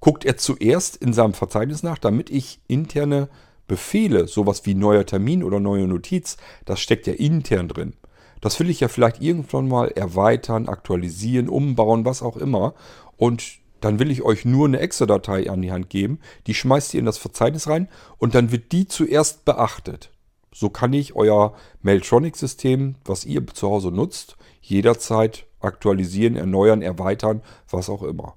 guckt 0.02 0.24
er 0.24 0.36
zuerst 0.36 0.96
in 0.96 1.12
seinem 1.12 1.32
Verzeichnis 1.32 1.84
nach, 1.84 1.96
damit 1.96 2.28
ich 2.28 2.60
interne 2.66 3.28
Befehle, 3.68 4.26
sowas 4.26 4.66
wie 4.66 4.74
neuer 4.74 5.06
Termin 5.06 5.44
oder 5.44 5.60
neue 5.60 5.86
Notiz, 5.86 6.36
das 6.64 6.80
steckt 6.80 7.06
ja 7.06 7.12
intern 7.14 7.68
drin. 7.68 7.94
Das 8.40 8.58
will 8.58 8.68
ich 8.68 8.80
ja 8.80 8.88
vielleicht 8.88 9.22
irgendwann 9.22 9.68
mal 9.68 9.92
erweitern, 9.92 10.68
aktualisieren, 10.68 11.48
umbauen, 11.48 12.04
was 12.04 12.20
auch 12.20 12.36
immer. 12.36 12.74
Und 13.16 13.44
dann 13.80 14.00
will 14.00 14.10
ich 14.10 14.22
euch 14.22 14.44
nur 14.44 14.66
eine 14.66 14.80
Exe-Datei 14.80 15.48
an 15.48 15.62
die 15.62 15.70
Hand 15.70 15.88
geben. 15.88 16.18
Die 16.48 16.54
schmeißt 16.54 16.94
ihr 16.94 17.00
in 17.00 17.06
das 17.06 17.18
Verzeichnis 17.18 17.68
rein 17.68 17.88
und 18.18 18.34
dann 18.34 18.50
wird 18.50 18.72
die 18.72 18.88
zuerst 18.88 19.44
beachtet. 19.44 20.10
So 20.52 20.68
kann 20.68 20.92
ich 20.92 21.14
euer 21.14 21.54
Mailtronic-System, 21.82 22.96
was 23.04 23.24
ihr 23.24 23.46
zu 23.46 23.70
Hause 23.70 23.92
nutzt, 23.92 24.36
jederzeit 24.60 25.46
aktualisieren, 25.60 26.34
erneuern, 26.34 26.82
erweitern, 26.82 27.40
was 27.70 27.88
auch 27.88 28.02
immer. 28.02 28.34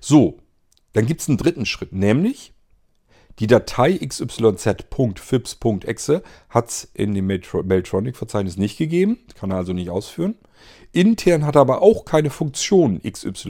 So, 0.00 0.38
dann 0.92 1.06
gibt 1.06 1.20
es 1.20 1.28
einen 1.28 1.38
dritten 1.38 1.66
Schritt, 1.66 1.92
nämlich 1.92 2.54
die 3.40 3.46
Datei 3.48 3.98
xyz.fips.exe 3.98 4.62
hat 6.48 6.68
es 6.68 6.88
in 6.94 7.14
dem 7.14 7.26
Mailtronic-Verzeichnis 7.26 8.56
nicht 8.56 8.78
gegeben, 8.78 9.18
kann 9.34 9.50
er 9.50 9.56
also 9.56 9.72
nicht 9.72 9.90
ausführen. 9.90 10.36
Intern 10.92 11.44
hat 11.44 11.56
er 11.56 11.62
aber 11.62 11.82
auch 11.82 12.04
keine 12.04 12.30
Funktion 12.30 13.02
xyz, 13.02 13.48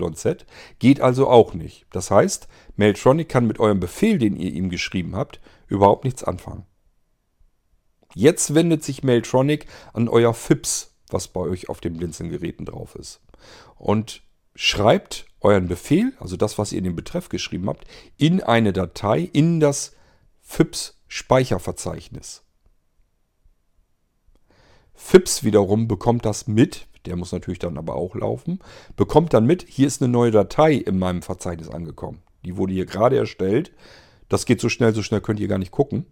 geht 0.79 1.03
also 1.03 1.29
auch 1.29 1.53
nicht. 1.53 1.85
Das 1.93 2.11
heißt, 2.11 2.49
Mailtronic 2.77 3.29
kann 3.29 3.47
mit 3.47 3.61
eurem 3.61 3.79
Befehl, 3.79 4.17
den 4.17 4.37
ihr 4.37 4.53
ihm 4.53 4.71
geschrieben 4.71 5.15
habt, 5.15 5.41
überhaupt 5.69 6.05
nichts 6.05 6.25
anfangen. 6.25 6.65
Jetzt 8.15 8.55
wendet 8.55 8.83
sich 8.83 9.03
Mailtronic 9.03 9.67
an 9.93 10.09
euer 10.09 10.33
FIPS, 10.33 10.95
was 11.11 11.29
bei 11.29 11.41
euch 11.41 11.69
auf 11.69 11.83
den 11.83 11.99
Blinzeln-Geräten 11.99 12.65
drauf 12.65 12.95
ist. 12.95 13.21
Und 13.77 14.23
schreibt 14.55 15.27
euren 15.45 15.69
Befehl, 15.69 16.13
also 16.19 16.37
das, 16.37 16.59
was 16.59 16.73
ihr 16.73 16.79
in 16.79 16.85
den 16.85 16.97
Betreff 16.97 17.29
geschrieben 17.29 17.69
habt, 17.69 17.87
in 18.17 18.43
eine 18.43 18.73
Datei, 18.73 19.31
in 19.33 19.61
das 19.61 19.93
FIPS-Speicherverzeichnis. 20.41 22.43
FIPS 24.95 25.45
wiederum 25.45 25.87
bekommt 25.87 26.25
das 26.25 26.47
mit, 26.47 26.87
der 27.05 27.17
muss 27.17 27.33
natürlich 27.33 27.59
dann 27.59 27.77
aber 27.77 27.95
auch 27.95 28.15
laufen, 28.15 28.61
bekommt 28.97 29.35
dann 29.35 29.45
mit, 29.45 29.67
hier 29.69 29.87
ist 29.87 30.03
eine 30.03 30.11
neue 30.11 30.31
Datei 30.31 30.75
in 30.75 30.99
meinem 30.99 31.23
Verzeichnis 31.23 31.69
angekommen. 31.69 32.23
Die 32.45 32.57
wurde 32.57 32.73
hier 32.73 32.87
gerade 32.87 33.17
erstellt. 33.17 33.73
Das 34.29 34.47
geht 34.47 34.61
so 34.61 34.69
schnell, 34.69 34.95
so 34.95 35.03
schnell 35.03 35.21
könnt 35.21 35.41
ihr 35.41 35.49
gar 35.49 35.59
nicht 35.59 35.73
gucken. 35.73 36.07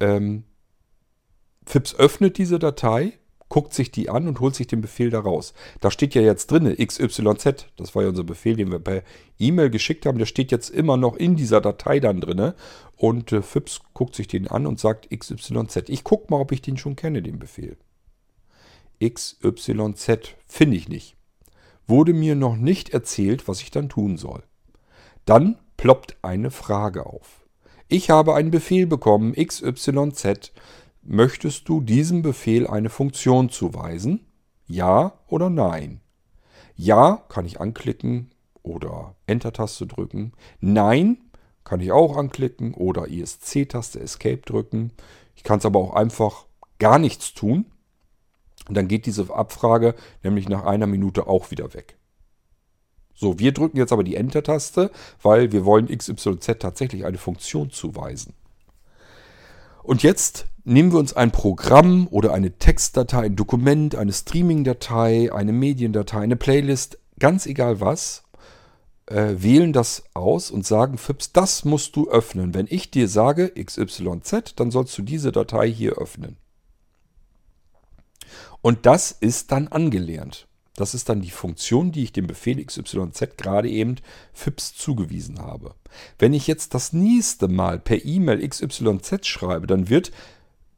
Ähm, 0.00 0.44
FIPS 1.66 1.94
öffnet 1.96 2.38
diese 2.38 2.58
Datei, 2.58 3.18
guckt 3.52 3.74
sich 3.74 3.90
die 3.90 4.08
an 4.08 4.28
und 4.28 4.40
holt 4.40 4.54
sich 4.54 4.66
den 4.66 4.80
Befehl 4.80 5.10
daraus. 5.10 5.52
Da 5.82 5.90
steht 5.90 6.14
ja 6.14 6.22
jetzt 6.22 6.50
drin 6.50 6.74
XYZ, 6.74 7.66
das 7.76 7.94
war 7.94 8.02
ja 8.02 8.08
unser 8.08 8.24
Befehl, 8.24 8.56
den 8.56 8.70
wir 8.70 8.78
per 8.78 9.02
E-Mail 9.38 9.68
geschickt 9.68 10.06
haben, 10.06 10.16
der 10.16 10.24
steht 10.24 10.50
jetzt 10.50 10.70
immer 10.70 10.96
noch 10.96 11.16
in 11.16 11.36
dieser 11.36 11.60
Datei 11.60 12.00
dann 12.00 12.22
drin. 12.22 12.54
Und 12.96 13.30
äh, 13.30 13.42
FIPS 13.42 13.82
guckt 13.92 14.14
sich 14.14 14.26
den 14.26 14.48
an 14.48 14.66
und 14.66 14.80
sagt 14.80 15.10
XYZ. 15.10 15.90
Ich 15.90 16.02
gucke 16.02 16.28
mal, 16.30 16.40
ob 16.40 16.50
ich 16.50 16.62
den 16.62 16.78
schon 16.78 16.96
kenne, 16.96 17.20
den 17.20 17.38
Befehl. 17.38 17.76
XYZ 19.04 20.34
finde 20.46 20.76
ich 20.78 20.88
nicht. 20.88 21.14
Wurde 21.86 22.14
mir 22.14 22.34
noch 22.34 22.56
nicht 22.56 22.88
erzählt, 22.94 23.48
was 23.48 23.60
ich 23.60 23.70
dann 23.70 23.90
tun 23.90 24.16
soll. 24.16 24.44
Dann 25.26 25.58
ploppt 25.76 26.16
eine 26.22 26.50
Frage 26.50 27.04
auf. 27.04 27.44
Ich 27.88 28.08
habe 28.08 28.34
einen 28.34 28.50
Befehl 28.50 28.86
bekommen, 28.86 29.34
XYZ. 29.34 30.52
Möchtest 31.04 31.68
du 31.68 31.80
diesem 31.80 32.22
Befehl 32.22 32.68
eine 32.68 32.88
Funktion 32.88 33.48
zuweisen? 33.48 34.24
Ja 34.66 35.18
oder 35.26 35.50
nein? 35.50 36.00
Ja 36.76 37.24
kann 37.28 37.44
ich 37.44 37.60
anklicken 37.60 38.30
oder 38.62 39.16
Enter-Taste 39.26 39.88
drücken. 39.88 40.32
Nein 40.60 41.18
kann 41.64 41.80
ich 41.80 41.90
auch 41.90 42.16
anklicken 42.16 42.72
oder 42.72 43.08
ISC-Taste 43.08 43.98
Escape 43.98 44.42
drücken. 44.42 44.92
Ich 45.34 45.42
kann 45.42 45.58
es 45.58 45.66
aber 45.66 45.80
auch 45.80 45.94
einfach 45.94 46.46
gar 46.78 47.00
nichts 47.00 47.34
tun. 47.34 47.66
Und 48.68 48.76
dann 48.76 48.86
geht 48.86 49.06
diese 49.06 49.34
Abfrage 49.34 49.96
nämlich 50.22 50.48
nach 50.48 50.64
einer 50.64 50.86
Minute 50.86 51.26
auch 51.26 51.50
wieder 51.50 51.74
weg. 51.74 51.98
So, 53.12 53.40
wir 53.40 53.52
drücken 53.52 53.76
jetzt 53.76 53.92
aber 53.92 54.04
die 54.04 54.14
Enter-Taste, 54.14 54.92
weil 55.20 55.50
wir 55.50 55.64
wollen 55.64 55.88
XYZ 55.88 56.60
tatsächlich 56.60 57.04
eine 57.04 57.18
Funktion 57.18 57.70
zuweisen. 57.70 58.34
Und 59.82 60.02
jetzt 60.02 60.46
nehmen 60.64 60.92
wir 60.92 60.98
uns 60.98 61.12
ein 61.12 61.32
Programm 61.32 62.06
oder 62.10 62.32
eine 62.32 62.58
Textdatei, 62.58 63.22
ein 63.22 63.36
Dokument, 63.36 63.94
eine 63.94 64.12
Streaming-Datei, 64.12 65.32
eine 65.32 65.52
Mediendatei, 65.52 66.20
eine 66.20 66.36
Playlist, 66.36 66.98
ganz 67.18 67.46
egal 67.46 67.80
was, 67.80 68.22
äh, 69.06 69.34
wählen 69.38 69.72
das 69.72 70.04
aus 70.14 70.50
und 70.50 70.64
sagen, 70.64 70.98
Fips, 70.98 71.32
das 71.32 71.64
musst 71.64 71.96
du 71.96 72.08
öffnen. 72.08 72.54
Wenn 72.54 72.66
ich 72.68 72.90
dir 72.90 73.08
sage 73.08 73.50
XYZ, 73.50 74.54
dann 74.56 74.70
sollst 74.70 74.96
du 74.96 75.02
diese 75.02 75.32
Datei 75.32 75.70
hier 75.70 75.94
öffnen. 75.94 76.36
Und 78.60 78.86
das 78.86 79.10
ist 79.10 79.50
dann 79.50 79.68
angelernt. 79.68 80.46
Das 80.76 80.94
ist 80.94 81.08
dann 81.08 81.20
die 81.20 81.30
Funktion, 81.30 81.92
die 81.92 82.02
ich 82.02 82.12
dem 82.12 82.26
Befehl 82.26 82.60
XYZ 82.64 83.36
gerade 83.36 83.68
eben 83.68 83.96
FIPS 84.32 84.74
zugewiesen 84.74 85.38
habe. 85.40 85.74
Wenn 86.18 86.32
ich 86.32 86.46
jetzt 86.46 86.72
das 86.74 86.94
nächste 86.94 87.48
Mal 87.48 87.78
per 87.78 88.02
E-Mail 88.04 88.48
XYZ 88.48 89.26
schreibe, 89.26 89.66
dann 89.66 89.90
wird 89.90 90.12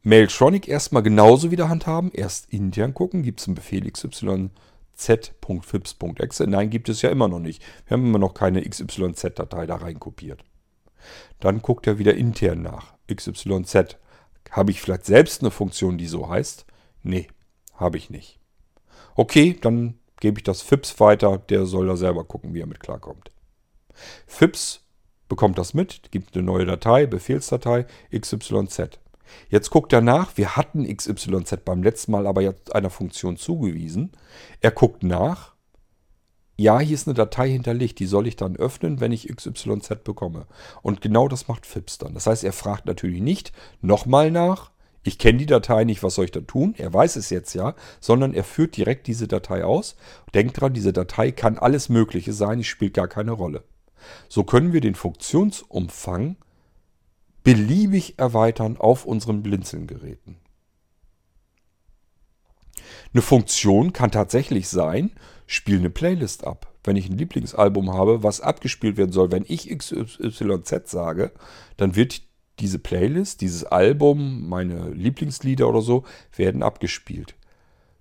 Mailtronic 0.03 0.66
erstmal 0.69 1.03
genauso 1.03 1.53
wieder 1.53 1.69
handhaben. 1.69 2.11
Erst 2.12 2.53
intern 2.53 2.93
gucken, 2.93 3.23
gibt 3.23 3.41
es 3.41 3.47
einen 3.47 3.55
Befehl 3.55 3.89
XYZ.fips.exe. 3.91 6.47
Nein, 6.47 6.71
gibt 6.71 6.89
es 6.89 7.03
ja 7.03 7.11
immer 7.11 7.29
noch 7.29 7.39
nicht. 7.39 7.62
Wir 7.87 7.97
haben 7.97 8.07
immer 8.07 8.19
noch 8.19 8.35
keine 8.35 8.69
XYZ-Datei 8.69 9.66
da 9.66 9.77
rein 9.77 10.01
kopiert. 10.01 10.45
Dann 11.39 11.62
guckt 11.62 11.87
er 11.87 11.99
wieder 11.99 12.15
intern 12.15 12.62
nach. 12.62 12.95
XYZ. 13.12 13.97
Habe 14.51 14.73
ich 14.73 14.81
vielleicht 14.81 15.07
selbst 15.07 15.43
eine 15.43 15.51
Funktion, 15.51 15.99
die 15.99 16.07
so 16.07 16.29
heißt? 16.29 16.65
Nee, 17.03 17.27
habe 17.75 17.97
ich 17.97 18.11
nicht. 18.11 18.39
Okay, 19.16 19.57
dann 19.61 19.99
gebe 20.20 20.39
ich 20.39 20.45
das 20.45 20.62
FIPS 20.62 20.99
weiter. 21.01 21.39
Der 21.39 21.66
soll 21.66 21.86
da 21.86 21.97
selber 21.97 22.24
gucken, 22.24 22.55
wie 22.55 22.61
er 22.61 22.66
mit 22.66 22.81
klarkommt. 22.81 23.31
FIPS 24.27 24.81
bekommt 25.28 25.59
das 25.59 25.74
mit, 25.74 26.11
gibt 26.11 26.35
eine 26.35 26.45
neue 26.45 26.66
Datei, 26.66 27.07
Befehlsdatei 27.07 27.86
XYZ. 28.16 29.01
Jetzt 29.49 29.70
guckt 29.70 29.93
er 29.93 30.01
nach, 30.01 30.36
wir 30.36 30.57
hatten 30.57 30.85
XYZ 30.85 31.65
beim 31.65 31.82
letzten 31.82 32.12
Mal 32.12 32.27
aber 32.27 32.43
jetzt 32.43 32.74
einer 32.74 32.91
Funktion 32.91 33.36
zugewiesen. 33.36 34.12
Er 34.61 34.70
guckt 34.70 35.03
nach. 35.03 35.55
Ja, 36.57 36.78
hier 36.78 36.95
ist 36.95 37.09
eine 37.09 37.15
Datei 37.15 37.51
hinterlegt, 37.51 37.99
die 37.99 38.07
soll 38.07 38.28
ich 38.28 38.36
dann 38.36 38.55
öffnen, 38.57 39.01
wenn 39.01 39.11
ich 39.11 39.27
XYZ 39.35 40.05
bekomme. 40.05 40.47
Und 40.82 41.01
genau 41.01 41.27
das 41.27 41.49
macht 41.49 41.66
FIPS 41.66 41.99
dann. 41.99 42.15
Das 42.15 42.27
heißt, 42.27 42.45
er 42.45 42.53
fragt 42.53 42.86
natürlich 42.86 43.20
nicht 43.20 43.53
nochmal 43.81 44.31
nach, 44.31 44.70
ich 45.05 45.18
kenne 45.18 45.39
die 45.39 45.47
Datei 45.47 45.85
nicht, 45.85 46.02
was 46.02 46.14
soll 46.14 46.24
ich 46.24 46.31
da 46.32 46.40
tun? 46.40 46.74
Er 46.78 46.93
weiß 46.93 47.16
es 47.16 47.28
jetzt 47.28 47.55
ja, 47.55 47.74
sondern 48.01 48.32
er 48.32 48.43
führt 48.43 48.76
direkt 48.76 49.06
diese 49.06 49.28
Datei 49.28 49.64
aus. 49.64 49.97
Denkt 50.32 50.60
dran, 50.60 50.72
diese 50.72 50.94
Datei 50.94 51.31
kann 51.31 51.59
alles 51.59 51.90
Mögliche 51.90 52.32
sein, 52.32 52.59
die 52.59 52.64
spielt 52.64 52.94
gar 52.94 53.09
keine 53.09 53.32
Rolle. 53.32 53.64
So 54.28 54.44
können 54.44 54.72
wir 54.72 54.81
den 54.81 54.94
Funktionsumfang 54.94 56.36
beliebig 57.43 58.18
erweitern 58.18 58.78
auf 58.78 59.05
unseren 59.05 59.43
Blinzelgeräten. 59.43 60.36
Eine 63.12 63.22
Funktion 63.22 63.93
kann 63.93 64.10
tatsächlich 64.10 64.68
sein, 64.68 65.12
spiel 65.47 65.78
eine 65.78 65.90
Playlist 65.90 66.47
ab. 66.47 66.72
Wenn 66.82 66.97
ich 66.97 67.09
ein 67.09 67.18
Lieblingsalbum 67.18 67.93
habe, 67.93 68.22
was 68.22 68.40
abgespielt 68.40 68.97
werden 68.97 69.12
soll, 69.12 69.31
wenn 69.31 69.44
ich 69.47 69.68
XYZ 69.68 70.90
sage, 70.90 71.32
dann 71.76 71.94
wird 71.94 72.22
diese 72.60 72.78
Playlist, 72.78 73.40
dieses 73.40 73.64
Album, 73.64 74.48
meine 74.48 74.90
Lieblingslieder 74.90 75.68
oder 75.68 75.81
so, 75.81 76.05
werden 76.36 76.62
abgespielt. 76.62 77.35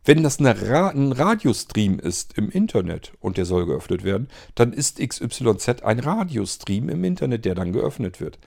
Wenn 0.06 0.22
das 0.22 0.40
Ra 0.42 0.90
ein 0.90 1.14
Radiostream 1.14 1.98
ist 1.98 2.38
im 2.38 2.50
Internet 2.50 3.14
und 3.22 3.38
der 3.38 3.46
soll 3.46 3.66
geöffnet 3.66 4.04
werden, 4.04 4.28
dann 4.54 4.74
ist 4.74 5.00
XYZ 5.00 5.84
ein 5.84 6.00
Radiostream 6.00 6.90
im 6.90 7.04
Internet, 7.06 7.46
der 7.46 7.56
dann 7.56 7.72
geöffnet 7.72 8.20
wird. 8.20 8.38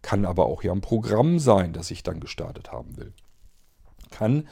Kann 0.00 0.24
aber 0.24 0.46
auch 0.46 0.62
ja 0.62 0.72
ein 0.72 0.80
Programm 0.80 1.38
sein, 1.38 1.72
das 1.72 1.90
ich 1.90 2.02
dann 2.02 2.20
gestartet 2.20 2.72
haben 2.72 2.96
will. 2.96 3.12
Kann 4.10 4.48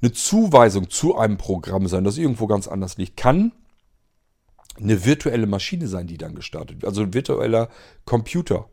eine 0.00 0.12
Zuweisung 0.12 0.90
zu 0.90 1.16
einem 1.16 1.38
Programm 1.38 1.88
sein, 1.88 2.04
das 2.04 2.18
irgendwo 2.18 2.46
ganz 2.46 2.68
anders 2.68 2.96
liegt. 2.96 3.16
Kann 3.16 3.52
eine 4.78 5.04
virtuelle 5.04 5.46
Maschine 5.46 5.88
sein, 5.88 6.06
die 6.06 6.18
dann 6.18 6.34
gestartet 6.34 6.82
wird. 6.82 6.88
Also 6.88 7.02
ein 7.02 7.14
virtueller 7.14 7.68
Computer. 8.04 8.68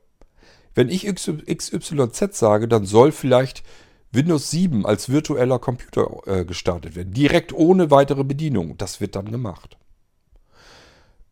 Wenn 0.77 0.89
ich 0.89 1.07
XYZ 1.07 2.37
sage, 2.37 2.67
dann 2.67 2.85
soll 2.85 3.11
vielleicht 3.11 3.63
Windows 4.11 4.51
7 4.51 4.85
als 4.85 5.09
virtueller 5.09 5.57
Computer 5.57 6.21
äh, 6.27 6.45
gestartet 6.45 6.95
werden. 6.95 7.13
Direkt 7.13 7.51
ohne 7.51 7.89
weitere 7.89 8.23
Bedienung. 8.23 8.77
Das 8.77 9.01
wird 9.01 9.15
dann 9.15 9.31
gemacht. 9.31 9.79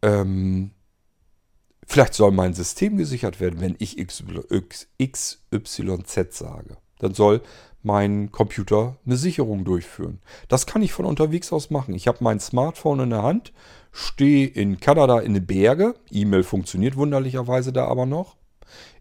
Ähm, 0.02 0.72
vielleicht 1.86 2.16
soll 2.16 2.32
mein 2.32 2.56
System 2.56 2.98
gesichert 2.98 3.40
werden, 3.40 3.62
wenn 3.62 3.76
ich 3.78 3.98
XYZ 3.98 4.88
sage. 6.32 6.78
Dann 6.98 7.14
soll 7.14 7.44
mein 7.84 8.32
Computer 8.32 8.98
eine 9.06 9.16
Sicherung 9.16 9.64
durchführen. 9.64 10.22
Das 10.48 10.66
kann 10.66 10.82
ich 10.82 10.92
von 10.92 11.06
unterwegs 11.06 11.54
aus 11.54 11.70
machen. 11.70 11.94
Ich 11.94 12.08
habe 12.08 12.18
mein 12.22 12.40
Smartphone 12.40 13.02
in 13.02 13.12
der 13.12 13.22
Hand, 13.22 13.54
stehe 13.92 14.48
in 14.48 14.80
Kanada 14.80 15.20
in 15.20 15.36
den 15.36 15.46
Berge. 15.46 15.94
E-Mail 16.10 16.42
funktioniert 16.42 16.96
wunderlicherweise 16.96 17.72
da 17.72 17.86
aber 17.86 18.08
noch. 18.08 18.38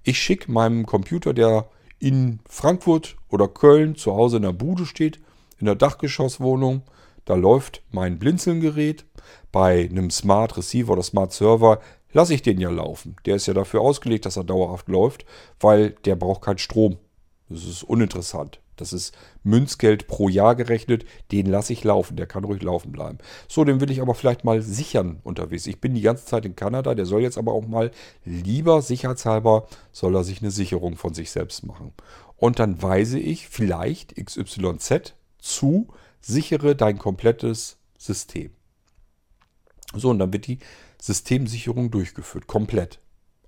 Ich 0.03 0.19
schicke 0.19 0.51
meinem 0.51 0.87
Computer, 0.87 1.33
der 1.33 1.69
in 1.99 2.41
Frankfurt 2.49 3.17
oder 3.31 3.49
Köln 3.49 3.97
zu 3.97 4.15
Hause 4.15 4.37
in 4.37 4.43
der 4.43 4.53
Bude 4.53 4.87
steht, 4.87 5.21
in 5.59 5.67
der 5.67 5.75
Dachgeschosswohnung, 5.75 6.83
da 7.25 7.35
läuft 7.35 7.83
mein 7.91 8.19
Blinzelgerät. 8.19 9.07
Bei 9.51 9.89
einem 9.89 10.11
Smart 10.11 10.57
Receiver 10.57 10.93
oder 10.93 11.03
Smart 11.03 11.33
Server 11.33 11.81
lasse 12.13 12.35
ich 12.35 12.43
den 12.43 12.61
ja 12.61 12.71
laufen. 12.71 13.17
Der 13.25 13.37
ist 13.37 13.47
ja 13.47 13.55
dafür 13.55 13.81
ausgelegt, 13.81 14.27
dass 14.27 14.37
er 14.37 14.45
dauerhaft 14.45 14.89
läuft, 14.89 15.25
weil 15.61 15.91
der 16.05 16.17
braucht 16.17 16.43
keinen 16.43 16.59
Strom. 16.59 16.99
Das 17.49 17.65
ist 17.65 17.83
uninteressant. 17.83 18.61
Das 18.77 18.93
ist 18.93 19.17
Münzgeld 19.43 20.07
pro 20.07 20.29
Jahr 20.29 20.55
gerechnet. 20.55 21.05
Den 21.33 21.47
lasse 21.47 21.73
ich 21.73 21.85
laufen. 21.85 22.17
Der 22.17 22.27
kann 22.27 22.45
ruhig 22.45 22.63
laufen 22.63 22.93
bleiben. 22.93 23.19
So, 23.49 23.65
den 23.65 23.81
will 23.81 23.91
ich 23.91 24.01
aber 24.01 24.15
vielleicht 24.15 24.45
mal 24.45 24.63
sichern 24.63 25.21
unterwegs. 25.23 25.67
Ich 25.67 25.81
bin 25.81 25.95
die 25.95 26.01
ganze 26.01 26.27
Zeit 26.27 26.45
in 26.45 26.57
Kanada. 26.57 26.95
Der 26.95 27.07
soll 27.07 27.23
jetzt 27.23 27.39
aber 27.39 27.53
auch 27.53 27.67
mal 27.67 27.91
lieber 28.25 28.83
sicherheitshalber, 28.83 29.67
soll 29.93 30.17
er 30.17 30.25
sich 30.25 30.41
eine 30.41 30.51
Sicherung 30.51 30.97
von 30.97 31.15
sich 31.15 31.31
selbst 31.31 31.65
machen. 31.67 31.93
Und 32.37 32.59
dann 32.59 32.83
weise 32.83 33.19
ich 33.19 33.49
vielleicht 33.49 34.17
XYZ 34.17 35.15
zu, 35.39 35.89
sichere 36.21 36.75
dein 36.75 36.99
komplettes 36.99 37.77
System. 37.99 38.51
So, 39.95 40.11
und 40.11 40.19
dann 40.19 40.33
wird 40.33 40.47
die 40.47 40.59
Systemsicherung 41.01 41.91
durchgeführt. 41.91 42.47
Komplett. 42.47 42.99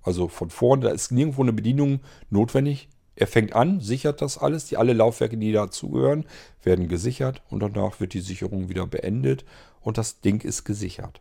Also 0.01 0.27
von 0.27 0.49
vorne, 0.49 0.85
da 0.85 0.91
ist 0.91 1.11
nirgendwo 1.11 1.41
eine 1.41 1.53
Bedienung 1.53 1.99
notwendig. 2.29 2.87
Er 3.19 3.25
fängt 3.25 3.53
an, 3.53 3.81
sichert 3.81 4.21
das 4.21 4.37
alles. 4.37 4.65
Die 4.65 4.77
alle 4.77 4.93
Laufwerke, 4.93 5.37
die 5.37 5.51
dazugehören, 5.51 6.25
werden 6.61 6.87
gesichert 6.87 7.41
und 7.49 7.61
danach 7.61 7.99
wird 7.99 8.13
die 8.13 8.21
Sicherung 8.21 8.69
wieder 8.69 8.85
beendet 8.85 9.43
und 9.81 9.97
das 9.97 10.21
Ding 10.21 10.43
ist 10.43 10.65
gesichert. 10.65 11.19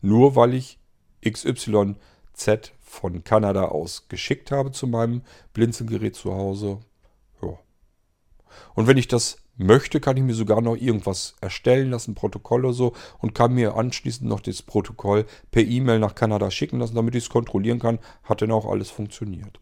Nur 0.00 0.34
weil 0.34 0.52
ich 0.52 0.80
XYZ 1.24 2.72
von 2.80 3.22
Kanada 3.22 3.66
aus 3.66 4.08
geschickt 4.08 4.50
habe 4.50 4.72
zu 4.72 4.88
meinem 4.88 5.22
Blinzelgerät 5.54 6.16
zu 6.16 6.34
Hause. 6.34 6.80
Ja. 7.40 7.56
Und 8.74 8.88
wenn 8.88 8.98
ich 8.98 9.06
das 9.06 9.38
möchte, 9.56 10.00
kann 10.00 10.16
ich 10.16 10.24
mir 10.24 10.34
sogar 10.34 10.60
noch 10.60 10.74
irgendwas 10.74 11.36
erstellen 11.40 11.90
lassen, 11.90 12.16
Protokoll 12.16 12.64
oder 12.64 12.74
so, 12.74 12.94
und 13.20 13.32
kann 13.32 13.54
mir 13.54 13.76
anschließend 13.76 14.28
noch 14.28 14.40
das 14.40 14.62
Protokoll 14.62 15.24
per 15.52 15.62
E-Mail 15.62 16.00
nach 16.00 16.16
Kanada 16.16 16.50
schicken 16.50 16.80
lassen, 16.80 16.96
damit 16.96 17.14
ich 17.14 17.22
es 17.22 17.30
kontrollieren 17.30 17.78
kann, 17.78 18.00
hat 18.24 18.40
denn 18.40 18.50
auch 18.50 18.66
alles 18.66 18.90
funktioniert. 18.90 19.60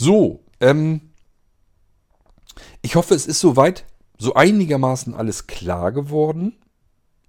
So, 0.00 0.44
ähm, 0.60 1.00
Ich 2.82 2.94
hoffe, 2.94 3.14
es 3.14 3.26
ist 3.26 3.40
soweit 3.40 3.84
so 4.16 4.34
einigermaßen 4.34 5.12
alles 5.12 5.48
klar 5.48 5.90
geworden. 5.90 6.56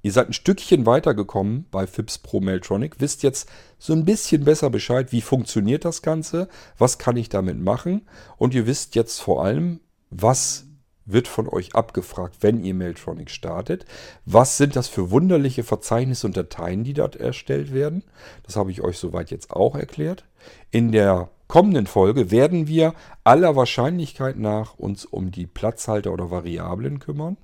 Ihr 0.04 0.12
seid 0.12 0.28
ein 0.28 0.34
Stückchen 0.34 0.86
weitergekommen 0.86 1.66
bei 1.72 1.88
FIPS 1.88 2.20
Pro 2.20 2.42
Mailtronic, 2.42 3.00
wisst 3.00 3.24
jetzt 3.24 3.50
so 3.80 3.94
ein 3.94 4.06
bisschen 4.06 4.46
besser 4.46 4.70
Bescheid, 4.70 5.12
wie 5.12 5.22
funktioniert 5.22 5.84
das 5.84 6.04
Ganze, 6.04 6.48
was 6.78 7.00
kann 7.00 7.18
ich 7.18 7.28
damit 7.30 7.60
machen 7.60 8.08
und 8.38 8.54
ihr 8.54 8.68
wisst 8.68 8.94
jetzt 8.94 9.20
vor 9.20 9.44
allem, 9.44 9.80
was 10.12 10.66
wird 11.06 11.28
von 11.28 11.50
euch 11.50 11.74
abgefragt, 11.74 12.38
wenn 12.42 12.64
ihr 12.64 12.76
Mailtronic 12.76 13.32
startet. 13.32 13.86
Was 14.26 14.58
sind 14.58 14.76
das 14.76 14.88
für 14.88 15.10
wunderliche 15.10 15.64
Verzeichnisse 15.64 16.28
und 16.28 16.38
Dateien, 16.38 16.84
die 16.84 16.94
dort 16.94 17.16
erstellt 17.16 17.74
werden? 17.74 18.04
Das 18.44 18.56
habe 18.56 18.70
ich 18.70 18.82
euch 18.82 19.00
soweit 19.00 19.32
jetzt 19.32 19.50
auch 19.50 19.76
erklärt. 19.76 20.24
In 20.70 20.92
der 20.92 21.32
kommenden 21.50 21.88
Folge 21.88 22.32
werden 22.32 22.68
wir 22.68 22.94
aller 23.26 23.58
Wahrscheinlichkeit 23.58 24.38
nach 24.38 24.76
uns 24.76 25.04
um 25.04 25.32
die 25.32 25.48
Platzhalter 25.48 26.14
oder 26.14 26.32
Variablen 26.32 27.00
kümmern. 27.00 27.36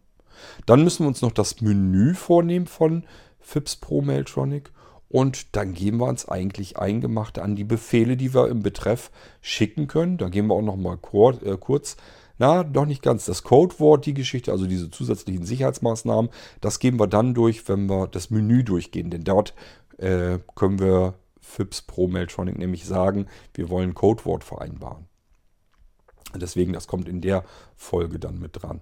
Dann 0.66 0.84
müssen 0.84 1.04
wir 1.04 1.10
uns 1.10 1.22
noch 1.22 1.32
das 1.34 1.60
Menü 1.60 2.14
vornehmen 2.14 2.68
von 2.68 3.04
FIPS 3.40 3.78
Pro 3.78 4.02
Mailtronic 4.02 4.72
und 5.10 5.56
dann 5.56 5.74
gehen 5.74 5.98
wir 5.98 6.08
uns 6.08 6.30
eigentlich 6.30 6.78
eingemacht 6.78 7.40
an 7.40 7.58
die 7.58 7.64
Befehle, 7.64 8.16
die 8.16 8.34
wir 8.34 8.48
im 8.48 8.64
Betreff 8.64 9.12
schicken 9.42 9.88
können. 9.88 10.18
Da 10.18 10.30
gehen 10.30 10.48
wir 10.48 10.56
auch 10.56 10.62
noch 10.62 10.78
mal 10.78 10.98
äh, 11.44 11.58
kurz 11.58 11.98
na, 12.38 12.64
doch 12.64 12.86
nicht 12.86 13.02
ganz. 13.02 13.26
Das 13.26 13.44
Codewort, 13.44 14.06
die 14.06 14.14
Geschichte, 14.14 14.52
also 14.52 14.68
diese 14.68 14.92
zusätzlichen 14.92 15.46
Sicherheitsmaßnahmen, 15.46 16.30
das 16.60 16.80
geben 16.80 17.00
wir 17.00 17.08
dann 17.08 17.34
durch, 17.34 17.68
wenn 17.70 17.88
wir 17.88 18.08
das 18.08 18.30
Menü 18.30 18.64
durchgehen. 18.64 19.10
Denn 19.10 19.24
dort 19.24 19.54
äh, 19.98 20.40
können 20.56 20.80
wir 20.80 21.14
FIPS 21.46 21.84
Pro 21.84 22.08
Mailtronic 22.08 22.58
nämlich 22.58 22.86
sagen, 22.86 23.28
wir 23.54 23.70
wollen 23.70 23.94
Codewort 23.94 24.44
vereinbaren. 24.44 25.06
Deswegen, 26.36 26.74
das 26.74 26.88
kommt 26.88 27.08
in 27.08 27.22
der 27.22 27.46
Folge 27.76 28.20
dann 28.20 28.40
mit 28.40 28.62
dran. 28.62 28.82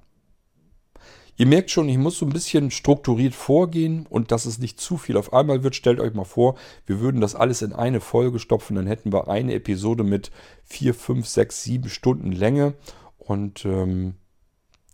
Ihr 1.36 1.48
merkt 1.48 1.72
schon, 1.72 1.90
ich 1.90 1.98
muss 1.98 2.20
so 2.20 2.26
ein 2.28 2.34
bisschen 2.34 2.70
strukturiert 2.70 3.34
vorgehen 3.34 4.06
und 4.08 4.32
dass 4.32 4.46
es 4.46 4.60
nicht 4.60 4.80
zu 4.80 4.98
viel 4.98 5.18
auf 5.18 5.34
einmal 5.34 5.64
wird. 5.64 5.76
Stellt 5.76 6.00
euch 6.00 6.14
mal 6.14 6.26
vor, 6.26 6.56
wir 6.86 7.00
würden 7.00 7.22
das 7.22 7.34
alles 7.34 7.64
in 7.64 7.74
eine 7.74 8.02
Folge 8.02 8.38
stopfen, 8.38 8.76
dann 8.76 8.86
hätten 8.86 9.12
wir 9.12 9.28
eine 9.28 9.54
Episode 9.54 10.04
mit 10.04 10.32
4, 10.66 10.94
5, 10.94 11.28
6, 11.28 11.64
7 11.64 11.90
Stunden 11.90 12.32
Länge 12.32 12.76
und 13.18 13.66
ähm, 13.66 14.16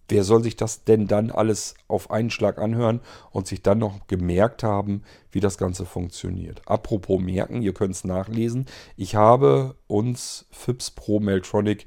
wer 0.10 0.23
soll 0.23 0.44
sich 0.44 0.56
das 0.56 0.84
denn 0.84 1.07
dann 1.07 1.31
alles 1.31 1.76
auf 1.88 2.11
einen 2.11 2.30
Schlag 2.30 2.57
anhören 2.57 3.02
und 3.31 3.48
sich 3.48 3.64
dann 3.64 3.80
noch 3.80 4.07
gemerkt 4.07 4.64
haben, 4.64 5.03
wie 5.31 5.40
das 5.40 5.57
Ganze 5.57 5.86
funktioniert? 5.86 6.61
Apropos 6.65 7.22
merken, 7.22 7.61
ihr 7.61 7.73
könnt 7.73 7.95
es 7.95 8.03
nachlesen. 8.03 8.65
Ich 8.98 9.15
habe 9.15 9.76
uns 9.88 10.48
FIPS 10.52 10.91
Pro 10.91 11.19
Meltronic 11.19 11.86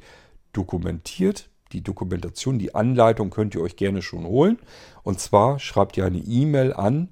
dokumentiert. 0.52 1.48
Die 1.72 1.82
Dokumentation, 1.82 2.58
die 2.58 2.74
Anleitung 2.74 3.30
könnt 3.30 3.54
ihr 3.54 3.62
euch 3.62 3.76
gerne 3.76 4.02
schon 4.02 4.24
holen. 4.24 4.58
Und 5.02 5.20
zwar 5.20 5.58
schreibt 5.58 5.96
ihr 5.96 6.04
eine 6.04 6.18
E-Mail 6.18 6.72
an 6.72 7.08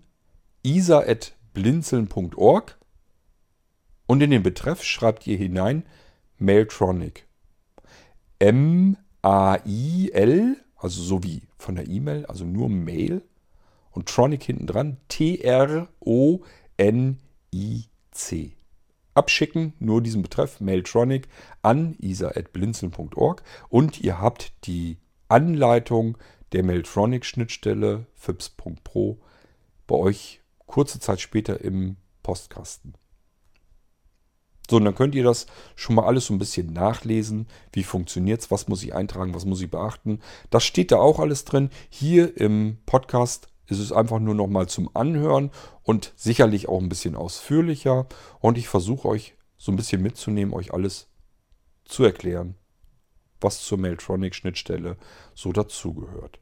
isa.blinzeln.org 0.62 2.78
und 4.06 4.22
in 4.22 4.30
den 4.30 4.42
Betreff 4.42 4.82
schreibt 4.82 5.26
ihr 5.26 5.38
hinein 5.38 5.84
Mailtronic. 6.38 7.26
M 8.38 8.96
A-I-L, 9.22 10.56
also 10.80 11.02
so 11.02 11.22
wie 11.22 11.42
von 11.58 11.74
der 11.74 11.88
E-Mail, 11.88 12.26
also 12.26 12.44
nur 12.44 12.68
Mail. 12.68 13.22
Und 13.92 14.08
Tronic 14.08 14.44
hinten 14.44 14.66
dran, 14.66 14.96
T-R-O-N-I-C. 15.08 15.90
Abschicken, 19.14 19.72
nur 19.80 20.00
diesen 20.00 20.22
Betreff, 20.22 20.60
Mailtronic, 20.60 21.28
an 21.62 21.96
isa.blinzeln.org. 21.98 23.42
Und 23.68 24.00
ihr 24.00 24.20
habt 24.20 24.52
die 24.66 24.98
Anleitung 25.28 26.16
der 26.52 26.62
Mailtronic-Schnittstelle 26.62 28.06
fips.pro 28.14 29.18
bei 29.86 29.96
euch 29.96 30.40
kurze 30.66 31.00
Zeit 31.00 31.20
später 31.20 31.60
im 31.60 31.96
Postkasten. 32.22 32.94
So, 34.70 34.76
und 34.76 34.84
dann 34.84 34.94
könnt 34.94 35.16
ihr 35.16 35.24
das 35.24 35.46
schon 35.74 35.96
mal 35.96 36.04
alles 36.04 36.26
so 36.26 36.32
ein 36.32 36.38
bisschen 36.38 36.72
nachlesen. 36.72 37.48
Wie 37.72 37.82
funktioniert 37.82 38.40
es? 38.40 38.52
Was 38.52 38.68
muss 38.68 38.84
ich 38.84 38.94
eintragen? 38.94 39.34
Was 39.34 39.44
muss 39.44 39.60
ich 39.60 39.68
beachten? 39.68 40.20
Das 40.50 40.62
steht 40.62 40.92
da 40.92 40.98
auch 40.98 41.18
alles 41.18 41.44
drin. 41.44 41.70
Hier 41.88 42.36
im 42.36 42.78
Podcast 42.86 43.48
ist 43.66 43.80
es 43.80 43.90
einfach 43.90 44.20
nur 44.20 44.36
noch 44.36 44.46
mal 44.46 44.68
zum 44.68 44.88
Anhören 44.94 45.50
und 45.82 46.12
sicherlich 46.14 46.68
auch 46.68 46.80
ein 46.80 46.88
bisschen 46.88 47.16
ausführlicher. 47.16 48.06
Und 48.38 48.58
ich 48.58 48.68
versuche 48.68 49.08
euch 49.08 49.34
so 49.56 49.72
ein 49.72 49.76
bisschen 49.76 50.02
mitzunehmen, 50.02 50.54
euch 50.54 50.72
alles 50.72 51.08
zu 51.84 52.04
erklären, 52.04 52.54
was 53.40 53.64
zur 53.64 53.78
Mailtronic-Schnittstelle 53.78 54.98
so 55.34 55.52
dazugehört. 55.52 56.38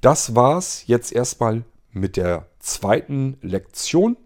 Das 0.00 0.36
war's 0.36 0.84
jetzt 0.86 1.10
erstmal 1.10 1.64
mit 1.90 2.16
der 2.16 2.46
zweiten 2.60 3.36
Lektion. 3.40 4.16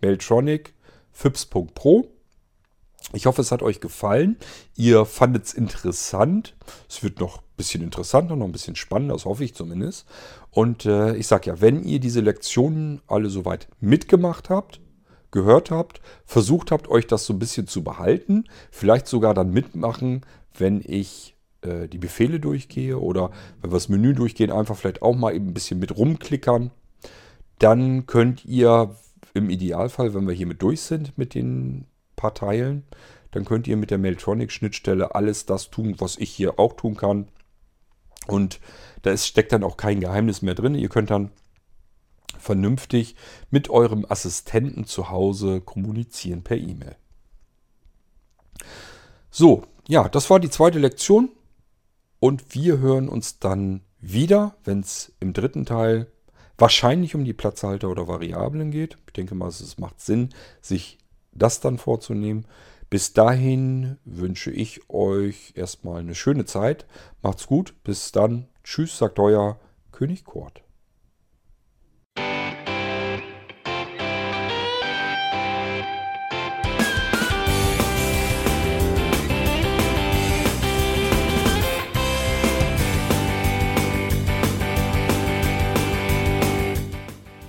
Mailtronic 0.00 0.73
fips.pro. 1.14 2.08
Ich 3.12 3.26
hoffe, 3.26 3.42
es 3.42 3.52
hat 3.52 3.62
euch 3.62 3.80
gefallen. 3.80 4.36
Ihr 4.76 5.04
fandet 5.04 5.46
es 5.46 5.54
interessant. 5.54 6.56
Es 6.88 7.02
wird 7.02 7.20
noch 7.20 7.38
ein 7.38 7.56
bisschen 7.56 7.82
interessanter, 7.82 8.36
noch 8.36 8.46
ein 8.46 8.52
bisschen 8.52 8.76
spannender, 8.76 9.14
das 9.14 9.24
hoffe 9.24 9.44
ich 9.44 9.54
zumindest. 9.54 10.06
Und 10.50 10.86
äh, 10.86 11.14
ich 11.16 11.26
sage 11.26 11.50
ja, 11.50 11.60
wenn 11.60 11.84
ihr 11.84 12.00
diese 12.00 12.20
Lektionen 12.20 13.00
alle 13.06 13.30
soweit 13.30 13.68
mitgemacht 13.80 14.50
habt, 14.50 14.80
gehört 15.30 15.70
habt, 15.70 16.00
versucht 16.24 16.70
habt, 16.70 16.88
euch 16.88 17.06
das 17.06 17.26
so 17.26 17.32
ein 17.32 17.38
bisschen 17.38 17.66
zu 17.66 17.82
behalten, 17.82 18.44
vielleicht 18.70 19.06
sogar 19.06 19.34
dann 19.34 19.50
mitmachen, 19.50 20.24
wenn 20.56 20.82
ich 20.84 21.34
äh, 21.62 21.88
die 21.88 21.98
Befehle 21.98 22.40
durchgehe 22.40 22.98
oder 22.98 23.30
wenn 23.60 23.70
wir 23.70 23.76
das 23.76 23.88
Menü 23.88 24.14
durchgehen, 24.14 24.52
einfach 24.52 24.76
vielleicht 24.76 25.02
auch 25.02 25.16
mal 25.16 25.34
eben 25.34 25.48
ein 25.48 25.54
bisschen 25.54 25.78
mit 25.78 25.96
rumklickern. 25.96 26.70
Dann 27.58 28.06
könnt 28.06 28.44
ihr, 28.44 28.96
im 29.34 29.50
Idealfall, 29.50 30.14
wenn 30.14 30.26
wir 30.26 30.34
hiermit 30.34 30.62
durch 30.62 30.80
sind 30.80 31.18
mit 31.18 31.34
den 31.34 31.86
paar 32.16 32.34
Teilen, 32.34 32.84
dann 33.32 33.44
könnt 33.44 33.66
ihr 33.66 33.76
mit 33.76 33.90
der 33.90 33.98
Mailtronic-Schnittstelle 33.98 35.14
alles 35.14 35.44
das 35.44 35.70
tun, 35.70 35.96
was 35.98 36.16
ich 36.16 36.30
hier 36.30 36.58
auch 36.58 36.74
tun 36.74 36.96
kann. 36.96 37.28
Und 38.28 38.60
da 39.02 39.10
ist, 39.10 39.26
steckt 39.26 39.52
dann 39.52 39.64
auch 39.64 39.76
kein 39.76 40.00
Geheimnis 40.00 40.40
mehr 40.40 40.54
drin. 40.54 40.76
Ihr 40.76 40.88
könnt 40.88 41.10
dann 41.10 41.30
vernünftig 42.38 43.16
mit 43.50 43.68
eurem 43.70 44.06
Assistenten 44.08 44.86
zu 44.86 45.10
Hause 45.10 45.60
kommunizieren 45.60 46.42
per 46.42 46.56
E-Mail. 46.56 46.96
So, 49.30 49.64
ja, 49.88 50.08
das 50.08 50.30
war 50.30 50.38
die 50.38 50.50
zweite 50.50 50.78
Lektion. 50.78 51.30
Und 52.20 52.54
wir 52.54 52.78
hören 52.78 53.08
uns 53.08 53.40
dann 53.40 53.82
wieder, 54.00 54.56
wenn 54.64 54.80
es 54.80 55.12
im 55.20 55.32
dritten 55.32 55.66
Teil 55.66 56.06
wahrscheinlich 56.58 57.14
um 57.14 57.24
die 57.24 57.32
Platzhalter 57.32 57.88
oder 57.88 58.08
Variablen 58.08 58.70
geht. 58.70 58.98
Ich 59.06 59.12
denke 59.12 59.34
mal, 59.34 59.48
es 59.48 59.78
macht 59.78 60.00
Sinn, 60.00 60.30
sich 60.60 60.98
das 61.32 61.60
dann 61.60 61.78
vorzunehmen. 61.78 62.46
Bis 62.90 63.12
dahin 63.12 63.98
wünsche 64.04 64.50
ich 64.50 64.88
euch 64.88 65.52
erstmal 65.56 66.00
eine 66.00 66.14
schöne 66.14 66.44
Zeit. 66.44 66.86
Macht's 67.22 67.46
gut. 67.46 67.74
Bis 67.82 68.12
dann. 68.12 68.46
Tschüss, 68.62 68.98
sagt 68.98 69.18
euer 69.18 69.58
König 69.90 70.24
Kurt. 70.24 70.63